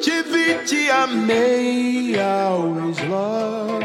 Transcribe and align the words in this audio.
Te 0.00 0.22
vi, 0.24 0.54
te 0.66 0.90
amei, 0.90 2.18
always 2.18 2.98
love. 3.08 3.84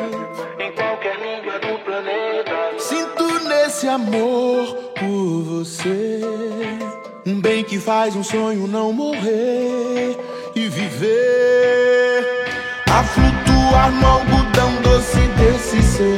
Em 0.57 0.71
qualquer 0.71 1.15
língua 1.19 1.59
do 1.59 1.77
planeta. 1.85 2.79
Sinto 2.79 3.47
nesse 3.47 3.87
amor 3.87 4.65
por 4.99 5.43
você. 5.43 6.21
Um 7.23 7.39
bem 7.39 7.63
que 7.63 7.79
faz 7.79 8.15
um 8.15 8.23
sonho 8.23 8.65
não 8.65 8.91
morrer 8.91 10.17
e 10.55 10.67
viver. 10.67 12.23
A 12.89 13.03
flutuar 13.03 13.91
no 13.91 14.07
algodão 14.07 14.81
doce 14.81 15.19
desse 15.37 15.83
seu 15.83 16.15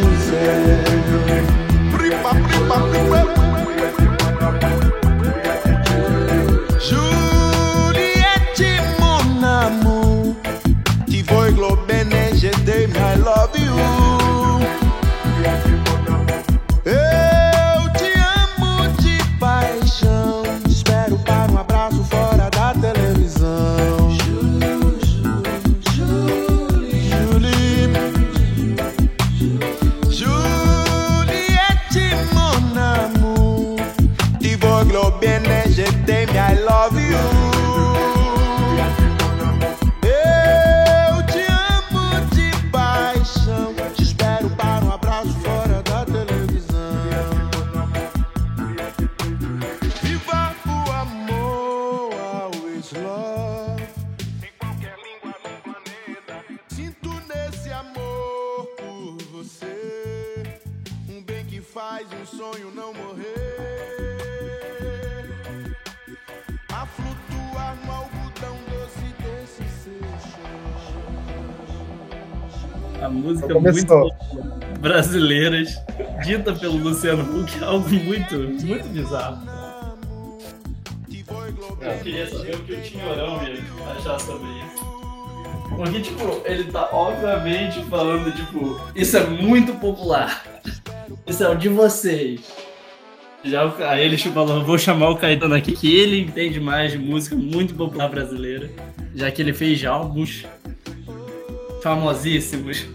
walk 2.78 2.96
away. 2.96 3.47
Começou. 73.72 74.00
muito 74.34 74.80
brasileiras, 74.80 75.78
dita 76.24 76.54
pelo 76.54 76.78
Luciano 76.78 77.24
Huck, 77.42 77.52
é 77.62 77.66
algo 77.66 77.90
muito, 77.90 78.36
muito 78.66 78.88
bizarro. 78.90 79.40
Eu 81.82 81.98
queria 82.04 82.28
saber 82.30 82.56
o 82.56 82.60
que 82.64 82.74
o 82.74 82.82
Tinhorão 82.82 83.42
ia 83.44 83.60
achar 83.98 84.20
sobre 84.20 84.48
isso. 84.50 84.88
Porque, 85.76 86.00
tipo, 86.02 86.42
ele 86.46 86.66
tá 86.66 86.90
obviamente 86.92 87.82
falando, 87.86 88.32
tipo, 88.36 88.80
isso 88.96 89.16
é 89.18 89.26
muito 89.26 89.74
popular. 89.76 90.44
Isso 91.26 91.44
é 91.44 91.50
o 91.50 91.56
de 91.56 91.70
vocês. 91.70 92.42
Já 93.44 93.66
o- 93.66 93.84
aí 93.84 94.04
ele 94.04 94.18
falou, 94.18 94.64
vou 94.66 94.78
chamar 94.78 95.10
o 95.10 95.18
Caetano 95.18 95.56
aqui, 95.56 95.72
que 95.74 95.96
ele 95.96 96.22
entende 96.22 96.60
mais 96.60 96.92
de 96.92 96.98
música 96.98 97.36
muito 97.36 97.74
popular 97.76 98.10
brasileira, 98.10 98.70
já 99.16 99.30
que 99.32 99.42
ele 99.42 99.54
fez 99.54 99.80
já 99.80 99.92
álbuns 99.92 100.46
famosíssimos. 101.84 102.86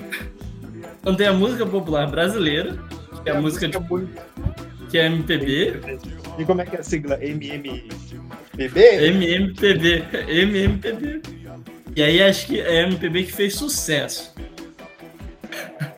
Então 1.02 1.16
tem 1.16 1.26
a 1.26 1.32
música 1.32 1.66
popular 1.66 2.08
brasileira, 2.08 2.78
que 3.24 3.28
é 3.28 3.32
a 3.36 3.40
música 3.40 3.66
de, 3.66 3.76
que 4.88 4.98
é 4.98 5.06
MPB, 5.06 5.80
E 6.38 6.44
como 6.44 6.60
é 6.62 6.64
que 6.64 6.76
é 6.76 6.78
a 6.78 6.82
sigla? 6.84 7.18
MMPB? 7.20 7.84
MMPB, 8.56 10.04
MMPB. 10.28 11.22
E 11.96 12.02
aí 12.02 12.22
acho 12.22 12.46
que 12.46 12.60
é 12.60 12.84
a 12.84 12.86
MPB 12.86 13.24
que 13.24 13.32
fez 13.32 13.54
sucesso. 13.56 14.32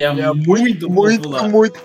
É, 0.00 0.06
É 0.06 0.32
muito, 0.32 0.90
muito, 0.90 1.22
popular, 1.30 1.48
muito. 1.48 1.80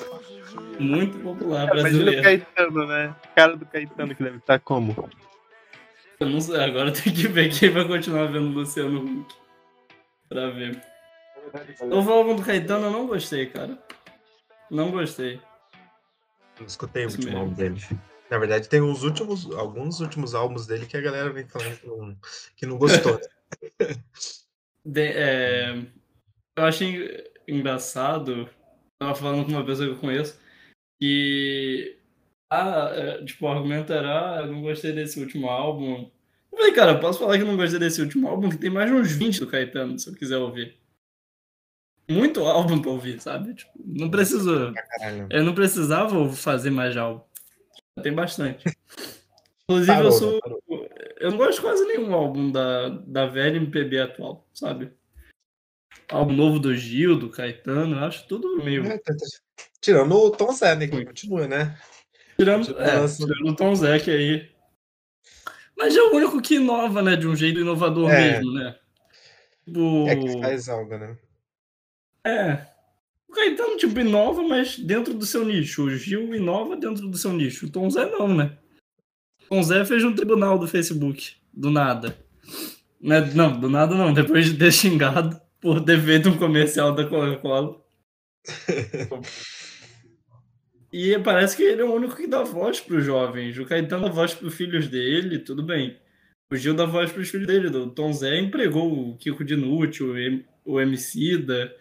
muito 0.80 1.20
popular 1.20 1.66
Imagina 1.66 1.80
o 1.80 1.82
brasileiro. 1.84 2.24
Caetano, 2.24 2.88
né? 2.88 3.16
Cara 3.36 3.56
do 3.56 3.66
Caetano 3.68 4.16
que 4.16 4.24
deve 4.24 4.38
estar 4.38 4.60
como? 4.60 5.08
Eu 6.20 6.28
não 6.28 6.42
sei, 6.42 6.60
agora 6.60 6.92
tem 6.92 7.14
que 7.14 7.28
ver 7.28 7.50
quem 7.50 7.70
vai 7.70 7.86
continuar 7.88 8.26
vendo 8.26 8.48
o 8.48 8.52
Luciano 8.52 9.04
Huck. 9.06 9.36
Pra 10.28 10.50
ver. 10.50 10.82
O 11.82 12.12
álbum 12.12 12.36
do 12.36 12.44
Caetano 12.44 12.86
eu 12.86 12.92
não 12.92 13.08
gostei, 13.08 13.48
cara. 13.48 13.78
Não 14.70 14.92
gostei. 14.92 15.42
Não 16.60 16.68
escutei 16.68 17.06
o 17.06 17.08
último 17.08 17.26
mesmo. 17.26 17.40
álbum 17.40 17.54
dele. 17.54 17.82
Na 18.30 18.38
verdade, 18.38 18.70
tem 18.70 18.82
os 18.82 19.04
últimos, 19.04 19.50
alguns 19.52 20.00
últimos 20.00 20.36
álbuns 20.36 20.68
dele 20.68 20.86
que 20.86 20.96
a 20.96 21.02
galera 21.02 21.32
vem 21.32 21.48
falando 21.48 21.78
que 21.78 21.88
não, 21.88 22.18
que 22.56 22.66
não 22.66 22.78
gostou. 22.78 23.20
De- 24.86 25.14
é, 25.14 25.86
eu 26.58 26.64
achei 26.64 27.24
engraçado, 27.48 28.50
tava 29.00 29.16
falando 29.16 29.46
com 29.46 29.52
uma 29.52 29.66
pessoa 29.66 29.88
que 29.88 29.96
eu 29.96 30.00
conheço, 30.00 30.40
que 31.00 31.98
ah, 32.52 32.92
é, 32.94 33.26
tipo, 33.26 33.46
o 33.46 33.50
argumento 33.50 33.92
era, 33.94 34.38
ah, 34.38 34.42
eu 34.42 34.48
não 34.48 34.62
gostei 34.62 34.92
desse 34.92 35.20
último 35.20 35.48
álbum. 35.48 36.10
Eu 36.52 36.58
falei, 36.58 36.74
cara, 36.74 37.00
posso 37.00 37.20
falar 37.20 37.38
que 37.38 37.44
eu 37.44 37.48
não 37.48 37.58
gostei 37.58 37.80
desse 37.80 38.02
último 38.02 38.28
álbum, 38.28 38.50
que 38.50 38.58
tem 38.58 38.70
mais 38.70 38.90
de 38.90 38.96
uns 38.96 39.12
20 39.12 39.40
do 39.40 39.48
Caetano, 39.48 39.98
se 39.98 40.10
eu 40.10 40.16
quiser 40.16 40.38
ouvir. 40.38 40.78
Muito 42.10 42.42
álbum 42.44 42.82
pra 42.82 42.90
ouvir, 42.92 43.22
sabe? 43.22 43.54
Tipo, 43.54 43.72
não 43.86 44.10
precisou. 44.10 44.74
Eu 45.30 45.44
não 45.44 45.54
precisava 45.54 46.30
fazer 46.34 46.72
mais 46.72 46.98
álbum. 46.98 47.24
Tem 48.02 48.14
bastante. 48.14 48.64
Inclusive, 49.70 49.94
Parou, 49.94 50.06
eu 50.06 50.12
sou. 50.12 50.40
parou. 50.40 50.60
Eu 51.20 51.32
não 51.32 51.38
gosto 51.38 51.56
de 51.56 51.62
quase 51.62 51.86
nenhum 51.86 52.14
álbum 52.14 52.52
da, 52.52 52.90
da 52.90 53.28
velha 53.28 53.58
MPB 53.58 54.00
atual, 54.00 54.48
sabe? 54.54 54.92
Álbum 56.10 56.34
novo 56.34 56.58
do 56.60 56.76
Gil, 56.76 57.20
do 57.20 57.30
Caetano, 57.30 57.96
eu 57.98 58.04
acho 58.04 58.28
tudo 58.28 58.64
meio. 58.64 58.84
É, 58.88 58.98
tá- 58.98 59.14
tá- 59.16 59.66
Tirando 59.80 60.14
o 60.16 60.32
Tom 60.32 60.52
Zé, 60.52 60.76
né? 60.76 60.88
Que 60.88 61.06
continua, 61.06 61.48
né? 61.48 61.78
Tirando, 62.38 62.66
Tipo, 62.66 62.80
é, 62.82 63.08
tirando 63.08 63.48
o 63.50 63.56
Tom 63.56 63.76
Zé 63.76 63.94
aí. 63.94 64.50
Mas 65.78 65.96
é 65.96 66.02
o 66.02 66.16
único 66.16 66.42
que 66.42 66.56
inova, 66.56 67.02
né? 67.04 67.16
De 67.16 67.28
um 67.28 67.36
jeito 67.36 67.60
inovador 67.60 68.10
É. 68.10 68.32
mesmo, 68.40 68.52
né? 68.54 68.76
Tipo, 69.66 70.08
É 70.08 70.16
que 70.16 70.42
faz 70.42 70.68
algo, 70.68 70.98
né? 70.98 71.16
É. 72.30 72.68
O 73.28 73.34
Caetano, 73.34 73.78
tipo, 73.78 74.00
inova, 74.00 74.42
mas 74.44 74.78
dentro 74.80 75.14
do 75.14 75.26
seu 75.26 75.46
nicho. 75.46 75.84
O 75.84 75.90
Gil 75.96 76.34
inova 76.36 76.76
dentro 76.76 77.08
do 77.08 77.18
seu 77.18 77.32
nicho. 77.34 77.66
O 77.68 77.70
Tom 77.70 77.90
Zé 77.90 78.06
não, 78.10 78.36
né? 78.36 78.58
O 79.46 79.56
Tom 79.56 79.64
Zé 79.64 79.86
fez 79.86 80.04
um 80.04 80.14
tribunal 80.14 80.58
do 80.58 80.68
Facebook. 80.68 81.34
Do 81.54 81.70
nada. 81.70 82.18
Né? 83.02 83.22
Não, 83.36 83.60
do 83.60 83.70
nada 83.70 83.96
não. 83.96 84.14
Depois 84.14 84.46
de 84.46 84.58
ter 84.58 84.72
xingado 84.72 85.40
por 85.62 85.82
ter 85.84 86.00
feito 86.02 86.30
um 86.30 86.38
comercial 86.38 86.94
da 86.94 87.06
Coca-Cola. 87.06 87.80
E 90.92 91.20
parece 91.20 91.56
que 91.56 91.62
ele 91.64 91.82
é 91.82 91.86
o 91.86 91.94
único 91.94 92.16
que 92.16 92.26
dá 92.26 92.42
voz 92.44 92.80
pros 92.80 93.06
jovens. 93.06 93.56
O 93.60 93.66
Caetano 93.66 94.08
dá 94.08 94.10
voz 94.10 94.34
pros 94.34 94.56
filhos 94.56 94.88
dele, 94.88 95.38
tudo 95.38 95.62
bem. 95.62 95.96
O 96.52 96.56
Gil 96.56 96.74
dá 96.74 96.86
voz 96.86 97.12
pros 97.12 97.30
filhos 97.30 97.46
dele. 97.46 97.68
O 97.68 97.92
Tom 97.92 98.12
Zé 98.12 98.40
empregou 98.40 98.92
o 99.12 99.16
Kiko 99.18 99.44
Dinucci, 99.46 100.04
o, 100.04 100.18
M- 100.18 100.44
o 100.66 100.82
Emicida, 100.82 101.72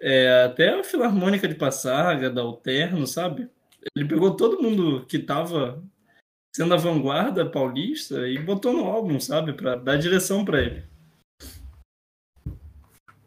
é, 0.00 0.44
até 0.44 0.70
a 0.70 0.82
Filarmônica 0.82 1.46
de 1.46 1.54
Passaga, 1.54 2.30
da 2.30 2.40
Alterno, 2.40 3.06
sabe? 3.06 3.48
Ele 3.94 4.08
pegou 4.08 4.36
todo 4.36 4.62
mundo 4.62 5.04
que 5.06 5.18
tava 5.18 5.82
sendo 6.54 6.74
a 6.74 6.76
vanguarda 6.76 7.48
paulista 7.48 8.28
e 8.28 8.38
botou 8.38 8.72
no 8.72 8.84
álbum, 8.84 9.20
sabe? 9.20 9.52
Pra 9.52 9.76
dar 9.76 9.96
direção 9.96 10.44
pra 10.44 10.60
ele. 10.60 10.84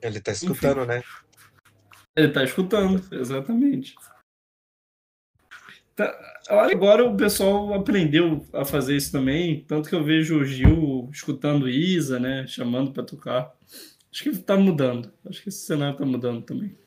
Ele 0.01 0.19
tá 0.19 0.31
escutando, 0.31 0.86
né? 0.86 1.01
Ele 2.15 2.30
tá 2.30 2.44
escutando, 2.44 3.01
exatamente. 3.15 3.95
Tá, 5.95 6.12
olha, 6.50 6.75
agora 6.75 7.06
o 7.06 7.15
pessoal 7.15 7.74
aprendeu 7.74 8.45
a 8.51 8.65
fazer 8.65 8.98
isso 8.98 9.12
também, 9.12 9.63
tanto 9.63 9.89
que 9.89 9.95
eu 9.95 10.03
vejo 10.03 10.39
o 10.39 10.45
Gil 10.45 11.07
escutando 11.12 11.69
Isa, 11.69 12.19
né, 12.19 12.48
chamando 12.48 12.92
pra 12.92 13.03
tocar. 13.03 13.56
Acho 14.13 14.24
que 14.25 14.38
tá 14.38 14.56
mudando. 14.56 15.12
Acho 15.25 15.42
que 15.42 15.50
esse 15.50 15.65
cenário 15.65 15.98
tá 15.98 16.06
mudando 16.06 16.45
também. 16.45 16.77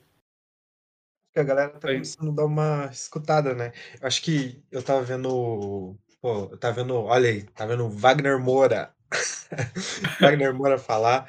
A 1.35 1.43
galera 1.43 1.71
tá 1.71 1.89
começando 1.89 2.31
a 2.31 2.35
dar 2.35 2.45
uma 2.45 2.87
escutada, 2.87 3.53
né? 3.53 3.73
Acho 4.01 4.23
que 4.23 4.63
eu 4.71 4.81
tava 4.81 5.03
vendo. 5.03 5.99
Pô, 6.23 6.49
eu 6.53 6.57
tava 6.57 6.83
vendo. 6.83 6.95
Olha 6.95 7.29
aí, 7.29 7.43
tá 7.43 7.67
vendo 7.67 7.85
o 7.87 7.91
Wagner 7.91 8.39
Moura. 8.39 8.95
Wagner 10.21 10.55
Moura 10.55 10.79
falar 10.79 11.29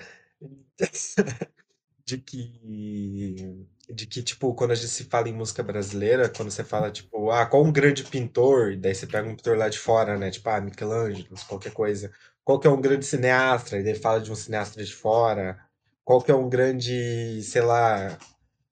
de 2.06 2.18
que 2.18 3.68
de 3.90 4.06
que, 4.06 4.22
tipo, 4.22 4.54
quando 4.54 4.72
a 4.72 4.76
gente 4.76 4.90
se 4.90 5.06
fala 5.06 5.30
em 5.30 5.34
música 5.34 5.64
brasileira, 5.64 6.28
quando 6.30 6.52
você 6.52 6.62
fala, 6.64 6.92
tipo, 6.92 7.32
ah, 7.32 7.46
qual 7.46 7.64
um 7.64 7.72
grande 7.72 8.04
pintor, 8.04 8.76
daí 8.78 8.94
você 8.94 9.08
pega 9.08 9.28
um 9.30 9.36
pintor 9.36 9.58
lá 9.58 9.70
de 9.70 9.80
fora, 9.80 10.18
né? 10.18 10.30
Tipo, 10.30 10.50
ah, 10.50 10.60
Michelangelo, 10.62 11.28
qualquer 11.48 11.72
coisa. 11.72 12.12
Qual 12.44 12.60
que 12.60 12.68
é 12.68 12.70
um 12.70 12.82
grande 12.82 13.06
cineasta? 13.06 13.78
E 13.78 13.84
daí 13.84 13.96
fala 13.96 14.20
de 14.22 14.30
um 14.32 14.36
cineasta 14.36 14.84
de 14.84 14.94
fora. 14.94 15.58
Qual 16.08 16.22
que 16.22 16.32
é 16.32 16.36
um 16.36 16.48
grande, 16.48 17.44
sei 17.44 17.62
lá, 17.62 18.18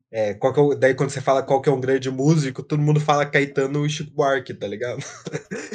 é, 0.10 0.34
qual 0.36 0.54
que 0.54 0.60
é 0.62 0.64
o- 0.64 0.74
daí 0.74 0.96
quando 0.96 1.10
você 1.10 1.20
fala 1.20 1.44
qual 1.44 1.62
que 1.62 1.68
é 1.68 1.72
um 1.74 1.82
grande 1.82 2.10
músico, 2.10 2.64
todo 2.64 2.82
mundo 2.82 2.98
fala 3.02 3.26
Caetano 3.26 3.86
e 3.86 3.90
Chico 3.90 4.12
Buarque, 4.12 4.54
tá 4.54 4.66
ligado? 4.66 5.04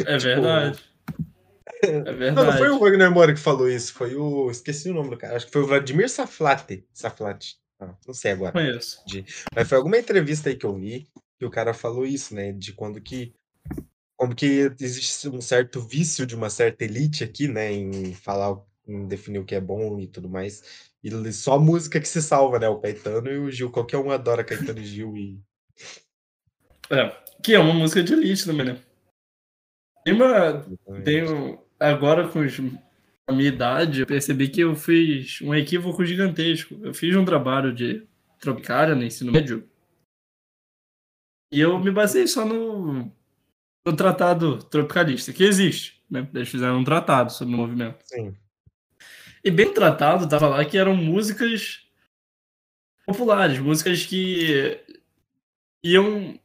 É 0.07 0.17
Tipo, 0.17 0.41
verdade. 0.41 0.81
É 1.83 1.93
Não, 1.93 2.05
não 2.05 2.17
verdade. 2.17 2.57
foi 2.57 2.71
o 2.71 2.79
Wagner 2.79 3.11
Moura 3.11 3.35
que 3.35 3.41
falou 3.41 3.69
isso, 3.69 3.93
foi 3.93 4.17
o. 4.17 4.51
Esqueci 4.51 4.89
o 4.89 4.95
nome 4.95 5.11
do 5.11 5.19
cara, 5.19 5.37
acho 5.37 5.45
que 5.45 5.53
foi 5.53 5.61
o 5.61 5.67
Vladimir 5.67 6.09
Saflate. 6.09 6.87
Saflate. 6.95 7.57
Ah, 7.79 7.95
não 8.07 8.15
sei 8.15 8.33
agora. 8.33 8.53
Conheço. 8.53 9.03
Mas 9.55 9.69
foi 9.69 9.77
alguma 9.77 9.99
entrevista 9.99 10.49
aí 10.49 10.57
que 10.57 10.65
eu 10.65 10.75
vi 10.75 11.09
que 11.39 11.45
o 11.45 11.51
cara 11.51 11.75
falou 11.75 12.07
isso, 12.07 12.35
né? 12.35 12.53
De 12.53 12.73
quando 12.73 13.03
que. 13.03 13.35
Como 14.17 14.35
que 14.35 14.71
existe 14.81 15.29
um 15.29 15.43
certo 15.43 15.83
vício 15.83 16.25
de 16.25 16.35
uma 16.35 16.49
certa 16.49 16.85
elite 16.85 17.23
aqui, 17.23 17.49
né? 17.49 17.71
Em 17.71 18.15
falar, 18.15 18.59
em 18.89 19.07
definir 19.07 19.41
o 19.41 19.45
que 19.45 19.55
é 19.55 19.61
bom 19.61 20.01
e 20.01 20.07
tudo 20.07 20.27
mais. 20.27 20.63
E 21.03 21.33
só 21.33 21.59
música 21.59 21.99
que 22.01 22.09
se 22.09 22.21
salva, 22.21 22.59
né? 22.59 22.69
O 22.69 22.79
Caetano 22.79 23.29
e 23.29 23.39
o 23.39 23.51
Gil. 23.51 23.71
Qualquer 23.71 23.97
um 23.99 24.11
adora 24.11 24.45
Caetano 24.45 24.81
e 24.81 24.85
Gil 24.85 25.17
e. 25.17 25.41
É, 26.91 27.09
que 27.43 27.55
é 27.55 27.59
uma 27.59 27.73
música 27.73 28.03
de 28.03 28.13
elite 28.13 28.45
também, 28.45 28.67
né? 28.67 28.83
Tem 30.05 30.15
uma. 30.15 30.65
Tem 31.05 31.25
um- 31.25 31.59
agora 31.79 32.29
com 32.29 32.41
os- 32.41 32.59
a 33.27 33.33
minha 33.33 33.49
idade, 33.49 34.01
eu 34.01 34.07
percebi 34.07 34.49
que 34.49 34.61
eu 34.61 34.75
fiz 34.75 35.41
um 35.41 35.55
equívoco 35.55 36.05
gigantesco. 36.05 36.79
Eu 36.83 36.93
fiz 36.93 37.15
um 37.17 37.25
trabalho 37.25 37.73
de 37.73 38.07
Tropicália 38.39 38.95
no 38.95 39.05
ensino 39.05 39.31
médio. 39.33 39.69
E 41.53 41.61
eu 41.61 41.79
me 41.79 41.91
basei 41.91 42.27
só 42.27 42.45
no, 42.45 43.13
no 43.87 43.97
tratado 43.97 44.63
tropicalista, 44.65 45.33
que 45.33 45.45
existe, 45.45 46.03
né? 46.11 46.29
Eles 46.35 46.49
fizeram 46.49 46.79
um 46.79 46.85
tratado 46.85 47.33
sobre 47.33 47.55
o 47.55 47.57
movimento. 47.57 47.99
Sim. 48.05 48.35
E 49.43 49.51
bem 49.51 49.73
tratado, 49.73 50.29
tava 50.29 50.49
lá 50.49 50.65
que 50.65 50.77
eram 50.77 50.95
músicas 50.95 51.81
populares, 53.07 53.59
músicas 53.59 54.05
que 54.05 54.79
iam, 55.83 56.39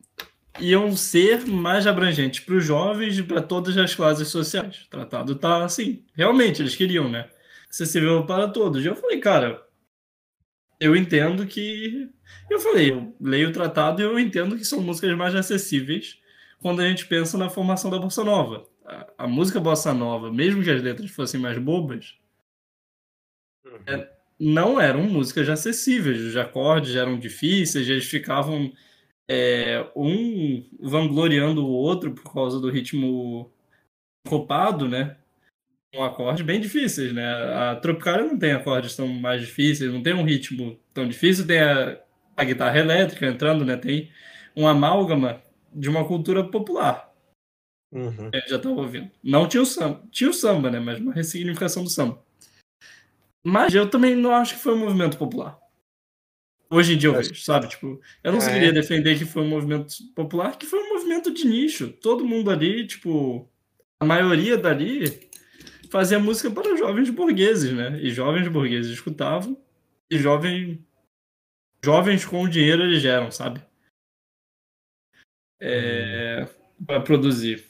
iam 0.59 0.95
ser 0.95 1.45
mais 1.45 1.85
abrangentes 1.85 2.39
para 2.39 2.55
os 2.55 2.65
jovens 2.65 3.17
e 3.17 3.23
para 3.23 3.41
todas 3.41 3.77
as 3.77 3.93
classes 3.93 4.29
sociais. 4.29 4.87
Tratado 4.89 5.35
tá 5.35 5.65
assim, 5.65 6.05
realmente, 6.13 6.61
eles 6.61 6.75
queriam, 6.75 7.09
né? 7.09 7.29
Acessível 7.69 8.25
para 8.25 8.47
todos. 8.47 8.83
E 8.83 8.87
eu 8.87 8.95
falei, 8.95 9.19
cara, 9.19 9.61
eu 10.79 10.95
entendo 10.95 11.45
que. 11.45 12.09
Eu 12.49 12.59
falei, 12.59 12.91
eu 12.91 13.15
leio 13.19 13.49
o 13.49 13.53
tratado 13.53 14.01
e 14.01 14.05
eu 14.05 14.19
entendo 14.19 14.57
que 14.57 14.65
são 14.65 14.81
músicas 14.81 15.15
mais 15.17 15.35
acessíveis 15.35 16.17
quando 16.59 16.81
a 16.81 16.87
gente 16.87 17.05
pensa 17.05 17.37
na 17.37 17.49
formação 17.49 17.91
da 17.91 17.99
bossa 17.99 18.23
nova. 18.23 18.65
A, 18.85 19.07
a 19.19 19.27
música 19.27 19.59
bossa 19.59 19.93
nova, 19.93 20.31
mesmo 20.31 20.63
que 20.63 20.69
as 20.69 20.81
letras 20.81 21.11
fossem 21.11 21.39
mais 21.39 21.57
bobas, 21.57 22.15
Uhum. 23.65 24.05
não 24.39 24.79
eram 24.79 25.03
músicas 25.03 25.49
acessíveis. 25.49 26.21
Os 26.21 26.37
acordes 26.37 26.95
eram 26.95 27.17
difíceis, 27.17 27.89
eles 27.89 28.05
ficavam 28.05 28.71
é, 29.27 29.85
um 29.95 30.63
vangloriando 30.79 31.65
o 31.65 31.69
outro 31.69 32.13
por 32.13 32.31
causa 32.31 32.59
do 32.59 32.69
ritmo 32.69 33.51
copado, 34.27 34.87
né? 34.87 35.17
Um 35.95 36.03
acorde 36.03 36.43
bem 36.43 36.59
difíceis, 36.59 37.13
né? 37.13 37.25
A 37.25 37.75
Tropicália 37.77 38.25
não 38.25 38.37
tem 38.37 38.51
acordes 38.51 38.95
tão 38.95 39.07
mais 39.07 39.41
difíceis, 39.41 39.91
não 39.91 40.03
tem 40.03 40.13
um 40.13 40.23
ritmo 40.23 40.79
tão 40.93 41.07
difícil, 41.07 41.47
tem 41.47 41.59
a, 41.61 41.99
a 42.35 42.43
guitarra 42.43 42.77
elétrica 42.77 43.25
entrando, 43.25 43.63
né? 43.65 43.77
Tem 43.77 44.11
um 44.55 44.67
amálgama 44.67 45.41
de 45.73 45.89
uma 45.89 46.05
cultura 46.05 46.43
popular. 46.43 47.13
Uhum. 47.91 48.29
A 48.33 48.37
gente 48.37 48.49
já 48.49 48.57
estava 48.57 48.75
ouvindo. 48.75 49.09
Não 49.23 49.47
tinha 49.47 49.63
o 49.63 49.65
samba, 49.65 50.03
tinha 50.11 50.29
o 50.29 50.33
samba, 50.33 50.69
né? 50.69 50.79
Mas 50.79 50.99
uma 50.99 51.13
ressignificação 51.13 51.83
do 51.83 51.89
samba. 51.89 52.24
Mas 53.47 53.75
eu 53.75 53.87
também 53.87 54.15
não 54.15 54.33
acho 54.33 54.55
que 54.55 54.59
foi 54.59 54.73
um 54.73 54.79
movimento 54.79 55.19
popular. 55.19 55.55
Hoje 56.67 56.95
em 56.95 56.97
dia 56.97 57.09
eu 57.09 57.13
vejo, 57.13 57.35
sabe? 57.35 57.67
Tipo, 57.67 58.01
eu 58.23 58.31
não 58.31 58.39
queria 58.39 58.69
é? 58.69 58.71
defender 58.71 59.15
que 59.19 59.23
foi 59.23 59.43
um 59.43 59.47
movimento 59.47 59.93
popular, 60.15 60.57
que 60.57 60.65
foi 60.65 60.79
um 60.79 60.95
movimento 60.95 61.31
de 61.31 61.45
nicho. 61.45 61.89
Todo 61.89 62.25
mundo 62.25 62.49
ali, 62.49 62.87
tipo, 62.87 63.47
a 63.99 64.05
maioria 64.05 64.57
dali 64.57 65.29
fazia 65.91 66.17
música 66.17 66.49
para 66.49 66.75
jovens 66.75 67.11
burgueses, 67.11 67.71
né? 67.71 67.99
E 68.01 68.09
jovens 68.09 68.47
burgueses 68.47 68.91
escutavam, 68.91 69.55
e 70.09 70.17
jovem, 70.17 70.83
jovens 71.83 72.25
com 72.25 72.49
dinheiro 72.49 72.81
eles 72.81 72.99
geram, 72.99 73.29
sabe? 73.29 73.61
É, 75.61 76.47
para 76.83 76.99
produzir. 76.99 77.63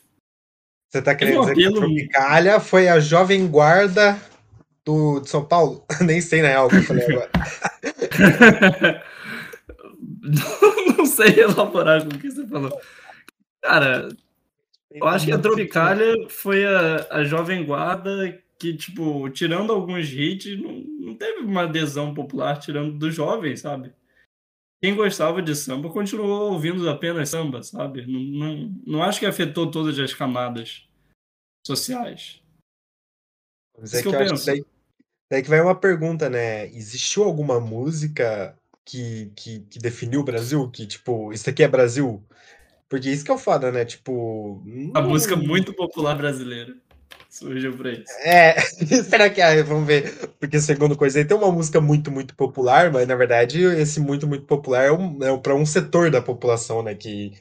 Você 0.89 1.01
tá 1.01 1.13
querendo 1.13 1.41
dizer 1.41 1.53
que 1.53 1.65
apelo- 1.65 1.81
Tropicália 1.81 2.59
foi 2.61 2.87
a 2.87 2.97
jovem 2.97 3.45
guarda 3.45 4.17
do, 4.85 5.19
de 5.19 5.29
São 5.29 5.43
Paulo? 5.43 5.85
Nem 6.01 6.21
sei, 6.21 6.41
na 6.41 6.49
real, 6.49 6.67
o 6.67 6.69
que 6.69 6.77
eu 6.77 6.83
falei 6.83 7.05
agora. 7.05 7.31
não, 10.97 11.05
sei 11.05 11.39
elaborar 11.39 12.03
com 12.03 12.15
o 12.15 12.19
que 12.19 12.29
você 12.29 12.47
falou. 12.47 12.79
Cara, 13.61 14.09
eu 14.91 15.07
acho 15.07 15.25
que 15.25 15.31
a 15.31 15.39
Tropicália 15.39 16.29
foi 16.29 16.65
a, 16.65 17.07
a 17.09 17.23
jovem 17.23 17.65
guarda 17.65 18.41
que, 18.59 18.75
tipo, 18.75 19.29
tirando 19.31 19.73
alguns 19.73 20.09
hits, 20.09 20.57
não, 20.61 20.71
não 20.99 21.15
teve 21.15 21.41
uma 21.41 21.63
adesão 21.63 22.13
popular 22.13 22.57
tirando 22.59 22.97
dos 22.97 23.13
jovens, 23.13 23.61
sabe? 23.61 23.91
Quem 24.81 24.95
gostava 24.95 25.41
de 25.41 25.55
samba 25.55 25.89
continuou 25.89 26.53
ouvindo 26.53 26.87
apenas 26.89 27.29
samba, 27.29 27.63
sabe? 27.63 28.05
Não, 28.05 28.19
não, 28.19 28.81
não 28.85 29.03
acho 29.03 29.19
que 29.19 29.25
afetou 29.25 29.71
todas 29.71 29.97
as 29.97 30.13
camadas 30.13 30.87
sociais. 31.65 32.41
Mas 33.77 33.91
Isso 33.91 33.97
é 33.97 34.03
que 34.03 34.09
que 34.09 34.15
eu 34.15 34.19
eu 34.19 34.29
penso. 34.29 34.45
daí, 34.45 34.65
daí 35.35 35.43
que 35.43 35.49
vai 35.49 35.59
uma 35.61 35.75
pergunta, 35.75 36.29
né? 36.29 36.67
Existiu 36.67 37.23
alguma 37.23 37.59
música 37.59 38.57
que, 38.85 39.31
que, 39.35 39.59
que 39.69 39.79
definiu 39.79 40.21
o 40.21 40.23
Brasil? 40.23 40.69
Que, 40.71 40.87
tipo, 40.87 41.33
isso 41.33 41.49
aqui 41.49 41.61
é 41.61 41.67
Brasil? 41.67 42.23
Porque 42.87 43.09
isso 43.09 43.25
que 43.25 43.31
é 43.31 43.33
o 43.33 43.37
foda, 43.37 43.71
né? 43.71 43.83
Tipo. 43.83 44.63
A 44.93 45.01
não- 45.01 45.09
música 45.09 45.35
muito 45.35 45.73
popular 45.73 46.15
brasileira 46.15 46.73
surgiu 47.29 47.75
pra 47.75 47.91
isso. 47.91 48.05
É, 48.23 48.55
será 49.09 49.29
que 49.29 49.41
é? 49.41 49.61
Vamos 49.61 49.85
ver. 49.85 50.29
Porque 50.39 50.59
segundo 50.61 50.95
coisa 50.95 51.19
aí 51.19 51.25
tem 51.25 51.35
uma 51.35 51.51
música 51.51 51.81
muito, 51.81 52.09
muito 52.09 52.33
popular, 52.35 52.91
mas 52.91 53.05
na 53.07 53.15
verdade 53.15 53.61
esse 53.61 53.99
muito, 53.99 54.25
muito 54.25 54.45
popular 54.45 54.85
é, 54.85 54.91
um, 54.91 55.21
é 55.21 55.37
para 55.37 55.53
um 55.55 55.65
setor 55.65 56.09
da 56.09 56.21
população, 56.21 56.81
né? 56.81 56.95
Que, 56.95 57.33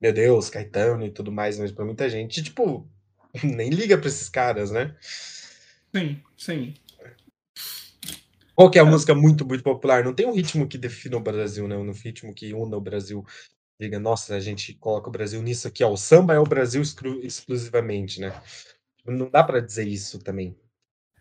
meu 0.00 0.12
Deus, 0.12 0.48
Caetano 0.50 1.04
e 1.04 1.10
tudo 1.10 1.32
mais, 1.32 1.58
mas 1.58 1.72
pra 1.72 1.84
muita 1.84 2.08
gente, 2.08 2.42
tipo, 2.44 2.86
nem 3.42 3.70
liga 3.70 3.98
pra 3.98 4.08
esses 4.08 4.28
caras, 4.28 4.70
né? 4.70 4.94
Sim, 5.92 6.20
sim. 6.36 6.74
Qual 8.60 8.70
que 8.70 8.78
é 8.78 8.82
a 8.82 8.84
música 8.84 9.14
muito, 9.14 9.46
muito 9.46 9.64
popular? 9.64 10.04
Não 10.04 10.12
tem 10.12 10.26
um 10.26 10.34
ritmo 10.34 10.68
que 10.68 10.76
defina 10.76 11.16
o 11.16 11.20
Brasil, 11.20 11.66
né? 11.66 11.78
Um 11.78 11.92
ritmo 11.92 12.34
que 12.34 12.52
una 12.52 12.76
o 12.76 12.80
Brasil. 12.80 13.24
Diga, 13.80 13.98
nossa, 13.98 14.34
a 14.34 14.40
gente 14.40 14.74
coloca 14.74 15.08
o 15.08 15.10
Brasil 15.10 15.40
nisso 15.40 15.66
aqui, 15.66 15.82
ó. 15.82 15.90
O 15.90 15.96
samba 15.96 16.34
é 16.34 16.38
o 16.38 16.44
Brasil 16.44 16.82
exclu- 16.82 17.24
exclusivamente, 17.24 18.20
né? 18.20 18.38
Não 19.06 19.30
dá 19.30 19.42
pra 19.42 19.60
dizer 19.60 19.88
isso 19.88 20.18
também. 20.18 20.54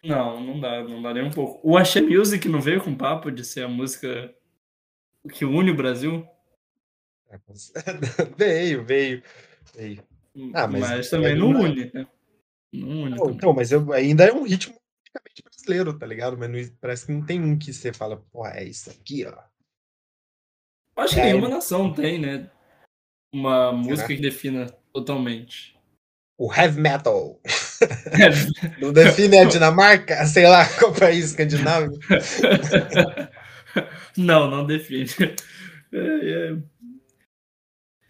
Não, 0.03 0.41
não 0.41 0.59
dá, 0.59 0.83
não 0.83 1.01
dá 1.01 1.13
nem 1.13 1.23
um 1.23 1.31
pouco. 1.31 1.61
O 1.63 1.77
Axé 1.77 2.01
Music 2.01 2.45
não 2.49 2.59
veio 2.59 2.83
com 2.83 2.93
papo 2.93 3.31
de 3.31 3.45
ser 3.45 3.63
a 3.63 3.69
música 3.69 4.35
que 5.31 5.45
une 5.45 5.71
o 5.71 5.77
Brasil, 5.77 6.27
Veio, 8.37 8.83
veio, 8.83 9.23
veio. 9.73 10.03
Ah, 10.53 10.67
mas- 10.67 10.81
mas, 10.81 11.09
também 11.09 11.37
mas 11.37 11.39
não 11.39 11.61
une, 11.61 11.91
né? 11.93 12.07
Não 12.73 12.89
une 12.89 13.09
Não, 13.11 13.17
também. 13.17 13.35
Então, 13.37 13.53
mas 13.53 13.71
eu- 13.71 13.93
ainda 13.93 14.25
é 14.25 14.33
um 14.33 14.43
ritmo 14.43 14.78
brasileiro, 15.59 15.97
tá 15.97 16.05
ligado? 16.05 16.37
Mas 16.37 16.49
não- 16.49 16.75
parece 16.79 17.05
que 17.05 17.11
não 17.11 17.25
tem 17.25 17.41
um 17.41 17.57
que 17.57 17.73
você 17.73 17.91
fala, 17.93 18.17
pô, 18.31 18.45
é 18.47 18.63
isso 18.63 18.89
aqui, 18.89 19.25
ó. 19.25 19.37
Acho 20.97 21.15
que 21.15 21.21
É, 21.21 21.25
nenhuma 21.25 21.49
nação 21.49 21.93
tem, 21.93 22.19
né? 22.19 22.49
Uma 23.33 23.71
música 23.71 24.07
que 24.07 24.21
defina 24.21 24.67
totalmente. 24.93 25.77
O 26.37 26.53
heavy 26.53 26.79
metal. 26.79 27.39
Não 28.81 28.93
define 28.93 29.39
a 29.39 29.45
Dinamarca? 29.45 30.25
Sei 30.25 30.47
lá, 30.47 30.65
qual 30.79 30.93
país 30.93 31.25
escandinavo. 31.25 31.91
não, 34.17 34.49
não 34.49 34.65
define. 34.65 35.05
É, 35.91 35.97
é. 35.97 36.57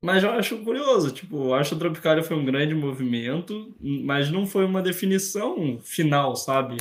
Mas 0.02 0.24
eu 0.24 0.32
acho 0.32 0.64
curioso, 0.64 1.12
tipo, 1.12 1.48
eu 1.48 1.54
acho 1.56 1.72
que 1.72 1.76
o 1.76 1.80
Tropicália 1.80 2.24
foi 2.24 2.38
um 2.38 2.46
grande 2.46 2.74
movimento, 2.74 3.76
mas 3.80 4.32
não 4.32 4.48
foi 4.48 4.64
uma 4.64 4.82
definição 4.82 5.78
final, 5.80 6.36
sabe? 6.36 6.78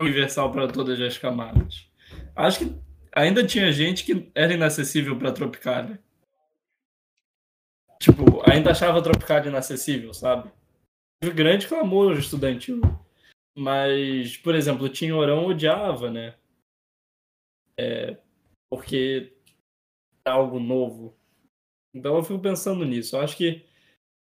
Universal 0.00 0.52
para 0.52 0.68
todas 0.68 1.00
as 1.00 1.16
camadas. 1.18 1.90
Acho 2.34 2.60
que 2.60 2.80
ainda 3.12 3.46
tinha 3.46 3.72
gente 3.72 4.04
que 4.04 4.30
era 4.34 4.52
inacessível 4.52 5.18
para 5.18 5.32
Tropicália. 5.32 6.02
Tipo, 8.00 8.42
ainda 8.48 8.72
achava 8.72 9.02
Tropicália 9.02 9.48
inacessível, 9.48 10.12
sabe? 10.12 10.52
Teve 11.20 11.34
grande 11.34 11.66
clamor 11.66 12.18
estudantil. 12.18 12.80
Mas, 13.56 14.36
por 14.36 14.54
exemplo, 14.54 14.84
o 14.84 14.88
Tinhorão 14.88 15.46
odiava, 15.46 16.10
né? 16.10 16.36
É, 17.78 18.18
porque 18.70 19.34
algo 20.26 20.60
novo. 20.60 21.16
Então 21.94 22.16
eu 22.16 22.22
fico 22.22 22.38
pensando 22.38 22.84
nisso. 22.84 23.16
Eu 23.16 23.20
acho 23.22 23.34
que 23.34 23.64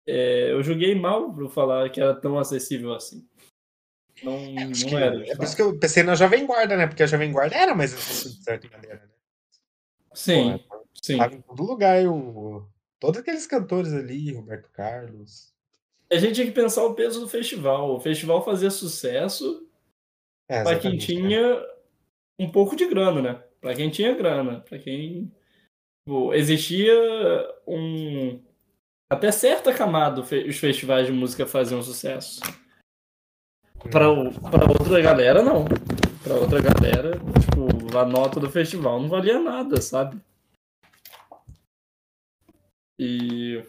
é, 0.08 0.52
eu 0.52 0.64
joguei 0.64 0.96
mal 0.96 1.32
por 1.32 1.48
falar 1.52 1.92
que 1.92 2.02
era 2.02 2.20
tão 2.20 2.40
acessível 2.40 2.94
assim. 2.94 3.29
Não, 4.24 4.36
Acho 4.72 4.90
não 4.90 4.98
era. 5.00 5.28
é 5.30 5.36
por 5.36 5.46
isso 5.46 5.56
que 5.56 5.62
eu 5.62 5.78
pensei 5.78 6.04
na 6.04 6.16
Jovem 6.16 6.46
Guarda, 6.46 6.76
né? 6.76 6.88
Porque 6.88 7.04
a 7.04 7.08
Jovem 7.08 7.32
Guarda 7.32 7.56
era 7.56 7.76
mais 7.76 7.92
de 7.92 8.44
certa 8.44 8.68
maneira, 8.70 8.96
né? 8.96 9.10
Sim, 10.14 10.60
Pô, 10.68 10.86
sim. 11.02 11.18
Tava 11.18 11.36
em 11.36 11.42
todo 11.42 11.64
lugar, 11.64 12.06
o... 12.08 12.68
todos 13.00 13.20
aqueles 13.20 13.48
cantores 13.48 13.94
ali, 13.94 14.34
Roberto 14.34 14.70
Carlos. 14.72 15.54
A 16.12 16.18
gente 16.18 16.36
tinha 16.36 16.48
que 16.48 16.54
pensar 16.54 16.84
o 16.84 16.96
peso 16.96 17.20
do 17.20 17.28
festival. 17.28 17.96
O 17.96 18.00
festival 18.00 18.44
fazia 18.44 18.72
sucesso 18.72 19.68
É, 20.48 20.64
para 20.64 20.80
quem 20.80 20.94
né? 20.94 20.98
tinha 20.98 21.66
um 22.38 22.52
pouco 22.52 22.76
de 22.76 22.88
grana, 22.88 23.22
né? 23.22 23.44
Para 23.62 23.76
quem 23.76 23.90
tinha 23.90 24.16
grana, 24.16 24.62
para 24.62 24.80
quem 24.80 25.32
Tipo, 26.10 26.34
existia 26.34 26.92
um 27.68 28.42
até 29.12 29.32
certa 29.32 29.72
camada 29.72 30.22
os 30.22 30.58
festivais 30.58 31.06
de 31.06 31.12
música 31.12 31.46
faziam 31.46 31.84
sucesso. 31.84 32.42
Para 33.92 34.10
outra 34.10 35.02
galera 35.02 35.42
não. 35.42 35.66
Para 36.24 36.36
outra 36.36 36.62
galera, 36.62 37.18
tipo, 37.18 37.98
a 37.98 38.06
nota 38.06 38.40
do 38.40 38.50
festival 38.50 39.02
não 39.02 39.10
valia 39.10 39.40
nada, 39.40 39.82
sabe? 39.82 40.22
E 43.00 43.64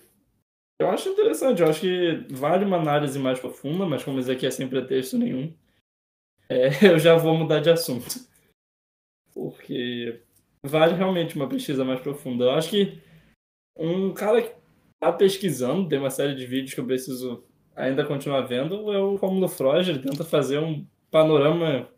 eu 0.80 0.90
acho 0.90 1.08
interessante, 1.08 1.62
eu 1.62 1.68
acho 1.68 1.80
que 1.80 2.26
vale 2.30 2.64
uma 2.64 2.76
análise 2.76 3.18
mais 3.18 3.38
profunda, 3.38 3.86
mas 3.86 4.02
como 4.02 4.18
isso 4.18 4.30
aqui 4.30 4.46
é 4.46 4.50
sem 4.50 4.68
pretexto 4.68 5.16
nenhum, 5.16 5.54
é, 6.48 6.68
eu 6.92 6.98
já 6.98 7.16
vou 7.16 7.34
mudar 7.36 7.60
de 7.60 7.70
assunto. 7.70 8.28
Porque 9.32 10.20
vale 10.66 10.94
realmente 10.94 11.36
uma 11.36 11.48
pesquisa 11.48 11.84
mais 11.84 12.00
profunda. 12.00 12.44
Eu 12.44 12.50
acho 12.50 12.70
que 12.70 13.00
um 13.78 14.12
cara 14.12 14.42
que 14.42 14.52
tá 15.00 15.12
pesquisando, 15.12 15.88
tem 15.88 15.98
uma 15.98 16.10
série 16.10 16.34
de 16.34 16.44
vídeos 16.44 16.74
que 16.74 16.80
eu 16.80 16.86
preciso 16.86 17.44
ainda 17.74 18.04
continuar 18.06 18.42
vendo, 18.42 18.92
é 18.92 18.98
o 18.98 19.16
Romulo 19.16 19.48
Freud, 19.48 19.90
ele 19.90 20.02
tenta 20.02 20.24
fazer 20.24 20.58
um 20.58 20.86
panorama 21.10 21.88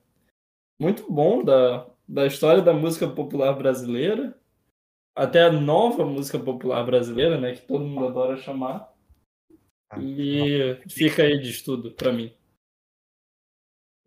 muito 0.81 1.11
bom 1.11 1.45
da, 1.45 1.87
da 2.09 2.27
história 2.27 2.63
da 2.63 2.73
música 2.73 3.09
popular 3.09 3.53
brasileira, 3.55 4.39
até 5.15 5.43
a 5.43 5.53
nova 5.53 6.05
música 6.05 6.39
popular 6.39 6.85
brasileira, 6.85 7.39
né, 7.39 7.55
que 7.55 7.63
todo 7.63 7.85
mundo 7.85 8.07
adora 8.07 8.37
chamar. 8.37 8.93
Ah, 9.91 10.01
E 10.01 10.81
fica 10.89 11.23
aí 11.23 11.39
de 11.39 11.51
estudo 11.51 11.93
pra 11.93 12.13
mim. 12.13 12.35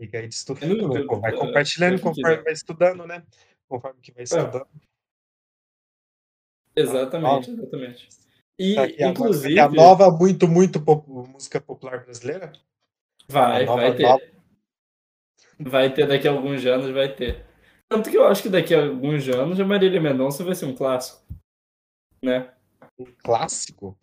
Fica 0.02 0.20
aí 0.20 0.28
de 0.28 0.36
estudo. 0.36 0.60
É 0.64 1.20
vai 1.20 1.34
é, 1.34 1.38
compartilhando 1.38 2.02
conforme 2.02 2.44
vai 2.44 2.54
estudando, 2.54 3.08
né? 3.08 3.26
Conforme 3.68 4.02
que 4.02 4.12
vai 4.12 4.24
estudando. 4.24 4.68
Exatamente, 6.76 7.52
exatamente. 7.52 8.25
E, 8.58 8.76
Tá 8.76 8.88
inclusive, 9.10 9.56
vai 9.56 9.70
ter 9.70 9.80
a 9.80 9.82
nova, 9.84 10.10
muito, 10.12 10.48
muito 10.48 10.82
pop- 10.82 11.10
música 11.10 11.60
popular 11.60 12.04
brasileira? 12.04 12.52
vai, 13.28 13.64
a 13.64 13.66
nova, 13.66 13.82
vai 13.82 13.96
ter. 13.96 14.04
nova- 14.04 14.24
Vai 15.60 15.94
ter 15.94 16.08
daqui 16.08 16.28
a 16.28 16.32
alguns 16.32 16.66
anos, 16.66 16.92
vai 16.92 17.14
ter. 17.14 17.46
Tanto 17.88 18.10
que 18.10 18.18
eu 18.18 18.26
acho 18.28 18.42
que 18.44 18.50
daqui 18.50 18.74
a 18.74 18.84
alguns 18.86 19.28
anos 19.30 19.60
a 19.60 19.66
Marília 19.66 20.02
Mendonça 20.02 20.44
vai 20.44 20.56
ser 20.56 20.66
um 20.66 20.76
clássico. 20.76 21.24
Né? 22.22 22.52
um 22.98 23.06
clássico? 23.24 23.98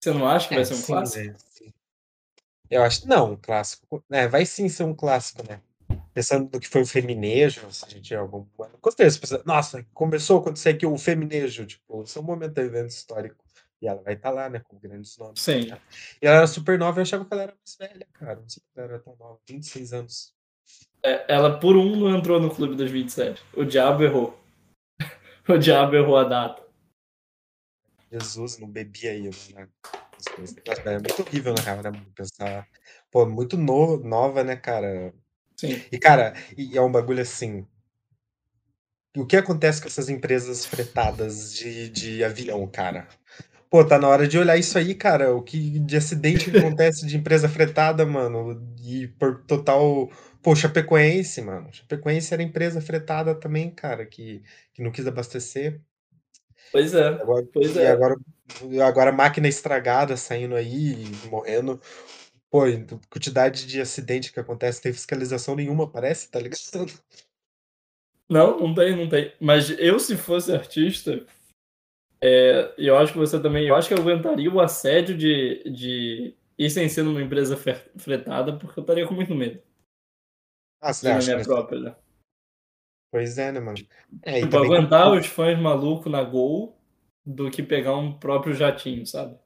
Você 0.00 0.12
não 0.12 0.28
acha 0.28 0.48
que 0.48 0.54
vai 0.54 0.62
É, 0.62 0.66
ser 0.66 0.74
um 0.74 0.76
sim, 0.76 0.92
clássico? 0.92 1.26
né? 1.26 1.34
Sim. 1.50 1.72
Eu 2.70 2.82
acho 2.82 3.08
não, 3.08 3.32
um 3.32 3.36
clássico. 3.36 4.04
É, 4.10 4.28
vai 4.28 4.44
sim 4.44 4.68
ser 4.68 4.82
um 4.84 4.94
clássico, 4.94 5.42
né? 5.48 5.60
Pensando 6.12 6.50
no 6.52 6.60
que 6.60 6.68
foi 6.68 6.82
o 6.82 6.86
feminejo, 6.86 7.70
se 7.70 7.84
a 7.86 7.88
gente 7.88 8.14
algum. 8.14 8.44
Pensa, 8.96 9.42
nossa, 9.46 9.86
começou 9.94 10.38
a 10.38 10.40
acontecer 10.40 10.70
aqui 10.70 10.84
o 10.84 10.98
feminejo, 10.98 11.64
tipo, 11.64 12.02
esse 12.02 12.18
é 12.18 12.20
um 12.20 12.24
momento 12.24 12.54
do 12.54 12.60
evento 12.60 12.90
histórico. 12.90 13.42
E 13.80 13.86
ela 13.86 14.02
vai 14.02 14.14
estar 14.14 14.30
lá, 14.30 14.48
né, 14.48 14.60
com 14.60 14.78
grandes 14.78 15.16
nomes. 15.18 15.40
Sim. 15.40 15.70
E 16.20 16.26
ela 16.26 16.38
era 16.38 16.46
super 16.46 16.78
nova, 16.78 16.98
eu 16.98 17.02
achava 17.02 17.24
que 17.24 17.32
ela 17.32 17.42
era 17.44 17.54
mais 17.54 17.76
velha, 17.78 18.06
cara. 18.12 18.40
Não 18.40 18.48
sei 18.48 18.62
que 18.62 18.80
ela 18.80 18.88
era 18.88 18.98
tão 19.00 19.16
nova, 19.16 19.38
26 19.48 19.92
anos. 19.92 20.34
É, 21.02 21.32
ela 21.32 21.58
por 21.58 21.76
um 21.76 21.96
não 21.96 22.16
entrou 22.16 22.40
no 22.40 22.54
clube 22.54 22.74
dos 22.76 22.90
27. 22.90 23.42
O 23.54 23.64
diabo 23.64 24.02
errou. 24.02 24.38
o 25.48 25.58
diabo 25.58 25.96
errou 25.96 26.16
a 26.16 26.24
data. 26.24 26.62
Jesus, 28.10 28.58
não 28.58 28.68
bebia 28.68 29.10
aí, 29.12 29.22
né? 29.54 29.68
Nossa, 30.66 30.80
É 30.90 30.98
muito 30.98 31.22
horrível, 31.22 31.54
na 31.54 31.62
real, 31.62 31.82
né? 31.82 31.90
Pensar. 32.14 32.66
Pô, 33.10 33.26
muito 33.26 33.56
no- 33.56 33.98
nova, 33.98 34.42
né, 34.42 34.56
cara? 34.56 35.14
Sim. 35.56 35.80
E, 35.92 35.98
cara, 35.98 36.34
e 36.56 36.76
é 36.76 36.82
um 36.82 36.90
bagulho 36.90 37.22
assim. 37.22 37.66
O 39.14 39.26
que 39.26 39.36
acontece 39.36 39.82
com 39.82 39.86
essas 39.88 40.08
empresas 40.08 40.64
fretadas 40.64 41.52
de, 41.52 41.90
de 41.90 42.24
avião, 42.24 42.66
cara? 42.66 43.06
Pô, 43.70 43.84
tá 43.84 43.98
na 43.98 44.08
hora 44.08 44.26
de 44.26 44.38
olhar 44.38 44.56
isso 44.56 44.78
aí, 44.78 44.94
cara. 44.94 45.34
O 45.34 45.42
que 45.42 45.78
de 45.78 45.96
acidente 45.96 46.50
que 46.50 46.56
acontece 46.56 47.06
de 47.06 47.16
empresa 47.16 47.48
fretada, 47.48 48.06
mano. 48.06 48.60
E 48.82 49.08
por 49.08 49.42
total. 49.44 50.10
Pô, 50.42 50.56
Chapecoense, 50.56 51.42
mano. 51.42 51.68
Chapecoense 51.72 52.32
era 52.32 52.42
empresa 52.42 52.80
fretada 52.80 53.34
também, 53.34 53.70
cara, 53.70 54.06
que, 54.06 54.42
que 54.72 54.82
não 54.82 54.90
quis 54.90 55.06
abastecer. 55.06 55.80
Pois 56.72 56.94
é. 56.94 57.08
Agora, 57.08 57.46
Pois 57.52 57.76
e 57.76 57.80
é. 57.80 57.90
agora, 57.90 58.16
agora 58.86 59.12
máquina 59.12 59.48
estragada 59.48 60.16
saindo 60.16 60.54
aí 60.54 61.04
e 61.04 61.28
morrendo. 61.28 61.80
Pô, 62.50 62.62
quantidade 63.10 63.66
de 63.66 63.80
acidente 63.80 64.32
que 64.32 64.40
acontece, 64.40 64.80
tem 64.80 64.92
fiscalização 64.92 65.54
nenhuma, 65.54 65.90
parece, 65.90 66.30
tá 66.30 66.40
ligado? 66.40 66.58
Não, 68.28 68.58
não 68.58 68.74
tem, 68.74 68.96
não 68.96 69.08
tem. 69.08 69.32
Mas 69.40 69.70
eu, 69.78 69.98
se 69.98 70.16
fosse 70.16 70.52
artista, 70.52 71.26
é, 72.20 72.74
eu 72.76 72.96
acho 72.96 73.12
que 73.12 73.18
você 73.18 73.40
também. 73.40 73.66
Eu 73.66 73.76
acho 73.76 73.88
que 73.88 73.94
eu 73.94 73.98
aguentaria 73.98 74.52
o 74.52 74.60
assédio 74.60 75.16
de, 75.16 75.62
de 75.70 76.36
ir 76.58 76.70
sem 76.70 76.88
ser 76.88 77.02
numa 77.02 77.22
empresa 77.22 77.56
fretada, 77.96 78.56
porque 78.58 78.78
eu 78.78 78.82
estaria 78.82 79.06
com 79.06 79.14
muito 79.14 79.34
medo. 79.34 79.60
Ah, 80.80 80.92
você 80.92 81.08
ir 81.08 81.10
na 81.10 81.18
acha? 81.18 81.26
minha 81.26 81.38
né? 81.38 81.44
própria, 81.44 81.80
né? 81.80 81.96
Pois 83.10 83.38
é, 83.38 83.52
né, 83.52 83.60
mano? 83.60 83.78
É, 84.22 84.40
Tipo, 84.40 84.50
também 84.50 84.74
aguentar 84.74 85.12
os 85.12 85.26
fãs 85.26 85.58
malucos 85.58 86.10
na 86.10 86.22
Gol 86.22 86.78
do 87.24 87.50
que 87.50 87.62
pegar 87.62 87.96
um 87.96 88.12
próprio 88.18 88.54
jatinho, 88.54 89.06
sabe? 89.06 89.38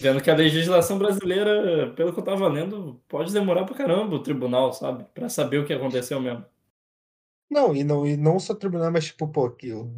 Vendo 0.00 0.20
que 0.22 0.30
a 0.30 0.34
legislação 0.34 0.98
brasileira, 0.98 1.92
pelo 1.94 2.12
que 2.12 2.18
eu 2.18 2.24
tava 2.24 2.48
lendo, 2.48 3.00
pode 3.08 3.32
demorar 3.32 3.64
pra 3.64 3.76
caramba 3.76 4.16
o 4.16 4.22
tribunal, 4.22 4.72
sabe? 4.72 5.04
Pra 5.14 5.28
saber 5.28 5.58
o 5.58 5.66
que 5.66 5.72
aconteceu 5.72 6.20
mesmo. 6.20 6.44
Não, 7.48 7.74
e 7.74 7.84
não, 7.84 8.06
e 8.06 8.16
não 8.16 8.40
só 8.40 8.54
tribunal, 8.54 8.90
mas 8.90 9.04
tipo, 9.06 9.28
pô, 9.28 9.50
que 9.50 9.72
o- 9.72 9.88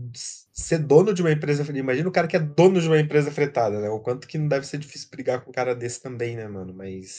ser 0.52 0.78
dono 0.78 1.14
de 1.14 1.22
uma 1.22 1.32
empresa. 1.32 1.62
Imagina 1.76 2.08
o 2.08 2.12
cara 2.12 2.28
que 2.28 2.36
é 2.36 2.40
dono 2.40 2.80
de 2.80 2.86
uma 2.86 3.00
empresa 3.00 3.30
fretada, 3.30 3.80
né? 3.80 3.88
O 3.88 4.00
quanto 4.00 4.28
que 4.28 4.36
não 4.38 4.48
deve 4.48 4.66
ser 4.66 4.78
difícil 4.78 5.08
brigar 5.10 5.42
com 5.42 5.50
um 5.50 5.52
cara 5.54 5.74
desse 5.74 6.02
também, 6.02 6.36
né, 6.36 6.46
mano? 6.46 6.74
Mas. 6.74 7.10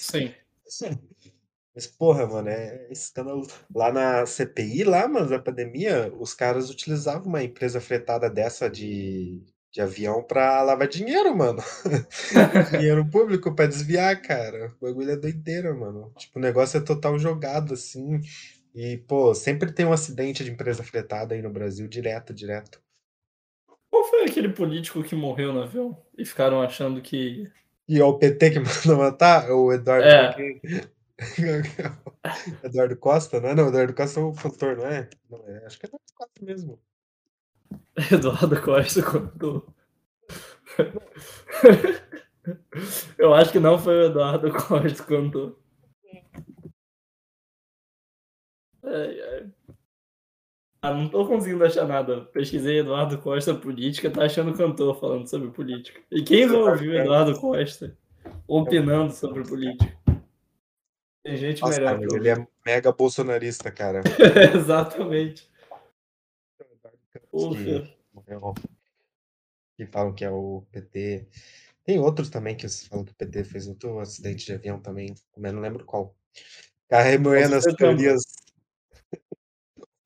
Sim. 0.66 1.00
Mas, 1.76 1.88
porra, 1.88 2.28
mano, 2.28 2.50
é 2.50 2.88
escândalo. 2.92 3.48
Lá 3.74 3.92
na 3.92 4.26
CPI, 4.26 4.84
lá, 4.84 5.08
mano, 5.08 5.30
da 5.30 5.40
pandemia, 5.40 6.12
os 6.20 6.34
caras 6.34 6.70
utilizavam 6.70 7.28
uma 7.28 7.44
empresa 7.44 7.80
fretada 7.80 8.30
dessa 8.30 8.70
de, 8.70 9.42
de 9.72 9.82
avião 9.82 10.24
pra 10.24 10.62
lavar 10.64 10.88
dinheiro, 10.88 11.36
mano. 11.38 11.62
dinheiro 12.72 13.08
público 13.10 13.54
pra 13.56 13.68
desviar, 13.68 14.22
cara. 14.22 14.74
O 14.82 14.86
bagulho 14.86 15.12
é 15.12 15.16
doideira, 15.18 15.74
mano. 15.74 16.12
Tipo, 16.18 16.40
o 16.40 16.42
negócio 16.42 16.78
é 16.78 16.82
total 16.82 17.18
jogado, 17.20 17.74
assim. 17.74 18.20
E, 18.74 18.98
pô, 18.98 19.34
sempre 19.34 19.72
tem 19.72 19.86
um 19.86 19.94
acidente 19.94 20.44
de 20.44 20.52
empresa 20.52 20.84
fretada 20.84 21.34
aí 21.34 21.42
no 21.42 21.50
Brasil, 21.50 21.88
direto, 21.88 22.34
direto. 22.34 22.82
Qual 23.90 24.04
foi 24.04 24.26
aquele 24.26 24.50
político 24.50 25.04
que 25.04 25.16
morreu 25.16 25.52
no 25.52 25.64
avião? 25.64 25.98
E 26.18 26.24
ficaram 26.24 26.62
achando 26.62 27.02
que. 27.02 27.52
E 27.88 28.00
é 28.00 28.04
o 28.04 28.18
PT 28.18 28.52
que 28.52 28.60
mandou 28.86 28.98
matar? 28.98 29.50
O 29.52 29.74
Eduardo. 29.74 30.08
É. 30.08 30.36
Eduardo 32.64 32.96
Costa, 32.96 33.42
não 33.42 33.50
é? 33.50 33.56
Não, 33.56 33.68
Eduardo 33.68 33.94
Costa 33.94 34.20
é 34.20 34.24
o 34.24 34.34
cantor, 34.34 34.78
não 34.78 34.86
é? 34.86 35.10
Não, 35.30 35.44
é 35.48 35.66
acho 35.66 35.80
que 35.80 35.86
é 35.86 35.90
Eduardo 35.90 36.14
Costa 36.14 36.46
mesmo. 36.46 36.80
Eduardo 38.12 38.62
Costa 38.62 39.04
contou. 39.04 39.74
Eu 43.18 43.34
acho 43.34 43.52
que 43.52 43.60
não 43.60 43.78
foi 43.78 43.96
o 43.96 44.06
Eduardo 44.06 44.52
Costa 44.52 45.04
que 45.04 45.16
Ah, 50.82 50.94
não 50.94 51.10
tô 51.10 51.28
conseguindo 51.28 51.66
achar 51.66 51.86
nada. 51.86 52.22
Pesquisei 52.22 52.80
Eduardo 52.80 53.18
Costa 53.18 53.54
política, 53.54 54.10
tá 54.10 54.24
achando 54.24 54.54
cantor 54.54 54.98
falando 54.98 55.28
sobre 55.28 55.50
política. 55.50 56.02
E 56.10 56.24
quem 56.24 56.46
não 56.46 56.62
ouviu 56.62 56.94
Eduardo 56.94 57.38
Costa 57.40 57.98
opinando 58.48 59.12
sobre 59.12 59.44
política? 59.44 60.00
Tem 61.22 61.36
gente 61.36 61.62
Nossa, 61.62 61.80
melhor 61.80 62.00
que 62.00 62.16
ele 62.16 62.30
é 62.30 62.48
mega 62.66 62.92
bolsonarista, 62.94 63.70
cara. 63.70 64.02
Exatamente. 64.56 65.50
Que, 67.12 67.20
que 69.76 69.86
falam 69.86 70.14
que 70.14 70.24
é 70.24 70.32
o 70.32 70.64
PT. 70.72 71.28
Tem 71.84 72.00
outros 72.00 72.30
também 72.30 72.56
que 72.56 72.68
falam 72.70 73.04
que 73.04 73.12
o 73.12 73.16
PT 73.16 73.44
fez 73.44 73.68
outro 73.68 74.00
acidente 74.00 74.46
de 74.46 74.54
avião 74.54 74.80
também, 74.80 75.14
mas 75.36 75.54
não 75.54 75.62
lembro 75.62 75.84
qual. 75.84 76.16
Ficar 76.84 77.02
remoendo 77.02 77.56
as 77.56 77.66
teorias. 77.66 78.22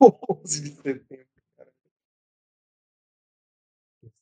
11 0.01 0.61
de 0.61 0.75
setembro. 0.75 1.25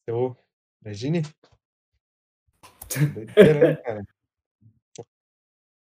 Eu, 0.08 0.36
imagine. 0.84 1.24
Doideira, 3.14 3.60
né, 3.68 3.76
cara? 3.78 4.04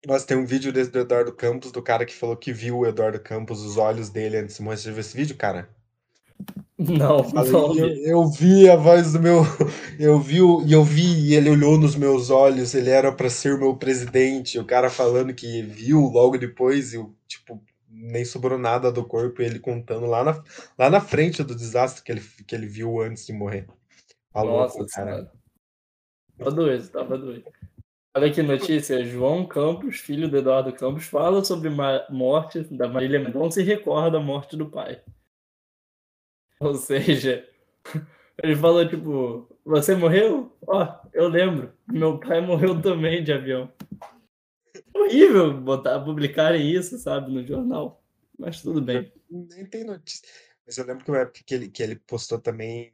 Nossa, 0.06 0.28
tem 0.28 0.38
um 0.38 0.46
vídeo 0.46 0.74
desse 0.74 0.92
do 0.92 1.00
Eduardo 1.00 1.34
Campos, 1.34 1.72
do 1.72 1.82
cara 1.82 2.06
que 2.06 2.14
falou 2.14 2.36
que 2.36 2.52
viu 2.52 2.80
o 2.80 2.86
Eduardo 2.86 3.20
Campos, 3.22 3.62
os 3.62 3.78
olhos 3.78 4.10
dele 4.10 4.38
antes 4.38 4.58
de 4.58 4.62
morrer. 4.62 4.78
Você 4.78 4.92
viu 4.92 5.00
esse 5.00 5.16
vídeo, 5.16 5.38
cara? 5.38 5.70
Não, 6.78 7.24
Falei, 7.24 7.52
não 7.52 7.78
eu, 7.78 7.94
vi. 7.94 8.10
eu 8.10 8.30
vi 8.30 8.70
a 8.70 8.76
voz 8.76 9.14
do 9.14 9.20
meu. 9.20 9.44
Eu 10.00 10.20
vi, 10.20 10.38
e 10.38 10.74
eu 10.74 10.84
vi, 10.84 11.30
e 11.30 11.36
ele 11.36 11.50
olhou 11.50 11.78
nos 11.78 11.96
meus 11.96 12.30
olhos, 12.30 12.74
ele 12.74 12.90
era 12.90 13.12
pra 13.14 13.30
ser 13.30 13.54
o 13.54 13.60
meu 13.60 13.78
presidente. 13.78 14.60
O 14.60 14.66
cara 14.66 14.90
falando 14.90 15.34
que 15.34 15.62
viu 15.62 16.02
logo 16.02 16.38
depois, 16.38 16.94
e 16.94 16.98
o 16.98 17.16
tipo, 17.28 17.64
nem 17.94 18.26
sobrou 18.26 18.58
nada 18.58 18.92
do 18.92 19.06
corpo, 19.06 19.42
e 19.42 19.46
ele 19.46 19.60
contando 19.60 20.08
lá 20.08 20.24
na, 20.24 20.44
lá 20.78 20.90
na 20.90 21.00
frente 21.00 21.44
do 21.44 21.56
desastre 21.56 22.04
que 22.04 22.12
ele, 22.12 22.22
que 22.48 22.56
ele 22.56 22.66
viu 22.66 23.00
antes 23.02 23.26
de 23.26 23.34
morrer. 23.34 23.68
Tá 24.34 24.44
Nossa 24.44 24.78
louco, 24.78 24.92
cara. 24.92 25.32
Tava 26.38 26.52
doido, 26.52 26.90
tava 26.90 27.18
doido. 27.18 27.44
Olha 28.16 28.32
que 28.32 28.42
notícia. 28.42 29.04
João 29.06 29.46
Campos, 29.46 29.98
filho 29.98 30.28
do 30.28 30.38
Eduardo 30.38 30.74
Campos, 30.74 31.06
fala 31.06 31.44
sobre 31.44 31.70
a 31.70 32.08
morte 32.10 32.64
da 32.64 32.88
Marília 32.88 33.20
Mendonça 33.20 33.62
e 33.62 33.64
recorda 33.66 34.12
da 34.12 34.20
morte 34.20 34.58
do 34.58 34.70
pai. 34.70 35.02
Ou 36.60 36.76
seja, 36.76 37.48
ele 38.42 38.56
falou 38.56 38.88
tipo, 38.88 39.48
você 39.66 39.96
morreu? 39.96 40.56
Ó, 40.68 40.88
eu 41.14 41.28
lembro. 41.28 41.74
Meu 41.92 42.20
pai 42.20 42.42
morreu 42.42 42.82
também 42.82 43.24
de 43.24 43.34
avião. 43.34 43.72
Horrível 44.94 45.60
botar, 45.62 46.00
publicarem 46.04 46.72
isso, 46.72 46.98
sabe, 46.98 47.32
no 47.32 47.46
jornal. 47.46 48.04
Mas 48.38 48.62
tudo 48.62 48.82
bem. 48.82 49.12
Nem 49.30 49.66
tem 49.66 49.84
notícia. 49.84 50.28
Mas 50.66 50.78
eu 50.78 50.86
lembro 50.86 51.04
que 51.04 51.12
uma 51.12 51.20
época 51.20 51.42
que 51.46 51.54
ele, 51.54 51.70
que 51.70 51.84
ele 51.84 51.96
postou 51.96 52.40
também. 52.40 52.94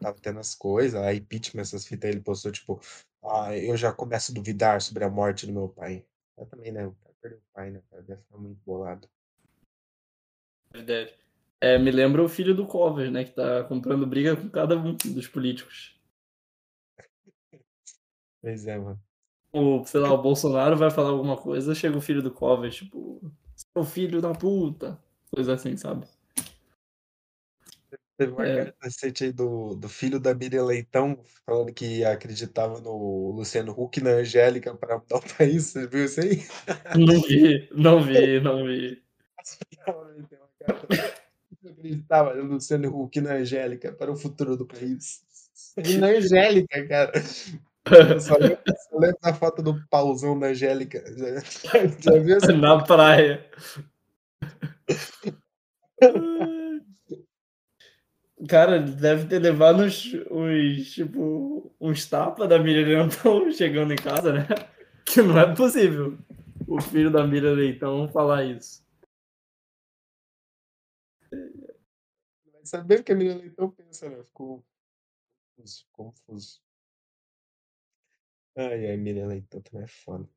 Tava 0.00 0.18
tendo 0.20 0.38
as 0.38 0.54
coisas, 0.54 1.00
a 1.00 1.14
impeachment, 1.14 1.62
essas 1.62 1.86
fitas, 1.86 2.10
ele 2.10 2.20
postou, 2.20 2.52
tipo, 2.52 2.78
ah, 3.24 3.56
eu 3.56 3.76
já 3.78 3.92
começo 3.92 4.30
a 4.30 4.34
duvidar 4.34 4.80
sobre 4.82 5.04
a 5.04 5.10
morte 5.10 5.46
do 5.46 5.52
meu 5.52 5.70
pai. 5.70 6.04
Eu 6.36 6.44
também, 6.46 6.70
né? 6.70 6.86
O 6.86 6.92
cara 6.92 7.14
perdeu 7.20 7.38
o 7.38 7.54
pai, 7.54 7.70
né? 7.70 7.82
cara? 7.90 8.02
Deve 8.02 8.22
ficar 8.22 8.36
muito 8.36 8.60
bolado. 8.64 9.08
Deve. 10.84 11.14
É, 11.60 11.78
me 11.78 11.90
lembra 11.90 12.22
o 12.22 12.28
filho 12.28 12.54
do 12.54 12.66
Covers, 12.66 13.10
né? 13.10 13.24
Que 13.24 13.32
tá 13.32 13.64
comprando 13.64 14.06
briga 14.06 14.36
com 14.36 14.50
cada 14.50 14.76
um 14.76 14.94
dos 14.94 15.26
políticos. 15.26 15.98
Pois 18.42 18.64
é, 18.64 18.78
mano. 18.78 19.05
O, 19.58 19.84
sei 19.86 20.00
lá, 20.00 20.12
o 20.12 20.20
Bolsonaro 20.20 20.76
vai 20.76 20.90
falar 20.90 21.10
alguma 21.10 21.36
coisa, 21.36 21.74
chega 21.74 21.96
o 21.96 22.00
filho 22.00 22.22
do 22.22 22.30
Covers, 22.30 22.76
tipo, 22.76 23.20
seu 23.54 23.84
filho 23.84 24.20
da 24.20 24.32
puta. 24.34 25.00
Coisa 25.34 25.54
assim, 25.54 25.76
sabe? 25.76 26.06
Teve 28.18 28.32
uma 28.32 28.46
É. 28.46 28.64
carta 28.64 28.76
recente 28.82 29.24
aí 29.24 29.32
do, 29.32 29.74
do 29.74 29.88
filho 29.88 30.18
da 30.18 30.34
Miriam 30.34 30.64
Leitão 30.64 31.18
falando 31.44 31.72
que 31.72 32.04
acreditava 32.04 32.80
no 32.80 33.30
Luciano 33.32 33.72
Huck 33.72 33.98
e 33.98 34.02
na 34.02 34.10
Angélica 34.10 34.74
para 34.74 34.98
mudar 34.98 35.16
o 35.16 35.36
país. 35.36 35.64
Você 35.66 35.86
viu 35.86 36.04
isso 36.04 36.20
aí? 36.20 36.42
Não 36.96 37.20
vi, 37.22 37.68
não 37.72 38.02
vi, 38.02 38.40
não 38.40 38.64
vi. 38.64 39.02
Tem 39.84 40.38
uma 40.38 40.48
carta. 40.66 40.86
Eu 41.62 41.70
acreditava 41.72 42.34
no 42.34 42.44
Luciano 42.54 42.88
Huck 42.88 43.18
e 43.18 43.22
na 43.22 43.34
Angélica 43.34 43.92
para 43.92 44.10
o 44.12 44.16
futuro 44.16 44.56
do 44.56 44.66
país. 44.66 45.24
E 45.76 45.98
na 45.98 46.06
Angélica, 46.06 46.86
cara. 46.88 47.12
Eu 47.86 48.20
só 48.20 48.36
lembro, 48.36 48.62
só 48.66 48.98
lembro 48.98 49.18
da 49.22 49.32
foto 49.34 49.62
do 49.62 49.86
pauzão 49.88 50.38
da 50.38 50.48
Angélica. 50.48 51.04
Já, 51.16 51.86
já 52.00 52.18
viu 52.18 52.36
essa? 52.36 52.52
Na 52.52 52.82
praia. 52.82 53.48
Cara, 58.48 58.80
deve 58.80 59.26
ter 59.28 59.38
levado 59.38 59.82
uns, 59.82 60.12
uns 60.30 60.92
tipo, 60.92 61.74
uns 61.80 62.04
tapas 62.06 62.46
da 62.48 62.58
Miriam 62.58 63.06
Leitão 63.06 63.50
chegando 63.50 63.92
em 63.94 63.96
casa, 63.96 64.30
né? 64.32 64.46
Que 65.06 65.22
não 65.22 65.38
é 65.38 65.54
possível 65.54 66.18
o 66.68 66.80
filho 66.80 67.10
da 67.10 67.26
Miriam 67.26 67.54
Leitão 67.54 68.08
falar 68.10 68.44
isso. 68.44 68.84
Saber 72.62 73.00
o 73.00 73.04
que 73.04 73.12
a 73.12 73.14
Miriam 73.14 73.38
Leitão 73.38 73.70
pensa, 73.70 74.10
né? 74.10 74.22
Ficou 74.22 74.62
confuso. 75.56 75.86
confuso. 75.92 76.65
Ai, 78.56 78.86
ai, 78.90 78.96
Miriam 78.96 79.28
Leitão 79.28 79.60
também 79.62 79.84
é 79.84 79.86
foda. 79.86 80.28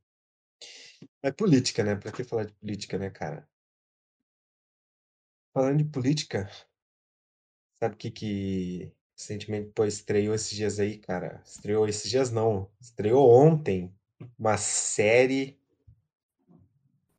Mas 1.23 1.33
política, 1.33 1.81
né? 1.83 1.95
Pra 1.95 2.11
que 2.11 2.23
falar 2.25 2.45
de 2.45 2.53
política, 2.53 2.97
né, 2.97 3.09
cara? 3.09 3.47
Falando 5.53 5.77
de 5.77 5.83
política, 5.85 6.49
sabe 7.79 7.95
o 7.95 7.97
que 7.97 8.11
que 8.11 8.93
recentemente, 9.17 9.71
pô, 9.75 9.85
estreou 9.85 10.33
esses 10.33 10.51
dias 10.55 10.79
aí, 10.79 10.97
cara? 10.97 11.41
Estreou 11.45 11.87
esses 11.87 12.09
dias 12.09 12.31
não, 12.31 12.69
estreou 12.79 13.29
ontem 13.29 13.93
uma 14.37 14.57
série 14.57 15.59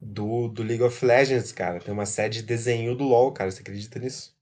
do, 0.01 0.49
do 0.49 0.63
League 0.63 0.83
of 0.83 1.05
Legends, 1.05 1.53
cara. 1.53 1.81
Tem 1.81 1.93
uma 1.93 2.07
série 2.07 2.31
de 2.35 2.43
desenho 2.43 2.95
do 2.97 3.05
LoL, 3.05 3.33
cara. 3.33 3.51
Você 3.51 3.61
acredita 3.63 3.99
nisso? 3.99 4.37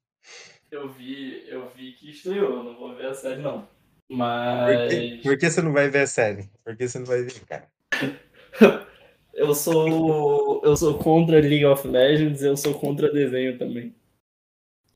Eu 0.71 0.89
vi, 0.89 1.49
eu 1.49 1.69
vi 1.71 1.93
que 1.93 2.11
estreou, 2.11 2.63
não 2.65 2.77
vou 2.77 2.95
ver 2.95 3.07
a 3.07 3.15
série 3.15 3.43
não. 3.43 3.69
Por 4.09 4.17
que, 4.17 4.17
Mas 4.17 5.23
por 5.23 5.39
que 5.39 5.51
você 5.51 5.63
não 5.63 5.73
vai 5.73 5.89
ver 5.91 6.01
a 6.01 6.07
série? 6.07 6.51
Por 6.65 6.75
que 6.77 6.89
você 6.89 6.99
não 6.99 7.07
vai 7.07 7.23
ver, 7.23 7.45
cara? 7.45 7.71
eu 9.35 9.55
sou 9.55 10.63
eu 10.65 10.77
sou 10.77 10.99
contra 10.99 11.41
League 11.41 11.67
of 11.67 11.87
Legends, 11.87 12.43
eu 12.43 12.57
sou 12.57 12.79
contra 12.79 13.13
desenho 13.13 13.59
também. 13.59 13.95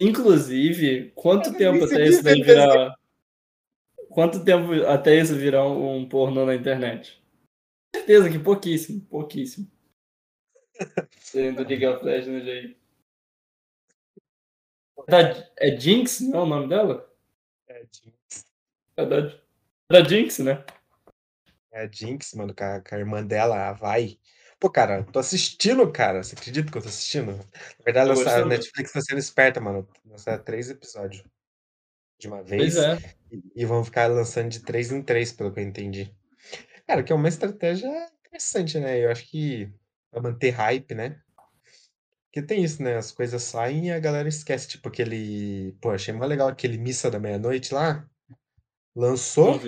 Inclusive, 0.00 1.12
quanto 1.14 1.52
tempo 1.56 1.84
até 1.84 2.06
isso 2.06 2.22
daí 2.22 2.40
desenho. 2.40 2.44
virar 2.44 2.96
quanto 4.08 4.44
tempo 4.44 4.72
até 4.86 5.20
isso 5.20 5.36
virar 5.36 5.68
um, 5.68 6.08
pornô 6.08 6.46
na 6.46 6.54
internet? 6.54 7.22
Certeza 7.94 8.30
que 8.30 8.38
pouquíssimo, 8.38 9.02
pouquíssimo. 9.02 9.70
Desenho 11.32 11.54
do 11.54 11.64
League 11.64 11.86
of 11.86 12.04
Legends 12.04 12.48
aí. 12.48 12.76
Da- 15.06 15.48
é 15.58 15.76
Jinx, 15.78 16.20
não 16.20 16.40
é 16.40 16.42
o 16.42 16.46
nome 16.46 16.68
dela? 16.68 17.12
É, 17.68 17.84
Jinx. 17.92 18.21
É 19.02 19.06
da, 19.06 19.34
da 19.90 20.08
Jinx, 20.08 20.38
né? 20.38 20.64
É 21.72 21.84
a 21.84 21.90
Jinx, 21.90 22.34
mano, 22.34 22.54
com 22.54 22.64
a, 22.64 22.80
com 22.80 22.94
a 22.94 22.98
irmã 22.98 23.24
dela, 23.24 23.68
a 23.68 23.72
Vai. 23.72 24.18
Pô, 24.60 24.70
cara, 24.70 25.02
tô 25.04 25.18
assistindo, 25.18 25.90
cara. 25.90 26.22
Você 26.22 26.34
acredita 26.36 26.70
que 26.70 26.78
eu 26.78 26.82
tô 26.82 26.88
assistindo? 26.88 27.32
Na 27.32 27.84
verdade, 27.84 28.10
essa- 28.12 28.42
a. 28.42 28.44
Netflix 28.46 28.92
tá 28.92 29.00
sendo 29.00 29.18
esperta, 29.18 29.60
mano. 29.60 29.88
Lançar 30.04 30.38
três 30.38 30.70
episódios 30.70 31.24
de 32.18 32.28
uma 32.28 32.44
Pois 32.44 32.48
vez 32.48 32.76
é. 32.76 32.98
e, 33.32 33.42
e 33.56 33.64
vão 33.64 33.82
ficar 33.84 34.06
lançando 34.06 34.48
de 34.50 34.60
três 34.60 34.92
em 34.92 35.02
três, 35.02 35.32
pelo 35.32 35.52
que 35.52 35.58
eu 35.58 35.64
entendi. 35.64 36.14
Cara, 36.86 37.02
que 37.02 37.12
é 37.12 37.16
uma 37.16 37.28
estratégia 37.28 37.88
interessante, 38.24 38.78
né? 38.78 39.04
Eu 39.04 39.10
acho 39.10 39.28
que 39.28 39.68
pra 40.10 40.20
manter 40.20 40.50
hype, 40.50 40.94
né? 40.94 41.20
Porque 42.26 42.46
tem 42.46 42.62
isso, 42.62 42.82
né? 42.82 42.96
As 42.96 43.10
coisas 43.12 43.42
saem 43.42 43.88
e 43.88 43.92
a 43.92 43.98
galera 43.98 44.28
esquece. 44.28 44.68
Tipo 44.68 44.88
aquele. 44.88 45.76
Pô, 45.80 45.90
achei 45.90 46.14
mó 46.14 46.24
legal 46.24 46.48
aquele 46.48 46.78
Missa 46.78 47.10
da 47.10 47.18
Meia-Noite 47.18 47.74
lá. 47.74 48.08
Lançou. 48.94 49.60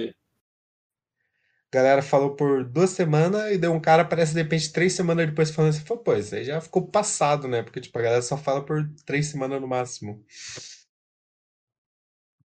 Galera 1.73 2.03
falou 2.03 2.37
por 2.37 2.63
duas 2.65 2.91
semanas 2.91 3.51
e 3.51 3.59
deu 3.59 3.73
um 3.73 3.81
cara, 3.81 4.03
aparece 4.03 4.33
de 4.33 4.41
repente 4.43 4.73
três 4.73 4.93
semanas 4.93 5.27
depois 5.27 5.51
falando 5.51 5.71
assim, 5.71 5.85
falou, 5.85 6.05
pô, 6.05 6.15
isso 6.15 6.33
aí 6.35 6.45
já 6.45 6.61
ficou 6.61 6.87
passado, 6.87 7.49
né? 7.49 7.63
Porque, 7.65 7.81
tipo, 7.81 7.99
a 7.99 8.03
galera 8.03 8.23
só 8.23 8.37
fala 8.37 8.65
por 8.65 8.89
três 9.05 9.27
semanas 9.27 9.61
no 9.61 9.67
máximo. 9.67 10.25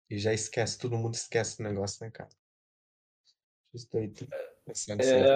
E 0.08 0.20
já 0.20 0.32
esquece, 0.32 0.78
todo 0.78 0.96
mundo 0.96 1.16
esquece 1.16 1.60
o 1.60 1.64
negócio, 1.64 2.06
né, 2.06 2.12
cara? 2.12 2.30
Estou 3.74 4.00
aí 4.00 4.14
pensando 4.64 5.02
É 5.02 5.04
assim. 5.04 5.30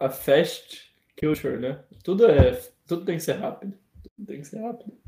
a, 0.00 0.06
a 0.06 0.10
fast 0.10 0.90
culture, 1.18 1.58
né? 1.58 1.84
Tudo 2.02 2.26
é. 2.26 2.52
Tudo 2.86 3.04
tem 3.04 3.18
que 3.18 3.22
ser 3.22 3.34
rápido. 3.34 3.78
Tudo 4.16 4.26
tem 4.26 4.40
que 4.40 4.46
ser 4.46 4.60
rápido. 4.60 4.98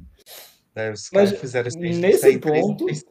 Aí 0.75 0.92
os 0.92 1.09
Mas 1.12 1.31
caras 1.31 1.40
fizeram 1.40 1.68
isso 1.68 1.79
nesse 1.79 2.18
sair 2.18 2.38
três 2.38 2.61
ponto- 2.66 2.85
três. 2.85 3.05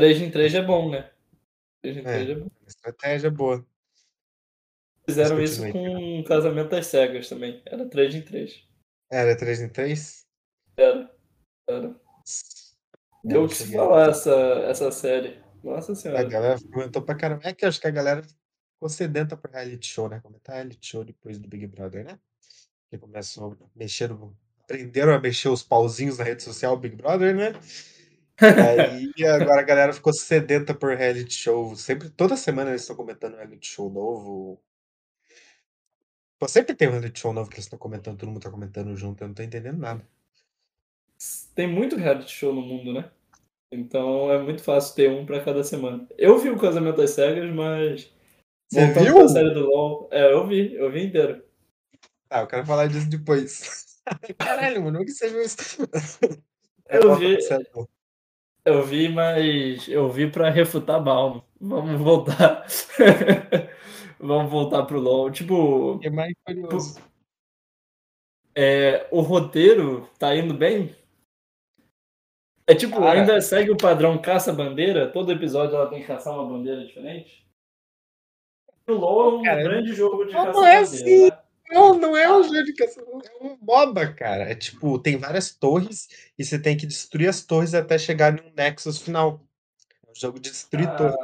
3 0.00 0.22
em 0.22 0.30
3 0.30 0.54
é 0.54 0.62
bom, 0.62 0.90
né? 0.90 1.10
3 1.82 1.96
em 1.98 2.02
3 2.02 2.28
é, 2.30 2.34
bom. 2.34 2.50
Estratégia 2.66 3.30
boa. 3.30 3.66
Fizeram 5.06 5.36
Mas 5.36 5.50
isso 5.50 5.72
com 5.72 6.20
o 6.20 6.24
casamento 6.24 6.70
das 6.70 6.86
cegas 6.86 7.28
também. 7.28 7.62
Era 7.66 7.88
3 7.88 8.14
em 8.14 8.22
3. 8.22 8.70
Era 9.10 9.36
três 9.36 9.60
em 9.60 9.68
três? 9.68 10.24
Era. 10.76 11.10
Era. 11.68 11.96
Deu 13.24 13.44
o 13.44 13.48
que 13.48 13.56
se 13.56 13.72
falar 13.72 14.10
essa, 14.10 14.32
essa 14.68 14.92
série. 14.92 15.42
Nossa 15.64 15.92
A 15.92 15.96
senhora. 15.96 16.24
galera 16.24 16.60
comentou 16.72 17.02
pra 17.02 17.16
caramba. 17.16 17.42
É 17.44 17.52
que 17.52 17.66
acho 17.66 17.80
que 17.80 17.88
a 17.88 17.90
galera 17.90 18.22
ficou 18.22 18.88
sedenta 18.88 19.36
por 19.36 19.50
reality 19.50 19.88
show, 19.88 20.08
né? 20.08 20.20
Comentar 20.20 20.54
reality 20.54 20.86
show 20.86 21.04
depois 21.04 21.40
do 21.40 21.48
Big 21.48 21.66
Brother, 21.66 22.04
né? 22.04 22.18
Que 22.88 22.98
começou 22.98 23.58
a 23.60 23.66
mexer, 23.76 24.10
aprenderam 24.60 25.12
a 25.12 25.20
mexer 25.20 25.48
os 25.48 25.64
pauzinhos 25.64 26.18
na 26.18 26.24
rede 26.24 26.44
social 26.44 26.76
Big 26.76 26.94
Brother, 26.94 27.34
né? 27.34 27.52
Aí 28.40 29.12
agora 29.26 29.60
a 29.60 29.64
galera 29.64 29.92
ficou 29.92 30.12
sedenta 30.12 30.74
por 30.74 30.96
reality 30.96 31.34
show. 31.34 31.76
Sempre, 31.76 32.08
toda 32.10 32.36
semana 32.36 32.70
eles 32.70 32.82
estão 32.82 32.96
comentando 32.96 33.36
reality 33.36 33.66
show 33.66 33.90
novo. 33.90 34.60
Pô, 36.38 36.48
sempre 36.48 36.74
tem 36.74 36.88
um 36.88 36.92
reality 36.92 37.20
show 37.20 37.32
novo 37.32 37.50
que 37.50 37.56
eles 37.56 37.66
estão 37.66 37.78
comentando, 37.78 38.18
todo 38.18 38.30
mundo 38.30 38.42
tá 38.42 38.50
comentando 38.50 38.96
junto, 38.96 39.22
eu 39.22 39.28
não 39.28 39.34
tô 39.34 39.42
entendendo 39.42 39.78
nada. 39.78 40.06
Tem 41.54 41.66
muito 41.66 41.96
reality 41.96 42.32
show 42.32 42.54
no 42.54 42.62
mundo, 42.62 42.94
né? 42.94 43.10
Então 43.70 44.32
é 44.32 44.42
muito 44.42 44.62
fácil 44.62 44.94
ter 44.96 45.10
um 45.10 45.26
pra 45.26 45.44
cada 45.44 45.62
semana. 45.62 46.08
Eu 46.16 46.38
vi 46.38 46.50
o 46.50 46.58
Casamento 46.58 46.96
das 46.96 47.10
Cegas, 47.10 47.54
mas. 47.54 48.10
Você 48.68 48.86
voltando 48.86 49.04
viu? 49.04 49.28
série 49.28 49.54
do 49.54 49.66
LOL. 49.66 50.08
É, 50.10 50.32
eu 50.32 50.46
vi, 50.46 50.74
eu 50.74 50.90
vi 50.90 51.04
inteiro. 51.04 51.44
Ah, 52.30 52.40
eu 52.40 52.46
quero 52.46 52.64
falar 52.64 52.86
disso 52.86 53.08
depois. 53.08 54.00
Caralho, 54.38 54.82
mano, 54.82 55.04
que 55.04 55.10
você 55.10 55.28
viu 55.28 55.42
isso? 55.42 55.56
É, 56.88 56.96
Eu 56.96 57.08
volta 57.08 57.20
vi-. 57.20 57.99
Eu 58.64 58.82
vi, 58.84 59.08
mas 59.08 59.88
eu 59.88 60.08
vi 60.10 60.30
pra 60.30 60.50
refutar 60.50 61.02
Balmo. 61.02 61.42
Vamos 61.60 62.00
voltar. 62.00 62.66
Vamos 64.18 64.50
voltar 64.50 64.82
pro 64.84 65.00
LoL. 65.00 65.30
Tipo, 65.30 65.98
É 66.02 66.10
mais 66.10 66.34
curioso. 66.44 67.00
é, 68.54 69.06
o 69.10 69.20
roteiro 69.22 70.08
tá 70.18 70.34
indo 70.36 70.52
bem? 70.54 70.94
É 72.66 72.74
tipo, 72.74 72.98
Cara. 73.00 73.12
ainda 73.12 73.40
segue 73.40 73.70
o 73.70 73.76
padrão 73.76 74.20
caça-bandeira? 74.20 75.10
Todo 75.10 75.32
episódio 75.32 75.74
ela 75.74 75.88
tem 75.88 76.00
que 76.02 76.06
caçar 76.06 76.34
uma 76.34 76.46
bandeira 76.46 76.84
diferente? 76.84 77.44
O 78.88 78.92
LoL 78.92 79.22
é 79.22 79.38
um 79.38 79.42
Cara, 79.42 79.62
grande 79.62 79.92
jogo 79.94 80.24
de 80.26 80.32
não 80.32 80.44
caça-bandeira. 80.44 80.76
é 80.76 80.78
assim. 80.82 81.30
né? 81.30 81.39
Não, 81.70 81.98
não 81.98 82.16
é 82.16 82.30
um 82.36 82.42
jogo 82.42 82.64
de 82.64 82.74
caça, 82.74 83.00
é 83.00 83.44
um 83.44 83.56
MOBA, 83.62 84.12
cara. 84.14 84.44
É 84.44 84.54
tipo, 84.54 84.98
tem 84.98 85.16
várias 85.16 85.54
torres 85.54 86.08
e 86.38 86.44
você 86.44 86.58
tem 86.58 86.76
que 86.76 86.86
destruir 86.86 87.28
as 87.28 87.44
torres 87.44 87.74
até 87.74 87.96
chegar 87.98 88.36
em 88.36 88.48
um 88.48 88.52
Nexus 88.54 88.98
final. 88.98 89.40
É 90.06 90.10
um 90.10 90.14
jogo 90.14 90.40
de 90.40 90.50
destruir 90.50 90.88
torres. 90.96 91.14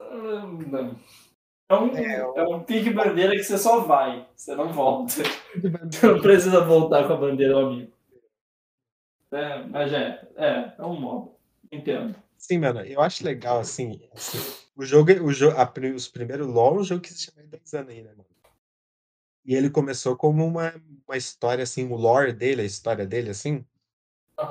Ah, 0.00 0.46
não. 0.66 0.98
É 1.68 1.74
um, 1.74 2.38
é 2.38 2.42
um 2.46 2.62
pique 2.62 2.90
bandeira 2.90 3.32
que 3.32 3.42
você 3.42 3.56
só 3.56 3.80
vai, 3.80 4.28
você 4.36 4.54
não 4.54 4.72
volta. 4.72 5.14
Você 5.90 6.06
não 6.06 6.20
precisa 6.20 6.60
voltar 6.60 7.06
com 7.06 7.14
a 7.14 7.16
bandeira 7.16 7.58
amigo. 7.58 7.90
É, 9.32 9.62
mas 9.64 9.92
é, 9.92 10.28
é, 10.36 10.72
é 10.78 10.82
um 10.82 11.00
modo. 11.00 11.32
Entendo. 11.72 12.14
Sim, 12.36 12.58
mano, 12.58 12.80
eu 12.80 13.00
acho 13.00 13.24
legal, 13.24 13.58
assim, 13.58 14.00
assim, 14.14 14.38
o 14.76 14.84
jogo, 14.84 15.10
o 15.24 15.32
jogo 15.32 15.56
a, 15.56 15.72
os 15.94 16.08
primeiros 16.08 16.46
LoL 16.46 16.76
é 16.76 16.80
um 16.80 16.84
jogo 16.84 17.00
que 17.00 17.08
há 17.08 17.34
mais 17.34 17.50
de 17.50 17.56
10 17.56 17.74
anos 17.74 17.90
aí, 17.90 18.02
né, 18.02 18.10
mano? 18.10 18.33
E 19.44 19.54
ele 19.54 19.70
começou 19.70 20.16
como 20.16 20.46
uma, 20.46 20.74
uma 21.06 21.16
história, 21.16 21.62
assim, 21.62 21.86
o 21.90 21.96
lore 21.96 22.32
dele, 22.32 22.62
a 22.62 22.64
história 22.64 23.06
dele, 23.06 23.30
assim, 23.30 23.64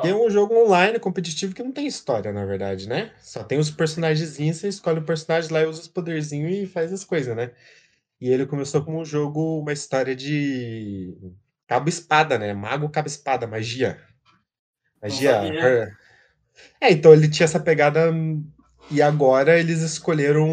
que 0.01 0.07
é 0.07 0.15
um 0.15 0.29
jogo 0.29 0.55
online 0.55 0.99
competitivo 0.99 1.53
que 1.53 1.63
não 1.63 1.71
tem 1.71 1.87
história, 1.87 2.31
na 2.31 2.45
verdade, 2.45 2.87
né? 2.87 3.11
Só 3.21 3.43
tem 3.43 3.59
os 3.59 3.71
personagenzinhos, 3.71 4.57
você 4.57 4.67
escolhe 4.67 4.99
o 4.99 5.05
personagem 5.05 5.51
lá 5.51 5.61
e 5.61 5.65
usa 5.65 5.81
os 5.81 5.87
poderzinhos 5.87 6.51
e 6.55 6.67
faz 6.67 6.93
as 6.93 7.03
coisas, 7.03 7.35
né? 7.35 7.51
E 8.21 8.29
ele 8.29 8.45
começou 8.45 8.83
como 8.83 8.99
um 9.01 9.05
jogo, 9.05 9.59
uma 9.59 9.73
história 9.73 10.15
de 10.15 11.17
cabo-espada, 11.67 12.39
né? 12.39 12.53
Mago 12.53 12.89
cabo-espada, 12.89 13.47
magia. 13.47 13.99
Magia. 15.01 15.33
sabia. 15.33 15.61
her- 15.61 15.97
É, 16.81 16.91
então 16.91 17.13
ele 17.13 17.29
tinha 17.29 17.45
essa 17.45 17.59
pegada 17.59 18.11
hum, 18.11 18.45
e 18.91 19.01
agora 19.01 19.59
eles 19.59 19.81
escolheram 19.81 20.47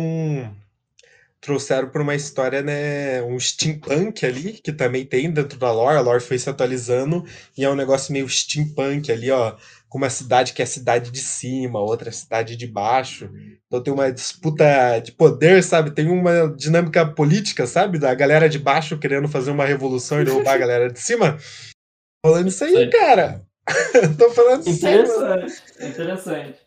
trouxeram 1.40 1.88
para 1.88 2.02
uma 2.02 2.14
história, 2.14 2.62
né, 2.62 3.22
um 3.22 3.38
steampunk 3.40 4.24
ali, 4.26 4.52
que 4.52 4.72
também 4.72 5.06
tem 5.06 5.30
dentro 5.30 5.58
da 5.58 5.72
lore, 5.72 5.96
a 5.96 6.00
lore 6.00 6.20
foi 6.20 6.38
se 6.38 6.50
atualizando, 6.50 7.24
e 7.56 7.64
é 7.64 7.70
um 7.70 7.74
negócio 7.74 8.12
meio 8.12 8.28
steampunk 8.28 9.10
ali, 9.10 9.30
ó, 9.30 9.56
com 9.88 9.98
uma 9.98 10.10
cidade 10.10 10.52
que 10.52 10.60
é 10.60 10.64
a 10.64 10.68
cidade 10.68 11.10
de 11.10 11.18
cima, 11.18 11.80
outra 11.80 12.12
cidade 12.12 12.56
de 12.56 12.66
baixo. 12.66 13.28
Então 13.66 13.82
tem 13.82 13.92
uma 13.92 14.12
disputa 14.12 15.00
de 15.00 15.10
poder, 15.10 15.64
sabe? 15.64 15.90
Tem 15.90 16.08
uma 16.08 16.54
dinâmica 16.56 17.04
política, 17.04 17.66
sabe? 17.66 17.98
Da 17.98 18.14
galera 18.14 18.48
de 18.48 18.58
baixo 18.58 18.98
querendo 18.98 19.26
fazer 19.26 19.50
uma 19.50 19.64
revolução 19.64 20.20
e 20.20 20.24
derrubar 20.24 20.54
a 20.54 20.58
galera 20.58 20.92
de 20.92 21.00
cima. 21.00 21.38
Falando 22.24 22.48
isso 22.48 22.62
aí, 22.62 22.72
Sei. 22.72 22.90
cara. 22.90 23.44
Tô 24.16 24.30
falando 24.30 24.64
mano. 24.64 24.76
Interessante, 24.76 25.62
interessante. 25.80 26.58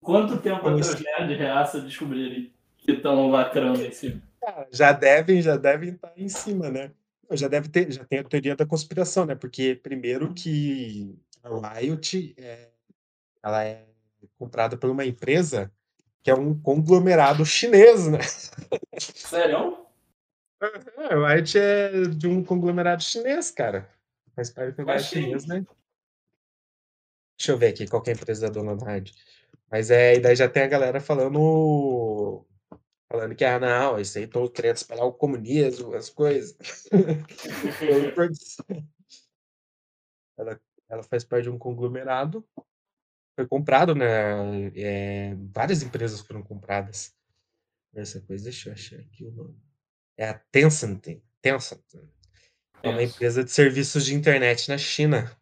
Quanto 0.00 0.38
tempo 0.38 0.68
até 0.68 0.80
os 0.80 1.00
nerds 1.00 1.28
de 1.28 1.34
reaça 1.34 1.80
descobrirem 1.80 2.52
que 2.86 2.92
estão 2.92 3.28
lacrando 3.28 3.82
em 3.84 3.90
cima? 3.90 4.22
Cara, 4.40 4.68
já 4.70 4.92
devem, 4.92 5.42
já 5.42 5.56
devem 5.56 5.90
estar 5.90 6.12
em 6.16 6.28
cima, 6.28 6.70
né? 6.70 6.92
Já 7.32 7.48
deve 7.48 7.68
ter, 7.68 7.90
já 7.90 8.04
tem 8.04 8.20
a 8.20 8.24
teoria 8.24 8.54
da 8.54 8.64
conspiração, 8.64 9.26
né? 9.26 9.34
Porque 9.34 9.74
primeiro 9.74 10.32
que 10.32 11.18
a 11.42 11.74
Riot 11.74 12.34
é, 12.38 12.70
ela 13.42 13.64
é 13.64 13.84
comprada 14.38 14.76
por 14.76 14.88
uma 14.88 15.04
empresa 15.04 15.72
que 16.22 16.30
é 16.30 16.34
um 16.34 16.58
conglomerado 16.60 17.44
chinês, 17.44 18.06
né? 18.06 18.20
Sério? 18.98 19.84
A 20.60 21.34
Riot 21.34 21.58
é 21.58 22.02
de 22.02 22.28
um 22.28 22.44
conglomerado 22.44 23.02
chinês, 23.02 23.50
cara. 23.50 23.90
Faz 24.36 24.50
parte 24.50 24.76
do 24.76 24.98
chinês, 25.00 25.46
né? 25.46 25.66
Deixa 27.38 27.52
eu 27.52 27.58
ver 27.58 27.68
aqui 27.68 27.86
qual 27.86 28.02
é 28.06 28.10
a 28.10 28.12
empresa 28.12 28.48
dona 28.48 28.76
da 28.76 28.92
Riot. 28.92 29.12
Mas 29.70 29.90
é, 29.90 30.14
e 30.14 30.20
daí 30.20 30.36
já 30.36 30.48
tem 30.48 30.62
a 30.62 30.68
galera 30.68 31.00
falando 31.00 32.45
falando 33.08 33.34
que, 33.34 33.44
ah, 33.44 33.58
não, 33.58 33.98
isso 34.00 34.18
aí 34.18 34.24
estão 34.24 34.46
querendo 34.48 34.76
espalhar 34.76 35.06
o 35.06 35.12
comunismo, 35.12 35.94
as 35.94 36.10
coisas. 36.10 36.56
ela, 40.36 40.60
ela 40.88 41.02
faz 41.02 41.24
parte 41.24 41.44
de 41.44 41.50
um 41.50 41.58
conglomerado. 41.58 42.46
Foi 43.34 43.46
comprado, 43.46 43.94
né? 43.94 44.06
é, 44.74 45.34
várias 45.52 45.82
empresas 45.82 46.20
foram 46.20 46.42
compradas. 46.42 47.14
Essa 47.94 48.20
coisa, 48.20 48.44
deixa 48.44 48.68
eu 48.68 48.72
achar 48.74 48.98
aqui 48.98 49.24
o 49.24 49.30
nome. 49.30 49.58
É 50.16 50.28
a 50.28 50.34
Tencent. 50.50 51.20
Tencent. 51.40 51.82
É 52.82 52.88
uma 52.88 53.02
empresa 53.02 53.42
de 53.42 53.50
serviços 53.50 54.04
de 54.04 54.14
internet 54.14 54.68
na 54.68 54.78
China. 54.78 55.34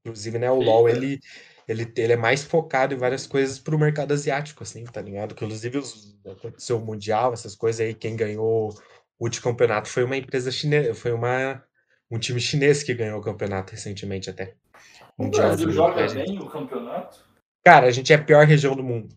Inclusive, 0.00 0.38
né, 0.38 0.50
o. 0.50 0.60
LoL, 0.60 0.88
ele, 0.88 1.20
ele, 1.68 1.92
ele 1.96 2.12
é 2.12 2.16
mais 2.16 2.44
focado 2.44 2.94
em 2.94 2.98
várias 2.98 3.26
coisas 3.26 3.58
pro 3.58 3.78
mercado 3.78 4.12
asiático, 4.12 4.62
assim, 4.62 4.84
tá 4.84 5.00
ligado? 5.00 5.34
Que, 5.34 5.44
inclusive, 5.44 5.78
os, 5.78 6.16
aconteceu 6.24 6.78
o 6.78 6.84
Mundial, 6.84 7.32
essas 7.32 7.56
coisas 7.56 7.80
aí, 7.80 7.94
quem 7.94 8.16
ganhou 8.16 8.70
o 9.18 9.24
último 9.24 9.44
campeonato 9.44 9.88
foi 9.88 10.04
uma 10.04 10.16
empresa 10.16 10.50
chinesa, 10.50 10.94
foi 10.94 11.12
uma, 11.12 11.62
um 12.10 12.18
time 12.18 12.40
chinês 12.40 12.82
que 12.82 12.94
ganhou 12.94 13.18
o 13.18 13.22
campeonato 13.22 13.72
recentemente 13.72 14.30
até. 14.30 14.54
O 15.18 15.28
Brasil 15.28 15.70
joga 15.70 16.06
bem 16.12 16.38
o 16.38 16.48
campeonato? 16.48 17.24
Cara, 17.64 17.86
a 17.86 17.90
gente 17.90 18.12
é 18.12 18.16
a 18.16 18.22
pior 18.22 18.46
região 18.46 18.76
do 18.76 18.84
mundo. 18.84 19.16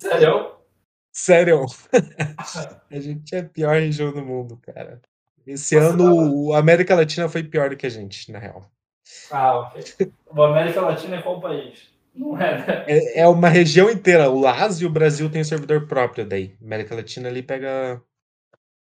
Sério? 0.00 0.58
Sério. 1.12 1.66
A 2.90 3.00
gente 3.00 3.34
é 3.34 3.40
a 3.40 3.44
pior 3.44 3.74
região 3.74 4.12
do 4.12 4.24
mundo, 4.24 4.56
cara. 4.58 5.00
Esse 5.46 5.74
Nossa, 5.74 5.94
ano, 5.94 6.52
a 6.52 6.58
América 6.58 6.94
Latina 6.94 7.28
foi 7.28 7.42
pior 7.42 7.70
do 7.70 7.76
que 7.76 7.86
a 7.86 7.90
gente, 7.90 8.30
na 8.30 8.38
real. 8.38 8.70
Ah, 9.30 9.58
ok. 9.58 10.12
O 10.30 10.42
América 10.42 10.80
Latina 10.80 11.16
é 11.16 11.22
qual 11.22 11.40
país? 11.40 11.88
Não 12.14 12.40
é, 12.40 12.58
né? 12.58 12.84
É, 12.86 13.20
é 13.20 13.28
uma 13.28 13.48
região 13.48 13.90
inteira. 13.90 14.28
O 14.30 14.40
LAS 14.40 14.80
e 14.80 14.86
o 14.86 14.90
Brasil 14.90 15.30
tem 15.30 15.44
servidor 15.44 15.86
próprio 15.86 16.26
daí. 16.26 16.54
América 16.62 16.94
Latina 16.94 17.28
ali 17.28 17.42
pega 17.42 18.02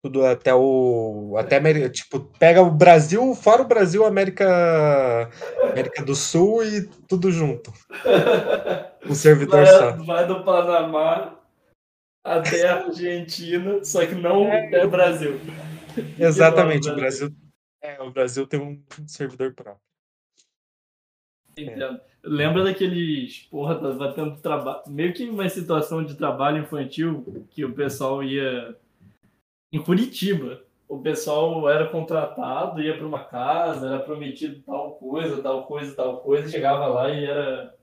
tudo 0.03 0.25
até 0.25 0.53
o. 0.53 1.35
Até 1.37 1.57
América, 1.57 1.89
tipo, 1.89 2.19
pega 2.37 2.61
o 2.61 2.69
Brasil, 2.69 3.33
fora 3.33 3.61
o 3.61 3.67
Brasil, 3.67 4.05
América. 4.05 5.29
América 5.71 6.03
do 6.03 6.15
Sul 6.15 6.63
e 6.63 6.87
tudo 7.07 7.31
junto. 7.31 7.73
Um 9.05 9.15
servidor 9.15 9.67
só. 9.67 9.91
Vai, 9.97 10.05
vai 10.05 10.27
do 10.27 10.45
Panamá 10.45 11.37
até 12.23 12.69
a 12.69 12.85
Argentina, 12.85 13.83
só 13.83 14.05
que 14.05 14.15
não 14.15 14.47
é 14.47 14.87
Brasil. 14.87 15.41
Exatamente, 16.17 16.89
o 16.89 16.95
Brasil. 16.95 17.29
É, 17.81 18.01
o 18.01 18.11
Brasil 18.11 18.47
tem 18.47 18.61
um 18.61 18.81
servidor 19.05 19.53
próprio. 19.53 19.92
Entendo. 21.57 21.99
Lembra 22.23 22.63
daqueles, 22.63 23.39
porra, 23.51 23.75
tava 23.75 24.13
tendo 24.13 24.39
trabalho, 24.39 24.81
meio 24.87 25.13
que 25.13 25.27
uma 25.29 25.47
situação 25.49 26.03
de 26.03 26.15
trabalho 26.15 26.59
infantil 26.63 27.45
que 27.49 27.65
o 27.65 27.73
pessoal 27.73 28.23
ia 28.23 28.77
em 29.71 29.83
Curitiba. 29.83 30.63
O 30.87 31.01
pessoal 31.01 31.67
era 31.69 31.89
contratado, 31.89 32.81
ia 32.81 32.95
para 32.95 33.05
uma 33.05 33.23
casa, 33.25 33.87
era 33.87 33.99
prometido 33.99 34.61
tal 34.61 34.95
coisa, 34.95 35.41
tal 35.41 35.65
coisa, 35.65 35.95
tal 35.95 36.21
coisa, 36.21 36.49
chegava 36.49 36.87
lá 36.87 37.09
e 37.09 37.25
era 37.25 37.75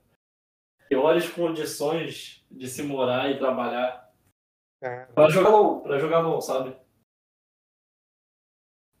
piores 0.87 1.29
condições 1.29 2.45
de 2.49 2.67
se 2.67 2.83
morar 2.83 3.29
e 3.29 3.37
trabalhar. 3.37 4.11
Cara, 4.81 5.05
Pra 5.13 5.29
jogar 5.29 5.49
LOL, 5.49 5.81
pra 5.81 5.99
jogar 5.99 6.19
LOL, 6.19 6.41
sabe? 6.41 6.75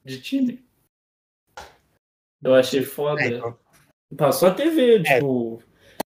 De 0.03 0.21
time. 0.21 0.63
Eu 2.43 2.55
achei 2.55 2.81
foda. 2.81 3.21
é, 3.21 3.27
então, 3.27 3.57
Passou 4.17 4.49
a 4.49 4.53
TV, 4.53 5.03
tipo. 5.03 5.61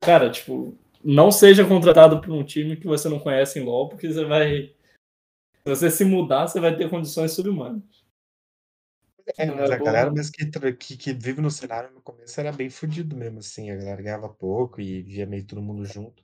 Cara, 0.01 0.31
tipo, 0.31 0.77
não 1.05 1.31
seja 1.31 1.65
contratado 1.65 2.21
por 2.21 2.33
um 2.33 2.45
time 2.45 2.77
que 2.77 2.87
você 2.87 3.09
não 3.09 3.19
conhece 3.19 3.59
em 3.59 3.65
LoL, 3.65 3.89
porque 3.89 4.13
você 4.13 4.25
vai. 4.25 4.75
Se 5.65 5.65
você 5.65 5.91
se 5.91 6.05
mudar, 6.05 6.47
você 6.47 6.61
vai 6.61 6.77
ter 6.77 6.89
condições 6.89 7.33
subhumanas. 7.33 7.83
é, 9.37 9.47
mas 9.47 9.71
é 9.71 9.75
a 9.75 9.79
bom, 9.79 9.85
galera 9.85 10.07
não. 10.07 10.15
mesmo 10.15 10.33
que, 10.33 10.73
que, 10.73 10.97
que 10.97 11.13
vive 11.13 11.41
no 11.41 11.51
cenário 11.51 11.91
no 11.93 12.01
começo 12.01 12.41
era 12.41 12.53
bem 12.53 12.71
fudido 12.71 13.17
mesmo, 13.17 13.41
assim. 13.41 13.71
A 13.71 13.77
galera 13.77 14.01
ganhava 14.01 14.29
pouco 14.29 14.81
e 14.81 15.03
via 15.03 15.27
meio 15.27 15.45
todo 15.45 15.61
mundo 15.61 15.85
junto. 15.85 16.23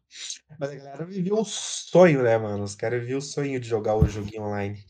Mas 0.58 0.70
a 0.70 0.76
galera 0.76 1.04
vivia 1.04 1.34
o 1.34 1.44
sonho, 1.44 2.22
né, 2.22 2.38
mano? 2.38 2.62
Os 2.64 2.74
caras 2.74 3.00
viviam 3.00 3.18
o 3.18 3.22
sonho 3.22 3.60
de 3.60 3.68
jogar 3.68 3.96
o 3.96 4.06
joguinho 4.06 4.44
online. 4.44 4.82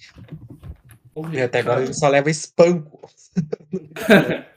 E 1.32 1.40
até 1.40 1.60
agora 1.60 1.82
ele 1.82 1.94
só 1.94 2.08
leva 2.08 2.28
espanco 2.28 3.00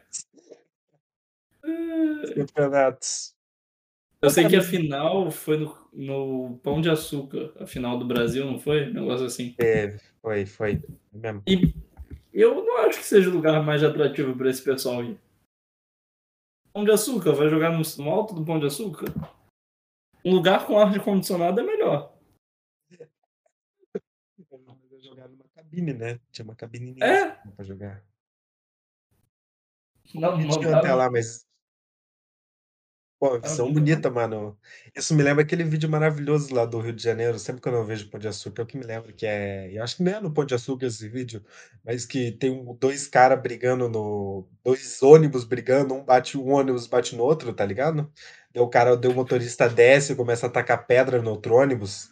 campeonatos. 2.36 3.36
Eu 4.22 4.30
sei 4.32 4.48
que 4.48 4.56
a 4.56 4.64
final 4.64 5.30
foi 5.30 5.58
no, 5.58 5.90
no 5.94 6.58
Pão 6.64 6.82
de 6.82 6.90
Açúcar, 6.90 7.54
a 7.60 7.68
final 7.68 8.00
do 8.00 8.06
Brasil, 8.06 8.46
não 8.46 8.60
foi? 8.60 8.90
Um 8.90 8.94
negócio 8.94 9.26
assim. 9.28 9.54
Teve, 9.54 10.00
foi, 10.22 10.46
foi. 10.46 10.82
é 11.14 11.18
Mesmo. 11.18 11.44
E 11.46 11.74
eu 12.34 12.64
não 12.64 12.78
acho 12.80 13.00
que 13.00 13.06
seja 13.06 13.30
o 13.30 13.34
lugar 13.34 13.64
mais 13.64 13.84
atrativo 13.84 14.36
para 14.36 14.50
esse 14.50 14.64
pessoal 14.64 15.04
ir. 15.04 15.20
Pão 16.74 16.84
de 16.84 16.92
Açúcar, 16.92 17.34
vai 17.34 17.50
jogar 17.50 17.72
no, 17.72 17.82
no 18.04 18.10
alto 18.10 18.34
do 18.34 18.44
Pão 18.46 18.60
de 18.60 18.66
Açúcar? 18.68 19.08
Um 20.26 20.34
lugar 20.34 20.66
com 20.68 20.78
ar 20.78 20.92
de 20.92 21.00
condicionado 21.00 21.60
é 21.60 21.64
melhor. 21.64 22.16
Eu 24.92 25.02
jogava 25.02 25.30
numa 25.30 25.48
cabine, 25.56 25.94
né? 25.94 26.20
Tinha 26.32 26.44
uma 26.46 26.56
cabine 26.56 26.96
É? 27.02 27.30
pra 27.56 27.64
jogar. 27.64 28.04
Não, 30.14 30.38
não 30.38 30.60
dá- 30.60 30.80
até 30.80 30.94
lá, 30.94 31.10
mas. 31.10 31.47
Pô, 33.20 33.40
visão 33.40 33.72
bonita, 33.74 34.12
mano. 34.12 34.56
Isso 34.96 35.16
me 35.16 35.24
lembra 35.24 35.42
aquele 35.44 35.64
vídeo 35.64 35.90
maravilhoso 35.90 36.54
lá 36.54 36.66
do 36.66 36.80
Rio 36.80 36.94
de 36.94 37.02
Janeiro. 37.02 37.40
Sempre 37.40 37.62
que 37.64 37.68
eu 37.68 37.72
não 37.72 37.84
vejo 37.84 38.10
Pão 38.12 38.20
de 38.20 38.28
Açúcar, 38.28 38.62
é 38.62 38.64
o 38.66 38.68
que 38.68 38.78
me 38.78 38.84
lembra 38.86 39.12
que 39.12 39.26
é. 39.26 39.72
Eu 39.76 39.84
acho 39.84 39.98
que 39.98 40.04
não 40.04 40.12
é 40.12 40.20
no 40.22 40.32
Pão 40.32 40.46
de 40.46 40.54
Açúcar 40.54 40.86
esse 40.86 41.10
vídeo, 41.10 41.44
mas 41.84 42.06
que 42.06 42.32
tem 42.32 42.52
um- 42.52 42.76
dois 42.76 43.08
caras 43.08 43.42
brigando 43.42 43.90
no. 43.90 44.48
Dois 44.64 45.02
ônibus 45.02 45.46
brigando, 45.46 45.96
um 45.96 46.04
bate 46.06 46.38
um 46.38 46.52
ônibus 46.52 46.86
bate 46.86 47.16
no 47.16 47.24
outro, 47.24 47.52
tá 47.54 47.66
ligado? 47.66 48.12
Daí 48.54 48.62
o 48.64 48.70
cara, 48.70 48.96
daí 48.96 49.10
o 49.12 49.16
motorista 49.16 49.68
desce 49.68 50.14
e 50.14 50.16
começa 50.16 50.46
a 50.46 50.50
tacar 50.50 50.86
pedra 50.86 51.20
no 51.22 51.32
outro 51.32 51.56
ônibus. 51.56 52.12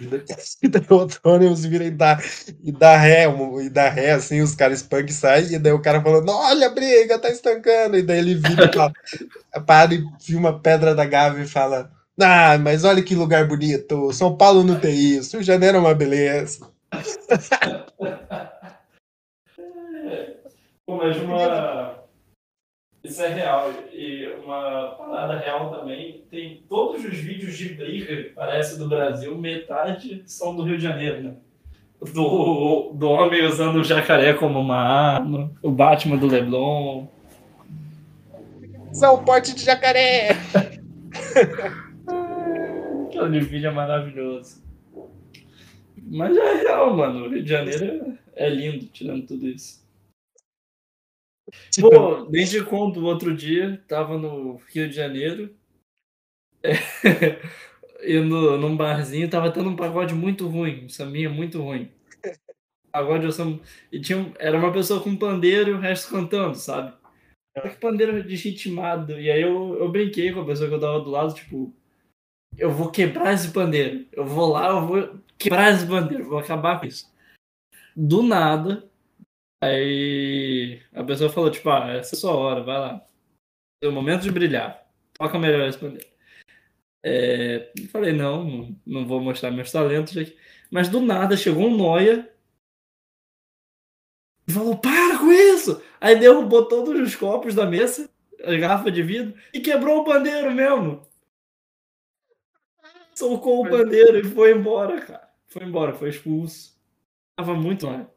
E 0.00 0.06
daí, 0.06 0.24
e 0.62 0.68
daí 0.68 0.86
o 0.90 1.08
ônibus 1.28 1.64
vira 1.64 1.84
e 1.84 1.90
dá, 1.90 2.18
e 2.62 2.72
dá 2.72 2.96
ré, 2.96 3.26
e 3.62 3.68
dá 3.68 3.88
ré, 3.88 4.12
assim, 4.12 4.40
os 4.40 4.54
caras 4.54 4.82
e 4.82 5.12
saem, 5.12 5.54
e 5.54 5.58
daí 5.58 5.72
o 5.72 5.80
cara 5.80 6.02
falando, 6.02 6.30
olha 6.30 6.66
a 6.66 6.70
briga, 6.70 7.18
tá 7.18 7.30
estancando, 7.30 7.96
e 7.96 8.02
daí 8.02 8.18
ele 8.18 8.34
vira 8.34 8.66
e 8.66 8.72
fala, 8.72 8.92
para 9.66 9.94
e 9.94 10.04
vira 10.20 10.38
uma 10.38 10.58
pedra 10.60 10.94
da 10.94 11.04
Gávea 11.04 11.44
e 11.44 11.48
fala, 11.48 11.90
ah, 12.20 12.58
mas 12.58 12.84
olha 12.84 13.02
que 13.02 13.14
lugar 13.14 13.46
bonito, 13.46 14.12
São 14.12 14.36
Paulo 14.36 14.64
não 14.64 14.78
tem 14.78 14.94
isso, 14.94 15.38
de 15.38 15.44
Janeiro 15.44 15.78
é 15.78 15.80
uma 15.80 15.94
beleza. 15.94 16.68
Pô, 20.86 20.96
mas 20.96 21.16
uma. 21.16 22.03
Isso 23.04 23.22
é 23.22 23.28
real. 23.28 23.70
E 23.92 24.26
uma 24.42 24.96
parada 24.98 25.38
real 25.38 25.70
também. 25.70 26.24
Tem 26.30 26.64
todos 26.68 27.04
os 27.04 27.16
vídeos 27.16 27.56
de 27.56 27.74
briga, 27.74 28.32
parece, 28.34 28.78
do 28.78 28.88
Brasil, 28.88 29.36
metade 29.36 30.22
são 30.26 30.56
do 30.56 30.62
Rio 30.62 30.78
de 30.78 30.82
Janeiro, 30.82 31.22
né? 31.22 31.34
Do, 32.12 32.92
do 32.94 33.10
homem 33.10 33.44
usando 33.46 33.76
o 33.76 33.84
jacaré 33.84 34.34
como 34.34 34.58
uma 34.58 34.76
arma, 34.76 35.52
o 35.62 35.70
Batman 35.70 36.16
do 36.16 36.26
Leblon. 36.26 37.06
São 38.92 39.24
Porte 39.24 39.54
de 39.54 39.64
Jacaré! 39.64 40.30
Aquele 43.06 43.40
vídeo 43.40 43.68
é 43.68 43.72
maravilhoso. 43.72 44.62
Mas 45.96 46.36
é 46.36 46.62
real, 46.62 46.96
mano. 46.96 47.24
O 47.24 47.28
Rio 47.30 47.42
de 47.42 47.48
Janeiro 47.48 47.84
é 47.84 48.24
é 48.36 48.48
lindo, 48.48 48.86
tirando 48.86 49.26
tudo 49.26 49.46
isso. 49.48 49.83
Pô, 51.80 52.24
desde 52.26 52.64
quando 52.64 52.98
o 52.98 53.04
outro 53.04 53.36
dia 53.36 53.82
tava 53.88 54.16
no 54.18 54.56
Rio 54.72 54.88
de 54.88 54.94
Janeiro 54.94 55.54
e 58.02 58.18
no, 58.20 58.56
num 58.56 58.76
barzinho 58.76 59.28
tava 59.28 59.50
tendo 59.52 59.68
um 59.70 59.76
pagode 59.76 60.14
muito 60.14 60.48
ruim, 60.48 60.84
um 60.84 60.88
sambinha 60.88 61.28
muito 61.28 61.60
ruim. 61.60 61.90
Pagode, 62.92 63.24
eu 63.24 63.32
samba- 63.32 63.60
e 63.90 64.00
tinha, 64.00 64.32
era 64.38 64.56
uma 64.56 64.72
pessoa 64.72 65.02
com 65.02 65.16
pandeiro 65.16 65.70
e 65.70 65.74
o 65.74 65.80
resto 65.80 66.10
cantando, 66.10 66.54
sabe? 66.54 66.94
Só 67.56 67.68
que 67.68 67.76
pandeiro 67.76 68.22
desritimado. 68.22 69.20
E 69.20 69.30
aí 69.30 69.42
eu, 69.42 69.76
eu 69.78 69.90
brinquei 69.90 70.32
com 70.32 70.40
a 70.40 70.46
pessoa 70.46 70.68
que 70.68 70.74
eu 70.74 70.80
tava 70.80 71.00
do 71.00 71.10
lado, 71.10 71.34
tipo, 71.34 71.74
eu 72.56 72.70
vou 72.70 72.90
quebrar 72.90 73.32
esse 73.34 73.50
pandeiro. 73.52 74.06
Eu 74.12 74.24
vou 74.24 74.50
lá, 74.52 74.68
eu 74.68 74.86
vou 74.86 75.20
quebrar 75.38 75.72
esse 75.72 75.86
pandeiro, 75.86 76.28
vou 76.28 76.38
acabar 76.38 76.80
com 76.80 76.86
isso. 76.86 77.12
Do 77.96 78.22
nada, 78.22 78.88
Aí 79.64 80.82
a 80.92 81.02
pessoa 81.02 81.30
falou, 81.30 81.50
tipo, 81.50 81.70
ah, 81.70 81.88
essa 81.94 82.14
é 82.14 82.16
a 82.18 82.20
sua 82.20 82.32
hora, 82.32 82.62
vai 82.62 82.78
lá. 82.78 83.06
É 83.82 83.88
o 83.88 83.92
momento 83.92 84.22
de 84.22 84.30
brilhar. 84.30 84.86
Toca 85.14 85.38
melhor 85.38 85.66
esse 85.66 85.78
pandeiro. 85.78 86.06
É, 87.02 87.72
falei, 87.90 88.12
não, 88.12 88.76
não, 88.86 89.06
vou 89.06 89.20
mostrar 89.20 89.50
meus 89.50 89.72
talentos 89.72 90.16
aqui. 90.16 90.36
Mas 90.70 90.88
do 90.88 91.00
nada 91.00 91.36
chegou 91.36 91.66
um 91.66 91.76
noia 91.76 92.30
e 94.46 94.52
falou, 94.52 94.76
para 94.76 95.18
com 95.18 95.32
isso! 95.32 95.82
Aí 96.00 96.18
derrubou 96.18 96.68
todos 96.68 97.00
os 97.00 97.16
copos 97.16 97.54
da 97.54 97.64
mesa, 97.64 98.10
a 98.44 98.54
garrafa 98.56 98.90
de 98.90 99.02
vidro, 99.02 99.34
e 99.52 99.60
quebrou 99.60 100.00
o 100.00 100.04
pandeiro 100.04 100.52
mesmo. 100.52 101.06
Solcou 103.14 103.64
o 103.64 103.70
pandeiro 103.70 104.18
e 104.18 104.24
foi 104.24 104.52
embora, 104.52 105.00
cara. 105.00 105.30
Foi 105.46 105.64
embora, 105.64 105.94
foi 105.94 106.10
expulso. 106.10 106.78
Tava 107.36 107.54
muito 107.54 107.86
mal. 107.86 108.13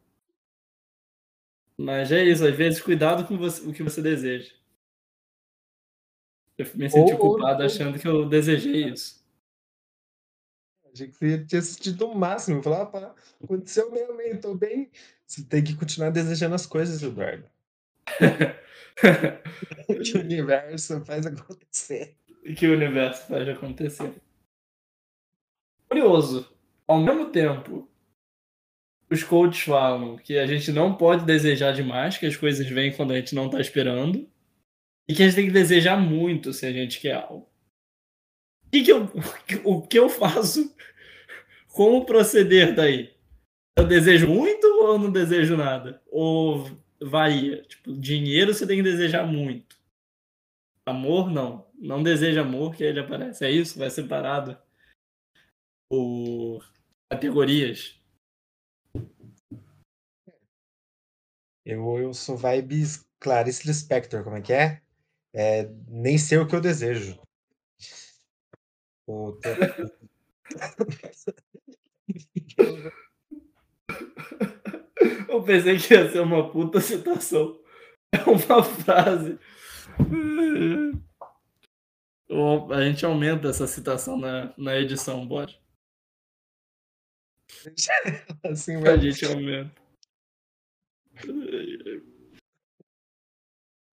Mas 1.80 2.12
é 2.12 2.24
isso, 2.24 2.46
às 2.46 2.56
vezes 2.56 2.82
cuidado 2.82 3.28
com 3.28 3.38
você- 3.38 3.62
o 3.68 3.74
que 3.74 3.84
você 3.84 4.02
deseja. 4.02 4.54
Eu 6.58 6.66
me 6.74 6.90
senti 6.90 7.14
Ou- 7.14 7.20
culpado 7.20 7.60
ou- 7.60 7.66
achando 7.68 8.00
que 8.00 8.08
eu 8.08 8.28
desejei 8.28 8.86
isso. 8.90 9.24
Achei 10.92 11.08
que 11.08 11.14
você 11.16 11.46
tinha 11.46 11.60
assistido 11.60 12.08
o 12.08 12.16
máximo. 12.16 12.64
Falar, 12.64 12.82
ah, 12.82 12.86
pá, 12.88 13.16
aconteceu 13.44 13.92
mesmo, 13.92 14.20
hein? 14.20 14.40
Tô 14.40 14.56
bem. 14.56 14.90
Você 15.28 15.44
tem 15.44 15.64
que 15.64 15.76
continuar 15.76 16.10
desejando 16.10 16.56
as 16.56 16.66
coisas, 16.66 17.02
Eduardo. 17.04 17.46
Que 20.04 20.18
o 20.18 20.22
universo 20.22 21.06
faz 21.06 21.24
acontecer. 21.28 22.16
que 22.58 22.66
o 22.68 22.74
universo 22.74 23.28
faz 23.28 23.48
acontecer. 23.48 24.16
Curioso. 25.88 26.52
Ao 26.88 27.00
mesmo 27.00 27.30
tempo, 27.32 27.88
os 29.10 29.24
coaches 29.24 29.64
falam 29.64 30.18
que 30.18 30.38
a 30.38 30.46
gente 30.46 30.72
não 30.72 30.96
pode 30.96 31.26
desejar 31.26 31.74
demais, 31.74 32.18
que 32.18 32.26
as 32.26 32.36
coisas 32.36 32.68
vêm 32.68 32.94
quando 32.94 33.12
a 33.12 33.16
gente 33.16 33.34
não 33.34 33.50
tá 33.50 33.60
esperando. 33.60 34.30
E 35.10 35.16
que 35.16 35.24
a 35.24 35.26
gente 35.26 35.36
tem 35.36 35.46
que 35.46 35.54
desejar 35.54 35.98
muito 35.98 36.52
se 36.52 36.66
a 36.66 36.72
gente 36.72 37.00
quer 37.00 37.14
algo. 37.14 37.50
Que, 38.70 38.90
eu, 38.90 39.10
o 39.64 39.82
que 39.82 39.98
eu 39.98 40.10
faço? 40.10 40.76
Como 41.70 42.06
proceder 42.06 42.76
daí? 42.76 43.16
Eu 43.78 43.88
desejo 43.88 44.28
muito 44.28 44.66
ou 44.66 45.00
não 45.00 45.12
desejo 45.12 45.56
nada? 45.56 46.02
Ou 46.08 46.70
varia? 47.02 47.64
Tipo, 47.64 47.94
dinheiro 47.94 48.54
você 48.54 48.68
tem 48.68 48.78
que 48.78 48.84
desejar 48.84 49.26
muito. 49.26 49.78
Amor, 50.86 51.32
não. 51.32 51.66
Não 51.80 52.02
deseja 52.02 52.42
amor 52.42 52.76
que 52.76 52.84
ele 52.84 53.00
aparece. 53.00 53.46
É 53.46 53.52
isso? 53.52 53.78
Vai 53.78 53.90
separado 53.90 54.58
por 55.90 56.66
categorias. 57.10 57.97
Eu, 61.70 61.98
eu 62.00 62.14
sou 62.14 62.38
vibes 62.38 63.06
Clarice 63.20 63.68
Lispector, 63.68 64.24
como 64.24 64.38
é 64.38 64.42
que 64.42 64.54
é? 64.54 64.82
É, 65.34 65.70
nem 65.86 66.18
sei 66.18 66.38
o 66.38 66.48
que 66.48 66.56
eu 66.56 66.62
desejo. 66.62 67.20
Tô- 69.06 69.38
Eu 75.28 75.44
pensei 75.44 75.78
que 75.78 75.94
ia 75.94 76.10
ser 76.10 76.22
uma 76.22 76.50
puta 76.50 76.80
citação. 76.80 77.60
É 78.14 78.24
uma 78.24 78.64
frase. 78.64 79.38
A 82.72 82.82
gente 82.86 83.06
aumenta 83.06 83.50
essa 83.50 83.68
citação 83.68 84.18
na, 84.18 84.54
na 84.58 84.78
edição, 84.78 85.28
pode? 85.28 85.62
assim, 88.46 88.76
A 88.88 88.98
gente 88.98 89.26
aumenta. 89.26 89.87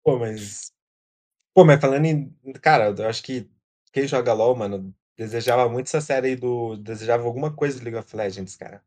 Pô, 0.04 0.20
mas. 0.20 0.72
Pô, 1.54 1.66
mas 1.66 1.80
falando 1.82 2.06
em. 2.06 2.36
Cara, 2.62 2.94
eu 2.98 3.08
acho 3.08 3.24
que 3.24 3.50
quem 3.92 4.08
joga 4.08 4.34
LOL, 4.34 4.56
mano, 4.56 4.94
desejava 5.18 5.70
muito 5.70 5.88
essa 5.88 6.02
série 6.02 6.30
aí 6.30 6.36
do. 6.36 6.78
Desejava 6.78 7.24
alguma 7.24 7.54
coisa 7.56 7.80
do 7.80 7.84
League 7.84 7.98
of 8.00 8.16
Legends, 8.16 8.56
cara. 8.56 8.84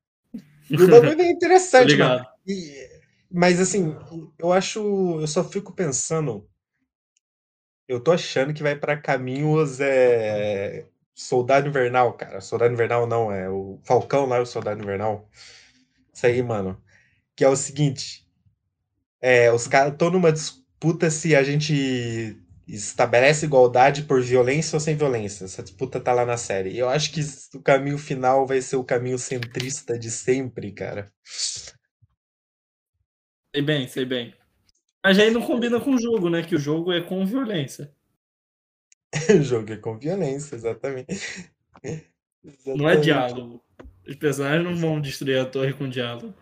E 0.70 0.74
o 0.82 0.88
bagulho 0.88 1.12
é 1.12 1.16
bem 1.16 1.30
interessante, 1.32 1.96
mano. 1.96 2.26
E- 2.46 3.00
mas 3.30 3.60
assim, 3.60 3.96
eu 4.38 4.52
acho. 4.52 4.80
Eu 5.20 5.26
só 5.26 5.44
fico 5.44 5.72
pensando. 5.72 6.48
Eu 7.88 8.00
tô 8.02 8.12
achando 8.12 8.52
que 8.52 8.62
vai 8.62 8.76
pra 8.76 8.96
caminhos. 9.00 9.80
É, 9.80 10.86
Soldado 11.14 11.68
Invernal, 11.68 12.12
cara. 12.14 12.40
Soldado 12.40 12.72
Invernal 12.74 13.06
não, 13.06 13.32
é 13.32 13.48
o 13.48 13.78
Falcão 13.84 14.26
lá, 14.26 14.40
o 14.40 14.46
Soldado 14.46 14.82
Invernal. 14.82 15.28
Isso 16.12 16.26
aí, 16.26 16.42
mano. 16.42 16.82
Que 17.36 17.44
é 17.44 17.48
o 17.48 17.56
seguinte. 17.56 18.25
É, 19.20 19.52
os 19.52 19.66
caras 19.66 19.92
estão 19.92 20.10
numa 20.10 20.32
disputa 20.32 21.10
se 21.10 21.34
a 21.34 21.42
gente 21.42 22.36
estabelece 22.66 23.46
igualdade 23.46 24.02
por 24.02 24.20
violência 24.22 24.76
ou 24.76 24.80
sem 24.80 24.96
violência. 24.96 25.44
Essa 25.44 25.62
disputa 25.62 26.00
tá 26.00 26.12
lá 26.12 26.26
na 26.26 26.36
série. 26.36 26.70
E 26.70 26.78
eu 26.78 26.88
acho 26.88 27.12
que 27.12 27.20
o 27.56 27.62
caminho 27.62 27.98
final 27.98 28.46
vai 28.46 28.60
ser 28.60 28.76
o 28.76 28.84
caminho 28.84 29.18
centrista 29.18 29.98
de 29.98 30.10
sempre, 30.10 30.72
cara. 30.72 31.12
Sei 33.54 33.62
bem, 33.62 33.88
sei 33.88 34.04
bem. 34.04 34.34
Mas 35.04 35.18
aí 35.18 35.30
não 35.30 35.42
combina 35.42 35.80
com 35.80 35.94
o 35.94 36.00
jogo, 36.00 36.30
né? 36.30 36.42
Que 36.42 36.56
o 36.56 36.58
jogo 36.58 36.92
é 36.92 37.00
com 37.02 37.24
violência. 37.26 37.94
Jogo 39.42 39.72
é 39.72 39.76
com 39.76 39.98
violência, 39.98 40.54
exatamente. 40.56 41.06
Não 42.74 42.88
é 42.88 42.96
Exatamente. 42.96 43.00
diálogo. 43.00 43.64
Os 44.06 44.16
personagens 44.16 44.64
não 44.64 44.76
vão 44.76 45.00
destruir 45.00 45.38
a 45.38 45.44
torre 45.46 45.72
com 45.72 45.88
diálogo. 45.88 46.34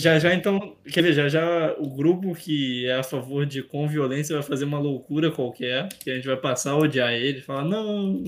Já 0.00 0.18
já, 0.18 0.34
então, 0.34 0.76
quer 0.92 1.02
ver, 1.02 1.12
já 1.12 1.28
já 1.28 1.72
o 1.78 1.88
grupo 1.88 2.34
que 2.34 2.86
é 2.86 2.94
a 2.94 3.02
favor 3.02 3.44
de 3.46 3.62
com 3.62 3.86
violência 3.88 4.34
vai 4.36 4.42
fazer 4.42 4.64
uma 4.64 4.78
loucura 4.78 5.30
qualquer, 5.30 5.88
que 5.88 6.10
a 6.10 6.14
gente 6.14 6.26
vai 6.26 6.36
passar 6.36 6.72
a 6.72 6.76
odiar 6.76 7.12
ele, 7.12 7.40
falar, 7.42 7.64
não, 7.64 8.22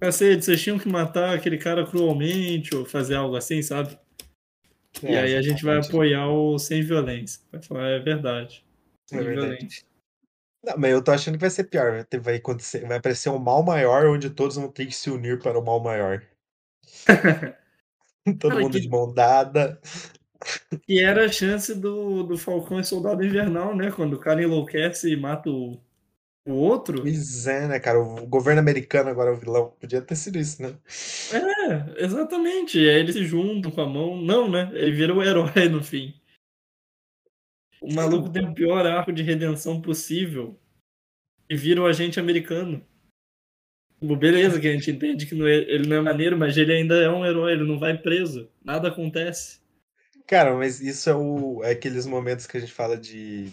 cacete, 0.00 0.44
vocês 0.44 0.62
tinham 0.62 0.78
que 0.78 0.88
matar 0.88 1.34
aquele 1.34 1.56
cara 1.58 1.86
cruelmente, 1.86 2.74
ou 2.74 2.84
fazer 2.84 3.14
algo 3.14 3.36
assim, 3.36 3.62
sabe? 3.62 3.98
e 5.02 5.06
É, 5.08 5.22
aí 5.22 5.36
a 5.36 5.42
gente 5.42 5.64
vai 5.64 5.78
apoiar 5.78 6.28
o 6.28 6.58
sem 6.58 6.82
violência. 6.82 7.40
Vai 7.50 7.62
falar, 7.62 7.88
é 7.88 7.98
verdade. 7.98 8.64
Sem 9.08 9.18
É 9.18 9.22
verdade. 9.22 9.48
violência. 9.56 9.84
Não, 10.64 10.78
mas 10.78 10.92
eu 10.92 11.02
tô 11.02 11.10
achando 11.10 11.34
que 11.34 11.40
vai 11.40 11.50
ser 11.50 11.64
pior. 11.64 12.06
Vai, 12.22 12.36
acontecer, 12.36 12.86
vai 12.86 12.96
aparecer 12.98 13.28
um 13.28 13.38
mal 13.38 13.62
maior 13.62 14.06
onde 14.06 14.30
todos 14.30 14.56
vão 14.56 14.68
ter 14.70 14.86
que 14.86 14.94
se 14.94 15.10
unir 15.10 15.38
para 15.40 15.58
o 15.58 15.64
mal 15.64 15.80
maior. 15.80 16.22
Todo 18.38 18.48
Cara, 18.52 18.60
mundo 18.62 18.72
que- 18.72 18.80
de 18.80 18.88
mão 18.88 19.12
dada. 19.12 19.78
E 20.88 21.00
era 21.00 21.24
a 21.24 21.28
chance 21.28 21.74
do, 21.74 22.22
do 22.22 22.36
Falcão 22.36 22.80
e 22.80 22.84
Soldado 22.84 23.24
Invernal, 23.24 23.74
né? 23.76 23.90
Quando 23.90 24.14
o 24.14 24.20
cara 24.20 24.42
enlouquece 24.42 25.10
e 25.10 25.16
mata 25.16 25.50
o, 25.50 25.80
o 26.46 26.52
outro. 26.52 27.02
Pois 27.02 27.46
é, 27.46 27.66
né, 27.68 27.80
cara? 27.80 27.98
O 28.00 28.26
governo 28.26 28.60
americano 28.60 29.08
agora 29.10 29.30
é 29.30 29.32
o 29.32 29.38
vilão. 29.38 29.74
Podia 29.80 30.02
ter 30.02 30.16
sido 30.16 30.38
isso, 30.38 30.62
né? 30.62 30.76
É, 31.32 32.04
exatamente. 32.04 32.78
E 32.78 32.88
aí 32.88 32.96
eles 33.00 33.14
se 33.14 33.24
juntam 33.24 33.70
com 33.70 33.80
a 33.80 33.88
mão. 33.88 34.20
Não, 34.20 34.50
né? 34.50 34.70
Ele 34.74 34.92
vira 34.92 35.14
o 35.14 35.22
herói 35.22 35.68
no 35.70 35.82
fim. 35.82 36.14
O 37.80 37.92
maluco 37.92 38.30
tem 38.30 38.44
o 38.44 38.54
pior 38.54 38.86
arco 38.86 39.12
de 39.12 39.22
redenção 39.22 39.80
possível. 39.80 40.58
E 41.48 41.56
vira 41.56 41.80
o 41.80 41.86
agente 41.86 42.18
americano. 42.20 42.84
Tipo, 44.00 44.16
beleza, 44.16 44.60
que 44.60 44.68
a 44.68 44.72
gente 44.72 44.90
entende 44.90 45.26
que 45.26 45.34
é- 45.34 45.74
ele 45.74 45.88
não 45.88 45.96
é 45.96 46.00
maneiro, 46.00 46.36
mas 46.36 46.56
ele 46.56 46.72
ainda 46.72 46.96
é 46.96 47.08
um 47.08 47.24
herói, 47.24 47.52
ele 47.52 47.64
não 47.64 47.78
vai 47.78 47.96
preso. 47.96 48.50
Nada 48.62 48.88
acontece. 48.88 49.63
Cara, 50.26 50.54
mas 50.54 50.80
isso 50.80 51.10
é, 51.10 51.14
o, 51.14 51.62
é 51.62 51.70
aqueles 51.72 52.06
momentos 52.06 52.46
que 52.46 52.56
a 52.56 52.60
gente 52.60 52.72
fala 52.72 52.96
de. 52.96 53.52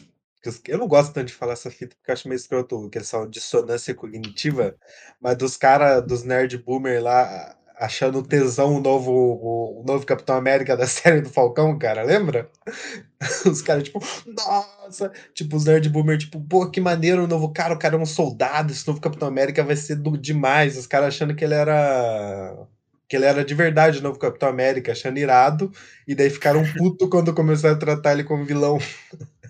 Eu 0.68 0.78
não 0.80 0.88
gosto 0.88 1.14
tanto 1.14 1.28
de 1.28 1.34
falar 1.34 1.54
essa 1.54 1.70
fita 1.70 1.96
porque 1.96 2.10
eu 2.10 2.14
acho 2.14 2.28
meio 2.28 2.38
escroto, 2.38 2.90
que 2.90 2.98
eles 2.98 3.10
falam 3.12 3.30
dissonância 3.30 3.94
cognitiva, 3.94 4.76
mas 5.22 5.38
dos 5.38 5.56
caras, 5.56 6.04
dos 6.06 6.24
nerd 6.24 6.58
boomer 6.58 7.04
lá, 7.04 7.56
achando 7.78 8.24
tesão 8.24 8.76
o 8.78 8.80
novo, 8.80 9.12
o 9.12 9.84
novo 9.86 10.04
Capitão 10.06 10.36
América 10.36 10.76
da 10.76 10.88
série 10.88 11.22
do 11.22 11.30
Falcão, 11.30 11.78
cara, 11.78 12.02
lembra? 12.04 12.50
Os 13.46 13.62
caras, 13.62 13.84
tipo, 13.84 14.00
nossa! 14.28 15.12
Tipo, 15.34 15.58
os 15.58 15.66
nerd 15.66 15.90
boomer, 15.90 16.18
tipo, 16.18 16.42
pô, 16.42 16.70
que 16.72 16.82
maneiro 16.82 17.24
o 17.24 17.28
novo 17.28 17.52
cara, 17.54 17.74
o 17.74 17.80
cara 17.80 17.96
é 17.96 18.00
um 18.00 18.06
soldado, 18.06 18.72
esse 18.74 18.88
novo 18.88 19.02
Capitão 19.02 19.28
América 19.28 19.64
vai 19.64 19.76
ser 19.76 19.96
do, 19.98 20.18
demais. 20.18 20.78
Os 20.78 20.88
caras 20.88 21.10
achando 21.10 21.36
que 21.36 21.44
ele 21.46 21.54
era. 21.54 22.68
Que 23.12 23.18
ele 23.18 23.26
era 23.26 23.44
de 23.44 23.54
verdade 23.54 24.00
o 24.00 24.02
novo 24.02 24.18
Capitão 24.18 24.48
América, 24.48 24.94
achando 24.94 25.18
irado. 25.20 25.70
E 26.08 26.16
daí 26.16 26.30
ficaram 26.30 26.64
puto 26.78 27.10
quando 27.10 27.36
começaram 27.36 27.76
a 27.76 27.78
tratar 27.78 28.14
ele 28.14 28.24
como 28.24 28.46
vilão. 28.46 28.78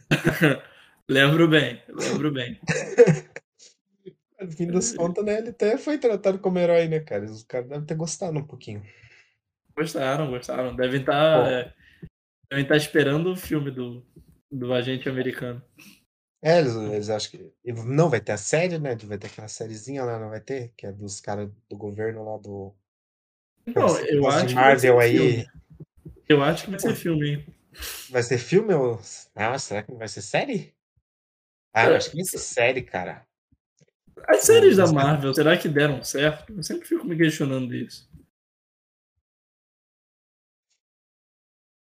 Lembro 1.08 1.48
bem, 1.48 1.80
lembro 1.88 2.32
bem. 2.32 2.60
No 4.42 4.52
fim 4.52 4.66
das 4.66 4.92
contas, 4.94 5.24
né? 5.24 5.38
Ele 5.38 5.50
até 5.50 5.78
foi 5.78 6.00
tratado 6.00 6.40
como 6.40 6.58
herói, 6.58 6.88
né, 6.88 7.00
cara? 7.00 7.26
Os 7.26 7.44
caras 7.44 7.70
devem 7.70 7.86
ter 7.86 7.94
gostado 7.94 8.40
um 8.40 8.44
pouquinho. 8.44 8.82
Gostaram, 9.78 10.32
gostaram. 10.32 10.76
Devem 10.76 11.02
estar. 11.02 11.44
Bom. 11.44 11.48
é, 11.48 11.72
devem 12.50 12.64
estar 12.64 12.76
esperando 12.76 13.32
o 13.32 13.36
filme 13.36 13.70
do, 13.70 14.04
do 14.52 14.74
agente 14.74 15.08
americano. 15.08 15.62
É, 16.42 16.58
eles, 16.58 16.76
eles 16.76 17.10
acham 17.12 17.30
que. 17.30 17.54
Não, 17.86 18.10
vai 18.10 18.20
ter 18.20 18.32
a 18.32 18.38
série, 18.38 18.80
né? 18.80 18.96
Vai 18.96 19.20
ter 19.20 19.28
aquela 19.28 19.48
sériezinha 19.48 20.04
lá, 20.04 20.18
não 20.18 20.30
vai 20.30 20.42
ter? 20.42 20.74
Que 20.76 20.88
é 20.88 20.92
dos 20.92 21.22
caras 21.22 21.48
do 21.70 21.78
governo 21.78 22.26
lá 22.26 22.38
do. 22.40 22.74
Não, 23.66 23.86
Esse 23.98 24.14
eu 24.16 24.28
acho 24.28 24.48
que 24.48 24.54
Marvel 24.56 24.96
um 24.96 25.00
aí. 25.00 25.18
filme. 25.18 25.48
Eu 26.28 26.44
acho 26.44 26.64
que 26.66 26.72
vai 26.72 26.80
ser 26.80 26.96
filme, 26.96 27.30
hein? 27.30 27.46
Vai 28.10 28.24
ser 28.24 28.38
filme 28.38 28.74
ou. 28.74 29.00
Ah, 29.36 29.58
será 29.60 29.84
que 29.84 29.94
vai 29.94 30.08
ser 30.08 30.22
série? 30.22 30.74
Ah, 31.74 31.86
eu 31.86 31.94
É, 31.94 31.98
acho 31.98 32.10
que 32.10 32.16
vai 32.18 32.26
ser 32.26 32.38
série, 32.38 32.82
cara. 32.82 33.26
As 34.28 34.42
séries 34.42 34.78
da 34.78 34.92
Marvel, 34.92 35.34
será 35.34 35.58
que 35.58 35.68
deram 35.68 36.04
certo? 36.04 36.54
Eu 36.54 36.62
sempre 36.64 36.88
fico 36.88 37.06
me 37.06 37.16
questionando 37.18 37.70
disso. 37.70 38.10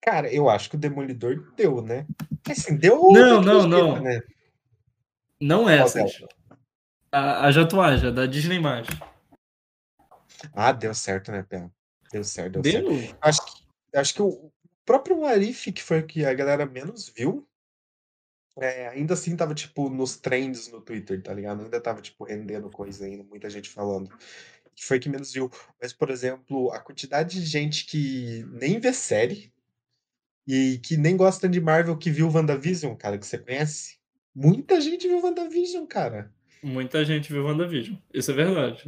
Cara, 0.01 0.31
eu 0.33 0.49
acho 0.49 0.69
que 0.69 0.75
o 0.75 0.79
Demolidor 0.79 1.53
deu, 1.55 1.81
né? 1.81 2.05
Assim, 2.49 2.77
deu. 2.77 3.11
Não, 3.11 3.41
não, 3.41 3.67
não. 3.67 4.01
Né? 4.01 4.21
Não 5.41 5.69
essas. 5.69 5.93
delas? 5.93 6.17
A, 7.11 7.45
a 7.47 7.51
Jatuaja, 7.51 8.11
da 8.11 8.25
Disney+. 8.25 8.59
Ah, 10.53 10.71
deu 10.71 10.93
certo, 10.93 11.31
né, 11.31 11.43
Pia? 11.43 11.71
Deu 12.11 12.23
certo, 12.23 12.61
deu, 12.61 12.71
certo. 12.71 12.89
Deu? 12.89 13.17
Acho 13.21 13.45
que, 13.45 13.63
acho 13.97 14.13
que 14.13 14.21
o 14.21 14.51
próprio 14.85 15.25
Arif, 15.25 15.71
que 15.71 15.83
foi 15.83 15.99
o 15.99 16.05
que 16.07 16.25
a 16.25 16.33
galera 16.33 16.65
menos 16.65 17.09
viu, 17.09 17.47
é, 18.57 18.87
ainda 18.89 19.13
assim 19.13 19.35
tava, 19.35 19.53
tipo, 19.53 19.89
nos 19.89 20.17
trends 20.17 20.69
no 20.69 20.81
Twitter, 20.81 21.21
tá 21.21 21.33
ligado? 21.33 21.63
Ainda 21.63 21.79
tava, 21.79 22.01
tipo, 22.01 22.23
rendendo 22.25 22.69
coisa 22.69 23.05
ainda, 23.05 23.23
muita 23.23 23.49
gente 23.49 23.69
falando. 23.69 24.09
Que 24.75 24.83
foi 24.83 24.99
que 24.99 25.09
menos 25.09 25.31
viu. 25.31 25.49
Mas, 25.81 25.93
por 25.93 26.09
exemplo, 26.09 26.71
a 26.71 26.79
quantidade 26.79 27.39
de 27.39 27.45
gente 27.45 27.85
que 27.85 28.45
nem 28.51 28.79
vê 28.79 28.93
série 28.93 29.53
e 30.47 30.79
que 30.79 30.97
nem 30.97 31.15
gosta 31.15 31.47
de 31.47 31.61
Marvel 31.61 31.97
que 31.97 32.09
viu 32.09 32.29
WandaVision, 32.29 32.95
cara, 32.95 33.17
que 33.17 33.25
você 33.25 33.37
conhece. 33.37 33.97
Muita 34.33 34.81
gente 34.81 35.07
viu 35.07 35.21
WandaVision, 35.21 35.85
cara. 35.85 36.33
Muita 36.61 37.05
gente 37.05 37.31
viu 37.31 37.45
WandaVision. 37.45 37.97
Isso 38.13 38.31
é 38.31 38.33
verdade. 38.33 38.83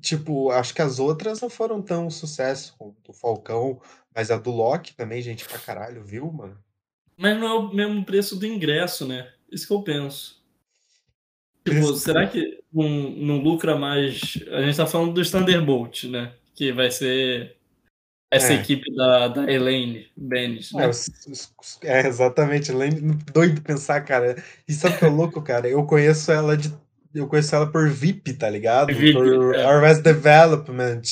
Tipo, 0.00 0.50
acho 0.50 0.74
que 0.74 0.82
as 0.82 0.98
outras 0.98 1.40
não 1.40 1.50
foram 1.50 1.80
tão 1.82 2.08
sucesso, 2.10 2.74
como 2.78 2.96
do 3.06 3.12
Falcão, 3.12 3.80
mas 4.14 4.30
a 4.30 4.36
do 4.38 4.50
Loki 4.50 4.94
também, 4.94 5.20
gente 5.22 5.44
pra 5.44 5.58
caralho, 5.58 6.02
viu, 6.02 6.32
mano? 6.32 6.58
Mas 7.16 7.38
não 7.38 7.46
é 7.46 7.52
o 7.54 7.72
mesmo 7.74 8.04
preço 8.04 8.36
do 8.36 8.46
ingresso, 8.46 9.06
né? 9.06 9.30
Isso 9.50 9.66
que 9.66 9.72
eu 9.72 9.82
penso. 9.82 10.42
Tipo, 11.64 11.94
será 11.94 12.26
que 12.26 12.60
não, 12.72 12.88
não 12.88 13.36
lucra 13.38 13.76
mais. 13.76 14.38
A 14.50 14.62
gente 14.62 14.76
tá 14.76 14.86
falando 14.86 15.12
dos 15.12 15.30
Thunderbolt, 15.30 16.04
né? 16.04 16.32
Que 16.54 16.72
vai 16.72 16.90
ser 16.90 17.56
essa 18.32 18.52
É. 18.52 18.56
equipe 18.56 18.92
da, 18.96 19.28
da 19.28 19.52
Elaine 19.52 20.10
Bennis, 20.16 20.72
né? 20.72 20.84
É, 20.86 20.88
os- 20.88 21.06
os- 21.28 21.78
é, 21.82 22.06
exatamente. 22.08 22.72
Lembro- 22.72 23.16
Doido 23.32 23.60
pensar, 23.62 24.00
cara. 24.00 24.42
E 24.66 24.72
sabe 24.72 24.96
o 24.96 24.98
que 24.98 25.04
é 25.04 25.08
louco, 25.08 25.40
cara? 25.42 25.68
Eu 25.68 25.84
conheço 25.86 26.32
ela 26.32 26.56
de. 26.56 26.74
Eu 27.14 27.26
conheço 27.26 27.54
ela 27.54 27.70
por 27.70 27.88
VIP, 27.90 28.32
tá 28.34 28.48
ligado? 28.48 28.92
VIP, 28.94 29.12
por 29.12 29.54
é. 29.54 29.64
Arrest 29.64 30.02
Development. 30.02 31.02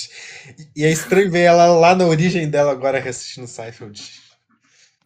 E, 0.75 0.85
é 0.85 0.91
estranho 0.91 1.31
ver 1.31 1.43
ela 1.43 1.67
lá 1.67 1.95
na 1.95 2.07
origem 2.07 2.49
dela 2.49 2.73
agora 2.73 2.99
reassistindo 2.99 3.47
Seinfeld. 3.47 4.01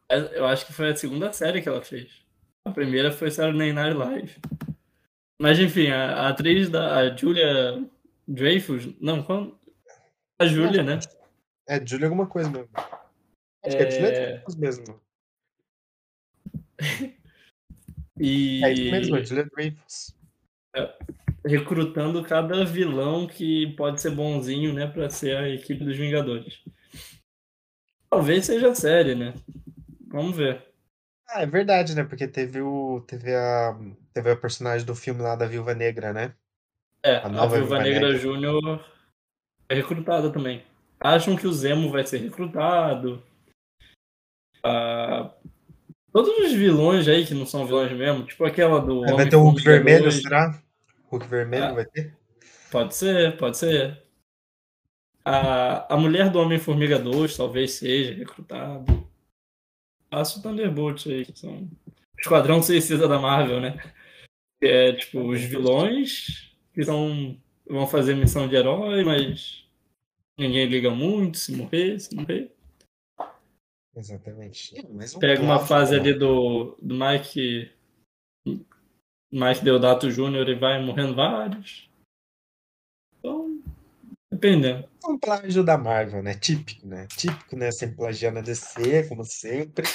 É, 0.08 0.38
Eu 0.38 0.46
acho 0.46 0.64
que 0.66 0.72
foi 0.72 0.90
a 0.90 0.96
segunda 0.96 1.32
série 1.32 1.60
que 1.60 1.68
ela 1.68 1.82
fez. 1.82 2.22
A 2.64 2.70
primeira 2.70 3.10
foi 3.10 3.30
Saturday 3.30 3.72
Night 3.72 3.96
Live. 3.96 4.36
Mas 5.40 5.58
enfim, 5.58 5.88
a, 5.88 6.14
a 6.14 6.28
atriz 6.28 6.70
da 6.70 6.96
a 6.96 7.16
Julia 7.16 7.84
Dreyfus. 8.26 8.88
Não, 9.00 9.22
qual? 9.22 9.58
A 10.38 10.46
Julia, 10.46 10.82
né? 10.82 11.00
É, 11.68 11.84
Julia 11.84 12.06
alguma 12.06 12.26
coisa 12.26 12.48
mesmo. 12.50 12.68
Acho 13.64 13.76
que 13.76 13.82
é 13.82 13.90
Julia 13.90 14.08
É, 14.08 14.26
Dreyfus 14.26 14.56
mesmo. 14.56 15.00
E 18.16 18.64
É 18.64 18.72
isso 18.72 18.90
mesmo, 18.92 19.16
é 19.16 19.24
Julia 19.24 19.44
Dreyfus. 19.44 20.14
Recrutando 21.44 22.22
cada 22.22 22.64
vilão 22.64 23.26
que 23.26 23.74
pode 23.76 24.00
ser 24.00 24.10
bonzinho, 24.10 24.72
né? 24.72 24.86
Pra 24.86 25.10
ser 25.10 25.36
a 25.36 25.48
equipe 25.48 25.84
dos 25.84 25.96
Vingadores. 25.96 26.62
Talvez 28.10 28.46
seja 28.46 28.70
a 28.70 28.74
série, 28.74 29.14
né? 29.14 29.34
Vamos 30.08 30.36
ver. 30.36 30.64
Ah, 31.28 31.42
é 31.42 31.46
verdade, 31.46 31.94
né? 31.94 32.04
Porque 32.04 32.28
teve 32.28 32.60
o. 32.60 33.00
Teve 33.06 33.34
a. 33.34 33.76
Teve 34.12 34.30
a 34.30 34.36
personagem 34.36 34.86
do 34.86 34.94
filme 34.94 35.20
lá 35.20 35.34
da 35.34 35.46
Viúva 35.46 35.74
Negra, 35.74 36.12
né? 36.12 36.34
É, 37.02 37.16
A 37.16 37.26
a, 37.26 37.28
nova 37.28 37.56
Viúva 37.56 37.78
Viúva 37.78 37.82
Negra 37.82 38.00
Negra. 38.08 38.18
Júnior 38.18 38.84
é 39.68 39.74
recrutada 39.74 40.30
também. 40.30 40.62
Acham 41.00 41.36
que 41.36 41.46
o 41.46 41.52
Zemo 41.52 41.90
vai 41.90 42.04
ser 42.06 42.18
recrutado. 42.18 43.22
Ah, 44.64 45.30
todos 46.12 46.38
os 46.38 46.52
vilões 46.52 47.06
aí 47.08 47.26
que 47.26 47.34
não 47.34 47.44
são 47.44 47.66
vilões 47.66 47.92
mesmo, 47.92 48.24
tipo 48.24 48.44
aquela 48.44 48.80
do 48.80 49.00
Vai 49.02 49.12
Homem 49.12 49.28
ter 49.28 49.36
o 49.36 49.42
Hulk 49.42 49.62
vermelho, 49.62 50.04
2. 50.04 50.14
será? 50.22 50.62
Hulk 51.14 51.26
vermelho 51.28 51.64
Ah. 51.64 51.72
vai 51.72 51.84
ter? 51.86 52.16
Pode 52.70 52.94
ser, 52.94 53.36
pode 53.36 53.56
ser. 53.56 54.02
A, 55.24 55.94
a 55.94 55.96
mulher 55.96 56.30
do 56.30 56.38
Homem-Formiga 56.38 56.98
2 56.98 57.36
talvez 57.36 57.72
seja 57.72 58.14
recrutado. 58.14 59.08
Passa 60.10 60.38
o 60.38 60.42
Thunderbolt 60.42 61.06
aí, 61.06 61.24
que 61.24 61.38
são. 61.38 61.62
o 61.62 61.70
Esquadrão 62.20 62.62
Suicida 62.62 63.08
da 63.08 63.18
Marvel, 63.18 63.60
né? 63.60 63.78
Que 64.60 64.66
é 64.66 64.92
tipo 64.92 65.20
os 65.20 65.40
vilões 65.40 66.54
que 66.72 66.84
são, 66.84 67.40
vão 67.66 67.86
fazer 67.86 68.14
missão 68.14 68.48
de 68.48 68.56
herói, 68.56 69.04
mas 69.04 69.64
ninguém 70.38 70.66
liga 70.66 70.90
muito 70.90 71.38
se 71.38 71.52
morrer, 71.56 71.98
se 72.00 72.14
morrer. 72.14 72.52
Exatamente. 73.96 74.74
Um 74.88 75.20
Pega 75.20 75.42
uma 75.42 75.60
fase 75.60 75.94
ali 75.94 76.12
do, 76.12 76.76
do 76.82 76.94
Mike. 76.94 77.70
Mike 79.34 79.64
Deodato 79.64 80.08
Jr. 80.08 80.48
e 80.48 80.54
vai 80.54 80.80
morrendo 80.80 81.16
vários. 81.16 81.90
Então, 83.18 83.60
dependendo. 84.30 84.88
Um 85.04 85.18
plágio 85.18 85.64
da 85.64 85.76
Marvel, 85.76 86.22
né? 86.22 86.34
Típico, 86.34 86.86
né? 86.86 87.08
Típico, 87.08 87.56
né? 87.56 87.72
Sempre 87.72 87.96
plagiando 87.96 88.38
a 88.38 88.42
DC, 88.42 89.08
como 89.08 89.24
sempre. 89.24 89.88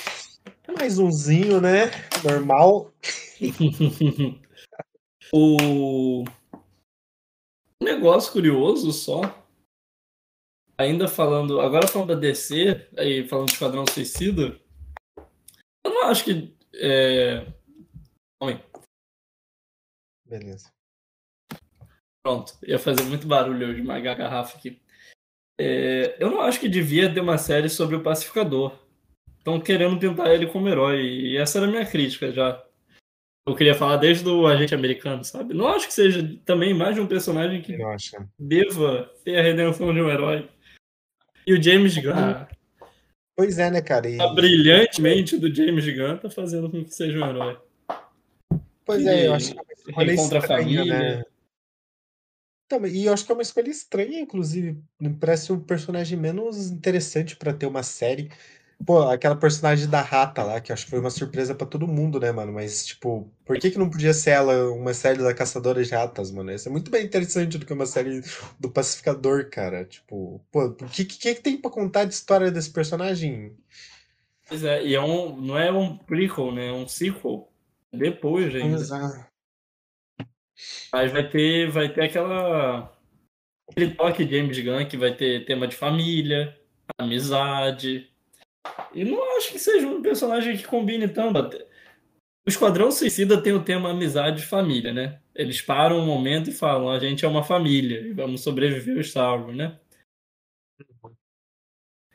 Mais 0.78 1.00
umzinho, 1.00 1.62
né? 1.62 1.86
Normal. 2.22 2.94
o 5.32 6.26
um 7.82 7.86
negócio 7.86 8.34
curioso 8.34 8.92
só, 8.92 9.22
ainda 10.78 11.08
falando, 11.08 11.62
agora 11.62 11.88
falando 11.88 12.10
da 12.10 12.20
DC, 12.20 12.90
aí 12.98 13.26
falando 13.26 13.48
de 13.48 13.54
Esquadrão 13.54 13.86
Suicida, 13.90 14.60
eu 15.86 15.92
não 15.92 16.08
acho 16.08 16.26
que. 16.26 16.54
É... 16.76 17.48
Oi, 18.42 18.69
Beleza. 20.30 20.72
pronto, 22.24 22.54
ia 22.64 22.78
fazer 22.78 23.04
muito 23.04 23.28
barulho 23.28 23.68
hoje, 23.70 23.80
esmagar 23.80 24.16
a 24.16 24.18
garrafa 24.18 24.58
aqui. 24.58 24.80
É, 25.60 26.16
eu 26.20 26.30
não 26.30 26.42
acho 26.42 26.60
que 26.60 26.70
devia 26.70 27.14
ter 27.14 27.20
uma 27.20 27.38
série 27.38 27.70
sobre 27.70 27.96
o 27.96 28.04
pacificador. 28.04 28.78
Estão 29.38 29.60
querendo 29.60 29.98
pintar 30.00 30.32
ele 30.34 30.48
como 30.48 30.68
herói, 30.70 31.02
e 31.02 31.38
essa 31.38 31.58
era 31.58 31.68
a 31.68 31.70
minha 31.72 31.86
crítica 31.86 32.32
já. 32.32 32.64
Eu 33.48 33.56
queria 33.56 33.74
falar 33.74 33.98
desde 33.98 34.28
o 34.30 34.46
agente 34.46 34.76
americano, 34.76 35.24
sabe? 35.24 35.54
Não 35.56 35.68
acho 35.68 35.88
que 35.88 35.94
seja 35.94 36.22
também 36.46 36.74
mais 36.74 36.94
de 36.94 37.02
um 37.02 37.08
personagem 37.08 37.62
que 37.62 37.74
Eu 37.74 37.88
acho. 37.90 38.16
deva 38.38 39.12
ter 39.24 39.38
a 39.38 39.42
redenção 39.42 39.92
de 39.94 40.02
um 40.02 40.10
herói. 40.10 40.48
E 41.48 41.54
o 41.54 41.62
James 41.62 41.98
Gunn, 41.98 42.46
Pois 43.36 43.58
é, 43.58 43.72
né, 43.72 43.82
cara? 43.82 44.08
E, 44.10 44.22
a 44.22 44.28
brilhantemente 44.28 45.38
do 45.38 45.54
James 45.54 45.86
Gunn, 45.86 46.18
tá 46.18 46.30
fazendo 46.30 46.70
com 46.70 46.84
que 46.84 46.94
seja 46.94 47.18
um 47.18 47.28
herói. 47.28 47.58
pois 48.86 49.06
é, 49.06 49.28
eu 49.28 49.34
acho 49.34 49.54
que 49.54 49.60
é 49.90 49.92
escolha 49.92 50.16
Contra 50.16 50.38
a 50.38 50.42
estranha, 50.42 50.64
família. 50.64 51.18
né? 51.18 51.24
Também, 52.68 52.92
e 52.94 53.06
eu 53.06 53.14
acho 53.14 53.26
que 53.26 53.32
é 53.32 53.36
uma 53.36 53.42
escolha 53.42 53.70
estranha, 53.70 54.20
inclusive. 54.20 54.78
Me 55.00 55.10
parece 55.12 55.52
um 55.52 55.60
personagem 55.60 56.18
menos 56.18 56.70
interessante 56.70 57.36
pra 57.36 57.52
ter 57.52 57.66
uma 57.66 57.82
série. 57.82 58.30
Pô, 58.86 59.02
aquela 59.10 59.36
personagem 59.36 59.90
da 59.90 60.02
rata 60.02 60.44
lá, 60.44 60.62
que 60.62 60.72
eu 60.72 60.74
acho 60.74 60.86
que 60.86 60.92
foi 60.92 61.00
uma 61.00 61.10
surpresa 61.10 61.54
pra 61.54 61.68
todo 61.68 61.88
mundo, 61.88 62.20
né, 62.20 62.32
mano? 62.32 62.54
Mas, 62.54 62.86
tipo, 62.86 63.30
por 63.44 63.58
que 63.60 63.72
que 63.72 63.78
não 63.78 63.90
podia 63.90 64.14
ser 64.14 64.30
ela 64.32 64.72
uma 64.72 64.94
série 64.94 65.18
da 65.22 65.34
Caçadora 65.34 65.84
de 65.84 65.94
Ratas, 65.94 66.32
mano? 66.32 66.52
Ia 66.52 66.58
ser 66.58 66.70
muito 66.70 66.90
bem 66.90 67.04
interessante 67.04 67.58
do 67.58 67.66
que 67.66 67.74
uma 67.74 67.88
série 67.88 68.22
do 68.60 68.70
Pacificador, 68.70 69.50
cara. 69.50 69.84
Tipo, 69.84 70.40
pô, 70.52 70.66
o 70.68 70.76
que, 70.76 71.04
que, 71.04 71.36
que 71.36 71.42
tem 71.42 71.58
pra 71.58 71.72
contar 71.72 72.06
de 72.06 72.14
história 72.14 72.52
desse 72.52 72.72
personagem? 72.72 73.58
Pois 74.48 74.64
é, 74.64 74.86
e 74.86 74.96
é 74.96 75.02
um, 75.02 75.36
não 75.42 75.58
é 75.58 75.72
um 75.72 75.98
prequel, 75.98 76.52
né? 76.52 76.68
É 76.68 76.72
um 76.72 76.88
sequel. 76.88 77.52
Depois 77.92 78.54
ainda. 78.56 78.78
Exato. 78.78 79.29
Mas 80.92 81.12
vai 81.12 81.28
ter, 81.30 81.70
vai 81.70 81.90
ter 81.90 82.02
aquela. 82.02 82.96
Aquele 83.70 83.94
toque 83.94 84.26
de 84.26 84.36
James 84.36 84.60
Gunn 84.60 84.88
que 84.88 84.98
vai 84.98 85.16
ter 85.16 85.46
tema 85.46 85.68
de 85.68 85.76
família, 85.76 86.58
amizade. 86.98 88.10
E 88.94 89.06
não 89.06 89.38
acho 89.38 89.52
que 89.52 89.60
seja 89.60 89.88
um 89.88 90.02
personagem 90.02 90.58
que 90.58 90.66
combine 90.66 91.08
tanto. 91.08 91.40
O 92.46 92.50
Esquadrão 92.50 92.92
Suicida 92.92 93.42
tem 93.42 93.54
o 93.54 93.64
tema 93.64 93.92
amizade 93.92 94.42
e 94.42 94.46
família, 94.46 94.92
né? 94.92 95.22
Eles 95.36 95.62
param 95.62 96.00
um 96.00 96.06
momento 96.06 96.50
e 96.50 96.54
falam: 96.54 96.90
a 96.90 97.00
gente 97.00 97.24
é 97.24 97.28
uma 97.28 97.44
família 97.44 98.02
e 98.02 98.12
vamos 98.12 98.42
sobreviver 98.42 98.98
ao 98.98 99.04
salvo, 99.04 99.52
né? 99.52 99.80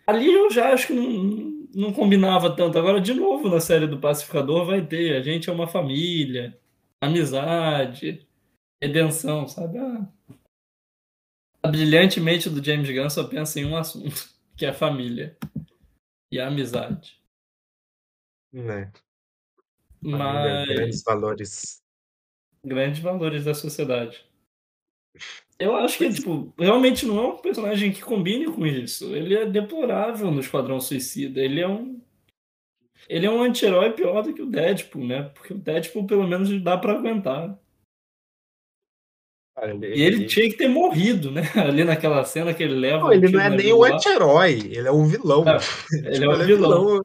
Ali 0.07 0.33
eu 0.33 0.51
já 0.51 0.73
acho 0.73 0.89
que 0.89 0.93
não, 0.93 1.69
não 1.75 1.93
combinava 1.93 2.55
tanto. 2.55 2.79
Agora, 2.79 3.01
de 3.01 3.15
novo, 3.15 3.49
na 3.49 3.61
série 3.61 3.87
do 3.87 4.01
Pacificador 4.01 4.67
vai 4.67 4.85
ter: 4.85 5.17
a 5.17 5.23
gente 5.23 5.49
é 5.49 5.53
uma 5.53 5.69
família, 5.69 6.59
amizade, 7.01 8.27
redenção, 8.83 9.47
sabe? 9.49 9.79
Ah, 9.79 10.09
a 11.65 11.69
brilhante 11.69 12.21
mente 12.21 12.51
do 12.51 12.63
James 12.63 12.91
Gunn 12.91 13.09
só 13.09 13.25
pensa 13.25 13.59
em 13.59 13.65
um 13.65 13.75
assunto, 13.75 14.29
que 14.55 14.67
é 14.67 14.69
a 14.69 14.75
família 14.75 15.35
e 16.31 16.39
a 16.39 16.49
amizade. 16.49 17.19
Né? 18.53 18.93
Mas 20.03 20.69
grandes 20.69 21.03
valores. 21.03 21.83
grandes 22.63 23.01
valores 23.01 23.45
da 23.47 23.55
sociedade. 23.55 24.23
Eu 25.59 25.75
acho 25.77 25.97
que, 25.97 26.13
tipo, 26.13 26.53
realmente 26.59 27.07
não 27.07 27.19
é 27.19 27.27
um 27.29 27.39
personagem 27.39 27.93
que 27.93 28.03
combine 28.03 28.53
com 28.53 28.67
isso. 28.67 29.15
Ele 29.15 29.35
é 29.35 29.47
deplorável 29.47 30.31
no 30.31 30.41
Esquadrão 30.41 30.81
Suicida. 30.81 31.41
Ele 31.41 31.61
é 31.61 31.69
um. 31.69 32.03
Ele 33.09 33.25
é 33.25 33.31
um 33.31 33.43
anti-herói 33.43 33.93
pior 33.93 34.23
do 34.23 34.35
que 34.35 34.43
o 34.43 34.51
Deadpool, 34.51 35.07
né? 35.07 35.23
Porque 35.35 35.55
o 35.55 35.59
Deadpool, 35.59 36.07
pelo 36.07 36.27
menos, 36.27 36.51
dá 36.63 36.77
pra 36.77 36.95
aguentar. 36.95 37.59
Cara, 39.67 39.87
ele, 39.87 39.97
E 39.97 40.03
ele 40.03 40.27
tinha 40.27 40.49
que 40.49 40.57
ter 40.57 40.69
morrido, 40.69 41.31
né? 41.31 41.43
Ali 41.57 41.85
naquela 41.85 42.25
cena 42.25 42.53
que 42.53 42.63
ele 42.63 42.75
leva. 42.75 42.99
Não, 43.01 43.07
o 43.09 43.13
ele 43.13 43.29
não 43.29 43.41
é 43.41 43.51
nem 43.51 43.73
um 43.73 43.83
anti-herói, 43.85 44.53
ele 44.73 44.89
é 44.89 44.93
um 44.93 45.07
vilão. 45.07 45.45
É, 45.49 45.59
Tipo, 45.59 46.07
ele 46.09 46.25
é 46.25 46.29
um 46.29 46.45
vilão. 46.45 47.03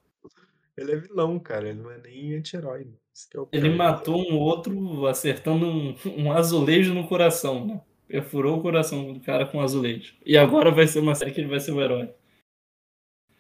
Ele 0.78 0.92
é 0.94 0.96
vilão, 0.96 1.40
cara. 1.40 1.70
Ele 1.70 1.82
não 1.82 1.92
é 1.92 1.98
nem 1.98 2.36
anti-herói. 2.36 2.88
é 3.34 3.40
o 3.40 3.48
Ele 3.52 3.70
matou 3.70 4.18
um 4.22 4.38
outro 4.38 5.08
acertando 5.08 5.66
um, 5.66 5.96
um 6.18 6.32
azulejo 6.32 6.94
no 6.94 7.08
coração, 7.08 7.66
né? 7.66 7.82
Perfurou 8.08 8.58
o 8.58 8.62
coração 8.62 9.14
do 9.14 9.20
cara 9.20 9.46
com 9.46 9.60
um 9.60 9.62
azulejo. 9.62 10.16
E 10.26 10.36
agora 10.38 10.72
vai 10.72 10.88
ser 10.88 11.00
uma 11.00 11.14
série 11.16 11.32
que 11.32 11.40
ele 11.42 11.50
vai 11.50 11.60
ser 11.60 11.72
o 11.72 11.82
herói. 11.82 12.10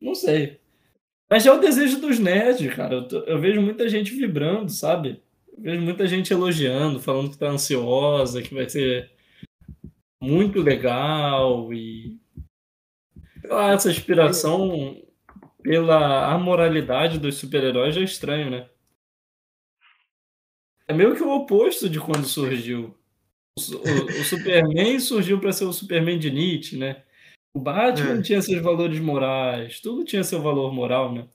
Não 0.01 0.13
sei. 0.13 0.59
Mas 1.29 1.45
é 1.45 1.51
o 1.51 1.59
desejo 1.59 1.99
dos 1.99 2.19
nerds, 2.19 2.73
cara. 2.75 2.95
Eu, 2.95 3.07
tô- 3.07 3.19
eu 3.23 3.39
vejo 3.39 3.61
muita 3.61 3.87
gente 3.87 4.11
vibrando, 4.13 4.69
sabe? 4.69 5.21
Vejo 5.61 5.81
muita 5.81 6.07
gente 6.07 6.31
elogiando, 6.31 6.99
falando 7.01 7.31
que 7.31 7.37
tá 7.37 7.47
ansiosa, 7.47 8.41
que 8.41 8.53
vai 8.53 8.69
ser 8.69 9.11
muito 10.21 10.61
legal 10.61 11.73
e. 11.73 12.17
Lá, 13.43 13.71
essa 13.71 13.89
inspiração 13.89 15.01
pela 15.61 16.31
amoralidade 16.33 17.19
dos 17.19 17.35
super-heróis 17.35 17.95
já 17.95 18.01
é 18.01 18.03
estranho, 18.03 18.49
né? 18.49 18.69
É 20.87 20.93
meio 20.93 21.15
que 21.15 21.21
o 21.23 21.29
oposto 21.31 21.89
de 21.89 21.99
quando 21.99 22.25
surgiu. 22.25 22.97
O, 23.57 23.61
o- 23.61 24.23
Superman 24.23 24.99
surgiu 24.99 25.39
para 25.39 25.51
ser 25.51 25.65
o 25.65 25.73
Superman 25.73 26.17
de 26.17 26.31
Nietzsche, 26.31 26.77
né? 26.77 27.03
O 27.53 27.59
Batman 27.59 28.19
É. 28.19 28.21
tinha 28.21 28.41
seus 28.41 28.61
valores 28.61 28.99
morais, 28.99 29.79
tudo 29.81 30.05
tinha 30.05 30.23
seu 30.23 30.41
valor 30.41 30.73
moral, 30.73 31.13
né? 31.13 31.27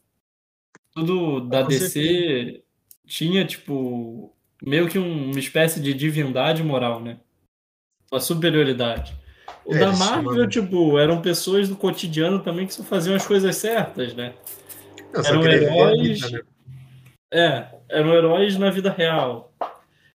Tudo 0.95 1.41
da 1.49 1.62
Com 1.62 1.68
DC 1.68 2.64
tinha, 3.07 3.44
tipo, 3.44 4.32
meio 4.62 4.88
que 4.88 4.98
um- 4.98 5.30
uma 5.30 5.38
espécie 5.38 5.80
de 5.80 5.92
divindade 5.94 6.62
moral, 6.62 7.00
né? 7.00 7.18
Uma 8.11 8.20
superioridade. 8.20 9.14
O 9.64 9.74
É, 9.74 9.78
da 9.78 9.92
Marvel, 9.92 10.48
tipo, 10.48 10.98
eram 10.98 11.20
pessoas 11.22 11.68
do 11.68 11.76
cotidiano 11.76 12.40
também 12.40 12.66
que 12.66 12.74
só 12.74 12.82
faziam 12.82 13.16
as 13.16 13.26
coisas 13.26 13.57
certas, 13.57 14.14
né? 14.14 14.34
Só 15.14 15.28
eram 15.28 15.46
heróis. 15.46 16.20
vida, 16.20 16.30
né? 16.30 16.40
É, 17.32 17.68
eram 17.88 18.14
heróis 18.14 18.57
na 18.59 18.70
vida 18.70 18.90
real. 18.90 19.52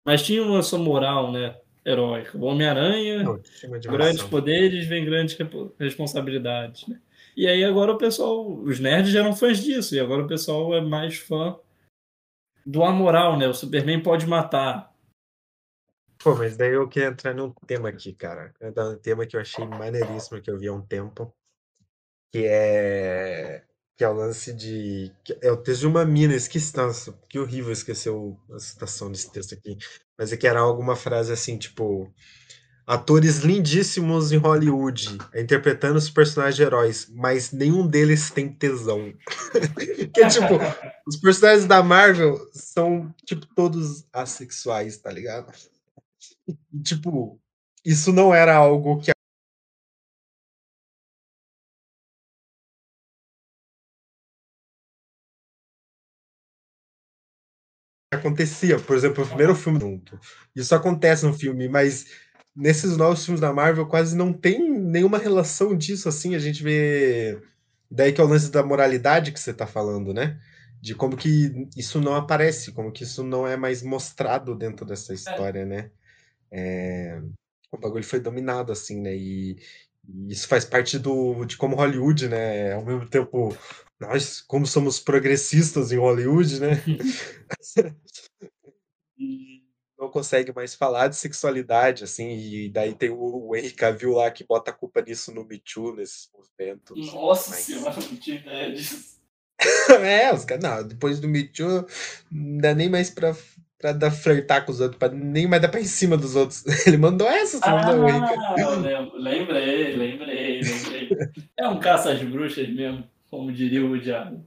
Mas 0.05 0.23
tinham 0.23 0.57
a 0.57 0.63
sua 0.63 0.79
moral, 0.79 1.33
né? 1.33 1.57
Heróica. 1.85 2.37
O 2.37 2.45
Homem-Aranha, 2.45 3.25
tinha 3.59 3.71
uma 3.71 3.79
grandes 3.79 4.23
poderes 4.23 4.87
vem 4.87 5.05
grandes 5.05 5.37
responsabilidades, 5.79 6.87
né? 6.89 6.99
E 7.37 7.47
aí 7.47 7.65
agora 7.65 7.93
o 7.93 7.99
pessoal, 7.99 8.49
os 8.49 8.81
nerds 8.81 9.13
já 9.13 9.21
eram 9.21 9.37
fãs 9.37 9.63
disso, 9.63 9.95
e 9.95 10.01
agora 10.01 10.23
o 10.23 10.27
pessoal 10.27 10.75
é 10.75 10.81
mais 10.81 11.17
fã 11.17 11.57
do 12.67 12.83
amoral, 12.83 13.39
né? 13.39 13.47
O 13.47 13.55
Superman 13.55 14.03
pode 14.03 14.27
matar. 14.27 14.93
Pô, 16.19 16.35
mas 16.35 16.57
daí 16.57 16.73
eu 16.73 16.89
queria 16.89 17.09
entrar 17.09 17.33
num 17.33 17.53
tema 17.67 17.89
aqui, 17.91 18.13
cara. 18.13 18.53
É 18.61 18.69
um 18.83 18.99
tema 18.99 19.25
que 19.25 19.37
eu 19.37 19.41
achei 19.41 19.65
maneiríssimo 19.65 20.43
que 20.43 20.51
eu 20.51 20.59
vi 20.59 20.67
há 20.67 20.73
um 20.73 20.83
tempo. 20.83 21.33
Que 22.33 22.47
é. 22.47 23.65
Que 23.97 24.03
é 24.05 24.09
o 24.09 24.13
lance 24.13 24.53
de. 24.53 25.13
É 25.41 25.53
o 25.53 25.57
texto 25.57 25.83
de 25.83 25.87
uma 25.87 26.05
mina, 26.05 26.35
esqueci. 26.35 26.77
Nossa, 26.77 27.13
que 27.29 27.39
horrível 27.39 27.73
esquecer 27.73 28.13
a 28.53 28.59
citação 28.59 29.11
desse 29.13 29.31
texto 29.31 29.55
aqui. 29.55 29.79
Mas 30.19 30.33
é 30.33 30.37
que 30.37 30.47
era 30.47 30.59
alguma 30.59 30.97
frase 30.97 31.33
assim, 31.33 31.57
tipo. 31.57 32.13
Atores 32.87 33.39
lindíssimos 33.39 34.31
em 34.31 34.37
Hollywood, 34.37 35.19
interpretando 35.35 35.97
os 35.97 36.09
personagens 36.09 36.61
heróis, 36.61 37.09
mas 37.13 37.51
nenhum 37.51 37.85
deles 37.85 38.31
tem 38.31 38.49
tesão. 38.49 39.13
que 40.15 40.29
tipo, 40.29 40.55
os 41.05 41.17
personagens 41.17 41.67
da 41.67 41.83
Marvel 41.83 42.39
são, 42.53 43.13
tipo, 43.25 43.45
todos 43.57 44.07
assexuais, 44.13 44.99
tá 44.99 45.11
ligado? 45.11 45.53
E, 46.47 46.55
tipo, 46.81 47.41
isso 47.85 48.13
não 48.13 48.33
era 48.33 48.55
algo 48.55 49.01
que 49.01 49.11
acontecia. 58.13 58.79
Por 58.79 58.97
exemplo, 58.97 59.25
o 59.25 59.27
primeiro 59.27 59.55
filme 59.55 59.81
junto. 59.81 60.19
Isso 60.55 60.75
acontece 60.75 61.25
no 61.27 61.35
filme, 61.35 61.69
mas 61.69 62.07
nesses 62.57 62.97
novos 62.97 63.25
filmes 63.25 63.41
da 63.41 63.53
Marvel 63.53 63.87
quase 63.87 64.17
não 64.17 64.33
tem 64.33 64.71
nenhuma 64.71 65.19
relação 65.19 65.77
disso 65.77 66.09
assim. 66.09 66.35
A 66.35 66.39
gente 66.39 66.63
vê. 66.63 67.41
Daí 67.91 68.13
que 68.13 68.21
é 68.21 68.25
o 68.25 68.27
lance 68.27 68.51
da 68.51 68.63
moralidade 68.65 69.33
que 69.33 69.39
você 69.39 69.55
tá 69.55 69.67
falando, 69.67 70.13
né? 70.13 70.39
de 70.81 70.95
como 70.95 71.17
que 71.17 71.69
isso 71.77 72.01
não 72.01 72.15
aparece, 72.15 72.73
como 72.73 72.93
que 72.93 73.03
isso 73.03 73.25
não 73.25 73.47
é 73.47 73.57
mais 73.57 73.83
mostrado 73.83 74.55
dentro 74.55 74.87
dessa 74.87 75.13
história, 75.13 75.65
né? 75.65 75.91
É, 76.51 77.21
o 77.73 77.77
bagulho 77.77 78.05
foi 78.05 78.21
dominado, 78.21 78.71
assim, 78.71 79.01
né? 79.01 79.15
E, 79.17 79.57
e 80.09 80.33
isso 80.33 80.47
faz 80.47 80.65
parte 80.65 80.99
do, 80.99 81.45
de 81.45 81.57
como 81.57 81.77
Hollywood, 81.77 82.29
né? 82.29 82.73
Ao 82.73 82.85
mesmo 82.85 83.09
tempo, 83.09 83.57
nós, 83.99 84.41
como 84.43 84.67
somos 84.67 85.01
progressistas 85.01 85.91
em 85.91 85.97
Hollywood, 85.97 86.61
né? 86.61 86.83
e 89.19 89.56
não 89.99 90.09
consegue 90.11 90.53
mais 90.55 90.75
falar 90.75 91.09
de 91.09 91.17
sexualidade, 91.17 92.05
assim, 92.05 92.31
e 92.37 92.69
daí 92.69 92.95
tem 92.95 93.11
o, 93.11 93.49
o 93.49 93.57
Henry 93.57 93.73
Cavill 93.73 94.13
lá 94.13 94.31
que 94.31 94.45
bota 94.45 94.71
a 94.71 94.75
culpa 94.75 95.01
nisso 95.03 95.33
no 95.35 95.45
Me 95.45 95.59
Too, 95.59 95.97
nesses 95.97 96.29
movimentos. 96.35 97.13
Nossa 97.13 97.51
Mas- 97.51 97.61
senhora, 97.61 97.95
não 97.95 98.17
tinha 98.17 98.37
ideia 98.39 98.73
disso. 98.73 99.17
É, 100.03 100.33
os 100.35 100.45
caras, 100.45 100.63
não, 100.63 100.87
depois 100.87 101.19
do 101.19 101.27
Me 101.29 101.45
Too, 101.45 101.87
não 102.31 102.59
dá 102.59 102.75
nem 102.75 102.91
mais 102.91 103.09
pra, 103.09 103.35
pra 103.79 103.93
dar 103.93 104.11
flertar 104.11 104.67
com 104.67 104.71
os 104.73 104.81
outros, 104.81 104.99
pra, 104.99 105.09
nem 105.09 105.47
mais 105.47 105.63
dar 105.63 105.69
pra 105.69 105.81
ir 105.81 105.85
em 105.85 105.87
cima 105.87 106.17
dos 106.17 106.37
outros. 106.37 106.63
Ele 106.87 106.99
mandou 106.99 107.27
essa, 107.27 107.59
você 107.59 107.71
mandou 107.71 108.05
o. 108.05 108.09
Ah, 108.09 109.11
lembrei, 109.15 109.97
lembrei, 109.97 110.61
lembrei. 110.61 111.09
É 111.57 111.67
um 111.69 111.81
caça 111.81 112.13
às 112.13 112.23
bruxas 112.23 112.69
mesmo, 112.69 113.09
como 113.31 113.51
diria 113.53 113.85
o 113.85 113.99
diabo. 113.99 114.45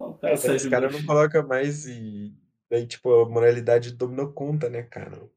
É 0.00 0.04
um 0.04 0.18
É, 0.22 0.30
caça 0.30 0.52
às 0.54 0.62
Os 0.62 0.68
caras 0.68 0.92
não 0.92 1.04
colocam 1.04 1.46
mais 1.46 1.86
e 1.86 2.32
daí, 2.70 2.86
tipo, 2.86 3.22
a 3.22 3.28
moralidade 3.28 3.92
dominou 3.92 4.32
conta, 4.32 4.68
né, 4.68 4.82
cara? 4.82 5.28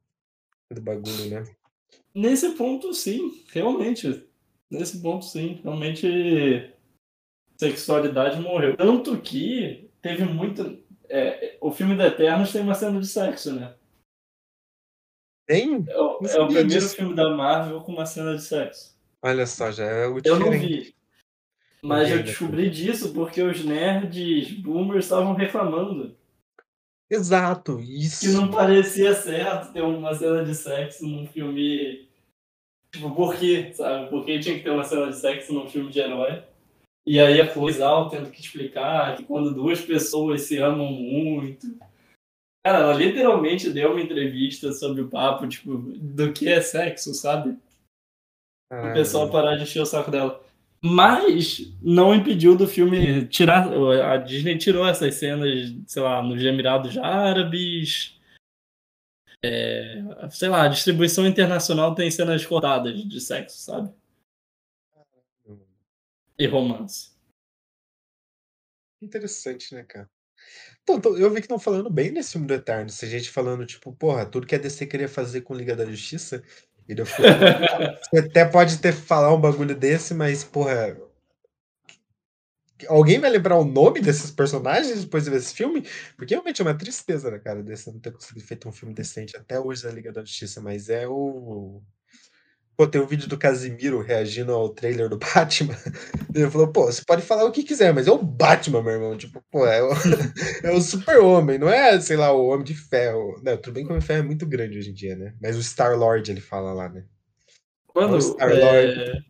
Do 0.72 0.82
bagulho, 0.82 1.30
né? 1.30 1.44
Nesse 2.14 2.52
ponto, 2.52 2.94
sim, 2.94 3.44
realmente. 3.52 4.28
Nesse 4.70 5.02
ponto, 5.02 5.26
sim. 5.26 5.60
Realmente, 5.64 6.74
sexualidade 7.58 8.42
morreu. 8.42 8.76
Tanto 8.78 9.20
que 9.22 9.90
teve 10.02 10.24
muito. 10.26 10.82
é, 11.10 11.58
o 11.62 11.72
filme 11.72 11.96
da 11.96 12.08
Eternos 12.08 12.52
tem 12.52 12.62
uma 12.62 12.74
cena 12.76 13.00
de 13.00 13.08
sexo, 13.08 13.54
né? 13.54 13.76
Tem? 15.46 15.86
É 15.88 15.94
é 15.94 16.42
o 16.42 16.46
primeiro 16.46 16.68
disso. 16.70 16.96
filme 16.96 17.14
da 17.14 17.30
Marvel 17.36 17.82
com 17.82 17.92
uma 17.92 18.06
cena 18.06 18.36
de 18.36 18.42
sexo. 18.42 18.98
Olha 19.22 19.46
só, 19.46 19.72
já 19.72 19.86
é 19.86 20.08
o 20.08 20.20
Eu 20.24 20.40
não 20.40 20.52
vi. 20.52 20.96
Mas 21.84 22.10
eu 22.10 22.24
descobri 22.24 22.70
disso 22.70 23.14
porque 23.14 23.42
os 23.42 23.64
nerds 23.66 24.52
boomers 24.52 25.06
estavam 25.06 25.34
reclamando. 25.34 26.16
Exato, 27.12 27.78
Que 27.78 27.84
isso. 28.06 28.32
não 28.32 28.50
parecia 28.50 29.14
certo 29.14 29.74
ter 29.74 29.82
uma 29.82 30.14
cena 30.16 30.46
de 30.46 30.56
sexo 30.56 31.06
num 31.06 31.28
filme. 31.28 32.08
Tipo, 32.90 33.12
por 33.14 33.36
quê? 33.36 33.74
Sabe? 33.74 34.10
Por 34.10 34.26
que 34.26 34.40
tinha 34.40 34.56
que 34.58 34.64
ter 34.64 34.70
uma 34.70 34.86
cena 34.86 35.08
de 35.10 35.18
sexo 35.18 35.54
num 35.54 35.68
filme 35.70 35.92
de 35.92 36.00
herói? 36.00 36.42
E 37.06 37.20
aí 37.20 37.42
a 37.42 37.52
Cloizal 37.52 38.10
tendo 38.10 38.30
que 38.32 38.40
explicar 38.40 39.18
que 39.18 39.24
quando 39.24 39.54
duas 39.54 39.82
pessoas 39.82 40.44
se 40.44 40.58
amam 40.60 40.90
muito. 40.92 41.68
Cara, 42.64 42.80
ela 42.80 42.94
literalmente 42.94 43.72
deu 43.72 43.92
uma 43.92 44.02
entrevista 44.02 44.72
sobre 44.72 45.02
o 45.02 45.10
papo, 45.10 45.48
tipo, 45.48 45.78
do 45.78 46.32
que 46.32 46.48
é 46.48 46.62
sexo, 46.62 47.14
sabe? 47.14 47.50
o 47.50 47.58
Caralho, 48.70 48.94
pessoal 48.94 49.30
parar 49.30 49.56
de 49.58 49.64
encher 49.64 49.82
o 49.82 49.86
saco 49.86 50.12
dela. 50.12 50.42
Mas 50.84 51.72
não 51.82 52.16
impediu 52.16 52.58
do 52.58 52.68
filme 52.68 53.28
tirar. 53.28 53.72
A 54.04 54.18
Disney 54.18 54.58
tirou 54.58 54.88
essas 54.88 55.16
cenas, 55.16 55.74
sei 55.86 56.02
lá, 56.02 56.24
nos 56.24 56.44
Emirados 56.44 56.98
Árabes. 56.98 58.20
É, 59.44 60.02
sei 60.30 60.50
lá, 60.50 60.64
a 60.64 60.68
distribuição 60.68 61.26
internacional 61.28 61.94
tem 61.94 62.10
cenas 62.10 62.46
cortadas 62.46 63.08
de 63.08 63.22
sexo, 63.22 63.58
sabe? 63.58 63.94
E 66.38 66.48
romance. 66.48 67.12
Interessante, 69.02 69.74
né, 69.76 69.84
cara? 69.84 70.10
Então, 70.84 71.00
eu 71.18 71.30
vi 71.30 71.36
que 71.36 71.42
estão 71.42 71.60
falando 71.60 71.90
bem 71.90 72.14
desse 72.14 72.34
filme 72.34 72.48
do 72.48 72.54
Eterno. 72.54 72.90
Se 72.90 73.06
a 73.06 73.08
gente 73.08 73.30
falando, 73.30 73.66
tipo, 73.66 73.94
porra, 73.94 74.26
tudo 74.26 74.48
que 74.48 74.56
a 74.56 74.58
DC 74.58 74.88
queria 74.88 75.08
fazer 75.08 75.42
com 75.42 75.54
Liga 75.54 75.76
da 75.76 75.86
Justiça. 75.86 76.44
Você 77.00 78.20
até 78.20 78.46
pode 78.46 78.78
ter 78.80 78.94
falar 78.94 79.34
um 79.34 79.40
bagulho 79.42 79.76
desse, 79.76 80.14
mas, 80.14 80.44
porra. 80.44 80.98
Alguém 82.88 83.20
vai 83.20 83.30
lembrar 83.30 83.58
o 83.58 83.64
nome 83.64 84.02
desses 84.02 84.32
personagens 84.32 85.04
depois 85.04 85.24
de 85.24 85.30
ver 85.30 85.38
esse 85.38 85.54
filme? 85.54 85.88
Porque 86.18 86.34
realmente 86.34 86.62
é 86.62 86.66
uma 86.66 86.78
tristeza, 86.78 87.30
né, 87.30 87.38
cara, 87.38 87.62
desse 87.62 87.92
não 87.92 88.00
ter 88.00 88.12
conseguido 88.12 88.46
feito 88.46 88.68
um 88.68 88.72
filme 88.72 88.94
decente 88.94 89.38
até 89.38 89.60
hoje 89.60 89.84
da 89.84 89.92
Liga 89.92 90.12
da 90.12 90.22
Justiça, 90.22 90.60
mas 90.62 90.90
é 90.90 91.08
o. 91.08 91.82
Pô, 92.82 92.88
tem 92.88 93.00
um 93.00 93.06
vídeo 93.06 93.30
do 93.30 93.38
Casimiro 93.38 94.02
reagindo 94.02 94.52
ao 94.52 94.68
trailer 94.68 95.08
do 95.08 95.20
Batman. 95.22 95.78
Ele 96.34 96.50
falou, 96.50 96.68
pô, 96.70 96.86
você 96.86 97.04
pode 97.06 97.22
falar 97.22 97.46
o 97.46 97.52
que 97.52 97.62
quiser, 97.62 97.94
mas 97.94 98.08
é 98.08 98.12
o 98.12 98.18
Batman, 98.18 98.82
meu 98.82 98.94
irmão. 98.94 99.16
Tipo, 99.16 99.40
pô, 99.52 99.68
é 99.68 99.84
o, 99.84 99.92
é 100.66 100.72
o 100.72 100.82
super-homem, 100.82 101.60
não 101.60 101.70
é, 101.70 102.02
sei 102.02 102.18
lá, 102.18 102.32
o 102.32 102.48
Homem 102.48 102.64
de 102.64 102.74
Ferro. 102.74 103.40
Não, 103.44 103.56
tudo 103.56 103.76
bem 103.76 103.84
que 103.84 103.90
o 103.90 103.92
Homem 103.92 104.00
de 104.00 104.08
Ferro 104.08 104.22
é 104.22 104.26
muito 104.26 104.48
grande 104.48 104.80
hoje 104.80 104.90
em 104.90 104.96
dia, 104.96 105.16
né? 105.16 105.36
Mas 105.40 105.58
o 105.58 105.62
Star-Lord, 105.62 106.32
ele 106.32 106.42
fala 106.42 106.74
lá, 106.74 106.90
né? 106.90 107.06
Mano, 107.96 108.16
O 108.16 108.20
Star-Lord. 108.20 109.00
é, 109.00 109.22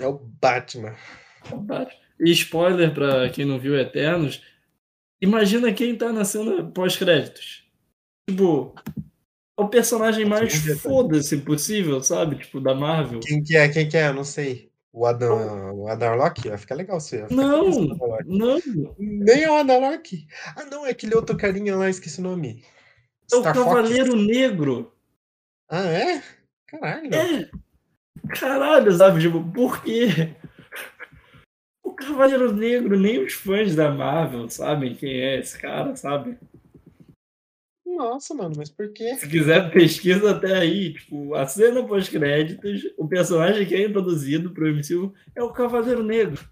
É 0.00 0.06
o 0.06 0.18
Batman. 0.18 0.94
E 2.20 2.30
spoiler 2.32 2.92
pra 2.92 3.30
quem 3.30 3.46
não 3.46 3.58
viu 3.58 3.74
Eternos. 3.74 4.42
Imagina 5.18 5.72
quem 5.72 5.96
tá 5.96 6.12
na 6.12 6.26
cena 6.26 6.62
pós-créditos. 6.62 7.64
Tipo, 8.28 8.74
é 8.84 9.05
o 9.56 9.68
personagem 9.68 10.24
mais 10.24 10.54
foda-se 10.80 11.38
possível, 11.38 12.02
sabe? 12.02 12.36
Tipo, 12.36 12.60
da 12.60 12.74
Marvel. 12.74 13.20
Quem 13.20 13.42
que 13.42 13.56
é? 13.56 13.68
Quem 13.68 13.88
que 13.88 13.96
é? 13.96 14.08
Eu 14.08 14.14
não 14.14 14.24
sei. 14.24 14.70
O 14.92 15.04
Adam, 15.04 15.74
o 15.74 15.88
Adam 15.88 16.14
Locke? 16.14 16.48
Vai 16.48 16.58
ficar 16.58 16.74
legal 16.74 16.98
você. 16.98 17.22
ficar 17.22 17.34
Não, 17.34 17.70
não. 18.24 18.58
Nem 18.98 19.42
é 19.42 19.50
o 19.50 19.56
Adam 19.56 19.80
Locke. 19.80 20.26
Ah, 20.56 20.64
não, 20.70 20.86
é 20.86 20.90
aquele 20.90 21.14
outro 21.14 21.36
carinha 21.36 21.76
lá, 21.76 21.88
esqueci 21.88 22.20
o 22.20 22.24
nome. 22.24 22.64
É 23.30 23.36
o 23.36 23.40
Star 23.40 23.54
Fox. 23.54 23.66
Cavaleiro 23.66 24.16
Negro. 24.16 24.92
Ah, 25.68 25.86
é? 25.86 26.22
Caralho. 26.66 27.14
É. 27.14 27.50
Caralho, 28.38 28.92
sabe? 28.92 29.20
Tipo, 29.20 29.42
por 29.52 29.82
quê? 29.82 30.34
O 31.82 31.92
Cavaleiro 31.92 32.52
Negro, 32.54 32.98
nem 32.98 33.22
os 33.22 33.34
fãs 33.34 33.74
da 33.74 33.90
Marvel 33.90 34.48
sabem 34.48 34.94
quem 34.94 35.20
é 35.20 35.38
esse 35.38 35.58
cara, 35.58 35.94
sabe? 35.94 36.38
Nossa, 37.96 38.34
mano, 38.34 38.54
mas 38.58 38.68
por 38.68 38.92
quê? 38.92 39.16
Se 39.16 39.26
quiser, 39.26 39.70
pesquisa 39.72 40.32
até 40.32 40.58
aí. 40.58 40.92
Tipo, 40.92 41.34
a 41.34 41.46
cena 41.46 41.82
pós-créditos, 41.82 42.82
o 42.98 43.08
personagem 43.08 43.66
que 43.66 43.74
é 43.74 43.86
introduzido 43.86 44.50
pro 44.50 44.68
MCU 44.68 45.14
é 45.34 45.42
o 45.42 45.50
Cavaleiro 45.50 46.02
Negro. 46.02 46.46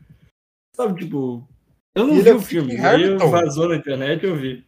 Sabe, 0.75 1.05
tipo. 1.05 1.47
Eu 1.95 2.07
não 2.07 2.15
Ele 2.15 2.23
vi 2.23 2.29
é 2.31 2.33
o 2.33 2.39
o 2.39 2.41
filme, 2.41 2.77
aí 2.79 3.17
vazou 3.19 3.69
na 3.69 3.77
internet 3.77 4.25
eu 4.25 4.35
vi. 4.35 4.65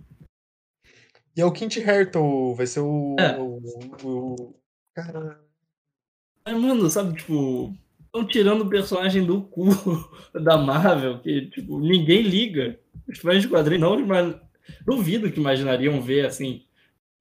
E 1.34 1.40
é 1.40 1.44
o 1.44 1.50
Kint 1.50 1.78
Harington, 1.78 2.54
vai 2.54 2.66
ser 2.66 2.80
o. 2.80 3.16
É. 3.18 3.38
o, 3.38 3.58
o... 4.04 4.54
Caralho. 4.94 5.38
Mas, 6.44 6.60
mano, 6.60 6.90
sabe, 6.90 7.16
tipo. 7.16 7.74
Estão 8.04 8.26
tirando 8.26 8.62
o 8.62 8.68
personagem 8.68 9.24
do 9.24 9.42
cu 9.42 9.66
da 10.32 10.58
Marvel, 10.58 11.20
que, 11.20 11.46
tipo, 11.50 11.80
ninguém 11.80 12.22
liga. 12.22 12.78
Os 13.08 13.18
fãs 13.18 13.42
de 13.42 13.48
quadrinhos 13.48 13.80
não, 13.80 14.06
mas 14.06 14.36
duvido 14.84 15.30
que 15.30 15.40
imaginariam 15.40 16.00
ver 16.00 16.26
assim. 16.26 16.65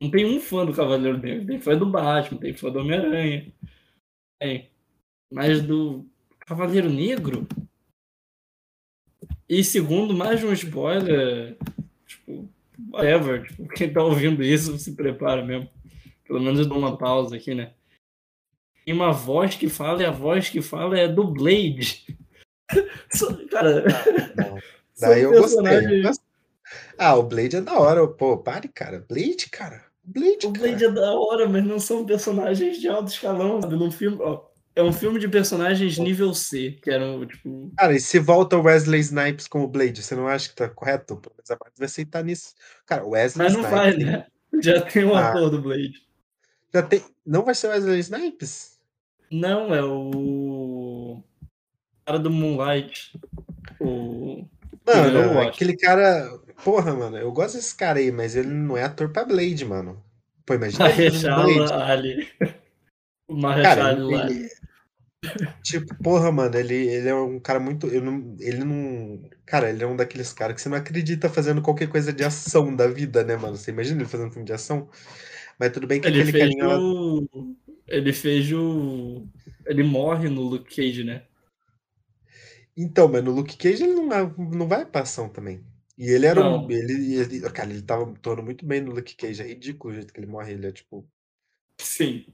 Não 0.05 0.11
tem 0.11 0.23
um 0.23 0.39
fã 0.39 0.63
do 0.63 0.71
Cavaleiro 0.71 1.17
Negro, 1.17 1.47
tem 1.47 1.59
fã 1.59 1.75
do 1.75 1.87
Batman, 1.87 2.39
tem 2.39 2.53
fã 2.53 2.69
do 2.69 2.77
Homem-Aranha. 2.77 3.51
Tem. 4.39 4.69
Mas 5.31 5.63
do 5.63 6.05
Cavaleiro 6.41 6.87
Negro? 6.87 7.47
E 9.49 9.63
segundo, 9.63 10.13
mais 10.13 10.43
um 10.43 10.53
spoiler, 10.53 11.57
tipo, 12.05 12.47
whatever, 12.91 13.47
tipo, 13.47 13.67
quem 13.69 13.91
tá 13.91 14.03
ouvindo 14.03 14.43
isso 14.43 14.77
se 14.77 14.95
prepara 14.95 15.43
mesmo. 15.43 15.67
Pelo 16.23 16.39
menos 16.39 16.59
eu 16.59 16.67
dou 16.67 16.77
uma 16.77 16.95
pausa 16.95 17.35
aqui, 17.35 17.55
né? 17.55 17.73
Tem 18.85 18.93
uma 18.93 19.11
voz 19.11 19.55
que 19.55 19.67
fala 19.67 20.03
e 20.03 20.05
a 20.05 20.11
voz 20.11 20.49
que 20.49 20.61
fala 20.61 20.99
é 20.99 21.07
do 21.07 21.25
Blade. 21.25 22.05
Cara, 23.49 23.85
Não. 24.35 24.59
são 24.93 25.09
Daí 25.09 25.23
eu 25.23 25.31
gostei. 25.31 26.03
Ah, 26.95 27.15
o 27.15 27.23
Blade 27.23 27.55
é 27.55 27.61
da 27.61 27.79
hora. 27.79 28.07
Pô, 28.07 28.37
pare, 28.37 28.67
cara. 28.67 29.05
Blade, 29.07 29.49
cara. 29.49 29.84
Blade, 30.05 30.47
O 30.47 30.51
cara. 30.53 30.67
Blade 30.67 30.85
é 30.85 30.91
da 30.91 31.11
hora, 31.13 31.47
mas 31.49 31.63
não 31.65 31.79
são 31.79 32.05
personagens 32.05 32.77
de 32.79 32.87
alto 32.87 33.09
escalão, 33.11 33.61
sabe? 33.61 33.75
Num 33.75 33.89
filme, 33.91 34.17
ó, 34.21 34.43
é 34.75 34.83
um 34.83 34.93
filme 34.93 35.19
de 35.19 35.27
personagens 35.27 35.97
nível 35.97 36.33
C, 36.33 36.77
que 36.81 36.89
eram, 36.91 37.25
tipo. 37.25 37.71
Cara, 37.77 37.93
e 37.95 37.99
se 37.99 38.19
volta 38.19 38.57
o 38.57 38.61
Wesley 38.63 38.99
Snipes 38.99 39.47
como 39.47 39.67
Blade, 39.67 40.03
você 40.03 40.15
não 40.15 40.27
acha 40.27 40.49
que 40.49 40.55
tá 40.55 40.69
correto? 40.69 41.15
Pelo 41.17 41.33
menos 41.35 41.49
a 41.51 41.53
Marvel 41.55 41.73
vai 41.77 41.85
aceitar 41.85 42.23
nisso. 42.23 42.53
Cara, 42.85 43.05
o 43.05 43.09
Wesley 43.11 43.45
Mas 43.45 43.53
não 43.53 43.61
Snipes. 43.61 43.79
vai, 43.79 43.97
né? 43.97 44.25
Já 44.61 44.81
tem 44.81 45.03
o 45.05 45.15
Ah. 45.15 45.29
ator 45.29 45.49
do 45.49 45.61
Blade. 45.61 46.05
Já 46.73 46.81
tem... 46.83 47.01
Não 47.25 47.43
vai 47.43 47.55
ser 47.55 47.67
o 47.67 47.69
Wesley 47.71 47.99
Snipes? 47.99 48.79
Não, 49.31 49.73
é 49.73 49.83
o. 49.83 51.23
cara 52.05 52.19
do 52.19 52.29
Moonlight. 52.29 53.17
O. 53.79 54.45
Mano, 54.85 55.39
acho. 55.39 55.49
aquele 55.49 55.75
cara. 55.77 56.29
Porra, 56.63 56.93
mano, 56.93 57.17
eu 57.17 57.31
gosto 57.31 57.55
desse 57.55 57.75
cara 57.75 57.99
aí, 57.99 58.11
mas 58.11 58.35
ele 58.35 58.49
não 58.49 58.77
é 58.77 58.83
ator 58.83 59.09
pra 59.09 59.25
Blade, 59.25 59.65
mano. 59.65 60.01
Pô, 60.45 60.53
imagina. 60.53 60.85
Marechal 60.89 61.39
Ali. 61.41 62.23
Ele, 63.29 64.15
Ali. 64.15 64.49
Tipo, 65.63 65.95
porra, 66.03 66.31
mano, 66.31 66.55
ele, 66.55 66.75
ele 66.75 67.09
é 67.09 67.15
um 67.15 67.39
cara 67.39 67.59
muito. 67.59 67.87
eu 67.87 68.01
não- 68.01 68.35
ele 68.39 68.63
não. 68.63 69.27
Cara, 69.45 69.69
ele 69.69 69.83
é 69.83 69.87
um 69.87 69.95
daqueles 69.95 70.31
caras 70.31 70.55
que 70.55 70.61
você 70.61 70.69
não 70.69 70.77
acredita 70.77 71.29
fazendo 71.29 71.61
qualquer 71.63 71.87
coisa 71.89 72.13
de 72.13 72.23
ação 72.23 72.75
da 72.75 72.87
vida, 72.87 73.23
né, 73.23 73.35
mano? 73.35 73.57
Você 73.57 73.71
imagina 73.71 74.01
ele 74.01 74.09
fazendo 74.09 74.31
filme 74.31 74.45
de 74.45 74.53
ação? 74.53 74.87
Mas 75.59 75.71
tudo 75.71 75.87
bem 75.87 75.99
que 75.99 76.07
Ele 76.07 76.21
aquele 76.21 76.31
fez 76.31 76.55
carinha 76.55 76.79
o. 76.79 77.55
Ele 77.87 78.13
fez 78.13 78.51
o. 78.51 79.25
Ele 79.65 79.83
morre 79.83 80.29
no 80.29 80.41
Luke 80.41 80.75
Cage, 80.75 81.03
né? 81.03 81.23
Então, 82.77 83.07
mas 83.07 83.23
no 83.23 83.31
Luke 83.31 83.57
Cage 83.57 83.83
ele 83.83 83.93
não, 83.95 84.11
é- 84.11 84.33
não 84.37 84.67
vai 84.67 84.85
pra 84.85 85.01
ação 85.01 85.29
também. 85.29 85.63
E 85.97 86.09
ele 86.09 86.25
era 86.25 86.41
um. 86.41 86.61
Não. 86.63 86.71
Ele, 86.71 87.15
ele, 87.15 87.49
cara, 87.51 87.69
ele 87.69 87.81
tava 87.81 88.11
atuando 88.11 88.43
muito 88.43 88.65
bem 88.65 88.81
no 88.81 88.91
Luke 88.91 89.15
Cage. 89.15 89.41
É 89.41 89.47
ridículo 89.47 89.93
o 89.93 89.95
jeito 89.95 90.13
que 90.13 90.19
ele 90.19 90.27
morre. 90.27 90.53
Ele 90.53 90.67
é 90.67 90.71
tipo. 90.71 91.07
Sim. 91.79 92.25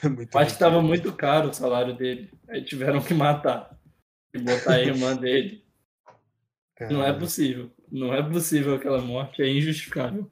É 0.00 0.08
muito 0.08 0.36
acho 0.38 0.52
que 0.52 0.58
tava 0.58 0.80
muito 0.80 1.12
caro 1.12 1.50
o 1.50 1.54
salário 1.54 1.96
dele. 1.96 2.30
Aí 2.48 2.64
tiveram 2.64 3.02
que 3.02 3.12
matar. 3.14 3.76
E 4.32 4.38
botar 4.38 4.74
a 4.74 4.80
irmã 4.80 5.14
dele. 5.16 5.64
Não 6.90 7.04
é 7.04 7.12
possível. 7.12 7.70
Não 7.90 8.12
é 8.12 8.22
possível 8.22 8.74
aquela 8.74 9.00
morte. 9.00 9.42
É 9.42 9.48
injustificável. 9.48 10.30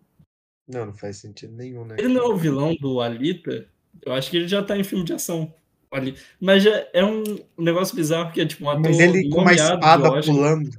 Não, 0.68 0.86
não 0.86 0.94
faz 0.94 1.16
sentido 1.18 1.54
nenhum, 1.54 1.84
né? 1.84 1.96
Ele 1.98 2.08
não 2.08 2.22
é 2.22 2.28
o 2.34 2.36
vilão 2.36 2.74
do 2.76 3.00
Alita. 3.00 3.68
Eu 4.04 4.12
acho 4.12 4.30
que 4.30 4.36
ele 4.36 4.48
já 4.48 4.62
tá 4.62 4.76
em 4.76 4.84
filme 4.84 5.04
de 5.04 5.12
ação. 5.12 5.52
Ali. 5.92 6.16
Mas 6.40 6.62
já 6.62 6.88
é 6.94 7.04
um 7.04 7.22
negócio 7.58 7.94
bizarro 7.94 8.32
que 8.32 8.40
é 8.40 8.46
tipo 8.46 8.64
um 8.64 8.70
ator 8.70 8.82
Mas 8.82 8.98
ele 8.98 9.28
com 9.28 9.42
uma 9.42 9.52
espada 9.52 10.22
pulando. 10.22 10.70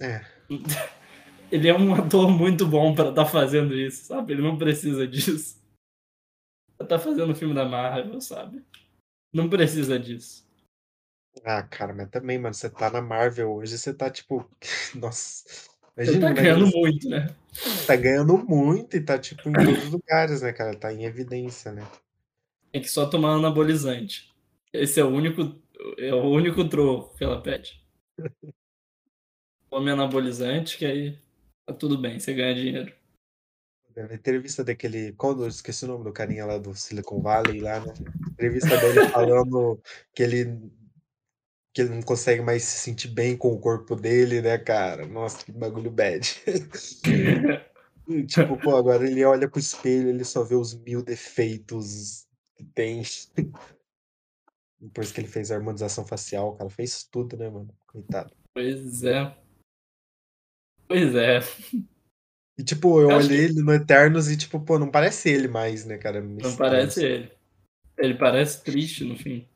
É. 0.00 0.24
Ele 1.52 1.68
é 1.68 1.78
um 1.78 1.94
ator 1.94 2.28
muito 2.28 2.66
bom 2.66 2.92
pra 2.92 3.10
estar 3.10 3.26
fazendo 3.26 3.76
isso, 3.76 4.06
sabe? 4.06 4.32
Ele 4.32 4.42
não 4.42 4.58
precisa 4.58 5.06
disso. 5.06 5.62
Tá 6.88 6.98
fazendo 6.98 7.30
o 7.30 7.34
filme 7.34 7.54
da 7.54 7.64
Marvel, 7.64 8.20
sabe? 8.20 8.64
Não 9.32 9.48
precisa 9.48 9.96
disso. 9.96 10.44
Ah, 11.44 11.62
cara, 11.62 11.94
mas 11.94 12.10
também, 12.10 12.38
mano, 12.38 12.54
você 12.54 12.68
tá 12.68 12.90
na 12.90 13.00
Marvel 13.00 13.52
hoje, 13.52 13.78
você 13.78 13.94
tá 13.94 14.10
tipo. 14.10 14.44
Nossa. 14.96 15.44
Ele 15.96 16.16
Imagina, 16.16 16.26
tá 16.26 16.34
né, 16.34 16.42
ganhando 16.42 16.66
muito, 16.76 17.08
né? 17.08 17.36
Tá 17.86 17.94
ganhando 17.94 18.38
muito 18.38 18.96
e 18.96 19.00
tá, 19.00 19.16
tipo, 19.16 19.48
em 19.48 19.52
todos 19.52 19.84
os 19.84 19.90
lugares, 19.90 20.42
né, 20.42 20.52
cara? 20.52 20.76
Tá 20.76 20.92
em 20.92 21.04
evidência, 21.04 21.70
né? 21.70 21.86
Tem 22.72 22.82
que 22.82 22.90
só 22.90 23.06
tomar 23.06 23.34
anabolizante. 23.34 24.33
Esse 24.74 24.98
é 24.98 25.04
o 25.04 25.08
único, 25.08 25.62
é 25.98 26.12
o 26.12 26.24
único 26.24 26.68
troco 26.68 27.16
que 27.16 27.22
ela 27.22 27.40
pede. 27.40 27.80
Tome 29.70 29.90
anabolizante, 29.90 30.76
que 30.76 30.84
aí 30.84 31.18
tá 31.64 31.72
tudo 31.72 31.96
bem, 31.96 32.18
você 32.18 32.34
ganha 32.34 32.54
dinheiro. 32.54 32.92
A 33.96 34.12
entrevista 34.12 34.64
daquele. 34.64 35.12
Quando 35.12 35.44
eu 35.44 35.48
esqueci 35.48 35.84
o 35.84 35.88
nome 35.88 36.02
do 36.02 36.12
carinha 36.12 36.44
lá 36.44 36.58
do 36.58 36.74
Silicon 36.74 37.22
Valley 37.22 37.60
lá, 37.60 37.78
né? 37.78 37.94
Entrevista 38.32 38.76
dele 38.76 39.06
falando 39.10 39.80
que 40.12 40.24
ele. 40.24 40.72
Que 41.72 41.82
ele 41.82 41.90
não 41.90 42.02
consegue 42.02 42.42
mais 42.42 42.64
se 42.64 42.78
sentir 42.78 43.08
bem 43.08 43.36
com 43.36 43.52
o 43.52 43.60
corpo 43.60 43.94
dele, 43.94 44.42
né, 44.42 44.58
cara? 44.58 45.06
Nossa, 45.06 45.44
que 45.44 45.52
bagulho 45.52 45.92
bad. 45.92 46.28
Tipo, 48.26 48.58
pô, 48.58 48.76
agora 48.76 49.08
ele 49.08 49.24
olha 49.24 49.48
pro 49.48 49.58
espelho, 49.58 50.10
ele 50.10 50.24
só 50.24 50.42
vê 50.42 50.54
os 50.54 50.74
mil 50.74 51.02
defeitos 51.02 52.26
que 52.54 52.64
tem. 52.64 53.02
Depois 54.84 55.10
que 55.10 55.20
ele 55.20 55.28
fez 55.28 55.50
a 55.50 55.56
harmonização 55.56 56.04
facial, 56.04 56.50
o 56.50 56.56
cara 56.56 56.68
fez 56.68 57.04
tudo, 57.10 57.36
né, 57.36 57.48
mano? 57.48 57.74
Coitado. 57.86 58.34
Pois 58.52 59.02
é. 59.02 59.34
Pois 60.86 61.14
é. 61.14 61.40
E 62.58 62.62
tipo, 62.62 63.00
eu 63.00 63.10
Eu 63.10 63.16
olhei 63.16 63.44
ele 63.44 63.62
no 63.62 63.72
Eternos 63.72 64.30
e, 64.30 64.36
tipo, 64.36 64.60
pô, 64.60 64.78
não 64.78 64.90
parece 64.90 65.30
ele 65.30 65.48
mais, 65.48 65.84
né, 65.86 65.96
cara? 65.96 66.20
Me 66.20 66.42
Não 66.42 66.50
estranho, 66.50 66.56
parece 66.58 67.04
ele. 67.04 67.32
Ele 67.96 68.14
parece 68.14 68.62
triste 68.62 69.04
no 69.04 69.16
fim. 69.16 69.48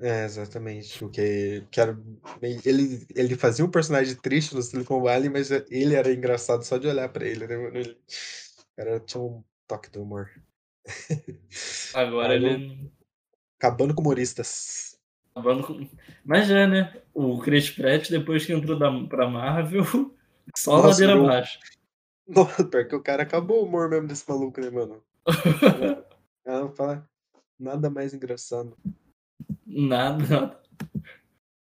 É, 0.00 0.24
exatamente. 0.24 1.04
O 1.04 1.08
que, 1.08 1.62
que 1.70 1.80
era, 1.80 1.96
ele, 2.42 3.06
ele 3.14 3.36
fazia 3.36 3.64
um 3.64 3.70
personagem 3.70 4.16
triste 4.16 4.54
no 4.54 4.62
Silicon 4.62 5.02
Valley, 5.02 5.28
mas 5.28 5.50
ele 5.70 5.94
era 5.94 6.12
engraçado 6.12 6.64
só 6.64 6.78
de 6.78 6.88
olhar 6.88 7.08
pra 7.10 7.26
ele, 7.26 7.46
né, 7.46 7.56
mano? 7.56 7.76
Ele, 7.76 7.96
cara 8.76 9.00
tinha 9.00 9.22
um 9.22 9.44
toque 9.66 9.90
do 9.90 10.02
humor. 10.02 10.30
Agora 11.94 12.34
Aí 12.34 12.44
ele. 12.44 12.90
Acabando 13.58 13.94
com 13.94 14.02
humoristas. 14.02 14.98
acabando 15.34 15.66
com- 15.66 15.88
Mas 16.24 16.50
é, 16.50 16.66
né? 16.66 17.02
O 17.12 17.38
Chris 17.40 17.70
Pratt, 17.70 18.10
depois 18.10 18.44
que 18.44 18.52
entrou 18.52 18.78
da, 18.78 18.90
pra 19.06 19.28
Marvel, 19.28 19.84
só 20.56 20.72
Nossa, 20.76 20.88
ladeira 20.88 21.14
meu- 21.14 21.24
abaixo. 21.24 21.58
Nossa, 22.26 22.64
pior 22.64 22.86
que 22.88 22.94
o 22.96 23.02
cara 23.02 23.22
acabou 23.22 23.62
o 23.62 23.66
humor 23.66 23.88
mesmo 23.90 24.08
desse 24.08 24.28
maluco, 24.28 24.60
né, 24.60 24.70
mano? 24.70 25.02
Ela 26.44 26.60
não 26.60 26.74
fala 26.74 27.08
nada 27.58 27.90
mais 27.90 28.14
engraçado. 28.14 28.76
Nada, 29.66 30.24
nada. 30.28 30.60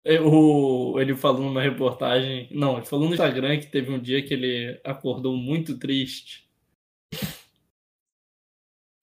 É, 0.04 0.20
O, 0.20 0.98
ele 0.98 1.14
falou 1.14 1.42
numa 1.42 1.60
reportagem. 1.62 2.48
Não, 2.50 2.78
ele 2.78 2.86
falou 2.86 3.06
no 3.08 3.12
Instagram 3.14 3.58
que 3.58 3.66
teve 3.66 3.90
um 3.92 3.98
dia 3.98 4.22
que 4.24 4.32
ele 4.32 4.80
acordou 4.84 5.36
muito 5.36 5.78
triste. 5.78 6.47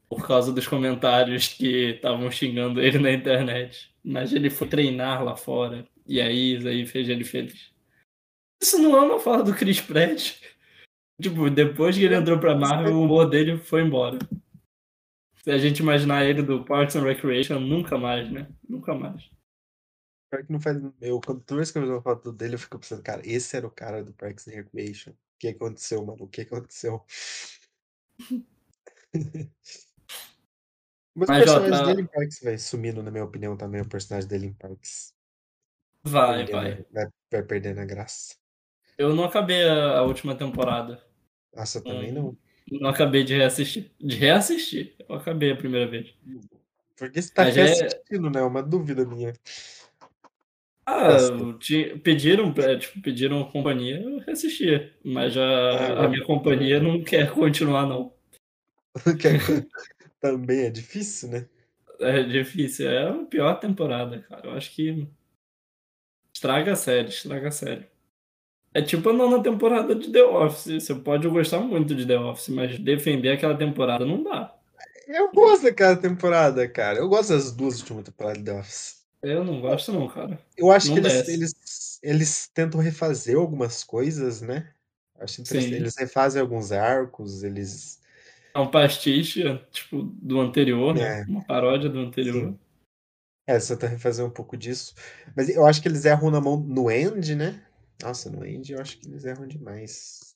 Por 0.09 0.27
causa 0.27 0.51
dos 0.51 0.67
comentários 0.67 1.47
que 1.47 1.91
estavam 1.95 2.29
xingando 2.31 2.81
ele 2.81 2.99
na 2.99 3.11
internet. 3.11 3.93
Mas 4.03 4.33
ele 4.33 4.49
foi 4.49 4.67
treinar 4.67 5.23
lá 5.23 5.35
fora. 5.35 5.87
E 6.05 6.21
aí, 6.21 6.57
isso 6.57 6.67
aí 6.67 6.85
fez 6.85 7.09
ele 7.09 7.23
feliz. 7.23 7.73
Isso 8.61 8.77
não 8.77 8.95
é 8.95 9.01
uma 9.01 9.19
fala 9.19 9.43
do 9.43 9.55
Chris 9.55 9.81
Pratt. 9.81 10.39
Tipo, 11.21 11.49
depois 11.49 11.97
que 11.97 12.03
ele 12.03 12.15
entrou 12.15 12.37
pra 12.37 12.55
Marvel, 12.55 12.93
o 12.93 13.03
humor 13.03 13.29
dele 13.29 13.57
foi 13.57 13.81
embora. 13.81 14.19
Se 15.41 15.49
a 15.49 15.57
gente 15.57 15.79
imaginar 15.79 16.25
ele 16.25 16.41
do 16.41 16.65
Parks 16.65 16.95
and 16.95 17.03
Recreation, 17.03 17.59
nunca 17.59 17.97
mais, 17.97 18.29
né? 18.29 18.49
Nunca 18.67 18.93
mais. 18.93 19.29
Pior 20.29 20.45
que 20.45 20.51
não 20.51 20.59
faz. 20.59 20.77
Eu, 20.99 21.21
quando 21.21 21.41
toda 21.41 21.57
vez 21.57 21.71
que 21.71 21.77
eu 21.77 21.83
vejo 21.83 21.93
uma 21.93 22.01
foto 22.01 22.33
dele, 22.33 22.55
eu 22.55 22.59
fico 22.59 22.79
pensando, 22.79 23.01
cara, 23.01 23.21
esse 23.23 23.55
era 23.55 23.65
o 23.65 23.71
cara 23.71 24.03
do 24.03 24.13
Parks 24.13 24.47
and 24.47 24.55
Recreation. 24.55 25.11
O 25.11 25.15
que 25.39 25.47
aconteceu, 25.49 26.05
mano? 26.05 26.23
O 26.23 26.27
que 26.27 26.41
aconteceu? 26.41 27.05
Mas, 31.15 31.29
Mas, 31.29 31.41
o 31.43 31.45
personagem 31.45 31.71
tá- 31.71 31.85
dele 31.85 32.01
em 32.01 32.05
Parks 32.05 32.39
vai 32.43 32.57
sumindo, 32.57 33.01
na 33.01 33.09
minha 33.09 33.23
opinião, 33.23 33.55
também. 33.55 33.81
O 33.81 33.87
personagem 33.87 34.27
dele 34.27 34.47
em 34.47 34.53
Parks. 34.53 35.13
Vai, 36.03 36.45
perdendo- 36.45 36.55
vai. 36.61 36.85
Vai, 36.91 37.07
vai 37.31 37.43
perdendo 37.43 37.79
a 37.79 37.85
graça. 37.85 38.35
Eu 38.97 39.15
não 39.15 39.23
acabei 39.23 39.63
a, 39.63 39.97
a 39.99 40.01
última 40.03 40.35
temporada. 40.35 41.01
Nossa, 41.55 41.81
também 41.81 42.11
não. 42.11 42.37
Não 42.69 42.89
acabei 42.89 43.23
de 43.23 43.33
reassistir. 43.35 43.91
De 43.99 44.15
reassistir. 44.17 44.95
Eu 45.07 45.15
acabei 45.15 45.51
a 45.51 45.55
primeira 45.55 45.89
vez. 45.89 46.13
Porque 46.97 47.21
você 47.21 47.33
tá 47.33 47.43
Mas 47.45 47.57
é- 47.57 47.63
reassistindo, 47.63 48.29
né? 48.29 48.39
É 48.39 48.43
uma 48.43 48.61
dúvida 48.63 49.05
minha. 49.05 49.33
Ah, 50.85 51.17
ti- 51.59 51.99
pediram, 52.03 52.53
tipo, 52.79 53.01
pediram 53.01 53.43
companhia, 53.51 54.01
eu 54.01 54.19
reassisti. 54.19 54.93
Mas 55.03 55.35
a, 55.35 56.05
a 56.05 56.07
minha 56.07 56.23
companhia 56.23 56.79
não 56.79 57.03
quer 57.03 57.31
continuar, 57.33 57.85
não. 57.87 58.13
Que 59.19 59.27
é- 59.29 59.31
também 60.31 60.61
é 60.61 60.69
difícil, 60.69 61.29
né? 61.29 61.45
É 61.99 62.23
difícil. 62.23 62.89
É 62.89 63.09
a 63.09 63.13
pior 63.13 63.59
temporada, 63.59 64.19
cara. 64.29 64.47
Eu 64.47 64.53
acho 64.53 64.71
que 64.73 65.07
estraga 66.33 66.73
a 66.73 66.75
série, 66.75 67.09
estraga 67.09 67.47
a 67.47 67.51
série. 67.51 67.85
É 68.73 68.81
tipo 68.81 69.09
a 69.09 69.13
nona 69.13 69.41
temporada 69.41 69.95
de 69.95 70.11
The 70.11 70.23
Office. 70.23 70.83
Você 70.83 70.95
pode 70.95 71.27
gostar 71.27 71.59
muito 71.59 71.95
de 71.95 72.05
The 72.05 72.17
Office, 72.19 72.49
mas 72.49 72.77
defender 72.79 73.31
aquela 73.31 73.55
temporada 73.55 74.05
não 74.05 74.21
dá. 74.21 74.53
Eu 75.07 75.31
gosto 75.31 75.63
daquela 75.63 75.95
temporada, 75.95 76.67
cara. 76.67 76.97
Eu 76.97 77.07
gosto 77.07 77.29
das 77.29 77.51
duas 77.51 77.79
últimas 77.79 78.05
temporadas 78.05 78.39
de 78.39 78.45
The 78.45 78.59
Office. 78.59 79.05
Eu 79.21 79.43
não 79.43 79.61
gosto, 79.61 79.91
não, 79.91 80.07
cara. 80.07 80.39
Eu 80.57 80.71
acho 80.71 80.87
Não 80.87 80.95
que 80.95 81.07
eles, 81.07 81.27
eles, 81.27 81.99
eles 82.03 82.47
tentam 82.47 82.79
refazer 82.79 83.37
algumas 83.37 83.83
coisas, 83.83 84.41
né? 84.41 84.71
Acho 85.19 85.41
interessante. 85.41 85.71
Sim. 85.71 85.75
Eles 85.79 85.95
refazem 85.95 86.41
alguns 86.41 86.71
arcos, 86.71 87.43
eles. 87.43 87.99
É 88.55 88.59
um 88.59 88.71
pastiche, 88.71 89.43
tipo, 89.69 90.01
do 90.01 90.39
anterior, 90.39 90.95
né? 90.95 91.21
É. 91.21 91.25
Uma 91.25 91.43
paródia 91.43 91.89
do 91.89 91.99
anterior. 91.99 92.51
Sim. 92.51 92.59
É, 93.47 93.51
eles 93.51 93.67
tentam 93.67 93.89
refazer 93.89 94.25
um 94.25 94.29
pouco 94.29 94.55
disso. 94.55 94.95
Mas 95.35 95.49
eu 95.49 95.65
acho 95.65 95.81
que 95.81 95.89
eles 95.89 96.05
erram 96.05 96.31
na 96.31 96.39
mão 96.39 96.57
no 96.57 96.89
End, 96.89 97.35
né? 97.35 97.63
Nossa, 98.01 98.29
no 98.29 98.45
End 98.45 98.71
eu 98.71 98.79
acho 98.79 98.97
que 98.97 99.09
eles 99.09 99.25
erram 99.25 99.45
demais. 99.45 100.35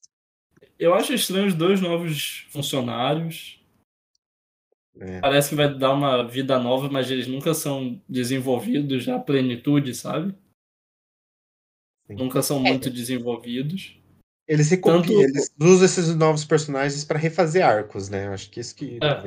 Eu 0.77 0.93
acho 0.93 1.13
estranho 1.13 1.47
os 1.47 1.55
dois 1.55 1.79
novos 1.79 2.45
funcionários. 2.49 3.65
É. 4.99 5.21
Parece 5.21 5.49
que 5.49 5.55
vai 5.55 5.73
dar 5.73 5.93
uma 5.93 6.27
vida 6.27 6.59
nova, 6.59 6.89
mas 6.89 7.09
eles 7.09 7.25
nunca 7.25 7.53
são 7.53 8.01
desenvolvidos 8.07 9.07
à 9.07 9.17
plenitude, 9.17 9.95
sabe? 9.95 10.35
Sim. 12.05 12.15
Nunca 12.15 12.41
são 12.41 12.59
muito 12.59 12.89
desenvolvidos. 12.89 13.98
Eles 14.49 14.69
recopiam, 14.71 15.01
Tanto- 15.03 15.13
eles 15.13 15.53
usam 15.61 15.85
esses 15.85 16.15
novos 16.15 16.43
personagens 16.43 17.05
pra 17.05 17.19
refazer 17.19 17.63
arcos, 17.63 18.09
né? 18.09 18.27
Acho 18.29 18.49
que 18.49 18.59
isso 18.59 18.75
que 18.75 18.97
É. 19.01 19.21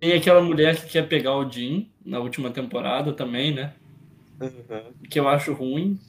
Tem 0.00 0.12
aquela 0.14 0.42
mulher 0.42 0.74
que 0.82 0.90
quer 0.90 1.08
pegar 1.08 1.36
o 1.36 1.48
Jim 1.48 1.88
na 2.04 2.18
última 2.18 2.50
temporada 2.50 3.12
também, 3.12 3.54
né? 3.54 3.74
Uhum. 4.40 4.92
Que 5.08 5.20
eu 5.20 5.28
acho 5.28 5.52
ruim. 5.52 6.00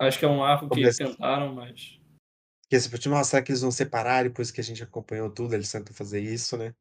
Acho 0.00 0.18
que 0.18 0.24
é 0.24 0.28
um 0.28 0.42
arco 0.42 0.66
que 0.70 0.76
Começa- 0.80 1.04
tentaram, 1.04 1.54
mas. 1.54 1.98
Porque 2.62 2.80
você 2.80 2.88
tipo, 2.98 3.10
nossa, 3.14 3.30
será 3.30 3.42
que 3.42 3.52
eles 3.52 3.60
vão 3.60 3.70
separar 3.70 4.22
depois 4.24 4.50
que 4.50 4.60
a 4.62 4.64
gente 4.64 4.82
acompanhou 4.82 5.28
tudo? 5.28 5.54
Eles 5.54 5.70
tentam 5.70 5.94
fazer 5.94 6.20
isso, 6.20 6.56
né? 6.56 6.72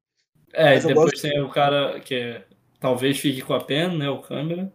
É, 0.53 0.75
Mas 0.75 0.85
e 0.85 0.87
depois 0.87 1.11
gosto- 1.11 1.21
tem 1.23 1.41
o 1.41 1.49
cara 1.49 1.99
que 1.99 2.15
é 2.15 2.45
talvez 2.79 3.19
fique 3.19 3.41
com 3.41 3.53
a 3.53 3.61
Pen, 3.61 3.97
né? 3.97 4.09
O 4.09 4.21
câmera. 4.21 4.71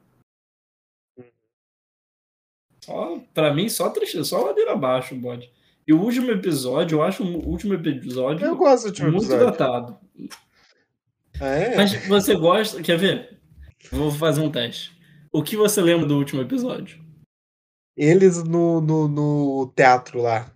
Só, 2.87 3.19
pra 3.35 3.53
mim, 3.53 3.69
só 3.69 3.91
tristeza, 3.91 4.25
só 4.25 4.45
ladeira 4.45 4.73
abaixo 4.73 5.15
o 5.15 5.19
bode. 5.19 5.51
E 5.87 5.93
o 5.93 6.01
último 6.01 6.31
episódio, 6.31 6.97
eu 6.97 7.03
acho 7.03 7.23
o 7.25 7.49
último 7.49 7.75
episódio 7.75 8.45
Eu 8.47 8.57
gosto 8.57 8.85
do 8.85 8.89
último 8.89 9.11
muito 9.11 9.25
episódio. 9.25 9.47
datado. 9.47 9.99
É. 11.41 11.77
Mas 11.77 12.07
você 12.07 12.35
gosta. 12.35 12.83
Quer 12.83 12.97
ver? 12.97 13.39
Vou 13.91 14.11
fazer 14.11 14.41
um 14.41 14.51
teste. 14.51 14.97
O 15.33 15.43
que 15.43 15.57
você 15.57 15.81
lembra 15.83 16.07
do 16.07 16.17
último 16.17 16.43
episódio? 16.43 17.05
Eles 17.97 18.43
no, 18.45 18.81
no, 18.81 19.09
no 19.09 19.73
teatro 19.75 20.21
lá. 20.23 20.51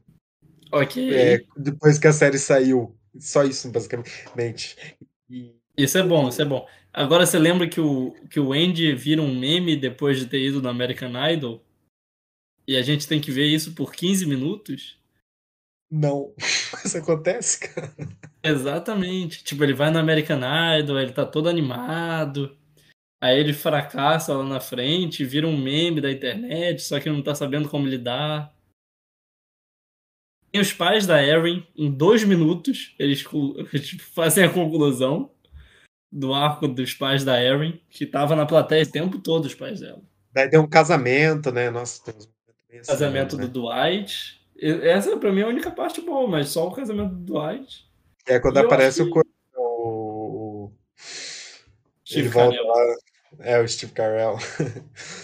Ok. 0.72 1.12
É, 1.14 1.40
depois 1.56 1.98
que 1.98 2.06
a 2.06 2.12
série 2.12 2.38
saiu. 2.38 2.96
Só 3.18 3.42
isso, 3.44 3.70
basicamente. 3.70 4.76
E 5.28 5.54
Isso 5.76 5.98
é 5.98 6.02
bom, 6.02 6.28
isso 6.28 6.40
é 6.40 6.44
bom. 6.44 6.66
Agora 6.92 7.24
você 7.26 7.38
lembra 7.38 7.68
que 7.68 7.80
o, 7.80 8.14
que 8.30 8.40
o 8.40 8.52
Andy 8.52 8.94
vira 8.94 9.20
um 9.22 9.38
meme 9.38 9.76
depois 9.76 10.18
de 10.18 10.26
ter 10.26 10.40
ido 10.40 10.60
no 10.62 10.68
American 10.68 11.12
Idol? 11.30 11.62
E 12.70 12.76
a 12.76 12.82
gente 12.82 13.08
tem 13.08 13.20
que 13.20 13.32
ver 13.32 13.46
isso 13.46 13.74
por 13.74 13.92
15 13.92 14.24
minutos? 14.26 14.96
não. 15.90 16.32
Isso 16.84 16.96
acontece, 16.98 17.58
cara. 17.68 17.92
Exatamente. 18.44 19.42
Tipo, 19.42 19.64
ele 19.64 19.74
vai 19.74 19.90
no 19.90 19.98
American 19.98 20.38
Idol, 20.78 21.00
ele 21.00 21.12
tá 21.12 21.26
todo 21.26 21.48
animado. 21.48 22.56
Aí 23.20 23.40
ele 23.40 23.52
fracassa 23.52 24.36
lá 24.36 24.44
na 24.44 24.60
frente, 24.60 25.24
vira 25.24 25.48
um 25.48 25.60
meme 25.60 26.00
da 26.00 26.12
internet, 26.12 26.80
só 26.82 27.00
que 27.00 27.10
não 27.10 27.20
tá 27.20 27.34
sabendo 27.34 27.68
como 27.68 27.88
lidar. 27.88 28.54
Tem 30.52 30.60
os 30.60 30.72
pais 30.72 31.08
da 31.08 31.20
Erin, 31.20 31.66
em 31.76 31.90
dois 31.90 32.22
minutos, 32.22 32.94
eles 33.00 33.18
tipo, 33.82 34.02
fazem 34.14 34.44
a 34.44 34.52
conclusão 34.52 35.34
do 36.10 36.32
arco 36.32 36.68
dos 36.68 36.94
pais 36.94 37.24
da 37.24 37.42
Erin, 37.42 37.80
que 37.90 38.06
tava 38.06 38.36
na 38.36 38.46
plateia 38.46 38.84
o 38.84 38.92
tempo 38.92 39.18
todo, 39.18 39.46
os 39.46 39.54
pais 39.56 39.80
dela. 39.80 40.02
Daí 40.32 40.48
deu 40.48 40.62
um 40.62 40.68
casamento, 40.68 41.50
né? 41.50 41.68
Nossa, 41.68 42.04
tem 42.04 42.14
assim, 42.78 42.92
Casamento 42.92 43.36
né? 43.36 43.46
do 43.46 43.48
Dwight. 43.60 44.40
Essa 44.56 45.16
pra 45.16 45.32
mim 45.32 45.40
é 45.40 45.44
a 45.44 45.48
única 45.48 45.70
parte 45.70 46.00
boa, 46.00 46.28
mas 46.28 46.48
só 46.48 46.68
o 46.68 46.72
casamento 46.72 47.14
do 47.14 47.32
Dwight. 47.34 47.88
É 48.26 48.38
quando 48.38 48.56
E 48.56 48.60
aparece 48.60 49.02
o, 49.02 49.10
que- 49.12 49.20
o. 49.56 50.70
Steve 52.06 52.20
Ele 52.20 52.28
volta 52.28 52.56
Carell. 52.56 52.66
lá. 52.68 52.96
É, 53.40 53.60
o 53.60 53.68
Steve 53.68 53.92
Carell. 53.92 54.36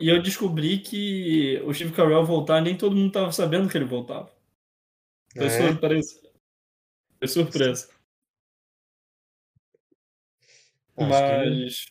E 0.00 0.08
eu 0.08 0.20
descobri 0.20 0.78
que 0.80 1.62
o 1.64 1.72
Steve 1.72 1.92
Carell 1.94 2.26
voltar, 2.26 2.60
nem 2.60 2.76
todo 2.76 2.94
mundo 2.96 3.12
tava 3.12 3.30
sabendo 3.32 3.68
que 3.70 3.78
ele 3.78 3.84
voltava. 3.86 4.30
Foi 5.34 5.46
É? 5.46 5.48
surpresa. 5.48 6.20
Foi 7.18 7.28
surpresa. 7.28 7.88
Acho 10.96 11.08
que- 11.08 11.90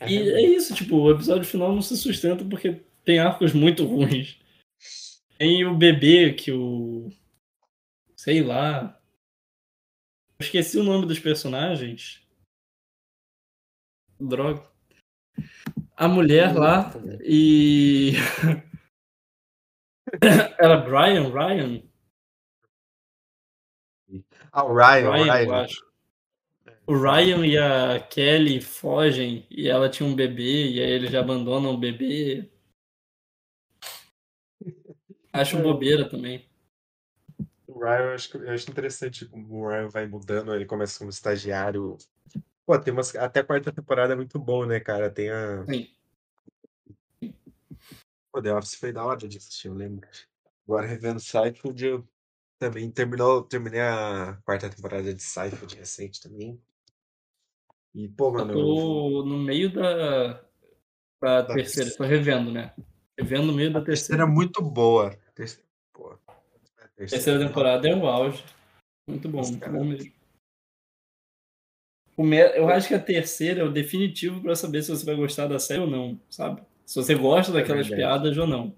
Mas. 0.00 0.10
E 0.10 0.16
é 0.18 0.40
isso, 0.42 0.74
tipo, 0.74 0.96
o 0.96 1.10
episódio 1.10 1.44
final 1.44 1.72
não 1.72 1.80
se 1.82 1.96
sustenta 1.96 2.44
porque 2.44 2.82
tem 3.08 3.18
arcos 3.20 3.54
muito 3.54 3.86
ruins. 3.86 4.38
Tem 5.38 5.64
o 5.64 5.74
bebê 5.74 6.34
que 6.34 6.52
o. 6.52 7.08
Sei 8.14 8.42
lá. 8.42 9.00
Eu 10.38 10.44
esqueci 10.44 10.76
o 10.76 10.84
nome 10.84 11.06
dos 11.06 11.18
personagens. 11.18 12.20
Droga. 14.20 14.62
A 15.96 16.06
mulher 16.06 16.54
lá 16.54 16.92
e. 17.22 18.12
Era 20.60 20.76
Brian? 20.76 21.30
Ryan? 21.30 21.82
Ah, 24.52 24.64
o 24.64 24.74
Ryan, 24.74 25.08
o 25.08 25.12
Ryan, 25.12 25.24
eu 25.24 25.32
Ryan. 25.32 25.64
acho. 25.64 25.88
O 26.86 26.94
Ryan 26.94 27.46
e 27.46 27.56
a 27.56 28.00
Kelly 28.00 28.60
fogem 28.60 29.46
e 29.50 29.66
ela 29.66 29.88
tinha 29.88 30.06
um 30.06 30.14
bebê 30.14 30.72
e 30.72 30.82
aí 30.82 30.90
eles 30.90 31.10
já 31.10 31.20
abandonam 31.20 31.72
o 31.72 31.78
bebê. 31.78 32.50
Acho 35.40 35.58
bobeira 35.62 36.08
também. 36.08 36.46
O 37.66 37.78
Ryan, 37.80 37.98
eu 38.08 38.14
acho, 38.14 38.30
que- 38.30 38.36
eu 38.38 38.50
acho 38.50 38.70
interessante 38.70 39.26
como 39.26 39.54
o 39.64 39.68
Ryan 39.68 39.88
vai 39.88 40.06
mudando, 40.06 40.54
ele 40.54 40.64
começa 40.66 40.98
como 40.98 41.10
estagiário. 41.10 41.96
Pô, 42.66 42.78
tem 42.78 42.92
umas. 42.92 43.14
Até 43.14 43.40
a 43.40 43.44
quarta 43.44 43.72
temporada 43.72 44.12
é 44.12 44.16
muito 44.16 44.38
bom, 44.38 44.64
né, 44.66 44.80
cara? 44.80 45.10
Tem 45.10 45.30
a. 45.30 45.64
Sim. 45.66 45.88
Pô, 48.32 48.42
The 48.42 48.52
Office 48.54 48.74
foi 48.74 48.92
da 48.92 49.04
hora 49.04 49.26
de 49.28 49.38
assistir, 49.38 49.68
eu 49.68 49.74
lembro. 49.74 50.06
Agora 50.66 50.86
revendo 50.86 51.20
Seinfeld, 51.20 51.84
eu 51.86 52.08
também 52.58 52.90
terminou, 52.90 53.42
terminei 53.42 53.80
a 53.80 54.38
quarta 54.44 54.68
temporada 54.68 55.14
de 55.14 55.22
Seinfeld 55.22 55.76
recente 55.76 56.20
também. 56.20 56.60
E, 57.94 58.08
pô, 58.08 58.30
mano, 58.30 58.52
eu- 58.52 58.56
tô 58.58 59.24
no 59.24 59.38
meio 59.38 59.72
da, 59.72 60.32
da 61.20 61.42
Da 61.42 61.54
terceira. 61.54 61.90
Tô 61.96 62.04
revendo, 62.04 62.50
né? 62.52 62.74
Revendo 63.18 63.46
no 63.46 63.52
meio 63.54 63.72
da 63.72 63.80
a 63.80 63.82
terceira 63.84 64.18
terceira. 64.18 64.22
é 64.24 64.26
muito 64.26 64.62
boa. 64.62 65.16
Terceira, 65.38 65.68
pô. 65.92 66.18
A 66.26 66.88
Terceira 66.96 67.46
temporada 67.46 67.88
é 67.88 67.94
o 67.94 68.06
auge. 68.08 68.44
Muito 69.08 69.28
bom, 69.28 69.40
muito 69.40 69.70
bom 69.70 69.84
mesmo. 69.84 70.12
Eu 72.56 72.68
acho 72.68 72.88
que 72.88 72.94
a 72.94 73.00
terceira 73.00 73.60
é 73.60 73.64
o 73.64 73.70
definitivo 73.70 74.42
pra 74.42 74.56
saber 74.56 74.82
se 74.82 74.90
você 74.90 75.06
vai 75.06 75.14
gostar 75.14 75.46
da 75.46 75.60
série 75.60 75.80
ou 75.80 75.86
não, 75.86 76.20
sabe? 76.28 76.60
Se 76.84 76.96
você 76.96 77.14
gosta 77.14 77.52
daquelas 77.52 77.86
verdade. 77.86 78.02
piadas 78.02 78.36
ou 78.36 78.46
não. 78.48 78.74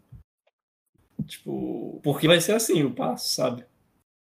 Tipo, 1.26 1.98
porque 2.02 2.28
vai 2.28 2.40
ser 2.42 2.52
assim 2.52 2.82
o 2.82 2.94
passo, 2.94 3.34
sabe? 3.34 3.64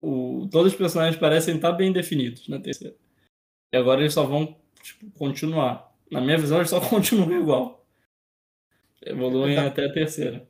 O... 0.01 0.47
Todos 0.51 0.71
os 0.73 0.77
personagens 0.77 1.19
parecem 1.19 1.55
estar 1.55 1.73
bem 1.73 1.93
definidos 1.93 2.47
na 2.47 2.59
terceira. 2.59 2.95
E 3.71 3.77
agora 3.77 4.01
eles 4.01 4.13
só 4.15 4.23
vão 4.25 4.59
tipo, 4.81 5.11
continuar. 5.11 5.93
Na 6.09 6.19
minha 6.19 6.37
visão, 6.37 6.57
eles 6.57 6.71
só 6.71 6.79
continuam 6.89 7.39
igual. 7.39 7.85
Evoluem 9.03 9.55
Tá. 9.55 9.67
até 9.67 9.85
a 9.85 9.93
terceira. 9.93 10.49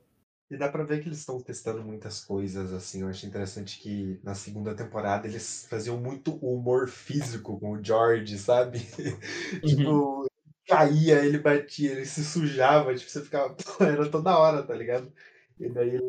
E 0.50 0.58
dá 0.58 0.70
pra 0.70 0.84
ver 0.84 1.02
que 1.02 1.08
eles 1.08 1.20
estão 1.20 1.40
testando 1.42 1.84
muitas 1.84 2.24
coisas, 2.24 2.72
assim. 2.74 3.02
Eu 3.02 3.08
acho 3.08 3.26
interessante 3.26 3.80
que 3.80 4.20
na 4.24 4.36
segunda 4.36 4.76
temporada 4.76 5.28
eles 5.28 5.66
faziam 5.68 5.98
muito 5.98 6.36
humor 6.36 6.88
físico 6.88 7.60
com 7.60 7.72
o 7.72 7.84
George, 7.84 8.38
sabe? 8.38 8.80
tipo, 9.66 10.28
caía, 10.68 11.26
ele 11.26 11.40
batia, 11.40 11.92
ele 11.92 12.06
se 12.06 12.24
sujava, 12.24 12.94
tipo, 12.96 13.10
você 13.10 13.24
ficava. 13.24 13.56
Era 13.80 14.10
toda 14.10 14.38
hora, 14.38 14.64
tá 14.64 14.76
ligado? 14.76 15.12
E 15.60 15.70
daí 15.70 16.00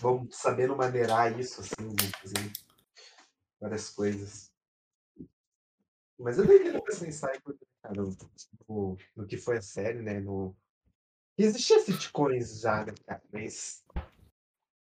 vão 0.00 0.26
sabendo 0.30 0.76
maneirar 0.76 1.38
isso, 1.38 1.60
assim, 1.60 1.94
fazer 2.20 2.52
várias 3.60 3.90
coisas. 3.90 4.50
Mas 6.18 6.38
eu 6.38 6.46
dei 6.46 6.80
pensar 6.80 7.06
em 7.06 7.12
Cycle, 7.12 7.58
cara, 7.82 8.02
no, 8.02 8.16
no, 8.68 8.98
no 9.16 9.26
que 9.26 9.36
foi 9.36 9.58
a 9.58 9.62
série, 9.62 10.00
né? 10.00 10.20
No, 10.20 10.56
Existia 11.36 11.80
sitcoms 11.80 12.60
já, 12.60 12.84
né, 12.84 12.94
cara? 13.06 13.22
Mas 13.32 13.84
a 13.94 14.02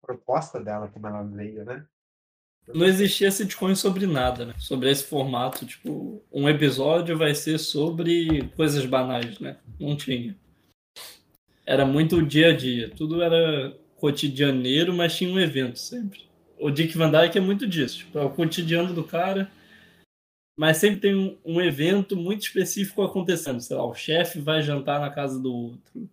proposta 0.02 0.60
dela, 0.62 0.88
como 0.88 1.06
ela 1.06 1.22
veio, 1.22 1.64
né? 1.64 1.86
Não 2.72 2.86
existia 2.86 3.30
sitcom 3.30 3.74
sobre 3.74 4.06
nada, 4.06 4.46
né? 4.46 4.54
Sobre 4.58 4.90
esse 4.90 5.04
formato, 5.04 5.66
tipo, 5.66 6.22
um 6.32 6.48
episódio 6.48 7.16
vai 7.16 7.34
ser 7.34 7.58
sobre 7.58 8.48
coisas 8.56 8.86
banais, 8.86 9.38
né? 9.38 9.58
Não 9.78 9.94
tinha. 9.96 10.34
Era 11.66 11.84
muito 11.84 12.16
o 12.16 12.26
dia 12.26 12.50
a 12.50 12.56
dia. 12.56 12.90
Tudo 12.90 13.22
era 13.22 13.76
cotidianeiro, 13.96 14.94
mas 14.94 15.14
tinha 15.16 15.30
um 15.30 15.38
evento 15.38 15.78
sempre. 15.78 16.24
O 16.58 16.70
Dick 16.70 16.96
Van 16.96 17.10
Dyke 17.10 17.36
é 17.36 17.40
muito 17.40 17.66
disso. 17.66 17.98
Tipo, 17.98 18.18
é 18.18 18.24
o 18.24 18.30
cotidiano 18.30 18.94
do 18.94 19.04
cara, 19.04 19.50
mas 20.56 20.78
sempre 20.78 21.00
tem 21.00 21.14
um, 21.14 21.36
um 21.44 21.60
evento 21.60 22.16
muito 22.16 22.42
específico 22.42 23.02
acontecendo. 23.02 23.60
Sei 23.60 23.76
lá, 23.76 23.84
o 23.84 23.94
chefe 23.94 24.40
vai 24.40 24.62
jantar 24.62 25.00
na 25.00 25.10
casa 25.10 25.38
do 25.38 25.52
outro. 25.52 26.08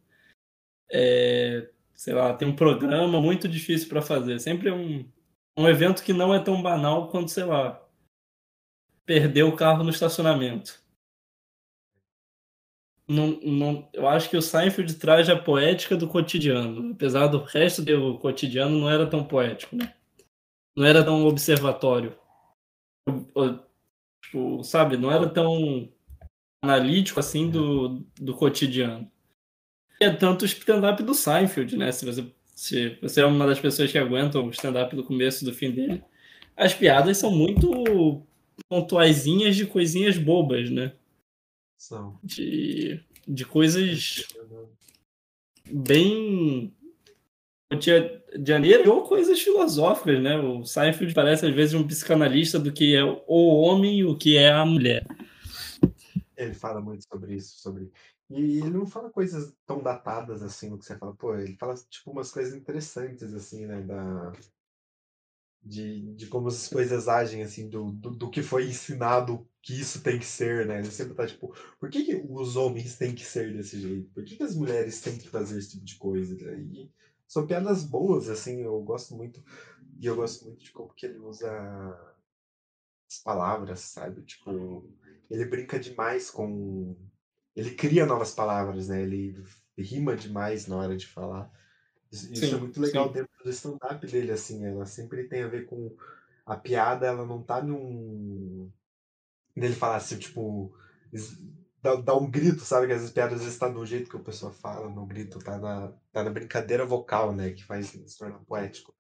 É, 0.92 1.70
sei 1.94 2.14
lá, 2.14 2.34
tem 2.34 2.48
um 2.48 2.56
programa 2.56 3.22
muito 3.22 3.48
difícil 3.48 3.88
para 3.90 4.02
fazer. 4.02 4.40
Sempre 4.40 4.70
é 4.70 4.74
um, 4.74 5.06
um 5.58 5.68
evento 5.68 6.04
que 6.04 6.14
não 6.14 6.34
é 6.34 6.40
tão 6.40 6.62
banal 6.62 7.10
quanto, 7.10 7.32
sei 7.32 7.46
lá, 7.46 7.82
perder 9.06 9.44
o 9.44 9.56
carro 9.56 9.84
no 9.84 9.90
estacionamento. 9.90 10.82
Não, 13.08 13.40
não, 13.42 13.90
eu 13.94 14.08
acho 14.08 14.30
que 14.30 14.38
o 14.38 14.42
Seinfeld 14.42 14.96
traz 14.96 15.30
a 15.30 15.36
poética 15.36 15.98
do 15.98 16.08
cotidiano, 16.08 16.94
apesar 16.94 17.28
do 17.28 17.44
resto 17.44 17.84
do 17.84 18.18
cotidiano 18.20 18.80
não 18.80 18.90
era 18.90 19.06
tão 19.06 19.22
poético, 19.24 19.76
né? 19.76 19.94
Não 20.76 20.86
era 20.86 21.04
tão 21.04 21.26
observatório. 21.26 22.18
Tipo, 24.24 24.64
sabe, 24.64 24.96
não 24.96 25.12
era 25.12 25.30
tão 25.30 25.92
analítico 26.64 27.20
assim 27.20 27.50
do, 27.50 28.00
do 28.16 28.34
cotidiano. 28.34 29.12
É 30.02 30.10
tanto 30.10 30.42
o 30.42 30.46
stand-up 30.46 31.04
do 31.04 31.14
Seinfeld, 31.14 31.78
né? 31.78 31.92
Se 31.92 32.04
você, 32.04 32.26
se 32.56 32.98
você 33.00 33.22
é 33.22 33.26
uma 33.26 33.46
das 33.46 33.60
pessoas 33.60 33.92
que 33.92 34.00
aguentam 34.00 34.48
o 34.48 34.50
stand-up 34.50 34.96
do 34.96 35.04
começo 35.04 35.44
e 35.44 35.46
do 35.46 35.54
fim 35.54 35.70
dele, 35.70 36.04
as 36.58 36.74
piadas 36.74 37.20
são 37.20 37.30
muito 37.30 38.24
pontuaisinhas 38.68 39.56
de 39.56 39.68
coisinhas 39.68 40.18
bobas, 40.18 40.72
né? 40.72 40.94
São. 41.78 42.20
De, 42.24 43.00
de 43.28 43.46
coisas 43.46 44.28
bem 45.70 46.74
cotidianeiras 47.72 48.88
ou 48.88 49.04
coisas 49.04 49.40
filosóficas, 49.40 50.20
né? 50.20 50.36
O 50.36 50.66
Seinfeld 50.66 51.14
parece 51.14 51.46
às 51.46 51.54
vezes 51.54 51.76
um 51.76 51.86
psicanalista 51.86 52.58
do 52.58 52.74
que 52.74 52.96
é 52.96 53.04
o 53.04 53.62
homem 53.62 54.00
e 54.00 54.04
o 54.04 54.18
que 54.18 54.36
é 54.36 54.52
a 54.52 54.66
mulher. 54.66 55.06
Ele 56.36 56.56
fala 56.56 56.82
muito 56.82 57.04
sobre 57.04 57.36
isso, 57.36 57.62
sobre. 57.62 57.92
E 58.32 58.60
ele 58.60 58.70
não 58.72 58.86
fala 58.88 59.12
coisas 59.12 59.54
tão 59.66 59.82
datadas 59.84 60.42
assim, 60.44 60.70
no 60.70 60.78
que 60.80 60.86
você 60.86 60.98
fala, 60.98 61.16
pô, 61.16 61.36
ele 61.36 61.56
fala 61.58 61.76
tipo 61.90 62.12
umas 62.12 62.32
coisas 62.32 62.54
interessantes, 62.56 63.34
assim, 63.34 63.66
né? 63.66 63.82
Da... 63.82 64.32
De, 65.64 66.16
de 66.16 66.26
como 66.28 66.48
as 66.48 66.68
coisas 66.68 67.08
agem, 67.08 67.44
assim, 67.44 67.70
do, 67.70 67.92
do, 67.92 68.10
do 68.10 68.32
que 68.32 68.42
foi 68.42 68.66
ensinado 68.68 69.48
que 69.62 69.80
isso 69.80 70.02
tem 70.02 70.18
que 70.18 70.26
ser, 70.26 70.66
né? 70.66 70.80
Ele 70.80 70.90
sempre 70.90 71.14
tá 71.14 71.28
tipo, 71.28 71.54
por 71.80 71.88
que, 71.90 72.04
que 72.04 72.16
os 72.28 72.56
homens 72.56 72.98
têm 72.98 73.14
que 73.14 73.24
ser 73.24 73.54
desse 73.54 73.80
jeito? 73.80 74.10
Por 74.12 74.24
que, 74.26 74.38
que 74.38 74.44
as 74.44 74.56
mulheres 74.56 75.00
têm 75.02 75.20
que 75.20 75.30
fazer 75.30 75.60
esse 75.60 75.72
tipo 75.72 75.86
de 75.86 75.98
coisa? 75.98 76.36
E 76.58 76.92
são 77.28 77.46
piadas 77.46 77.84
boas, 77.84 78.28
assim, 78.28 78.62
eu 78.62 78.82
gosto 78.82 79.16
muito. 79.16 79.44
E 80.00 80.08
eu 80.08 80.16
gosto 80.16 80.46
muito 80.46 80.64
de 80.64 80.72
como 80.72 80.94
que 80.96 81.06
ele 81.06 81.20
usa 81.20 81.48
as 83.08 83.20
palavras, 83.20 83.82
sabe? 83.82 84.24
Tipo, 84.24 84.84
ele 85.30 85.46
brinca 85.46 85.80
demais 85.80 86.32
com. 86.32 86.96
Ele 87.56 87.72
cria 87.72 88.06
novas 88.06 88.34
palavras, 88.34 88.88
né? 88.88 89.02
Ele 89.02 89.44
rima 89.78 90.16
demais 90.16 90.68
na 90.68 90.78
hora 90.78 90.96
de 90.96 91.08
falar. 91.08 91.52
Isso, 92.12 92.32
isso 92.32 92.46
é 92.46 92.48
Sim, 92.50 92.60
muito 92.60 92.80
legal 92.80 93.08
sim. 93.08 93.14
dentro 93.14 93.44
do 93.44 93.50
stand-up 93.50 94.08
dele, 94.08 94.32
assim. 94.32 94.66
Ela 94.66 94.86
sempre 94.86 95.28
tem 95.28 95.44
a 95.44 95.48
ver 95.48 95.66
com. 95.66 95.96
A 96.46 96.58
piada, 96.58 97.06
ela 97.06 97.26
não 97.26 97.42
tá 97.42 97.62
num. 97.62 98.72
Nele 99.56 99.76
falar 99.76 99.98
assim, 99.98 100.18
tipo. 100.18 100.74
Dá, 101.82 101.96
dá 101.96 102.16
um 102.16 102.30
grito, 102.30 102.62
sabe? 102.62 102.88
Que 102.88 102.94
as 102.94 103.10
piadas 103.10 103.40
às 103.40 103.44
vezes 103.44 103.60
tá 103.60 103.68
no 103.70 103.86
jeito 103.86 104.10
que 104.10 104.16
a 104.16 104.20
pessoa 104.20 104.52
fala, 104.52 104.88
no 104.90 105.06
grito, 105.06 105.40
tá 105.40 105.58
na, 105.58 105.92
tá 106.12 106.24
na 106.24 106.30
brincadeira 106.30 106.86
vocal, 106.86 107.34
né? 107.34 107.52
Que 107.52 107.64
faz 107.64 107.88
se 107.88 108.18
tornar 108.18 108.40
poético. 108.46 108.94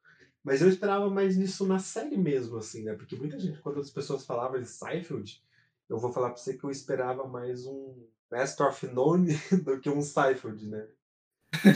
Mas 0.43 0.61
eu 0.61 0.67
esperava 0.67 1.07
mais 1.09 1.37
nisso 1.37 1.67
na 1.67 1.77
série 1.77 2.17
mesmo, 2.17 2.57
assim, 2.57 2.83
né? 2.83 2.95
Porque 2.95 3.15
muita 3.15 3.39
gente, 3.39 3.61
quando 3.61 3.79
as 3.79 3.91
pessoas 3.91 4.25
falavam 4.25 4.59
de 4.59 4.67
Seinfeld, 4.67 5.43
eu 5.87 5.99
vou 5.99 6.11
falar 6.11 6.29
pra 6.29 6.37
você 6.37 6.57
que 6.57 6.63
eu 6.63 6.71
esperava 6.71 7.27
mais 7.27 7.65
um 7.67 8.07
Master 8.31 8.67
of 8.67 8.87
None 8.87 9.27
do 9.63 9.79
que 9.79 9.89
um 9.89 10.01
Seinfeld, 10.01 10.67
né? 10.67 10.87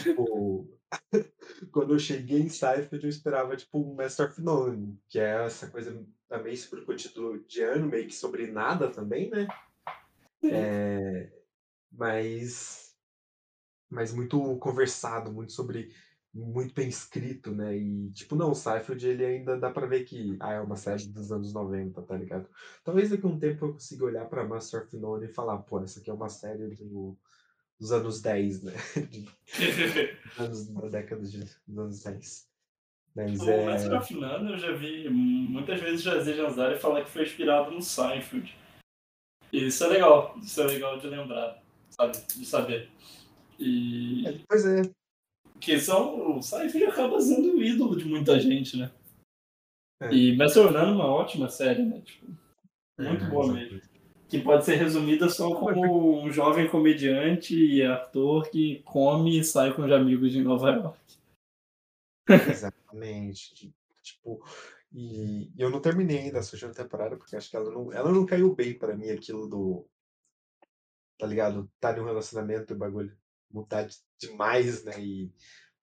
Tipo, 0.01 0.67
quando 1.71 1.93
eu 1.93 1.99
cheguei 1.99 2.39
em 2.39 2.49
Seinfeld, 2.49 3.03
eu 3.03 3.09
esperava, 3.09 3.55
tipo, 3.57 3.79
um 3.79 3.93
Master 3.93 4.29
of 4.29 4.41
None, 4.41 4.99
que 5.09 5.19
é 5.19 5.45
essa 5.45 5.69
coisa 5.69 6.05
também 6.27 6.55
super 6.55 6.85
cotidiano, 6.85 7.87
meio 7.87 8.07
que 8.07 8.15
sobre 8.15 8.47
nada 8.47 8.89
também, 8.89 9.29
né? 9.29 9.47
É, 10.43 11.31
mas, 11.91 12.95
mas 13.89 14.13
muito 14.13 14.57
conversado, 14.57 15.31
muito 15.31 15.51
sobre 15.51 15.93
muito 16.35 16.73
bem 16.73 16.89
escrito, 16.89 17.51
né? 17.51 17.77
E, 17.77 18.11
tipo, 18.11 18.35
não, 18.35 18.51
o 18.51 18.55
Seinfeld, 18.55 19.07
ele 19.07 19.25
ainda 19.25 19.57
dá 19.57 19.71
pra 19.71 19.87
ver 19.87 20.03
que 20.03 20.35
ah, 20.41 20.51
é 20.51 20.59
uma 20.59 20.75
série 20.75 21.07
dos 21.07 21.31
anos 21.31 21.53
90, 21.53 22.01
tá 22.01 22.17
ligado? 22.17 22.49
Talvez 22.83 23.09
daqui 23.09 23.25
a 23.25 23.29
um 23.29 23.39
tempo 23.39 23.65
eu 23.65 23.73
consiga 23.73 24.03
olhar 24.03 24.25
pra 24.25 24.43
Master 24.43 24.83
of 24.83 24.97
None 24.97 25.25
e 25.25 25.33
falar, 25.33 25.59
pô, 25.59 25.81
essa 25.81 26.01
aqui 26.01 26.09
é 26.09 26.13
uma 26.13 26.27
série 26.27 26.75
do, 26.75 27.17
dos 27.79 27.93
anos 27.93 28.21
10, 28.21 28.63
né? 28.63 28.73
Anos, 30.37 30.67
da 30.67 30.89
década 30.89 31.23
de, 31.23 31.39
dos 31.65 31.77
anos 31.77 32.03
10. 32.03 32.49
Mas 33.15 33.39
O 33.39 33.49
é... 33.49 33.65
Master 33.65 33.97
of 33.97 34.13
None 34.13 34.51
eu 34.51 34.57
já 34.57 34.73
vi 34.73 35.09
muitas 35.09 35.79
vezes 35.79 36.03
Jazzy 36.03 36.35
Janzari 36.35 36.77
falar 36.77 37.05
que 37.05 37.11
foi 37.11 37.23
inspirado 37.23 37.71
no 37.71 37.81
Seinfeld. 37.81 38.53
E 39.53 39.67
isso 39.67 39.85
é 39.85 39.87
legal, 39.87 40.37
isso 40.41 40.61
é 40.61 40.65
legal 40.65 40.99
de 40.99 41.07
lembrar, 41.07 41.63
sabe? 41.89 42.17
De 42.17 42.45
saber. 42.45 42.89
E 43.57 44.43
Pois 44.49 44.65
é, 44.65 44.81
que 45.59 45.79
são. 45.79 46.37
O 46.37 46.41
Seinfeld 46.41 46.85
acaba 46.85 47.19
sendo 47.21 47.55
o 47.55 47.63
ídolo 47.63 47.95
de 47.95 48.05
muita 48.05 48.39
gente, 48.39 48.77
né? 48.77 48.91
É. 50.01 50.13
E 50.13 50.41
of 50.41 50.55
None 50.57 50.91
é 50.91 50.93
uma 50.93 51.07
ótima 51.07 51.49
série, 51.49 51.83
né? 51.83 52.01
Tipo, 52.01 52.27
muito 52.99 53.23
É, 53.23 53.29
boa 53.29 53.45
exato. 53.45 53.59
mesmo. 53.59 53.81
Que 54.27 54.41
pode 54.41 54.65
ser 54.65 54.75
resumida 54.75 55.29
só 55.29 55.53
como 55.55 56.21
um 56.21 56.31
jovem 56.31 56.67
comediante 56.67 57.55
e 57.55 57.83
ator 57.83 58.49
que 58.49 58.81
come 58.83 59.39
e 59.39 59.43
sai 59.43 59.73
com 59.73 59.83
os 59.83 59.91
amigos 59.91 60.35
em 60.35 60.41
Nova 60.41 60.71
York. 60.71 60.99
Exatamente. 62.49 63.73
Tipo, 64.01 64.43
e, 64.91 65.51
eu 65.57 65.69
não 65.69 65.79
terminei 65.79 66.19
ainda 66.19 66.39
a 66.39 66.41
última 66.41 66.73
temporada, 66.73 67.15
porque 67.15 67.35
acho 67.35 67.49
que 67.49 67.55
ela 67.55 67.69
não, 67.71 67.93
ela 67.93 68.11
não 68.11 68.25
caiu 68.25 68.53
bem 68.53 68.73
pra 68.73 68.95
mim 68.95 69.09
aquilo 69.09 69.47
do. 69.47 69.85
Tá 71.17 71.27
ligado? 71.27 71.69
Tá 71.79 71.95
em 71.95 72.01
um 72.01 72.05
relacionamento 72.05 72.73
e 72.73 72.75
bagulho 72.75 73.15
mudar 73.55 73.83
de- 73.83 73.95
demais, 74.19 74.83
né? 74.83 74.99
E, 74.99 75.31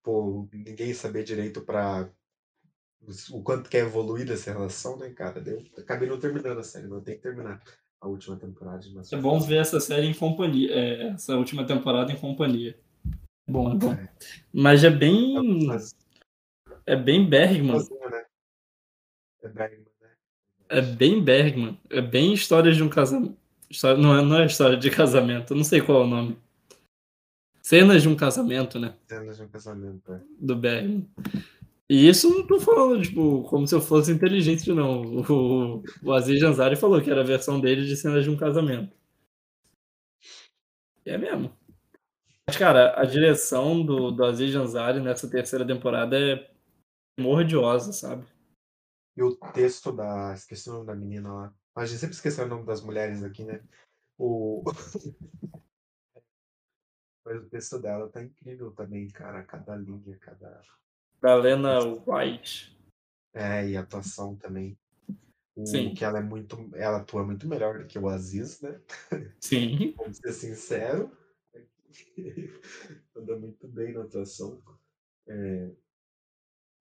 pô, 0.02 0.48
ninguém 0.52 0.92
saber 0.94 1.24
direito 1.24 1.62
pra. 1.62 2.08
O 3.32 3.42
quanto 3.42 3.68
quer 3.68 3.80
evoluir 3.84 4.30
essa 4.30 4.52
relação, 4.52 4.96
né, 4.96 5.10
cara? 5.10 5.40
Daí 5.40 5.54
Eu 5.54 5.82
acabei 5.82 6.08
não 6.08 6.20
terminando 6.20 6.58
a 6.58 6.62
série, 6.62 6.86
mas 6.86 6.98
eu 6.98 7.04
tenho 7.04 7.16
que 7.16 7.22
terminar 7.22 7.60
a 8.00 8.06
última 8.06 8.36
temporada 8.36 8.78
de 8.78 8.96
É 9.12 9.16
bom 9.18 9.40
ver 9.40 9.56
essa 9.56 9.80
série 9.80 10.06
em 10.06 10.14
companhia, 10.14 10.70
é, 10.72 11.08
essa 11.08 11.36
última 11.36 11.66
temporada 11.66 12.12
em 12.12 12.16
companhia. 12.16 12.78
É 13.48 13.50
Bom, 13.50 13.72
é 13.72 13.74
bom. 13.74 13.92
É. 13.92 14.08
Mas 14.52 14.84
é 14.84 14.90
bem. 14.90 15.66
Faz- 15.66 15.96
É 16.86 16.94
bem 16.94 17.28
Bergman. 17.28 17.76
né? 17.78 18.24
É 19.42 19.48
Bergman, 19.48 19.86
né? 20.00 20.10
É 20.68 20.80
bem 20.80 21.22
Bergman. 21.22 21.80
É 21.90 22.00
bem 22.00 22.32
história 22.32 22.72
de 22.72 22.82
um 22.84 22.88
casamento. 22.88 23.36
História... 23.68 24.00
Não, 24.00 24.16
é, 24.16 24.22
não 24.22 24.36
é 24.38 24.46
história 24.46 24.76
de 24.76 24.90
casamento, 24.90 25.52
eu 25.52 25.56
não 25.56 25.64
sei 25.64 25.80
qual 25.80 26.02
é 26.02 26.04
o 26.04 26.08
nome. 26.08 26.38
Cenas 27.62 28.02
de 28.02 28.08
um 28.08 28.16
casamento, 28.16 28.78
né? 28.78 28.96
Cenas 29.06 29.36
de 29.36 29.44
um 29.44 29.48
casamento, 29.48 30.12
é. 30.12 30.20
Do 30.38 30.56
Bergman. 30.56 31.08
E 31.88 32.08
isso 32.08 32.28
não 32.28 32.46
tô 32.46 32.58
falando, 32.58 33.02
tipo, 33.02 33.44
como 33.44 33.68
se 33.68 33.74
eu 33.74 33.80
fosse 33.80 34.10
inteligente, 34.10 34.72
não. 34.72 35.02
O, 35.02 35.82
o 36.02 36.12
Aziz 36.12 36.40
Janzari 36.40 36.74
falou 36.74 37.00
que 37.00 37.10
era 37.10 37.20
a 37.20 37.24
versão 37.24 37.60
dele 37.60 37.86
de 37.86 37.96
cenas 37.96 38.24
de 38.24 38.30
um 38.30 38.36
casamento. 38.36 38.96
E 41.06 41.10
é 41.10 41.18
mesmo. 41.18 41.56
Mas, 42.46 42.56
cara, 42.56 43.00
a 43.00 43.04
direção 43.04 43.84
do, 43.84 44.10
do 44.10 44.24
Aziz 44.24 44.50
Janzari 44.50 45.00
nessa 45.00 45.28
terceira 45.28 45.66
temporada 45.66 46.18
é 46.18 46.50
mordiosa, 47.18 47.92
sabe? 47.92 48.26
E 49.16 49.22
o 49.22 49.36
texto 49.36 49.92
da. 49.92 50.32
Esqueci 50.34 50.68
o 50.68 50.72
nome 50.72 50.86
da 50.86 50.94
menina 50.94 51.32
lá. 51.32 51.54
A 51.76 51.86
gente 51.86 51.98
sempre 51.98 52.14
esquece 52.14 52.42
o 52.42 52.48
nome 52.48 52.66
das 52.66 52.82
mulheres 52.82 53.22
aqui, 53.22 53.44
né? 53.44 53.62
O... 54.18 54.64
Mas 57.24 57.42
o 57.42 57.48
texto 57.48 57.78
dela 57.78 58.08
tá 58.08 58.22
incrível 58.22 58.70
também, 58.72 59.08
cara. 59.08 59.42
Cada 59.44 59.76
linha, 59.76 60.16
cada. 60.18 60.60
Da 61.20 61.34
Lena 61.34 61.78
White. 62.06 62.76
É, 63.32 63.68
e 63.68 63.76
a 63.76 63.80
atuação 63.80 64.36
também. 64.36 64.76
O 65.54 65.66
Sim. 65.66 65.94
que 65.94 66.04
ela 66.04 66.18
é 66.18 66.22
muito. 66.22 66.70
Ela 66.74 66.98
atua 66.98 67.24
muito 67.24 67.46
melhor 67.46 67.78
do 67.78 67.86
que 67.86 67.98
o 67.98 68.08
Aziz, 68.08 68.60
né? 68.60 68.80
Sim. 69.40 69.94
Vamos 69.96 70.16
ser 70.16 70.32
sincero. 70.32 71.16
Anda 73.14 73.38
muito 73.38 73.68
bem 73.68 73.92
na 73.92 74.02
atuação. 74.02 74.62
É... 75.28 75.70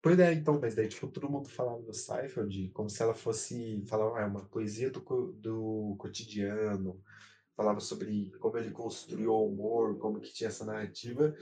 Pois 0.01 0.17
é, 0.17 0.33
então, 0.33 0.59
mas 0.59 0.73
daí, 0.73 0.87
tipo, 0.87 1.07
todo 1.07 1.29
mundo 1.29 1.47
falava 1.47 1.79
do 1.83 1.93
Seinfeld 1.93 2.69
como 2.69 2.89
se 2.89 3.03
ela 3.03 3.13
fosse, 3.13 3.83
falava, 3.85 4.17
ah, 4.17 4.21
é 4.21 4.25
uma 4.25 4.43
poesia 4.45 4.89
do, 4.89 4.99
do 5.33 5.95
cotidiano, 5.99 6.99
falava 7.55 7.79
sobre 7.79 8.31
como 8.39 8.57
ele 8.57 8.71
construiu 8.71 9.33
o 9.33 9.47
humor, 9.47 9.97
como 9.97 10.19
que 10.19 10.33
tinha 10.33 10.47
essa 10.47 10.65
narrativa, 10.65 11.35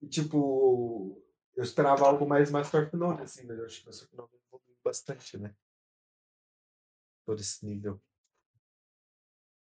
e, 0.00 0.08
tipo, 0.08 1.22
eu 1.54 1.62
esperava 1.62 2.06
algo 2.06 2.26
mais 2.26 2.50
Master 2.50 2.86
of 2.86 2.96
None, 2.96 3.22
assim, 3.22 3.46
mas 3.46 3.58
eu 3.58 3.64
acho 3.64 3.80
que 3.80 3.86
Master 3.86 4.08
of 4.08 4.16
None 4.16 4.28
evoluiu 4.46 4.76
bastante, 4.84 5.38
né? 5.38 5.54
Todo 7.24 7.40
esse 7.40 7.64
nível. 7.64 8.00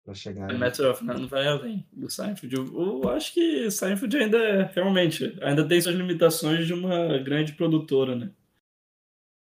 Pra 0.04 0.14
chegar. 0.14 0.54
Master 0.58 0.92
of 0.92 1.04
None 1.04 1.28
vai 1.28 1.48
além 1.48 1.88
do 1.92 2.10
Seinfeld. 2.10 2.56
Eu, 2.56 3.02
eu 3.04 3.10
acho 3.10 3.34
que 3.34 3.72
Seinfeld 3.72 4.16
ainda 4.18 4.38
é, 4.38 4.64
realmente, 4.72 5.38
ainda 5.42 5.68
tem 5.68 5.82
suas 5.82 5.96
limitações 5.96 6.68
de 6.68 6.74
uma 6.74 7.18
grande 7.18 7.54
produtora, 7.54 8.16
né? 8.16 8.34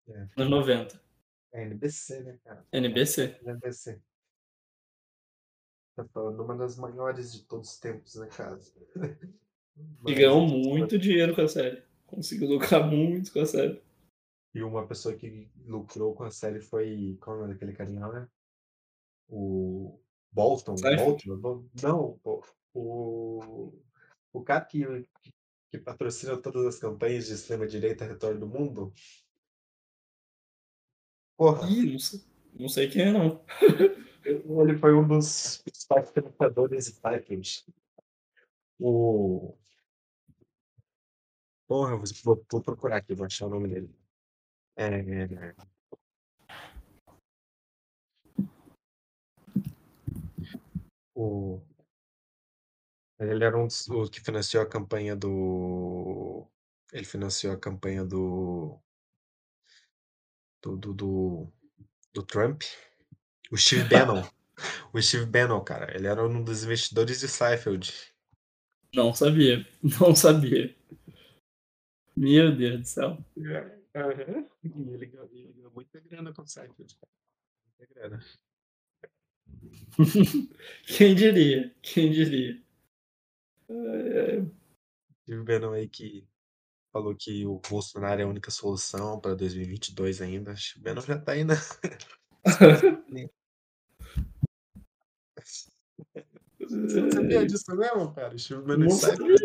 É. 0.08 0.28
Nos 0.38 0.50
90. 0.50 1.02
É 1.52 1.64
NBC, 1.64 2.22
né, 2.22 2.40
cara? 2.44 2.66
NBC. 2.72 3.40
NBC. 3.44 4.02
Tá 5.98 6.06
falando 6.14 6.44
uma 6.44 6.56
das 6.56 6.78
maiores 6.78 7.34
de 7.34 7.42
todos 7.46 7.72
os 7.72 7.80
tempos, 7.80 8.14
né, 8.16 8.28
cara? 8.28 8.60
E 10.08 10.14
ganhou 10.16 10.42
muito 10.48 10.98
dinheiro 10.98 11.36
com 11.36 11.42
a 11.42 11.48
série. 11.48 11.84
Conseguiu 12.08 12.48
lucrar 12.50 12.88
muito 12.90 13.32
com 13.32 13.42
a 13.42 13.46
série. 13.46 13.80
E 14.56 14.64
uma 14.64 14.88
pessoa 14.88 15.14
que 15.16 15.48
lucrou 15.68 16.16
com 16.16 16.24
a 16.24 16.32
série 16.32 16.60
foi. 16.60 17.16
Qual 17.22 17.36
é 17.36 17.38
o 17.38 17.42
nome 17.44 17.54
daquele 17.54 17.74
carinha 17.74 18.08
lá? 18.08 18.22
né? 18.22 18.28
O. 19.30 20.00
Bolton? 20.32 20.74
Bolton? 20.76 21.38
Bol- 21.38 21.66
Não. 21.84 22.20
O. 22.74 23.72
O 24.34 24.44
cara 24.44 24.66
que, 24.66 24.84
que 25.70 25.78
patrocina 25.78 26.38
todas 26.38 26.66
as 26.66 26.80
campanhas 26.80 27.28
de 27.28 27.34
extrema-direita 27.34 28.06
Retorno 28.06 28.40
do 28.40 28.48
Mundo. 28.48 28.92
Porra, 31.38 31.70
Ih, 31.70 31.92
não 31.92 32.00
sei, 32.00 32.22
não 32.60 32.70
sei 32.70 32.90
quem 32.90 33.02
é, 33.04 33.12
não. 33.12 33.44
ele 34.28 34.78
foi 34.78 34.94
um 34.94 35.08
dos 35.08 35.58
principais 35.60 36.10
financiadores 36.12 36.86
de 36.86 36.92
Seinfeld. 36.94 37.66
O. 38.80 39.58
Porra, 41.68 41.98
vou, 42.24 42.46
vou 42.52 42.62
procurar 42.62 42.98
aqui, 42.98 43.14
vou 43.14 43.26
achar 43.26 43.48
o 43.48 43.50
nome 43.50 43.70
dele. 43.70 43.96
É... 44.76 45.56
O... 51.16 51.60
Ele 53.20 53.44
era 53.44 53.58
um 53.58 53.66
dos 53.66 53.88
o 53.90 54.10
que 54.10 54.22
financiou 54.22 54.62
a 54.64 54.70
campanha 54.70 55.16
do. 55.16 56.48
Ele 56.94 57.06
financiou 57.06 57.54
a 57.54 57.60
campanha 57.60 58.06
do. 58.06 58.80
Do, 60.62 60.76
do, 60.76 60.94
do, 60.94 61.54
do 62.14 62.24
Trump. 62.24 62.64
O 63.52 63.58
Steve 63.58 63.88
Bannon. 63.90 64.24
o 64.94 65.02
Steve 65.02 65.26
Bannon, 65.26 65.64
cara. 65.64 65.96
Ele 65.96 66.08
era 66.08 66.26
um 66.26 66.44
dos 66.44 66.64
investidores 66.64 67.20
de 67.20 67.28
Seinfeld. 67.28 67.94
Não 68.94 69.14
sabia. 69.14 69.68
Não 70.00 70.16
sabia. 70.16 70.76
Meu 72.16 72.56
Deus 72.56 72.80
do 72.82 72.86
céu. 72.86 73.26
E 73.36 73.42
ele 74.94 75.06
ganhou, 75.06 75.72
muita 75.72 76.00
grana 76.00 76.34
com 76.34 76.42
o 76.42 76.48
Seinfeld. 76.48 76.98
Muita 77.80 77.94
grana. 77.94 78.20
Quem 80.88 81.16
diria? 81.16 81.74
Quem 81.82 82.12
diria? 82.12 82.62
Steve 85.24 85.44
Bannon 85.44 85.74
aí 85.74 85.88
que 85.88 86.28
falou 86.92 87.16
que 87.16 87.46
o 87.46 87.60
Bolsonaro 87.70 88.22
é 88.22 88.24
a 88.24 88.28
única 88.28 88.50
solução 88.50 89.20
para 89.20 89.36
2022 89.36 90.22
ainda. 90.22 90.56
Steve 90.56 90.84
Bannon 90.84 91.02
já 91.02 91.20
tá 91.20 91.34
aí 91.34 91.44
na. 91.46 91.56
Você 96.68 97.02
não 97.02 97.12
sabia 97.12 97.46
disso 97.46 97.76
mesmo, 97.76 98.14
cara? 98.14 98.38
Steve 98.38 98.62
Bannon 98.62 98.84
Não 98.86 98.90
sabia. 98.92 99.36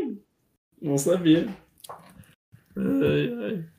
Não 0.80 0.98
sabia. 0.98 1.46
Ai, 2.76 3.32
ai. 3.44 3.70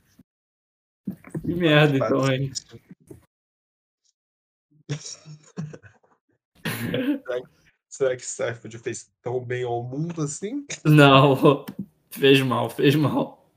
Que 1.41 1.55
merda, 1.55 1.97
então, 1.97 2.31
hein? 2.31 2.51
Será 6.65 7.41
que- 7.41 7.53
Será 7.89 8.15
que 8.15 8.25
Seinfeld 8.25 8.79
fez 8.79 9.11
tão 9.21 9.43
bem 9.45 9.63
ao 9.63 9.83
mundo 9.83 10.21
assim? 10.23 10.65
Não, 10.83 11.35
fez 12.09 12.41
mal, 12.41 12.67
fez 12.69 12.95
mal. 12.95 13.47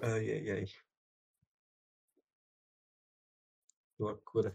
Ai, 0.00 0.30
ai, 0.30 0.50
ai. 0.50 0.64
Que 3.96 4.02
loucura. 4.02 4.54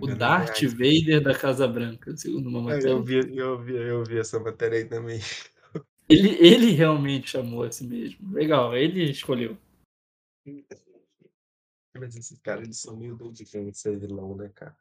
O 0.00 0.06
Darth 0.14 0.58
reais. 0.58 0.72
Vader 0.72 1.20
da 1.20 1.36
Casa 1.36 1.66
Branca, 1.66 2.16
segundo 2.16 2.48
uma 2.48 2.62
matéria. 2.62 2.90
Eu 2.90 3.02
vi, 3.02 3.36
eu 3.36 3.58
vi, 3.60 3.74
eu 3.74 4.04
vi 4.04 4.18
essa 4.18 4.38
matéria 4.38 4.78
aí 4.78 4.84
também. 4.84 5.20
Ele, 6.08 6.28
ele 6.38 6.70
realmente 6.70 7.30
chamou 7.30 7.64
a 7.64 7.72
si 7.72 7.84
mesmo. 7.84 8.32
Legal, 8.32 8.76
ele 8.76 9.10
escolheu. 9.10 9.56
Mas 11.94 12.14
esses 12.16 12.38
caras, 12.40 12.64
eles 12.64 12.78
são 12.78 12.96
meio 12.96 13.16
doidos 13.16 13.38
de 13.38 13.74
ser 13.74 13.98
vilão, 13.98 14.36
né, 14.36 14.50
cara? 14.54 14.76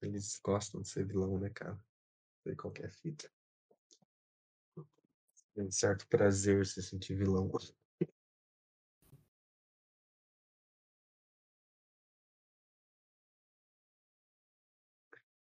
Eles 0.00 0.40
gostam 0.42 0.80
de 0.80 0.88
ser 0.88 1.04
vilão, 1.04 1.38
né, 1.38 1.50
cara? 1.50 1.72
Não 1.72 2.42
sei 2.44 2.54
qual 2.54 2.72
que 2.72 2.82
é 2.82 2.86
a 2.86 2.90
fita. 2.90 3.30
Tem 5.54 5.64
um 5.66 5.70
certo 5.70 6.06
prazer 6.06 6.64
se 6.66 6.82
sentir 6.82 7.14
vilão. 7.14 7.50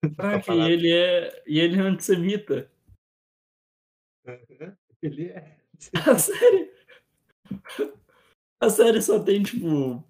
Falar- 0.46 0.70
ele 0.72 0.92
é. 0.92 1.44
E 1.48 1.60
ele 1.60 1.78
é 1.78 1.82
antissemita. 1.82 2.72
Aham, 4.26 4.78
Ele 5.02 5.26
é. 5.30 5.58
A 6.12 6.18
série. 6.18 6.72
A 8.60 8.70
série 8.70 9.02
só 9.02 9.24
tem, 9.24 9.44
tipo. 9.44 10.04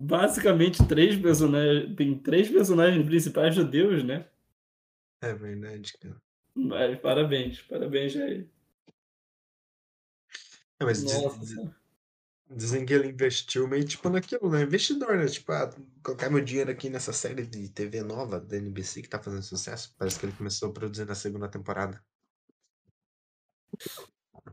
Basicamente 0.00 0.86
três 0.88 1.20
personagens. 1.20 1.94
Tem 1.96 2.18
três 2.18 2.48
personagens 2.50 3.04
principais 3.04 3.54
judeus, 3.54 4.02
né? 4.04 4.28
É 5.22 5.34
verdade, 5.34 5.92
cara. 5.98 6.16
Mas 6.54 6.98
parabéns, 7.00 7.60
parabéns 7.62 8.16
a 8.16 8.26
ele. 8.28 8.50
É, 10.80 10.84
mas 10.84 11.02
Nossa. 11.04 11.79
Diz- 12.50 12.56
dizem 12.56 12.84
que 12.86 12.92
ele 12.92 13.08
investiu 13.08 13.66
meio 13.68 13.84
tipo 13.84 14.08
naquilo, 14.08 14.50
né? 14.50 14.62
Investidor, 14.62 15.16
né? 15.16 15.26
Tipo, 15.26 15.52
ah, 15.52 15.70
colocar 16.02 16.30
meu 16.30 16.40
dinheiro 16.42 16.70
aqui 16.70 16.88
nessa 16.90 17.12
série 17.12 17.46
de 17.46 17.68
TV 17.68 18.02
nova 18.02 18.40
da 18.40 18.56
NBC 18.56 19.02
que 19.02 19.08
tá 19.08 19.18
fazendo 19.22 19.42
sucesso. 19.42 19.94
Parece 19.98 20.18
que 20.18 20.26
ele 20.26 20.32
começou 20.36 20.70
a 20.70 20.72
produzir 20.72 21.04
na 21.06 21.14
segunda 21.14 21.48
temporada. 21.48 22.02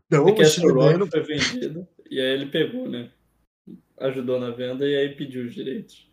Não, 0.09 0.27
É 0.29 0.33
que 0.33 0.41
essa 0.41 0.61
Rock 0.61 1.09
foi 1.09 1.23
vendida. 1.23 1.87
E 2.09 2.19
aí 2.19 2.27
ele 2.33 2.45
pegou, 2.47 2.89
né? 2.89 3.11
Ajudou 3.99 4.39
na 4.39 4.51
venda 4.51 4.87
e 4.87 4.95
aí 4.95 5.15
pediu 5.15 5.45
os 5.45 5.53
direitos. 5.53 6.09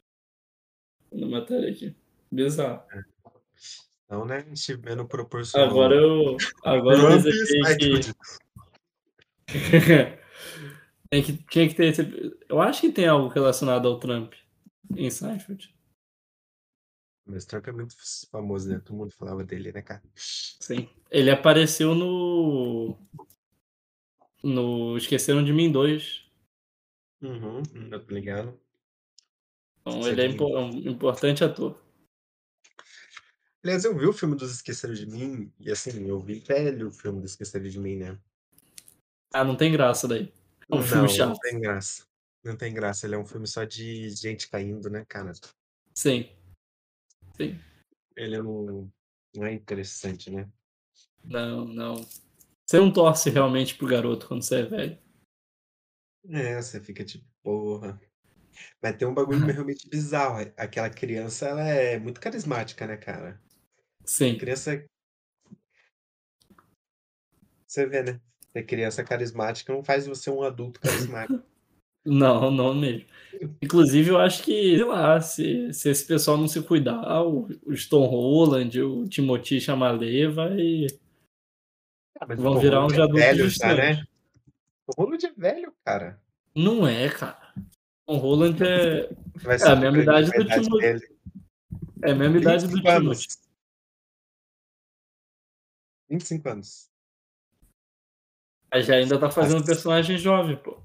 Na 1.12 1.26
matéria 1.26 1.70
aqui. 1.70 1.94
Bizarro. 2.30 2.82
Não, 4.08 4.24
né? 4.24 4.44
Steve 4.56 4.80
Bannon 4.82 5.06
proporcionou. 5.06 5.68
Agora 5.68 5.94
eu. 5.94 6.36
Agora 6.64 6.98
eu 6.98 7.18
e 7.18 7.22
desejei 7.22 7.76
que. 7.78 8.14
Tem 11.14 11.22
que. 11.22 11.44
Tinha 11.44 11.68
que 11.68 11.74
ter 11.74 11.86
esse. 11.86 12.02
Eu 12.48 12.60
acho 12.60 12.80
que 12.80 12.90
tem 12.92 13.06
algo 13.06 13.28
relacionado 13.28 13.86
ao 13.86 14.00
Trump 14.00 14.34
em 14.96 15.08
Seinfeld. 15.08 15.72
Mas 17.24 17.44
Trump 17.44 17.68
é 17.68 17.72
muito 17.72 17.94
famoso, 18.32 18.68
né? 18.68 18.80
Todo 18.80 18.96
mundo 18.96 19.14
falava 19.14 19.44
dele, 19.44 19.70
né, 19.70 19.80
cara? 19.80 20.02
Sim. 20.16 20.88
Ele 21.10 21.30
apareceu 21.30 21.94
no. 21.94 22.98
No 24.42 24.96
Esqueceram 24.98 25.44
de 25.44 25.52
Mim 25.52 25.70
2. 25.70 26.24
Uhum, 27.22 27.62
eu 27.92 28.04
tô 28.04 28.12
ligado. 28.12 28.60
Então 29.80 30.06
ele 30.08 30.20
é 30.20 30.26
impo- 30.26 30.58
um 30.58 30.70
importante 30.70 31.44
ator. 31.44 31.80
Aliás, 33.62 33.84
eu 33.84 33.96
vi 33.96 34.04
o 34.06 34.12
filme 34.12 34.36
dos 34.36 34.52
Esqueceram 34.52 34.92
de 34.92 35.06
Mim, 35.06 35.50
e 35.60 35.70
assim, 35.70 36.06
eu 36.06 36.18
vi 36.20 36.40
velho 36.40 36.88
o 36.88 36.92
filme 36.92 37.20
dos 37.22 37.30
Esqueceram 37.30 37.66
de 37.68 37.78
Mim, 37.78 37.96
né? 37.96 38.18
Ah, 39.32 39.44
não 39.44 39.56
tem 39.56 39.72
graça 39.72 40.06
daí. 40.06 40.30
É 40.70 40.74
um 40.74 40.78
não, 40.78 40.82
filme 40.82 41.02
não 41.02 41.08
chato. 41.08 41.38
tem 41.40 41.60
graça. 41.60 42.06
Não 42.42 42.56
tem 42.56 42.74
graça, 42.74 43.06
ele 43.06 43.14
é 43.14 43.18
um 43.18 43.24
filme 43.26 43.46
só 43.46 43.64
de 43.64 44.10
gente 44.10 44.48
caindo, 44.48 44.90
né, 44.90 45.04
cara? 45.08 45.32
Sim. 45.94 46.28
Sim. 47.36 47.58
Ele 48.16 48.38
não, 48.42 48.92
não 49.34 49.46
é 49.46 49.52
interessante, 49.52 50.30
né? 50.30 50.48
Não, 51.24 51.64
não. 51.64 51.96
Você 52.66 52.78
não 52.78 52.92
torce 52.92 53.30
realmente 53.30 53.74
pro 53.76 53.86
garoto 53.86 54.28
quando 54.28 54.42
você 54.42 54.60
é 54.60 54.62
velho. 54.62 54.98
É, 56.28 56.60
você 56.60 56.80
fica 56.80 57.04
tipo, 57.04 57.26
porra. 57.42 58.00
Mas 58.82 58.96
tem 58.96 59.06
um 59.06 59.14
bagulho 59.14 59.44
realmente 59.46 59.88
bizarro. 59.88 60.40
é- 60.40 60.54
Aquela 60.56 60.88
criança, 60.90 61.46
ela 61.46 61.62
é 61.62 61.98
muito 61.98 62.20
carismática, 62.20 62.86
né, 62.86 62.96
cara? 62.96 63.40
Sim. 64.04 64.38
Criança. 64.38 64.84
Você 67.66 67.86
vê, 67.86 68.02
né? 68.02 68.20
Ser 68.54 68.62
criança 68.62 69.02
carismática 69.02 69.72
não 69.72 69.82
faz 69.82 70.06
você 70.06 70.30
um 70.30 70.42
adulto 70.42 70.80
carismático. 70.80 71.42
Não, 72.06 72.50
não 72.50 72.74
mesmo. 72.74 73.06
Inclusive, 73.62 74.10
eu 74.10 74.18
acho 74.18 74.42
que, 74.42 74.76
sei 74.76 74.84
lá, 74.84 75.18
se, 75.22 75.72
se 75.72 75.88
esse 75.88 76.06
pessoal 76.06 76.36
não 76.36 76.46
se 76.46 76.62
cuidar, 76.62 77.22
o, 77.22 77.48
o 77.64 77.74
Stone 77.74 78.06
Holland, 78.06 78.78
o 78.82 79.08
Timothy 79.08 79.58
Chalamet 79.58 80.26
vai. 80.26 80.86
Ah, 82.20 82.26
Vão 82.34 82.58
virar 82.58 82.80
Roland 82.80 82.92
uns 82.92 82.98
é 82.98 83.02
adultos 83.02 83.24
velho 83.24 83.48
já, 83.48 83.74
né? 83.74 84.04
O 84.86 84.92
Roland 85.02 85.24
é 85.24 85.32
velho, 85.32 85.74
cara. 85.82 86.20
Não 86.54 86.86
é, 86.86 87.08
cara. 87.08 87.54
O 88.06 88.16
Holland 88.16 88.62
é, 88.62 89.08
Vai 89.36 89.56
É, 89.56 89.66
a 89.66 89.76
mesma 89.76 89.98
idade 90.02 90.30
do 90.30 90.44
Timothy. 90.44 90.80
dele. 90.82 91.16
é 92.02 92.10
a 92.10 92.14
mesma 92.14 92.36
idade 92.36 92.66
do 92.66 92.72
25 92.74 92.88
anos. 92.90 93.26
Timothy. 93.26 93.48
25 96.10 96.48
anos. 96.50 96.93
Mas 98.74 98.86
já 98.86 98.96
ainda 98.96 99.20
tá 99.20 99.30
fazendo 99.30 99.64
personagem 99.64 100.18
jovem, 100.18 100.56
pô. 100.56 100.82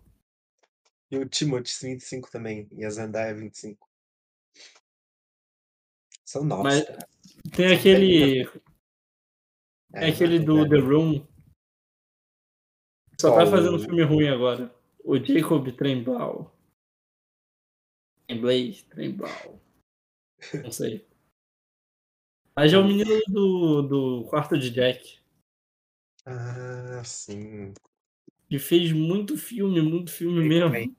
E 1.10 1.18
o 1.18 1.28
Timothy, 1.28 1.72
25 1.82 2.30
também. 2.30 2.70
E 2.72 2.86
a 2.86 2.90
Zendaya, 2.92 3.34
25. 3.34 3.90
São 6.24 6.44
novos, 6.44 6.66
Mas- 6.66 6.86
cara. 6.86 7.10
Tem 7.56 7.76
aquele. 7.76 8.44
É, 9.92 10.02
Tem 10.02 10.14
aquele 10.14 10.38
do. 10.38 10.70
The 10.70 10.78
Room. 10.78 11.26
Só 13.20 13.36
tá 13.36 13.48
fazendo 13.48 13.80
filme 13.80 14.04
ruim 14.04 14.28
agora. 14.30 14.72
O 15.04 15.18
Jacob 15.18 15.68
Tremblau. 15.76 16.56
Tremblay, 18.28 18.84
Tremblau. 18.84 19.60
Não 20.64 20.72
sei. 20.72 21.08
Mas 22.56 22.72
é 22.72 22.78
o 22.78 22.86
menino 22.86 23.20
do, 23.28 23.82
do 23.82 24.30
quarto 24.30 24.56
de 24.60 24.70
Jack. 24.70 25.19
Ah, 26.26 27.02
sim. 27.04 27.74
Que 28.50 28.60
fez 28.60 28.92
muito 28.92 29.38
filme, 29.38 29.82
muito 29.82 30.12
filme 30.12 30.40
Sei 30.40 30.50
mesmo. 30.50 30.70
bem. 30.72 30.96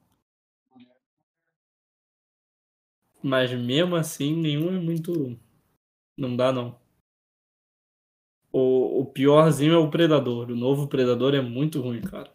Mas 3.22 3.52
mesmo 3.52 3.96
assim, 3.96 4.34
nenhum 4.34 4.74
é 4.74 4.80
muito. 4.80 5.38
Não 6.16 6.36
dá, 6.36 6.52
não. 6.52 6.80
O, 8.52 9.00
o 9.02 9.06
piorzinho 9.06 9.74
é 9.74 9.78
o 9.78 9.90
Predador. 9.90 10.50
O 10.50 10.56
novo 10.56 10.88
Predador 10.88 11.34
é 11.34 11.40
muito 11.40 11.80
ruim, 11.80 12.00
cara. 12.00 12.34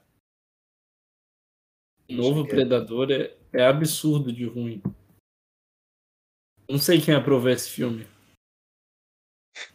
O 2.10 2.14
novo 2.14 2.42
Cheguei. 2.44 2.52
Predador 2.52 3.12
é, 3.12 3.36
é 3.52 3.66
absurdo 3.66 4.32
de 4.32 4.46
ruim. 4.46 4.82
Não 6.70 6.78
sei 6.78 7.02
quem 7.02 7.14
aprovou 7.14 7.50
esse 7.50 7.70
filme. 7.70 8.08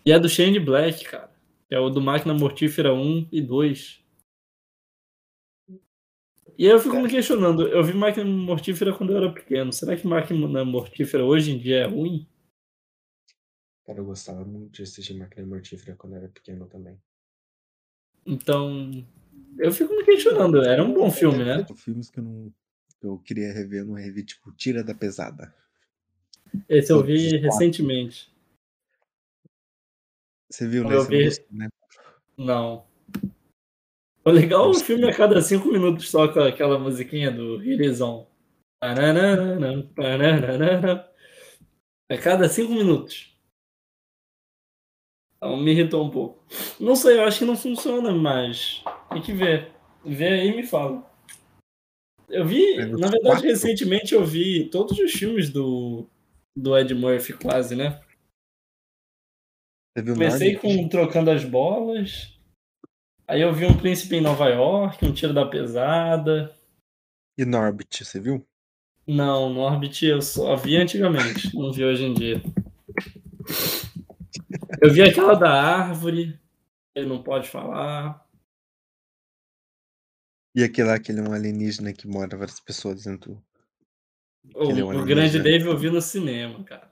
E 0.05 0.13
é 0.13 0.19
do 0.19 0.29
Shane 0.29 0.61
Black, 0.61 1.05
cara. 1.05 1.30
É 1.71 1.79
o 1.79 1.89
do 1.89 2.01
Máquina 2.01 2.35
Mortífera 2.35 2.93
1 2.93 3.29
e 3.31 3.41
2. 3.41 4.01
E 6.59 6.67
aí 6.67 6.73
eu 6.73 6.81
fico 6.81 7.01
me 7.01 7.09
questionando, 7.09 7.67
eu 7.69 7.83
vi 7.83 7.95
Máquina 7.95 8.25
Mortífera 8.27 8.93
quando 8.93 9.13
eu 9.13 9.17
era 9.17 9.33
pequeno. 9.33 9.73
Será 9.73 9.97
que 9.97 10.07
Máquina 10.07 10.65
Mortífera 10.65 11.25
hoje 11.25 11.53
em 11.53 11.59
dia 11.59 11.79
é 11.79 11.87
ruim? 11.87 12.29
Cara, 13.87 14.01
eu 14.01 14.05
gostava 14.05 14.45
muito 14.45 14.73
de 14.73 14.83
assistir 14.83 15.15
Máquina 15.15 15.47
Mortífera 15.47 15.97
quando 15.97 16.15
eu 16.15 16.19
era 16.19 16.29
pequeno 16.29 16.67
também. 16.67 17.01
Então, 18.27 19.05
eu 19.59 19.73
fico 19.73 19.95
me 19.95 20.05
questionando. 20.05 20.63
Era 20.63 20.85
um 20.85 20.93
bom 20.93 21.11
filme, 21.11 21.45
né? 21.45 21.65
Filmes 21.77 22.11
que 22.11 22.19
eu 22.19 22.25
não. 22.25 22.53
que 23.01 23.07
eu 23.07 23.19
queria 23.19 23.53
rever, 23.53 23.81
eu 23.81 23.87
não 23.87 23.95
revi, 23.95 24.25
tipo, 24.25 24.53
Tira 24.53 24.85
da 24.85 24.95
Pesada. 24.95 25.55
Esse 26.69 26.93
eu 26.93 27.03
vi 27.03 27.37
recentemente. 27.39 28.30
Você 30.51 30.67
viu, 30.67 30.85
né? 30.85 30.97
Eu 30.97 31.03
Você 31.03 31.11
não 31.11 31.19
vi. 31.19 31.25
gostou, 31.25 31.47
né? 31.53 31.69
Não. 32.37 32.87
O 34.25 34.31
legal, 34.31 34.69
o 34.69 34.75
filme 34.75 35.09
a 35.09 35.17
cada 35.17 35.41
cinco 35.41 35.69
minutos 35.69 36.11
toca 36.11 36.47
aquela 36.47 36.79
musiquinha 36.79 37.31
do 37.31 37.59
pananana. 38.81 41.09
A 42.11 42.19
cada 42.19 42.49
cinco 42.49 42.73
minutos. 42.73 43.35
Então 45.37 45.57
me 45.57 45.71
irritou 45.71 46.05
um 46.05 46.11
pouco. 46.11 46.45
Não 46.79 46.97
sei, 46.97 47.17
eu 47.17 47.25
acho 47.25 47.39
que 47.39 47.45
não 47.45 47.57
funciona, 47.57 48.13
mas 48.13 48.83
tem 49.11 49.23
que 49.23 49.33
ver. 49.33 49.73
Vê 50.05 50.29
aí 50.29 50.49
e 50.49 50.57
me 50.57 50.67
fala. 50.67 51.09
Eu 52.29 52.47
vi, 52.47 52.77
na 52.87 53.09
verdade, 53.09 53.47
recentemente 53.47 54.15
eu 54.15 54.25
vi 54.25 54.69
todos 54.69 54.99
os 54.99 55.13
filmes 55.13 55.51
do, 55.51 56.07
do 56.55 56.79
Ed 56.79 56.95
Murphy, 56.95 57.33
quase, 57.33 57.75
né? 57.75 58.01
Comecei 59.95 60.55
Norbit? 60.55 60.61
com 60.61 60.89
Trocando 60.89 61.31
as 61.31 61.45
Bolas. 61.45 62.39
Aí 63.27 63.41
eu 63.43 63.53
vi 63.53 63.65
um 63.65 63.77
Príncipe 63.77 64.17
em 64.17 64.21
Nova 64.21 64.49
York, 64.49 65.05
um 65.05 65.13
Tiro 65.13 65.33
da 65.33 65.47
Pesada. 65.47 66.55
E 67.39 67.45
Norbit, 67.45 68.05
você 68.05 68.21
viu? 68.21 68.47
Não, 69.07 69.53
no 69.53 69.61
Orbit 69.61 70.07
eu 70.07 70.23
só 70.23 70.57
vi 70.57 70.77
antigamente, 70.77 71.55
não 71.55 71.73
vi 71.73 71.85
hoje 71.85 72.05
em 72.05 72.15
dia. 72.15 72.43
Eu 74.81 74.93
vi 74.93 75.03
aquela 75.03 75.35
da 75.35 75.51
árvore, 75.51 76.39
ele 76.95 77.07
não 77.07 77.23
pode 77.23 77.49
falar. 77.49 78.27
E 80.55 80.65
aquele 80.65 80.89
lá, 80.89 80.95
aquele 80.95 81.21
um 81.21 81.33
alienígena 81.33 81.93
que 81.93 82.07
mora 82.07 82.37
várias 82.37 82.61
pessoas 82.61 83.05
dentro. 83.05 83.43
O, 84.55 84.71
é 84.71 84.85
um 84.85 85.03
o. 85.03 85.05
Grande 85.05 85.41
Dave 85.41 85.67
eu 85.67 85.77
vi 85.77 85.91
no 85.91 86.01
cinema, 86.01 86.63
cara. 86.65 86.90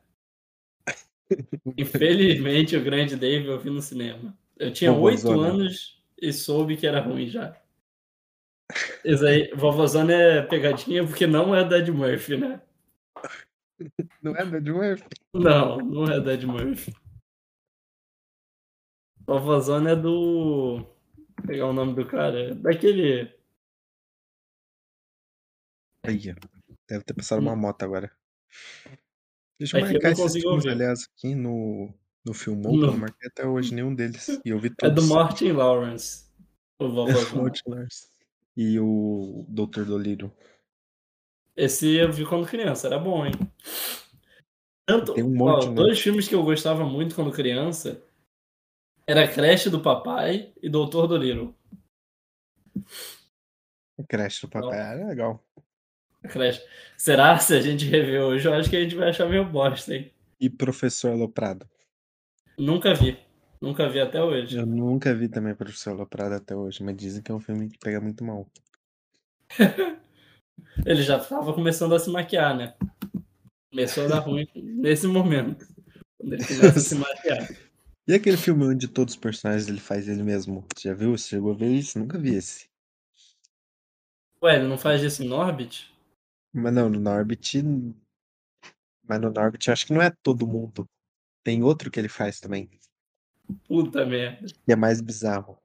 Infelizmente, 1.77 2.77
o 2.77 2.83
Grande 2.83 3.17
Dave 3.17 3.47
eu 3.47 3.59
vi 3.59 3.71
no 3.71 3.83
cinema. 3.83 4.37
Eu 4.57 4.73
tinha 4.73 4.93
oito 4.93 5.29
anos 5.41 6.03
e 6.21 6.33
soube 6.33 6.77
que 6.77 6.87
era 6.87 7.01
ruim 7.01 7.29
já. 7.29 7.57
Isso 9.05 9.25
aí, 9.25 9.51
Vovozona 9.55 10.13
é 10.13 10.43
pegadinha 10.43 11.07
porque 11.07 11.27
não 11.27 11.55
é 11.55 11.65
da 11.65 11.79
Ed 11.79 11.91
Murphy, 11.91 12.37
né? 12.37 12.61
Não 14.21 14.35
é 14.35 14.45
Dead 14.45 14.69
Murphy? 14.69 15.05
Não, 15.33 15.79
não 15.79 16.05
é 16.05 16.21
da 16.21 16.35
Ed 16.35 16.47
Murphy. 16.47 16.93
Vovozona 19.25 19.91
é 19.91 19.97
do. 19.97 20.79
Vou 20.79 21.47
pegar 21.47 21.67
o 21.67 21.73
nome 21.73 21.95
do 21.95 22.07
cara. 22.07 22.55
Daquele. 22.55 23.33
Aí. 26.03 26.35
Deve 26.89 27.05
ter 27.05 27.15
passado 27.15 27.41
uma 27.41 27.55
moto 27.55 27.83
agora. 27.83 28.11
Deixa 29.59 29.79
eu. 29.79 29.85
É 29.85 29.89
eu 29.89 29.93
marcar 29.93 30.17
não 30.17 30.27
esses 30.27 30.43
filmes, 30.43 30.67
aliás, 30.67 31.05
aqui 31.05 31.35
no, 31.35 31.93
no 32.25 32.35
Filmou, 32.35 32.75
eu 32.81 32.87
não 32.93 32.99
marquei 32.99 33.29
até 33.29 33.47
hoje 33.47 33.75
nenhum 33.75 33.95
deles. 33.95 34.29
E 34.45 34.51
eu 34.51 34.59
vi 34.59 34.69
É 34.69 34.71
do 34.71 34.77
todos. 34.77 35.09
Martin 35.09 35.53
Lawrence. 35.53 36.27
O 36.79 36.89
Vovozona. 36.89 37.43
Outliers. 37.43 38.11
E 38.57 38.79
o 38.79 39.45
Doutor 39.49 39.85
Dolittle. 39.85 40.33
Esse 41.57 41.97
eu 41.97 42.13
vi 42.13 42.25
quando 42.25 42.47
criança, 42.47 42.87
era 42.87 42.99
bom, 42.99 43.27
hein? 43.27 43.33
Tanto, 44.87 45.15
Tem 45.15 45.25
um 45.25 45.35
monte, 45.35 45.67
ó, 45.67 45.69
né? 45.71 45.75
dois 45.75 46.01
filmes 46.01 46.29
que 46.29 46.35
eu 46.35 46.43
gostava 46.43 46.85
muito 46.85 47.15
quando 47.15 47.33
criança 47.33 48.03
era 49.07 49.27
Creche 49.27 49.69
do 49.69 49.81
Papai 49.81 50.53
e 50.63 50.69
Doutor 50.69 51.07
Dolittle. 51.07 51.55
Crash 54.09 54.41
do 54.43 54.49
Papai 54.49 54.79
era 54.79 55.07
legal. 55.09 55.45
Creche. 56.23 56.63
Será? 56.97 57.37
Se 57.41 57.55
a 57.55 57.61
gente 57.61 57.85
rever 57.87 58.23
hoje, 58.23 58.47
eu 58.47 58.55
acho 58.55 58.69
que 58.69 58.77
a 58.77 58.81
gente 58.81 58.95
vai 58.95 59.11
achar 59.11 59.29
meio 59.29 59.45
bosta, 59.45 59.95
hein? 59.95 60.11
E 60.41 60.49
Professor 60.49 61.13
Aloprado. 61.13 61.69
Nunca 62.59 62.95
vi. 62.95 63.19
Nunca 63.61 63.89
vi 63.89 64.01
até 64.01 64.23
hoje. 64.23 64.57
Eu 64.57 64.67
nunca 64.67 65.15
vi 65.15 65.29
também 65.29 65.55
Professor 65.55 65.91
Aloprado 65.91 66.35
até 66.35 66.55
hoje, 66.55 66.83
mas 66.83 66.97
dizem 66.97 67.23
que 67.23 67.31
é 67.31 67.35
um 67.35 67.41
filme 67.41 67.69
que 67.69 67.79
pega 67.79 68.01
muito 68.01 68.25
mal. 68.25 68.47
Ele 70.85 71.03
já 71.03 71.19
tava 71.19 71.53
começando 71.53 71.95
a 71.95 71.99
se 71.99 72.11
maquiar, 72.11 72.57
né? 72.57 72.75
Começou 73.71 74.05
a 74.05 74.09
dar 74.09 74.19
ruim 74.21 74.47
nesse 74.55 75.07
momento. 75.07 75.67
Quando 76.19 76.33
ele 76.33 76.45
começa 76.45 76.79
a 76.79 76.83
se 76.83 76.95
maquiar. 76.95 77.49
E 78.09 78.15
aquele 78.15 78.39
filme 78.39 78.65
onde 78.65 78.89
todos 78.89 79.13
os 79.13 79.21
personagens 79.21 79.69
ele 79.69 79.79
faz 79.79 80.09
ele 80.09 80.23
mesmo? 80.23 80.65
Você 80.75 80.89
já 80.89 80.95
viu? 80.95 81.11
Você 81.11 81.29
chegou 81.29 81.53
a 81.53 81.55
ver 81.55 81.69
isso? 81.69 81.99
Nunca 81.99 82.19
vi 82.19 82.37
esse. 82.37 82.67
Ué, 84.43 84.57
ele 84.57 84.67
não 84.67 84.79
faz 84.79 85.03
isso 85.03 85.23
em 85.23 85.31
Orbit? 85.31 85.95
Mas 86.53 86.73
não, 86.73 86.89
no 86.89 86.99
Norbit. 86.99 87.63
Mas 89.03 89.21
no 89.21 89.31
Norbit 89.31 89.69
eu 89.69 89.73
acho 89.73 89.87
que 89.87 89.93
não 89.93 90.03
é 90.03 90.11
todo 90.23 90.47
mundo. 90.47 90.89
Tem 91.45 91.63
outro 91.63 91.91
que 91.91 91.99
ele 91.99 92.09
faz 92.09 92.41
também, 92.41 92.69
Puta 93.67 94.05
merda. 94.05 94.47
que 94.47 94.73
é 94.73 94.77
mais 94.77 95.01
bizarro. 95.01 95.59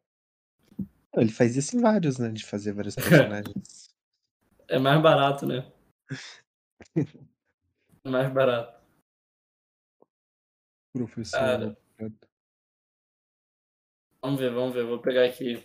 Ele 1.16 1.32
faz 1.32 1.56
isso 1.56 1.76
em 1.78 1.82
vários, 1.82 2.18
né? 2.18 2.30
De 2.30 2.46
fazer 2.46 2.74
vários 2.74 2.96
personagens. 2.96 3.92
É 4.66 4.80
mais 4.80 5.00
barato, 5.02 5.46
né? 5.46 5.72
É 6.96 8.10
mais 8.10 8.34
barato. 8.34 8.82
Professor. 10.94 11.38
Cara. 11.38 11.78
Vamos 14.22 14.40
ver, 14.40 14.52
vamos 14.52 14.74
ver. 14.74 14.86
Vou 14.86 15.00
pegar 15.00 15.26
aqui. 15.26 15.62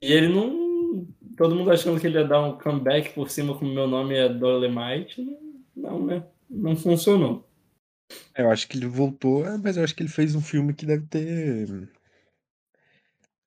E 0.00 0.12
ele 0.12 0.28
não. 0.28 0.73
Todo 1.36 1.54
mundo 1.54 1.70
achando 1.70 2.00
que 2.00 2.06
ele 2.06 2.18
ia 2.18 2.26
dar 2.26 2.42
um 2.42 2.58
comeback 2.58 3.12
por 3.14 3.28
cima 3.28 3.56
como 3.56 3.72
meu 3.72 3.86
nome 3.86 4.14
é 4.14 4.28
Dolemite. 4.28 5.24
Não, 5.74 6.04
né? 6.04 6.24
Não 6.48 6.76
funcionou. 6.76 7.48
Eu 8.36 8.50
acho 8.50 8.68
que 8.68 8.76
ele 8.76 8.86
voltou, 8.86 9.46
é, 9.46 9.56
mas 9.56 9.76
eu 9.76 9.84
acho 9.84 9.94
que 9.94 10.02
ele 10.02 10.10
fez 10.10 10.34
um 10.34 10.40
filme 10.40 10.74
que 10.74 10.86
deve 10.86 11.06
ter. 11.06 11.88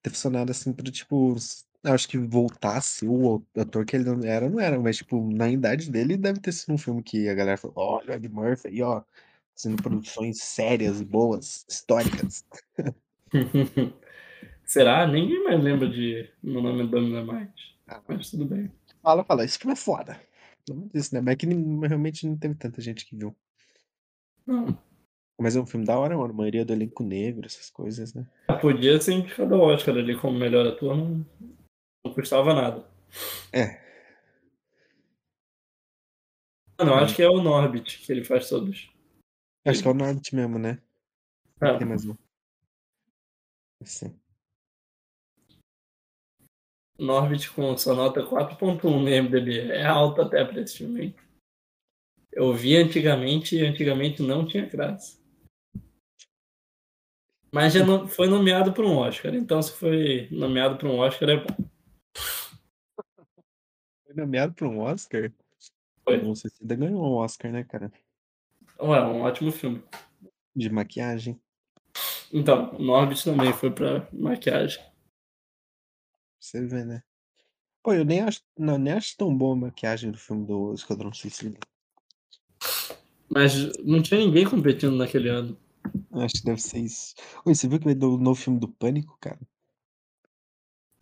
ter 0.02 0.10
funcionado 0.10 0.52
assim 0.52 0.74
pra, 0.74 0.92
tipo. 0.92 1.36
Eu 1.84 1.94
acho 1.94 2.08
que 2.10 2.18
ser 2.82 3.08
o 3.08 3.42
ator 3.56 3.86
que 3.86 3.96
ele 3.96 4.04
não 4.04 4.24
era, 4.24 4.50
não 4.50 4.60
era, 4.60 4.78
mas, 4.80 4.98
tipo, 4.98 5.32
na 5.32 5.50
idade 5.50 5.90
dele 5.90 6.18
deve 6.18 6.40
ter 6.40 6.52
sido 6.52 6.74
um 6.74 6.78
filme 6.78 7.02
que 7.04 7.30
a 7.30 7.36
galera 7.36 7.58
falou: 7.58 7.76
olha, 7.78 8.12
o 8.12 8.14
Ed 8.16 8.28
Murphy 8.28 8.68
aí, 8.68 8.82
ó, 8.82 9.04
fazendo 9.56 9.82
produções 9.82 10.42
sérias 10.42 11.02
boas, 11.02 11.66
históricas. 11.70 12.46
Será? 14.66 15.08
Ninguém 15.08 15.44
mais 15.44 15.64
lembra 15.64 15.88
de 15.88 16.30
meu 16.44 16.62
nome 16.62 16.84
é 16.84 16.88
Dolemite. 16.88 17.77
Ah, 17.88 18.02
Mas 18.08 18.30
tudo 18.32 18.46
bem. 18.46 18.72
Fala, 19.02 19.24
fala, 19.24 19.46
esse 19.46 19.58
filme 19.58 19.74
é 19.74 19.76
foda. 19.76 20.20
Disse, 20.94 21.14
né? 21.14 21.22
Mas 21.22 21.34
é 21.34 21.36
que 21.38 21.46
realmente 21.46 22.28
não 22.28 22.38
teve 22.38 22.56
tanta 22.56 22.82
gente 22.82 23.06
que 23.06 23.16
viu. 23.16 23.36
Não. 24.46 24.78
Mas 25.40 25.56
é 25.56 25.62
um 25.62 25.66
filme 25.66 25.86
da 25.86 25.98
hora, 25.98 26.18
mano. 26.18 26.34
A 26.34 26.36
maioria 26.38 26.66
do 26.66 26.74
elenco 26.74 27.04
negro, 27.04 27.46
essas 27.46 27.70
coisas, 27.70 28.14
né? 28.14 28.28
Podia 28.60 29.00
ser 29.00 29.14
indicado 29.14 29.56
ao 29.56 29.62
Oscar 29.62 29.96
ali 29.96 30.20
como 30.20 30.38
melhor 30.38 30.66
ator, 30.68 30.98
não, 30.98 31.26
não 32.04 32.14
custava 32.14 32.54
nada. 32.54 32.90
É. 33.54 33.86
Mano, 36.80 36.92
eu 36.92 36.96
acho 36.96 37.16
que 37.16 37.24
é 37.24 37.30
o 37.30 37.42
Norbit 37.42 38.00
que 38.00 38.12
ele 38.12 38.24
faz 38.24 38.50
todos. 38.50 38.92
Acho 39.66 39.82
que 39.82 39.88
é 39.88 39.92
o 39.92 39.94
Norbit 39.94 40.36
mesmo, 40.36 40.60
né? 40.60 40.82
Ah, 41.62 41.78
Tem 41.78 41.88
mais 41.88 42.06
um. 42.06 42.16
Assim. 43.82 44.20
Norbit 47.00 47.50
com 47.52 47.78
sua 47.78 47.94
nota 47.96 48.24
4.1 48.26 49.00
no 49.02 49.10
IMDb. 49.10 49.60
É 49.72 49.86
alto 49.86 50.22
até 50.22 50.44
pra 50.44 50.62
esse 50.62 50.78
filme, 50.80 51.02
hein? 51.06 51.16
Eu 52.32 52.54
vi 52.54 52.76
antigamente 52.76 53.56
e 53.56 53.66
antigamente 53.66 54.22
não 54.22 54.46
tinha 54.48 54.66
graça. 54.66 55.18
Mas 57.52 57.74
já 57.74 57.86
no- 57.86 58.08
foi 58.08 58.28
nomeado 58.28 58.74
para 58.74 58.84
um 58.86 58.98
Oscar, 58.98 59.34
então 59.34 59.62
se 59.62 59.72
foi 59.74 60.28
nomeado 60.32 60.78
para 60.78 60.88
um 60.88 61.00
Oscar 61.00 61.30
é 61.30 61.38
bom. 61.38 61.70
Foi 64.06 64.14
nomeado 64.16 64.54
para 64.54 64.68
um 64.68 64.80
Oscar? 64.80 65.32
Foi. 66.04 66.22
Não 66.22 66.36
sei 66.36 66.50
se 66.52 66.58
ainda 66.62 66.76
ganhou 66.76 67.02
um 67.04 67.16
Oscar, 67.16 67.52
né, 67.52 67.64
cara? 67.64 67.92
Ué, 68.80 69.02
um 69.02 69.22
ótimo 69.22 69.52
filme. 69.52 69.82
De 70.56 70.70
maquiagem. 70.70 71.40
Então, 72.32 72.74
Norbit 72.78 73.24
também 73.24 73.54
foi 73.54 73.72
pra 73.72 74.08
maquiagem. 74.12 74.84
Você 76.48 76.66
vê, 76.66 76.86
né? 76.86 77.04
Pô, 77.84 77.94
eu 77.94 78.06
nem 78.06 78.22
acho, 78.22 78.42
não, 78.58 78.78
nem 78.78 78.94
acho 78.94 79.18
tão 79.18 79.38
boa 79.38 79.54
a 79.54 79.58
maquiagem 79.58 80.12
do 80.12 80.18
filme 80.18 80.46
do 80.46 80.74
Esquadrão 80.74 81.12
Suicida. 81.12 81.60
Mas 83.30 83.78
não 83.84 84.02
tinha 84.02 84.22
ninguém 84.22 84.50
competindo 84.50 84.96
naquele 84.96 85.28
ano. 85.28 85.60
Acho 86.14 86.36
que 86.36 86.46
deve 86.46 86.62
ser 86.62 86.80
isso. 86.80 87.16
Oi, 87.46 87.54
você 87.54 87.68
viu 87.68 87.80
que 87.80 87.84
vai 87.84 87.94
dar 87.94 88.08
o 88.08 88.18
novo 88.18 88.40
filme 88.40 88.62
do 88.62 88.70
Pânico, 88.70 89.18
cara? 89.20 89.40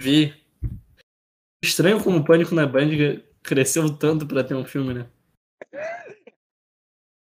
Vi. 0.01 0.33
Estranho 1.63 2.03
como 2.03 2.17
o 2.17 2.25
Pânico 2.25 2.55
na 2.55 2.65
Band 2.65 2.89
cresceu 3.43 3.95
tanto 3.95 4.27
pra 4.27 4.43
ter 4.43 4.55
um 4.55 4.65
filme, 4.65 4.95
né? 4.95 5.11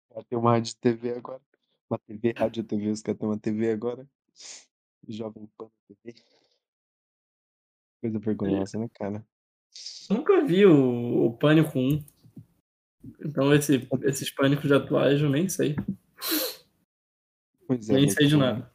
Vai 0.08 0.24
ter 0.24 0.36
uma 0.36 0.52
rádio 0.52 0.74
TV 0.76 1.10
agora. 1.10 1.42
Uma 1.90 1.98
TV, 1.98 2.32
rádio 2.34 2.64
TV, 2.64 2.88
os 2.88 3.02
caras 3.02 3.20
têm 3.20 3.28
uma 3.28 3.38
TV 3.38 3.70
agora. 3.72 4.08
Jovem 5.06 5.46
Pan 5.58 5.68
TV. 5.86 6.18
Coisa 8.00 8.18
vergonhosa, 8.18 8.78
né, 8.78 8.88
cara? 8.92 9.26
Nunca 10.10 10.44
vi 10.44 10.66
o, 10.66 11.26
o 11.26 11.36
Pânico 11.36 11.78
1. 11.78 12.04
Então 13.24 13.54
esse, 13.54 13.88
esses 14.04 14.30
pânicos 14.30 14.70
atuais 14.72 15.20
eu 15.20 15.30
nem 15.30 15.48
sei. 15.48 15.76
Pois 17.66 17.88
é. 17.88 17.94
nem 17.94 18.08
sei 18.08 18.26
de 18.26 18.34
pô, 18.34 18.40
nada. 18.40 18.70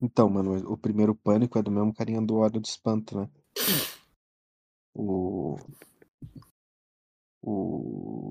Então, 0.00 0.30
mano, 0.30 0.56
o 0.70 0.76
primeiro 0.76 1.14
Pânico 1.14 1.58
é 1.58 1.62
do 1.62 1.70
mesmo 1.70 1.94
carinha 1.94 2.22
do 2.22 2.36
Hora 2.36 2.58
do 2.58 2.64
Espanto, 2.64 3.20
né? 3.20 3.30
O. 4.94 5.56
O. 7.42 8.30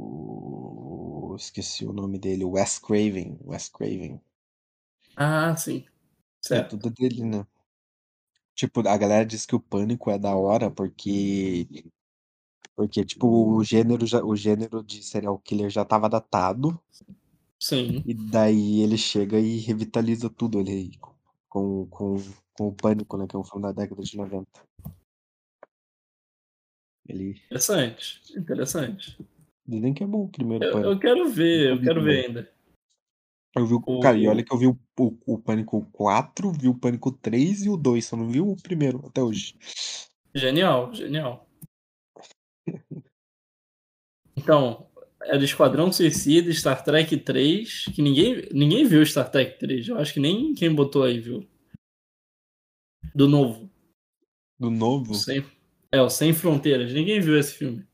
Esqueci 1.37 1.85
o 1.85 1.93
nome 1.93 2.17
dele, 2.19 2.43
o 2.43 2.51
Wes 2.51 2.79
Craven. 2.79 3.39
Wes 3.45 3.69
Craven. 3.69 4.19
Ah, 5.15 5.55
sim. 5.55 5.85
É 5.85 5.91
Certo. 6.41 6.77
tudo 6.77 6.89
dele, 6.93 7.23
né? 7.23 7.45
Tipo, 8.59 8.85
a 8.85 8.97
galera 8.97 9.25
diz 9.25 9.45
que 9.45 9.55
o 9.55 9.59
Pânico 9.59 10.11
é 10.11 10.19
da 10.19 10.35
hora 10.35 10.69
porque. 10.69 11.65
Porque, 12.75 13.05
tipo, 13.05 13.55
o 13.55 13.63
gênero, 13.63 14.05
já, 14.05 14.21
o 14.21 14.35
gênero 14.35 14.83
de 14.83 15.01
serial 15.01 15.39
killer 15.39 15.69
já 15.69 15.85
tava 15.85 16.09
datado. 16.09 16.77
Sim. 17.57 18.03
E 18.05 18.13
daí 18.13 18.81
ele 18.81 18.97
chega 18.97 19.39
e 19.39 19.59
revitaliza 19.59 20.29
tudo 20.29 20.59
ali 20.59 20.91
com, 21.47 21.87
com, 21.87 22.17
com 22.53 22.67
o 22.67 22.73
Pânico, 22.73 23.15
né? 23.15 23.27
Que 23.27 23.37
é 23.37 23.39
um 23.39 23.45
filme 23.45 23.61
da 23.61 23.71
década 23.71 24.01
de 24.01 24.17
90. 24.17 24.45
Ele. 27.07 27.41
Interessante. 27.45 28.21
Interessante. 28.35 29.17
Dizem 29.65 29.93
que 29.93 30.03
é 30.03 30.07
bom 30.07 30.25
o 30.25 30.29
primeiro 30.29 30.65
Eu, 30.65 30.71
Pânico. 30.73 30.91
eu 30.91 30.99
quero 30.99 31.29
ver, 31.29 31.69
eu 31.69 31.81
quero 31.81 32.03
ver 32.03 32.25
ainda. 32.25 32.51
Eu 33.55 33.65
vi 33.65 33.73
o. 33.73 33.99
Cara, 33.99 34.17
e 34.17 34.27
olha 34.27 34.43
que 34.43 34.53
eu 34.53 34.57
vi 34.57 34.67
o, 34.67 34.77
o, 34.99 35.17
o 35.25 35.39
Pânico 35.39 35.85
4, 35.91 36.51
vi 36.51 36.67
o 36.67 36.75
Pânico 36.75 37.11
3 37.11 37.65
e 37.65 37.69
o 37.69 37.77
2, 37.77 38.05
só 38.05 38.15
não 38.15 38.29
vi 38.29 38.39
o 38.39 38.55
primeiro 38.55 39.05
até 39.07 39.21
hoje. 39.21 39.55
Genial, 40.33 40.93
genial. 40.93 41.49
Então, 44.35 44.87
é 45.23 45.37
do 45.37 45.43
Esquadrão 45.43 45.91
Suicida, 45.91 46.53
Star 46.53 46.83
Trek 46.83 47.17
3, 47.17 47.85
que 47.85 48.01
ninguém, 48.01 48.47
ninguém 48.51 48.85
viu 48.85 49.05
Star 49.05 49.29
Trek 49.29 49.57
3. 49.59 49.87
Eu 49.87 49.97
acho 49.97 50.13
que 50.13 50.19
nem 50.19 50.53
quem 50.53 50.73
botou 50.73 51.03
aí 51.03 51.19
viu. 51.19 51.47
Do 53.13 53.27
novo. 53.27 53.69
Do 54.59 54.69
novo, 54.69 55.15
Sem, 55.15 55.43
é, 55.91 56.01
o 56.01 56.09
Sem 56.09 56.33
Fronteiras. 56.33 56.93
Ninguém 56.93 57.19
viu 57.19 57.37
esse 57.37 57.53
filme. 57.53 57.85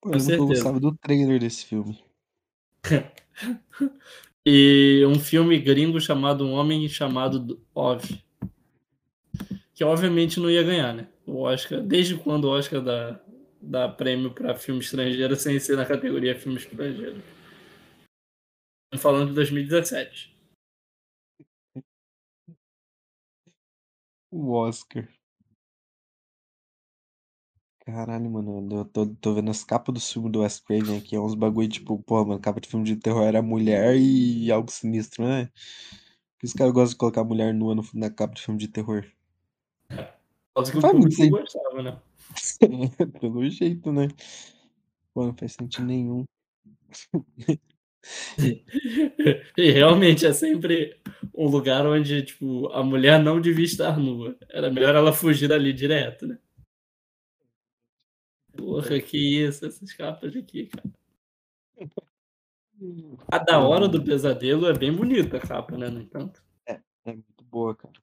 pô, 0.00 0.12
eu 0.12 0.20
certeza. 0.20 0.46
gostava 0.46 0.80
do 0.80 0.96
trailer 0.96 1.38
desse 1.38 1.66
filme. 1.66 2.02
E 4.44 5.04
um 5.06 5.20
filme 5.20 5.56
gringo 5.58 6.00
chamado 6.00 6.44
Um 6.44 6.54
Homem 6.54 6.88
Chamado 6.88 7.64
Ov. 7.72 8.02
Que 9.72 9.84
obviamente 9.84 10.40
não 10.40 10.50
ia 10.50 10.64
ganhar, 10.64 10.92
né? 10.92 11.08
O 11.24 11.42
Oscar. 11.42 11.80
Desde 11.80 12.16
quando 12.16 12.46
o 12.46 12.50
Oscar 12.50 12.82
dá, 12.82 13.20
dá 13.60 13.88
prêmio 13.88 14.34
para 14.34 14.56
filme 14.56 14.80
estrangeiro 14.80 15.36
sem 15.36 15.60
ser 15.60 15.76
na 15.76 15.86
categoria 15.86 16.38
filme 16.38 16.58
estrangeiro? 16.58 17.22
Falando 18.98 19.28
de 19.28 19.34
2017. 19.34 20.36
O 24.32 24.52
Oscar. 24.54 25.08
Caralho, 27.84 28.30
mano, 28.30 28.68
eu 28.70 28.84
tô, 28.84 29.06
tô 29.06 29.34
vendo 29.34 29.50
as 29.50 29.64
capas 29.64 29.92
dos 29.92 30.12
filmes 30.12 30.30
do 30.30 30.40
Wes 30.40 30.60
Craven 30.60 30.98
aqui, 30.98 31.16
é 31.16 31.20
uns 31.20 31.34
bagulho 31.34 31.68
tipo, 31.68 31.98
porra, 32.04 32.24
mano, 32.24 32.40
capa 32.40 32.60
de 32.60 32.68
filme 32.68 32.84
de 32.84 32.94
terror 32.94 33.24
era 33.24 33.42
mulher 33.42 33.96
e 33.96 34.52
algo 34.52 34.70
sinistro, 34.70 35.24
né? 35.24 35.50
Por 36.38 36.46
isso 36.46 36.56
que 36.56 36.62
eu 36.62 36.72
gosto 36.72 36.92
de 36.92 36.98
colocar 36.98 37.24
mulher 37.24 37.52
nua 37.52 37.74
no, 37.74 37.82
na 37.94 38.08
capa 38.08 38.34
de 38.34 38.42
filme 38.42 38.60
de 38.60 38.68
terror. 38.68 39.04
Faz 40.54 40.94
muito 40.94 41.14
sentido. 41.14 41.38
gostava, 41.40 41.82
né? 41.82 42.00
Pelo 43.20 43.50
jeito, 43.50 43.90
né? 43.90 44.06
Pô, 45.12 45.26
não 45.26 45.34
faz 45.34 45.52
sentido 45.54 45.86
nenhum. 45.86 46.24
E 49.56 49.70
realmente 49.70 50.26
é 50.26 50.32
sempre 50.32 50.96
um 51.32 51.46
lugar 51.46 51.86
onde, 51.86 52.22
tipo, 52.22 52.66
a 52.72 52.82
mulher 52.82 53.22
não 53.22 53.40
devia 53.40 53.64
estar 53.64 53.96
nua. 53.96 54.36
Era 54.50 54.72
melhor 54.72 54.96
ela 54.96 55.12
fugir 55.12 55.46
dali 55.46 55.72
direto, 55.72 56.26
né? 56.26 56.36
Porra, 58.56 59.00
que 59.00 59.42
isso, 59.44 59.66
essas 59.66 59.92
capas 59.92 60.34
aqui, 60.36 60.66
cara. 60.66 60.90
A 63.30 63.38
da 63.38 63.60
hora 63.60 63.88
do 63.88 64.02
pesadelo 64.02 64.66
é 64.66 64.76
bem 64.76 64.92
bonita 64.92 65.36
a 65.36 65.40
capa, 65.40 65.78
né? 65.78 65.88
No 65.88 66.00
entanto. 66.00 66.42
É 67.04 67.12
muito 67.12 67.44
boa, 67.44 67.74
cara. 67.76 67.94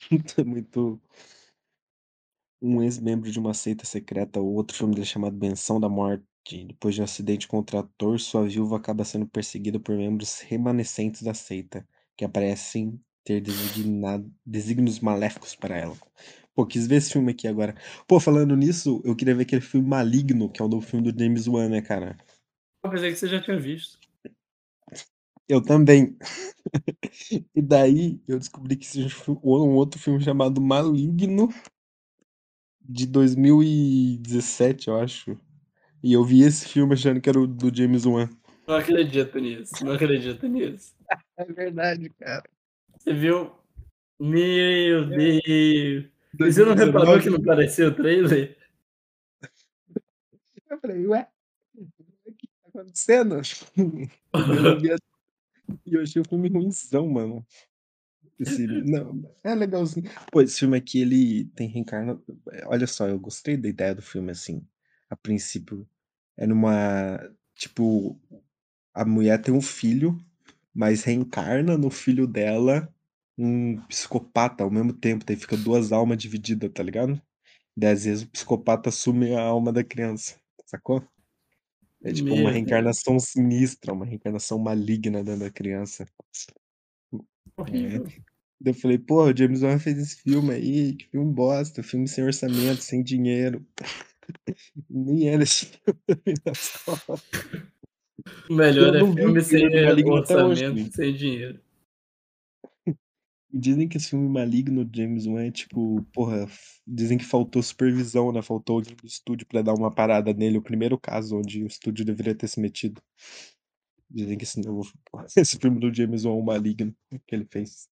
É 0.38 0.44
muito. 0.44 1.00
Um 2.60 2.82
ex-membro 2.82 3.30
de 3.30 3.38
uma 3.38 3.52
seita 3.54 3.84
secreta, 3.84 4.40
o 4.40 4.54
outro 4.54 4.76
filme 4.76 4.94
dele 4.94 5.06
chamado 5.06 5.36
Benção 5.36 5.80
da 5.80 5.88
Morte. 5.88 6.24
Depois 6.66 6.94
de 6.94 7.00
um 7.00 7.04
acidente 7.04 7.46
com 7.46 7.58
o 7.58 7.64
trator, 7.64 8.18
sua 8.18 8.46
viúva 8.46 8.76
acaba 8.76 9.04
sendo 9.04 9.26
perseguida 9.26 9.78
por 9.78 9.96
membros 9.96 10.40
remanescentes 10.40 11.22
da 11.22 11.34
seita, 11.34 11.86
que 12.16 12.26
parecem 12.28 13.00
ter 13.24 13.40
designado, 13.40 14.32
desígnios 14.44 14.98
maléficos 15.00 15.54
para 15.54 15.76
ela. 15.76 15.96
Pô, 16.54 16.66
quis 16.66 16.86
ver 16.86 16.96
esse 16.96 17.12
filme 17.12 17.32
aqui 17.32 17.48
agora. 17.48 17.74
Pô, 18.06 18.20
falando 18.20 18.54
nisso, 18.54 19.00
eu 19.04 19.16
queria 19.16 19.34
ver 19.34 19.42
aquele 19.42 19.62
filme 19.62 19.88
Maligno, 19.88 20.50
que 20.50 20.60
é 20.60 20.64
o 20.64 20.68
novo 20.68 20.86
filme 20.86 21.10
do 21.10 21.18
James 21.18 21.48
Wan, 21.48 21.68
né, 21.68 21.80
cara? 21.80 22.16
Eu 22.84 22.90
pensei 22.90 23.10
que 23.10 23.16
você 23.16 23.28
já 23.28 23.40
tinha 23.40 23.58
visto. 23.58 23.98
Eu 25.48 25.62
também. 25.62 26.16
E 27.54 27.60
daí 27.60 28.20
eu 28.28 28.38
descobri 28.38 28.76
que 28.76 28.86
existe 28.86 29.28
um 29.28 29.36
um 29.42 29.74
outro 29.74 29.98
filme 29.98 30.22
chamado 30.22 30.60
Maligno, 30.60 31.48
de 32.80 33.06
2017, 33.06 34.88
eu 34.88 34.96
acho. 34.96 35.38
E 36.02 36.12
eu 36.12 36.24
vi 36.24 36.42
esse 36.42 36.68
filme 36.68 36.94
achando 36.94 37.20
que 37.20 37.28
era 37.28 37.40
o 37.40 37.46
do 37.46 37.74
James 37.74 38.04
Wan. 38.04 38.28
Não 38.66 38.76
acredito 38.76 39.38
nisso. 39.38 39.84
Não 39.84 39.92
acredito 39.92 40.46
nisso. 40.46 40.94
É 41.34 41.44
verdade, 41.44 42.10
cara. 42.10 42.44
Você 42.98 43.14
viu? 43.14 43.50
Meu 44.20 45.08
Deus. 45.08 46.11
Você 46.38 46.64
não 46.64 46.74
reparou 46.74 47.20
que 47.20 47.30
não 47.30 47.42
parecia 47.42 47.88
o 47.88 47.94
trailer? 47.94 48.56
Eu 50.70 50.78
falei, 50.80 51.06
ué, 51.06 51.28
o 52.24 52.32
que 52.32 52.46
tá 52.46 52.68
acontecendo? 52.68 53.40
E 55.86 55.94
eu 55.94 56.02
achei 56.02 56.20
o 56.20 56.28
filme 56.28 56.48
ruimzão, 56.48 57.08
mano. 57.08 57.46
Esse, 58.38 58.66
não, 58.66 59.22
é 59.42 59.54
legalzinho. 59.54 60.10
Pô, 60.30 60.42
esse 60.42 60.58
filme 60.58 60.76
aqui, 60.76 61.00
ele 61.00 61.44
tem 61.54 61.68
reencarna. 61.68 62.20
Olha 62.66 62.86
só, 62.86 63.08
eu 63.08 63.18
gostei 63.18 63.56
da 63.56 63.68
ideia 63.68 63.94
do 63.94 64.02
filme, 64.02 64.30
assim. 64.30 64.66
A 65.08 65.16
princípio, 65.16 65.88
é 66.36 66.46
numa. 66.46 67.18
Tipo, 67.54 68.20
a 68.92 69.04
mulher 69.04 69.40
tem 69.40 69.54
um 69.54 69.62
filho, 69.62 70.18
mas 70.74 71.04
reencarna 71.04 71.78
no 71.78 71.90
filho 71.90 72.26
dela 72.26 72.92
um 73.36 73.80
psicopata 73.86 74.64
ao 74.64 74.70
mesmo 74.70 74.92
tempo. 74.92 75.24
Daí 75.24 75.36
fica 75.36 75.56
duas 75.56 75.92
almas 75.92 76.18
divididas, 76.18 76.70
tá 76.72 76.82
ligado? 76.82 77.20
Daí 77.76 77.92
às 77.92 78.04
vezes 78.04 78.24
o 78.24 78.30
psicopata 78.30 78.88
assume 78.88 79.34
a 79.34 79.42
alma 79.42 79.72
da 79.72 79.82
criança, 79.82 80.36
sacou? 80.66 81.02
É 82.04 82.12
tipo 82.12 82.26
Meu 82.26 82.34
uma 82.34 82.42
Deus. 82.44 82.54
reencarnação 82.54 83.18
sinistra, 83.18 83.92
uma 83.92 84.04
reencarnação 84.04 84.58
maligna 84.58 85.22
dentro 85.22 85.40
da 85.40 85.50
criança. 85.50 86.06
Horrível. 87.56 88.04
Daí 88.60 88.72
eu 88.72 88.74
falei, 88.74 88.98
pô, 88.98 89.24
o 89.24 89.36
James 89.36 89.62
Wan 89.62 89.78
fez 89.78 89.98
esse 89.98 90.16
filme 90.22 90.52
aí, 90.52 90.94
que 90.94 91.08
filme 91.08 91.32
bosta, 91.32 91.82
filme 91.82 92.06
sem 92.06 92.24
orçamento, 92.24 92.82
sem 92.82 93.02
dinheiro. 93.02 93.66
Nem 94.88 95.28
era 95.28 95.42
esse 95.42 95.66
filme 95.66 96.34
das 96.44 96.72
melhor 98.48 98.94
Eu 98.94 99.06
é 99.08 99.14
filme 99.14 99.42
sem 99.42 99.66
hoje, 99.66 100.04
orçamento, 100.04 100.94
sem 100.94 101.14
dinheiro. 101.14 101.60
Dizem 103.52 103.86
que 103.86 103.98
esse 103.98 104.10
filme 104.10 104.28
maligno 104.28 104.84
do 104.84 104.96
James 104.96 105.26
Wan 105.26 105.44
é 105.44 105.50
tipo, 105.50 106.02
porra, 106.12 106.48
dizem 106.86 107.18
que 107.18 107.24
faltou 107.24 107.62
supervisão, 107.62 108.32
né? 108.32 108.40
Faltou 108.40 108.76
alguém 108.76 108.96
do 108.96 109.06
estúdio 109.06 109.46
pra 109.46 109.60
dar 109.60 109.74
uma 109.74 109.94
parada 109.94 110.32
nele. 110.32 110.58
O 110.58 110.62
primeiro 110.62 110.98
caso 110.98 111.36
onde 111.36 111.62
o 111.62 111.66
estúdio 111.66 112.04
deveria 112.04 112.34
ter 112.34 112.48
se 112.48 112.58
metido. 112.60 113.02
Dizem 114.10 114.38
que 114.38 114.44
esse, 114.44 114.60
novo, 114.60 114.90
esse 115.36 115.58
filme 115.58 115.78
do 115.78 115.94
James 115.94 116.24
Wan, 116.24 116.32
o 116.32 116.42
maligno, 116.42 116.94
que 117.26 117.34
ele 117.34 117.44
fez. 117.44 117.88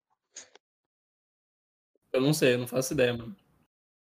Eu 2.13 2.23
não 2.23 2.33
sei, 2.33 2.55
eu 2.55 2.59
não 2.59 2.67
faço 2.67 2.95
ideia, 2.95 3.15
mano. 3.17 3.37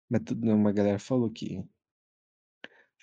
Mas 0.09 0.23
tudo, 0.25 0.51
uma 0.51 0.73
galera 0.73 0.99
falou 0.99 1.31
que 1.31 1.63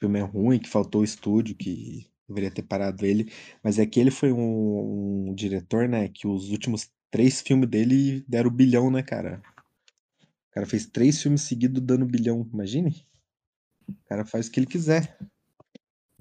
filme 0.02 0.20
é 0.20 0.24
ruim, 0.24 0.60
que 0.60 0.68
faltou 0.68 1.02
o 1.02 1.04
estúdio, 1.04 1.56
que 1.56 2.10
deveria 2.28 2.52
ter 2.52 2.64
parado 2.64 3.06
ele. 3.06 3.32
Mas 3.64 3.78
é 3.78 3.86
que 3.86 4.00
ele 4.00 4.10
foi 4.10 4.32
um, 4.34 5.30
um 5.30 5.36
diretor, 5.36 5.88
né? 5.88 6.10
Que 6.10 6.28
os 6.28 6.50
últimos 6.50 6.92
três 7.12 7.42
filmes 7.42 7.70
dele 7.70 8.22
deram 8.28 8.50
bilhão, 8.50 8.90
né, 8.90 9.04
cara? 9.04 9.42
O 10.50 10.54
cara 10.54 10.66
fez 10.66 10.86
três 10.86 11.22
filmes 11.22 11.42
seguidos 11.42 11.82
dando 11.82 12.06
bilhão, 12.06 12.50
imagine? 12.52 13.06
O 13.88 13.96
cara 14.06 14.26
faz 14.26 14.48
o 14.48 14.52
que 14.52 14.60
ele 14.60 14.68
quiser. 14.68 15.18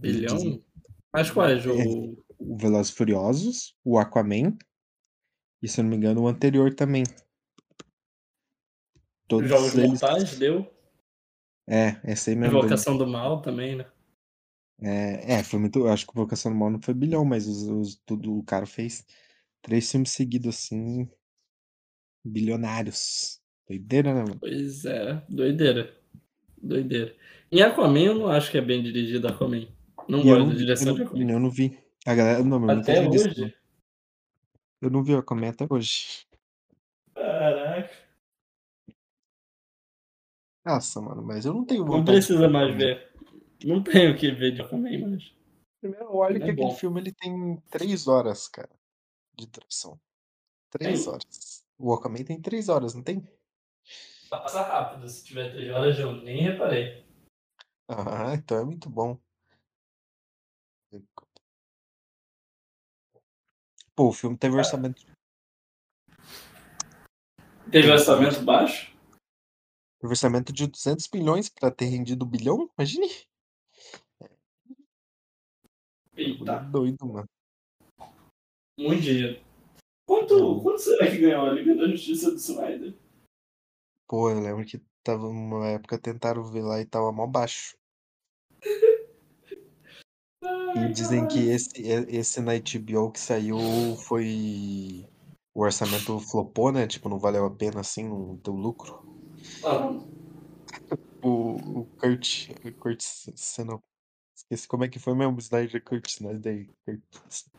Ele 0.02 0.26
diz- 0.26 0.42
Bilhão? 0.42 0.64
Mas 1.12 1.30
quais? 1.30 1.64
É. 1.64 1.70
O... 1.70 2.22
o 2.38 2.56
Velozes 2.56 2.92
Furiosos, 2.92 3.76
o 3.84 3.98
Aquaman 3.98 4.56
e, 5.62 5.68
se 5.68 5.80
eu 5.80 5.84
não 5.84 5.90
me 5.90 5.96
engano, 5.96 6.22
o 6.22 6.28
anterior 6.28 6.74
também. 6.74 7.04
Todos 9.28 9.48
Jogos 9.48 9.74
eles. 9.74 9.90
Mortais 9.90 10.38
deu? 10.38 10.72
É, 11.68 12.00
esse 12.04 12.30
aí 12.30 12.36
mesmo. 12.36 12.58
Invocação 12.58 12.96
do 12.96 13.06
Mal 13.06 13.42
também, 13.42 13.76
né? 13.76 13.86
É, 14.82 15.34
é, 15.34 15.44
foi 15.44 15.58
muito. 15.60 15.80
Eu 15.80 15.88
acho 15.92 16.06
que 16.06 16.12
o 16.12 16.16
Vocação 16.16 16.50
do 16.50 16.58
Mal 16.58 16.70
não 16.70 16.80
foi 16.80 16.94
bilhão, 16.94 17.24
mas 17.24 17.46
os, 17.46 17.62
os- 17.62 17.94
tudo, 18.06 18.38
o 18.38 18.42
cara 18.42 18.66
fez 18.66 19.04
três 19.62 19.90
filmes 19.90 20.10
seguidos 20.10 20.54
assim. 20.56 21.08
Bilionários. 22.24 23.40
Doideira, 23.68 24.12
né, 24.14 24.24
mano? 24.24 24.40
Pois 24.40 24.84
é, 24.84 25.24
doideira. 25.28 25.94
Doideira. 26.62 27.16
Em 27.50 27.62
Aquaman 27.62 28.00
eu 28.02 28.14
não 28.14 28.28
acho 28.28 28.50
que 28.50 28.58
é 28.58 28.60
bem 28.60 28.82
dirigido 28.82 29.26
Aquaman. 29.28 29.66
Não 30.08 30.20
E 30.20 30.22
gosto 30.24 30.38
não, 30.38 30.48
da 30.48 30.54
direção 30.54 30.92
de 30.94 31.00
não, 31.00 31.06
Aquaman. 31.06 31.30
eu 31.32 31.40
não 31.40 31.50
vi. 31.50 31.78
A 32.06 32.14
galera. 32.14 32.42
Não, 32.44 32.60
meu, 32.60 32.70
Até 32.70 33.06
disse. 33.08 33.28
hoje? 33.28 33.54
Eu 34.82 34.90
não 34.90 35.02
vi 35.02 35.14
Aquaman 35.14 35.48
até 35.50 35.66
hoje. 35.68 36.26
Caraca. 37.14 37.90
Nossa, 40.64 41.00
mano, 41.00 41.22
mas 41.22 41.44
eu 41.46 41.54
não 41.54 41.64
tenho 41.64 41.84
Não 41.84 41.88
vontade 41.92 42.20
de 42.20 42.26
precisa 42.26 42.48
mais 42.48 42.74
ver. 42.76 43.10
Não 43.64 43.82
tenho 43.82 44.12
o 44.12 44.16
que 44.16 44.30
ver 44.30 44.52
de 44.52 44.62
Aquaman, 44.62 44.98
mas. 45.10 45.34
Primeiro, 45.80 46.14
olha 46.14 46.36
Ele 46.36 46.40
que 46.40 46.50
é 46.50 46.52
aquele 46.52 46.68
bom. 46.68 46.74
filme 46.74 47.00
ele 47.00 47.12
tem 47.12 47.56
três 47.70 48.06
horas, 48.06 48.46
cara, 48.48 48.68
de 49.40 49.46
duração. 49.46 50.00
Três 50.70 51.04
Tem? 51.04 51.12
horas. 51.12 51.64
O 51.78 51.92
Aquaman 51.92 52.24
tem 52.24 52.40
três 52.40 52.68
horas, 52.68 52.94
não 52.94 53.02
tem? 53.02 53.26
Passa 54.28 54.62
rápido, 54.62 55.08
se 55.08 55.24
tiver 55.24 55.50
três 55.50 55.70
horas 55.70 55.98
eu 55.98 56.12
nem 56.12 56.42
reparei. 56.42 57.04
Ah, 57.88 58.34
então 58.34 58.58
é 58.58 58.64
muito 58.64 58.88
bom. 58.88 59.18
Pô, 63.96 64.08
o 64.08 64.12
filme 64.12 64.36
teve 64.36 64.56
orçamento, 64.56 65.04
Teve 67.70 67.90
orçamento 67.90 68.42
baixo? 68.42 68.92
teve 70.00 70.12
orçamento 70.12 70.52
de 70.52 70.66
200 70.66 71.08
milhões 71.12 71.48
pra 71.48 71.70
ter 71.70 71.86
rendido 71.86 72.24
um 72.24 72.28
bilhão? 72.28 72.70
Imagine. 72.76 73.08
Eita, 76.16 76.58
Doido, 76.70 77.06
mano. 77.06 77.28
Muito 78.80 79.02
dinheiro. 79.02 79.40
Quanto, 80.06 80.60
quanto 80.62 80.78
será 80.80 81.10
que 81.10 81.18
ganhou 81.18 81.46
a 81.46 81.52
Liga 81.52 81.74
da 81.76 81.86
Justiça 81.88 82.30
do 82.30 82.36
Snyder? 82.36 82.94
Pô, 84.08 84.30
eu 84.30 84.40
lembro 84.40 84.64
que 84.64 84.82
tava 85.04 85.26
uma 85.28 85.68
época 85.68 85.98
tentaram 85.98 86.42
ver 86.44 86.62
lá 86.62 86.80
e 86.80 86.86
tava 86.86 87.12
mó 87.12 87.26
baixo. 87.26 87.76
E 90.74 90.92
dizem 90.92 91.26
que 91.28 91.48
esse, 91.50 91.68
e- 91.82 92.16
esse 92.16 92.40
na 92.40 92.52
HBO 92.54 93.10
que 93.10 93.20
saiu 93.20 93.58
foi. 94.06 95.06
O 95.52 95.62
orçamento 95.62 96.18
flopou, 96.20 96.72
né? 96.72 96.86
Tipo, 96.86 97.08
não 97.08 97.18
valeu 97.18 97.44
a 97.44 97.50
pena 97.50 97.80
assim, 97.80 98.08
não 98.08 98.36
deu 98.36 98.54
lucro. 98.54 99.04
Ah, 99.64 99.90
O, 101.22 101.80
o 101.80 101.84
Kurt. 101.98 102.48
O 102.64 102.72
Kurt 102.72 103.02
Seno. 103.02 103.82
Esqueci 104.50 104.66
como 104.66 104.82
é 104.84 104.88
que 104.88 104.98
foi 104.98 105.14
mesmo, 105.14 105.38
Snyder 105.38 105.80
Kurt 105.84 106.08
Snyder. 106.08 106.66
Kurt, 106.84 107.00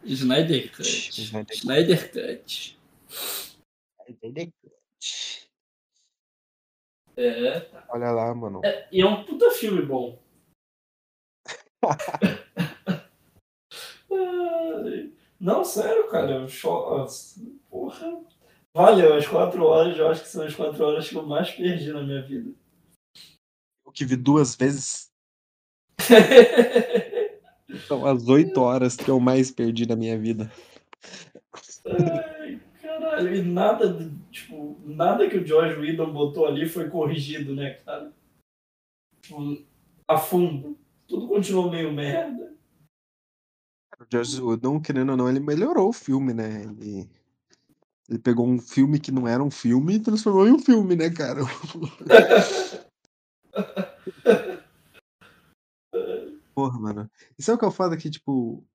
Snyder 0.03 0.69
Cut. 0.75 1.21
Snyder 1.21 1.55
Snyder 1.55 2.11
Cut. 2.11 2.77
Snyder 4.09 4.51
Cut. 4.61 5.47
É. 7.15 7.65
Olha 7.87 8.11
lá, 8.11 8.35
mano. 8.35 8.59
é. 8.65 8.89
E 8.91 8.99
é 8.99 9.05
um 9.05 9.23
puta 9.23 9.51
filme 9.51 9.81
bom. 9.85 10.21
Não, 15.39 15.63
sério, 15.63 16.09
cara. 16.09 16.41
Eu 16.41 16.47
cho... 16.49 17.07
Porra. 17.69 18.21
Valeu, 18.75 19.13
as 19.15 19.25
quatro 19.25 19.63
horas, 19.63 19.97
eu 19.97 20.09
acho 20.09 20.23
que 20.23 20.27
são 20.27 20.45
as 20.45 20.53
quatro 20.53 20.83
horas 20.85 21.07
que 21.07 21.15
eu 21.15 21.25
mais 21.25 21.49
perdi 21.51 21.93
na 21.93 22.03
minha 22.03 22.21
vida. 22.21 22.53
Eu 23.85 23.93
que 23.93 24.03
vi 24.05 24.17
duas 24.17 24.57
vezes. 24.57 25.09
São 27.91 28.05
as 28.05 28.25
oito 28.29 28.61
horas 28.61 28.95
que 28.95 29.11
eu 29.11 29.19
mais 29.19 29.51
perdi 29.51 29.85
na 29.85 29.97
minha 29.97 30.17
vida. 30.17 30.49
Ai, 31.85 32.57
caralho, 32.81 33.35
e 33.35 33.43
nada, 33.43 34.09
tipo, 34.31 34.79
nada 34.85 35.27
que 35.27 35.35
o 35.35 35.45
George 35.45 35.77
Whedon 35.77 36.13
botou 36.13 36.45
ali 36.45 36.69
foi 36.69 36.89
corrigido, 36.89 37.53
né, 37.53 37.71
cara? 37.85 38.13
Tipo, 39.21 39.61
a 40.07 40.17
fundo. 40.17 40.77
Tudo 41.05 41.27
continuou 41.27 41.69
meio 41.69 41.91
merda. 41.91 42.55
O 43.99 44.05
Joss 44.09 44.41
Whedon, 44.41 44.79
querendo 44.79 45.09
ou 45.09 45.17
não, 45.17 45.27
ele 45.27 45.41
melhorou 45.41 45.89
o 45.89 45.93
filme, 45.93 46.33
né? 46.33 46.63
Ele, 46.63 47.09
ele 48.09 48.19
pegou 48.19 48.47
um 48.47 48.57
filme 48.57 49.01
que 49.01 49.11
não 49.11 49.27
era 49.27 49.43
um 49.43 49.51
filme 49.51 49.95
e 49.95 49.99
transformou 49.99 50.47
em 50.47 50.53
um 50.53 50.59
filme, 50.59 50.95
né, 50.95 51.09
cara? 51.09 51.41
Porra, 56.53 56.79
mano. 56.79 57.11
E 57.37 57.43
sabe 57.43 57.55
o 57.55 57.59
que 57.59 57.65
é 57.65 57.67
o 57.67 57.71
foda? 57.71 57.97
Que, 57.97 58.09
tipo, 58.09 58.65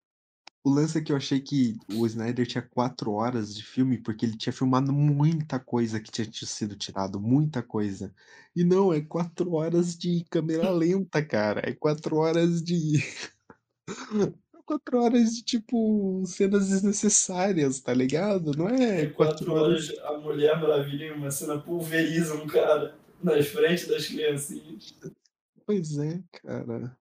o 0.66 0.70
lance 0.70 0.98
é 0.98 1.00
que 1.00 1.12
eu 1.12 1.16
achei 1.16 1.40
que 1.40 1.76
o 1.94 2.04
Snyder 2.06 2.44
tinha 2.44 2.60
quatro 2.60 3.12
horas 3.12 3.54
de 3.54 3.62
filme 3.62 3.98
porque 3.98 4.26
ele 4.26 4.36
tinha 4.36 4.52
filmado 4.52 4.92
muita 4.92 5.60
coisa 5.60 6.00
que 6.00 6.10
tinha 6.10 6.28
sido 6.44 6.74
tirado, 6.74 7.20
muita 7.20 7.62
coisa. 7.62 8.12
E 8.54 8.64
não, 8.64 8.92
é 8.92 9.00
quatro 9.00 9.52
horas 9.54 9.96
de 9.96 10.24
câmera 10.28 10.68
lenta, 10.74 11.24
cara. 11.24 11.62
É 11.64 11.72
quatro 11.72 12.16
horas 12.16 12.60
de. 12.64 12.94
quatro 14.66 15.00
horas 15.00 15.36
de, 15.36 15.44
tipo, 15.44 16.24
cenas 16.26 16.68
desnecessárias, 16.68 17.80
tá 17.80 17.94
ligado? 17.94 18.50
Não 18.50 18.68
é 18.68 19.02
É 19.02 19.06
quatro 19.06 19.52
horas 19.52 19.96
a 20.00 20.18
Mulher 20.18 20.60
Maravilha 20.60 21.04
em 21.04 21.12
uma 21.12 21.30
cena 21.30 21.60
pulveriza 21.60 22.34
um 22.34 22.46
cara 22.48 22.98
nas 23.22 23.46
frente 23.46 23.86
das 23.86 24.08
criancinhas. 24.08 24.98
Pois 25.64 25.96
é, 25.96 26.20
cara. 26.42 26.98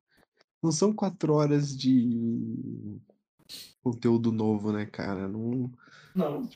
Não 0.65 0.71
são 0.71 0.91
quatro 0.91 1.31
horas 1.35 1.77
de 1.77 2.99
conteúdo 3.83 4.31
novo, 4.31 4.71
né, 4.71 4.87
cara? 4.87 5.27
Não. 5.27 5.71
Não. 6.15 6.49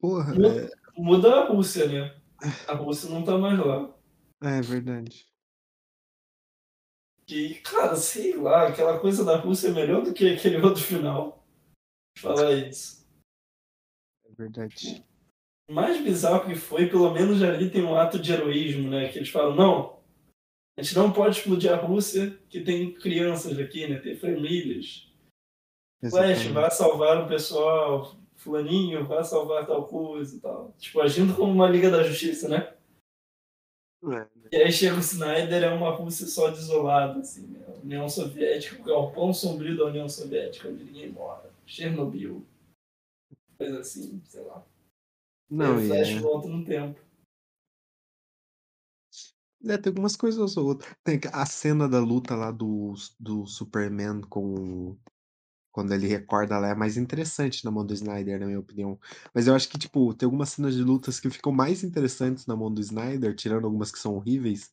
Porra, 0.00 0.32
Muda, 0.32 0.70
muda 0.96 1.34
a 1.34 1.48
Rússia, 1.50 1.86
né? 1.86 2.18
A 2.66 2.72
Rússia 2.72 3.10
não 3.10 3.22
tá 3.22 3.36
mais 3.36 3.58
lá. 3.58 3.94
é, 4.42 4.58
é 4.58 4.62
verdade. 4.62 5.28
Que, 7.26 7.56
cara, 7.56 7.94
sei 7.94 8.34
lá, 8.34 8.68
aquela 8.68 8.98
coisa 8.98 9.22
da 9.22 9.36
Rússia 9.36 9.68
é 9.68 9.72
melhor 9.72 10.02
do 10.02 10.14
que 10.14 10.26
aquele 10.26 10.56
outro 10.64 10.82
final. 10.82 11.46
Falar 12.16 12.52
isso. 12.54 13.06
É 14.24 14.32
verdade. 14.32 15.04
O 15.68 15.74
mais 15.74 16.02
bizarro 16.02 16.46
que 16.46 16.54
foi, 16.54 16.88
pelo 16.88 17.12
menos 17.12 17.42
ali 17.42 17.70
tem 17.70 17.84
um 17.84 17.94
ato 17.94 18.18
de 18.18 18.32
heroísmo, 18.32 18.88
né? 18.88 19.12
Que 19.12 19.18
eles 19.18 19.28
falam, 19.28 19.54
não, 19.54 19.97
a 20.78 20.82
gente 20.82 20.94
não 20.94 21.12
pode 21.12 21.36
explodir 21.36 21.72
a 21.72 21.76
Rússia, 21.76 22.38
que 22.48 22.60
tem 22.60 22.94
crianças 22.94 23.58
aqui, 23.58 23.88
né? 23.88 23.98
Tem 23.98 24.14
famílias. 24.14 25.12
Flash, 26.08 26.46
vai 26.46 26.70
salvar 26.70 27.24
o 27.24 27.26
pessoal, 27.26 28.14
fulaninho, 28.36 29.04
vai 29.04 29.24
salvar 29.24 29.66
tal 29.66 29.88
coisa 29.88 30.36
e 30.36 30.40
tal. 30.40 30.72
Tipo, 30.78 31.00
agindo 31.00 31.34
como 31.34 31.52
uma 31.52 31.68
Liga 31.68 31.90
da 31.90 32.04
Justiça, 32.04 32.48
né? 32.48 32.72
É, 34.04 34.28
E 34.52 34.62
aí 34.62 34.70
chega 34.70 34.94
o 34.94 35.00
Snyder, 35.00 35.64
é 35.64 35.74
uma 35.74 35.90
Rússia 35.90 36.28
só 36.28 36.48
desolada, 36.48 37.18
assim, 37.18 37.48
né? 37.48 37.66
União 37.82 38.08
Soviética, 38.08 38.80
o 38.80 38.84
galpão 38.84 39.34
sombrio 39.34 39.76
da 39.76 39.86
União 39.86 40.08
Soviética, 40.08 40.68
onde 40.68 40.84
ninguém 40.84 41.10
mora. 41.10 41.50
Chernobyl. 41.66 42.46
Coisa 43.56 43.80
assim, 43.80 44.22
sei 44.24 44.44
lá. 44.44 44.64
Não, 45.50 45.76
aí 45.76 45.78
o 45.78 45.80
e 45.80 45.86
Flash 45.88 46.08
é, 46.10 46.20
volta 46.20 46.46
no 46.46 46.64
tempo. 46.64 47.07
É, 49.64 49.76
tem 49.76 49.90
algumas 49.90 50.16
coisas 50.16 50.56
ou 50.56 50.66
outras. 50.66 50.94
Tem 51.02 51.20
a 51.32 51.46
cena 51.46 51.88
da 51.88 51.98
luta 52.00 52.34
lá 52.34 52.50
do, 52.50 52.94
do 53.18 53.46
Superman 53.46 54.20
com. 54.22 54.96
Quando 55.72 55.92
ele 55.94 56.08
recorda 56.08 56.58
lá 56.58 56.68
é 56.68 56.74
mais 56.74 56.96
interessante 56.96 57.64
na 57.64 57.70
mão 57.70 57.86
do 57.86 57.94
Snyder, 57.94 58.40
na 58.40 58.46
minha 58.46 58.58
opinião. 58.58 58.98
Mas 59.32 59.46
eu 59.46 59.54
acho 59.54 59.68
que, 59.68 59.78
tipo, 59.78 60.12
tem 60.12 60.26
algumas 60.26 60.48
cenas 60.48 60.74
de 60.74 60.82
lutas 60.82 61.20
que 61.20 61.30
ficam 61.30 61.52
mais 61.52 61.84
interessantes 61.84 62.46
na 62.46 62.56
mão 62.56 62.72
do 62.72 62.80
Snyder, 62.80 63.34
tirando 63.36 63.66
algumas 63.66 63.92
que 63.92 63.98
são 63.98 64.16
horríveis. 64.16 64.72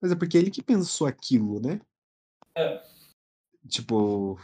Mas 0.00 0.12
é 0.12 0.16
porque 0.16 0.38
ele 0.38 0.50
que 0.50 0.62
pensou 0.62 1.06
aquilo, 1.06 1.60
né? 1.60 1.80
É. 2.56 2.80
Tipo, 3.68 4.38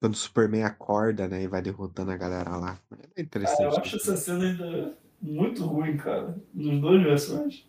quando 0.00 0.14
o 0.14 0.16
Superman 0.16 0.62
acorda, 0.62 1.26
né, 1.26 1.42
e 1.42 1.48
vai 1.48 1.60
derrotando 1.60 2.10
a 2.12 2.16
galera 2.16 2.56
lá. 2.56 2.78
É 2.92 2.96
Cara, 2.96 3.22
interessante. 3.22 3.62
eu 3.62 3.82
acho 3.82 3.96
essa 3.96 4.16
cena 4.16 4.44
ainda 4.44 4.98
muito 5.20 5.64
ruim, 5.64 5.96
cara. 5.96 6.40
Nos 6.54 6.80
dois 6.80 7.02
versões. 7.02 7.67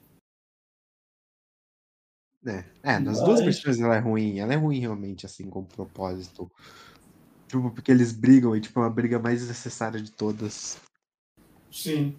É, 2.46 2.64
é, 2.84 3.00
nas 3.00 3.20
duas 3.20 3.42
Mas- 3.42 3.62
versões 3.62 3.80
ela 3.80 3.96
é 3.96 4.00
ruim. 4.00 4.40
Ela 4.40 4.54
é 4.54 4.58
ruim 4.58 4.80
realmente, 4.80 5.26
assim, 5.26 5.50
com 5.50 5.64
propósito. 5.64 6.50
Tipo, 7.48 7.72
porque 7.72 7.92
eles 7.92 8.12
brigam 8.12 8.56
e, 8.56 8.62
tipo, 8.62 8.80
é 8.80 8.84
uma 8.84 8.90
briga 8.90 9.20
mais 9.20 9.40
desnecessária 9.40 10.02
de 10.02 10.12
todas. 10.12 10.80
Sim. 11.72 12.16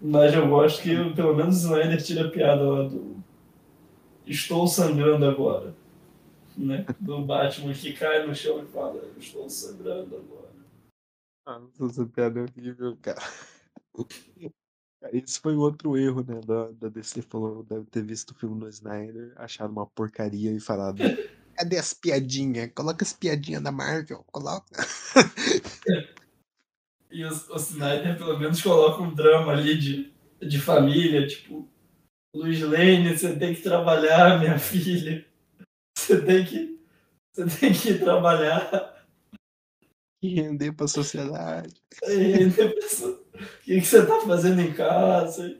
Mas 0.00 0.34
eu 0.34 0.48
gosto 0.48 0.82
que 0.82 0.94
pelo 1.14 1.34
menos 1.36 1.64
o 1.64 1.68
Snyder 1.68 2.02
tira 2.02 2.26
a 2.26 2.30
piada 2.30 2.62
lá 2.62 2.88
do. 2.88 3.22
Estou 4.26 4.66
sangrando 4.66 5.26
agora. 5.26 5.74
Né? 6.56 6.84
Do 6.98 7.22
Batman 7.24 7.72
que 7.72 7.92
cai 7.92 8.26
no 8.26 8.34
chão 8.34 8.62
e 8.62 8.66
fala, 8.66 9.02
estou 9.18 9.48
sangrando 9.48 10.16
agora. 10.16 10.50
Ah, 11.46 11.60
essa 11.80 12.06
piada 12.06 12.40
é 12.40 12.42
horrível, 12.42 12.96
cara. 13.00 13.20
Esse 15.12 15.40
foi 15.40 15.56
outro 15.56 15.96
erro, 15.96 16.24
né? 16.26 16.40
Da, 16.46 16.70
da 16.72 16.88
DC 16.88 17.22
falou, 17.22 17.62
deve 17.64 17.86
ter 17.86 18.02
visto 18.02 18.30
o 18.30 18.34
filme 18.34 18.60
do 18.60 18.68
Snyder, 18.68 19.32
achado 19.36 19.72
uma 19.72 19.86
porcaria 19.86 20.52
e 20.52 20.60
falado. 20.60 21.02
Cadê 21.56 21.78
as 21.78 21.92
piadinhas? 21.94 22.70
Coloca 22.74 23.04
as 23.04 23.12
piadinhas 23.12 23.62
da 23.62 23.72
Marvel, 23.72 24.24
coloca. 24.30 24.66
E 27.12 27.24
o, 27.24 27.28
o 27.28 27.56
Snyder 27.56 28.16
pelo 28.16 28.38
menos 28.38 28.62
coloca 28.62 29.02
um 29.02 29.12
drama 29.12 29.52
ali 29.52 29.76
de, 29.76 30.12
de 30.40 30.60
família, 30.60 31.26
tipo, 31.26 31.68
Luiz 32.34 32.60
Lane, 32.60 33.16
você 33.16 33.36
tem 33.36 33.54
que 33.54 33.62
trabalhar, 33.62 34.38
minha 34.38 34.58
filha. 34.58 35.26
Você 35.98 36.24
tem 36.24 36.44
que. 36.44 36.80
Você 37.32 37.46
tem 37.46 37.72
que 37.72 37.94
trabalhar. 37.98 38.99
E 40.22 40.28
render 40.34 40.72
pra 40.72 40.86
sociedade. 40.86 41.74
E 42.08 42.46
depois, 42.46 43.02
o 43.02 43.18
que, 43.64 43.80
que 43.80 43.86
você 43.86 44.04
tá 44.06 44.20
fazendo 44.20 44.60
em 44.60 44.72
casa? 44.72 45.56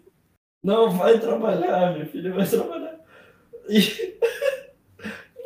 Não, 0.63 0.91
vai 0.91 1.19
trabalhar, 1.19 1.95
minha 1.95 2.07
filha, 2.07 2.33
vai 2.33 2.47
trabalhar. 2.47 3.01
E... 3.69 3.81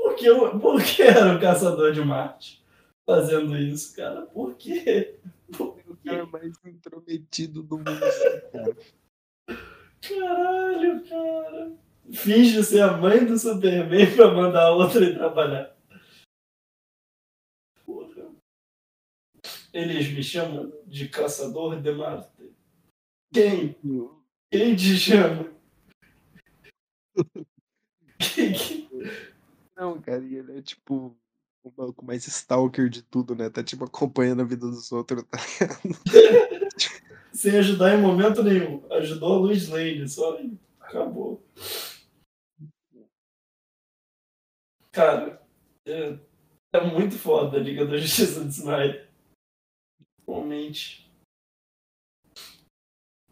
Por, 0.04 0.16
que, 0.16 0.26
eu- 0.26 0.58
por 0.60 0.82
que 0.82 1.02
era 1.02 1.34
o 1.36 1.40
caçador 1.40 1.92
de 1.92 2.00
Marte 2.00 2.62
fazendo 3.04 3.56
isso, 3.56 3.96
cara? 3.96 4.22
Por 4.22 4.54
quê? 4.54 5.16
Por 5.56 5.76
O 5.88 5.96
quê? 5.96 6.10
cara 6.10 6.26
mais 6.26 6.52
intrometido 6.64 7.62
do 7.62 7.78
mundo, 7.78 8.00
cara. 8.52 8.76
Caralho, 10.00 11.02
cara. 11.08 11.72
Finge 12.12 12.62
ser 12.62 12.82
a 12.82 12.92
mãe 12.96 13.24
do 13.24 13.36
Superman 13.38 14.14
pra 14.14 14.30
mandar 14.32 14.66
a 14.66 14.70
outra 14.74 15.04
ir 15.04 15.14
trabalhar. 15.16 15.73
Eles 19.74 20.08
me 20.12 20.22
chamam 20.22 20.72
de 20.86 21.08
caçador 21.08 21.82
de 21.82 21.90
Marte. 21.90 22.54
Quem? 23.32 23.76
Quem 24.48 24.76
te 24.76 24.96
chama? 24.96 25.52
Não, 29.76 30.00
cara, 30.00 30.22
ele 30.24 30.58
é 30.58 30.62
tipo 30.62 31.16
o 31.64 31.72
maluco 31.76 32.04
mais 32.04 32.24
stalker 32.24 32.88
de 32.88 33.02
tudo, 33.02 33.34
né? 33.34 33.50
Tá 33.50 33.64
tipo 33.64 33.84
acompanhando 33.84 34.42
a 34.42 34.44
vida 34.44 34.64
dos 34.68 34.92
outros, 34.92 35.24
tá 35.24 35.38
ligado? 35.38 35.80
Sem 37.32 37.56
ajudar 37.56 37.98
em 37.98 38.00
momento 38.00 38.44
nenhum. 38.44 38.80
Ajudou 38.92 39.34
a 39.34 39.38
Luiz 39.38 39.68
Lane, 39.68 40.08
só. 40.08 40.38
Acabou. 40.78 41.44
Cara, 44.92 45.42
é, 45.84 46.16
é 46.72 46.80
muito 46.80 47.18
foda 47.18 47.56
a 47.56 47.60
Liga 47.60 47.84
da 47.84 47.96
Justiça 47.96 48.44
de 48.44 48.50
Snyder. 48.50 49.13
Realmente. 50.26 51.10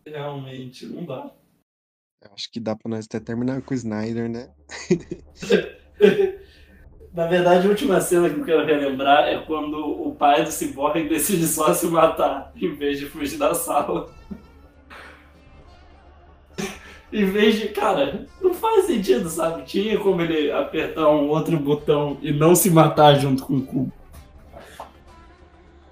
Realmente, 0.07 0.87
não 0.87 1.05
dá. 1.05 1.33
Eu 2.23 2.33
acho 2.35 2.51
que 2.51 2.61
dá 2.61 2.77
pra 2.77 2.89
nós 2.91 3.07
até 3.07 3.19
terminar 3.19 3.63
com 3.63 3.75
o 3.75 3.77
Snyder, 3.77 4.29
né? 4.29 4.53
Na 7.13 7.27
verdade, 7.27 7.67
a 7.67 7.71
última 7.71 8.01
cena 8.01 8.31
que 8.31 8.41
eu 8.41 8.45
quero 8.45 8.65
relembrar 8.65 9.29
é 9.29 9.39
quando 9.39 9.77
o 9.77 10.15
pai 10.15 10.45
do 10.45 10.51
Cyborg 10.51 11.09
decide 11.09 11.47
só 11.47 11.75
se 11.75 11.87
matar, 11.87 12.53
em 12.57 12.75
vez 12.75 12.99
de 12.99 13.07
fugir 13.07 13.39
da 13.39 13.53
sala. 13.55 14.11
em 17.13 17.27
vez 17.27 17.59
de. 17.59 17.69
Cara, 17.69 18.27
não 18.41 18.55
faz 18.55 18.87
sentido, 18.87 19.29
sabe? 19.29 19.65
Tinha 19.65 19.99
como 19.99 20.23
ele 20.23 20.51
apertar 20.51 21.11
um 21.11 21.29
outro 21.29 21.59
botão 21.59 22.19
e 22.23 22.33
não 22.33 22.55
se 22.55 22.71
matar 22.71 23.15
junto 23.17 23.45
com 23.45 23.57
o 23.57 23.67
cubo. 23.67 24.02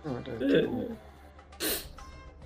É. 0.05 0.61
tipo, 0.61 0.97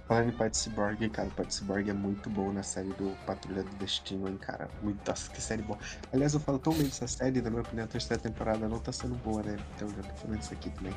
Falando 0.06 0.28
em 0.28 0.32
Pat 0.32 0.55
Cyborg, 0.55 1.09
cara, 1.09 1.28
o 1.28 1.31
Pat 1.31 1.51
Cyborg 1.51 1.89
é 1.89 1.94
muito 1.94 2.28
bom 2.28 2.52
na 2.52 2.62
série 2.62 2.90
do 2.90 3.16
Patrulha 3.24 3.62
do 3.62 3.74
Destino, 3.76 4.28
hein, 4.28 4.36
cara. 4.36 4.68
Muito, 4.82 5.01
nossa, 5.09 5.31
que 5.31 5.40
série 5.40 5.62
boa. 5.62 5.78
Aliás, 6.12 6.35
eu 6.35 6.40
falo 6.40 6.59
tão 6.59 6.74
bem 6.74 6.82
dessa 6.82 7.06
série, 7.06 7.40
na 7.40 7.48
minha 7.48 7.62
opinião, 7.62 7.86
a 7.86 7.89
terceira 7.89 8.22
temporada 8.22 8.68
não 8.68 8.78
tá 8.78 8.93
sendo 8.93 9.14
boa, 9.14 9.43
né? 9.43 9.56
Então 9.74 9.89
já 9.89 10.02
tô 10.02 10.14
falando 10.16 10.43
isso 10.43 10.52
aqui 10.52 10.68
também. 10.70 10.94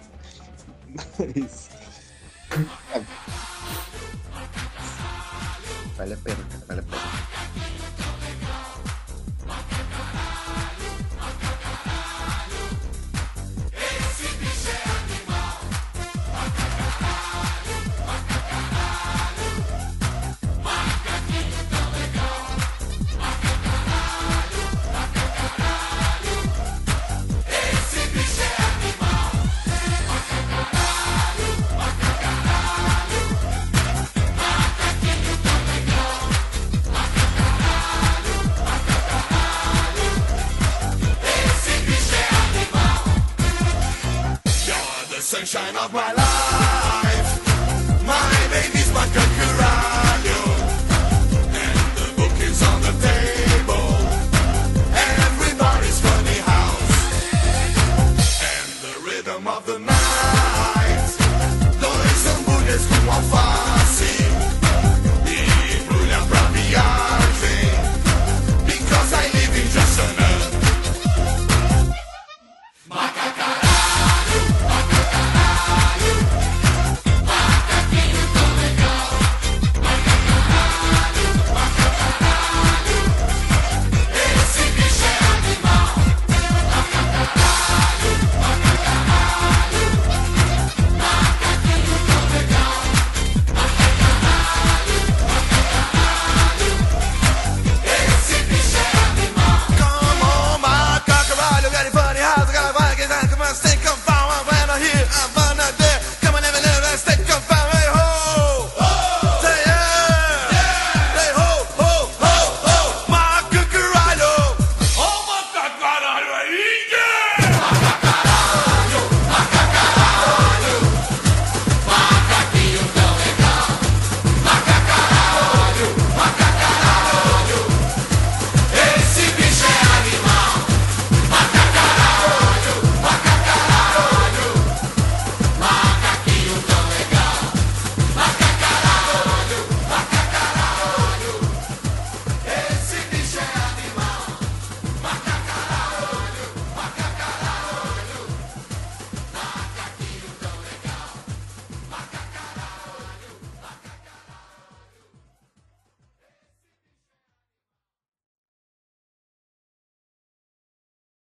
Mas. 1.17 1.69
é. 2.93 3.01
Vale 5.95 6.13
a 6.13 6.17
pena. 6.17 6.46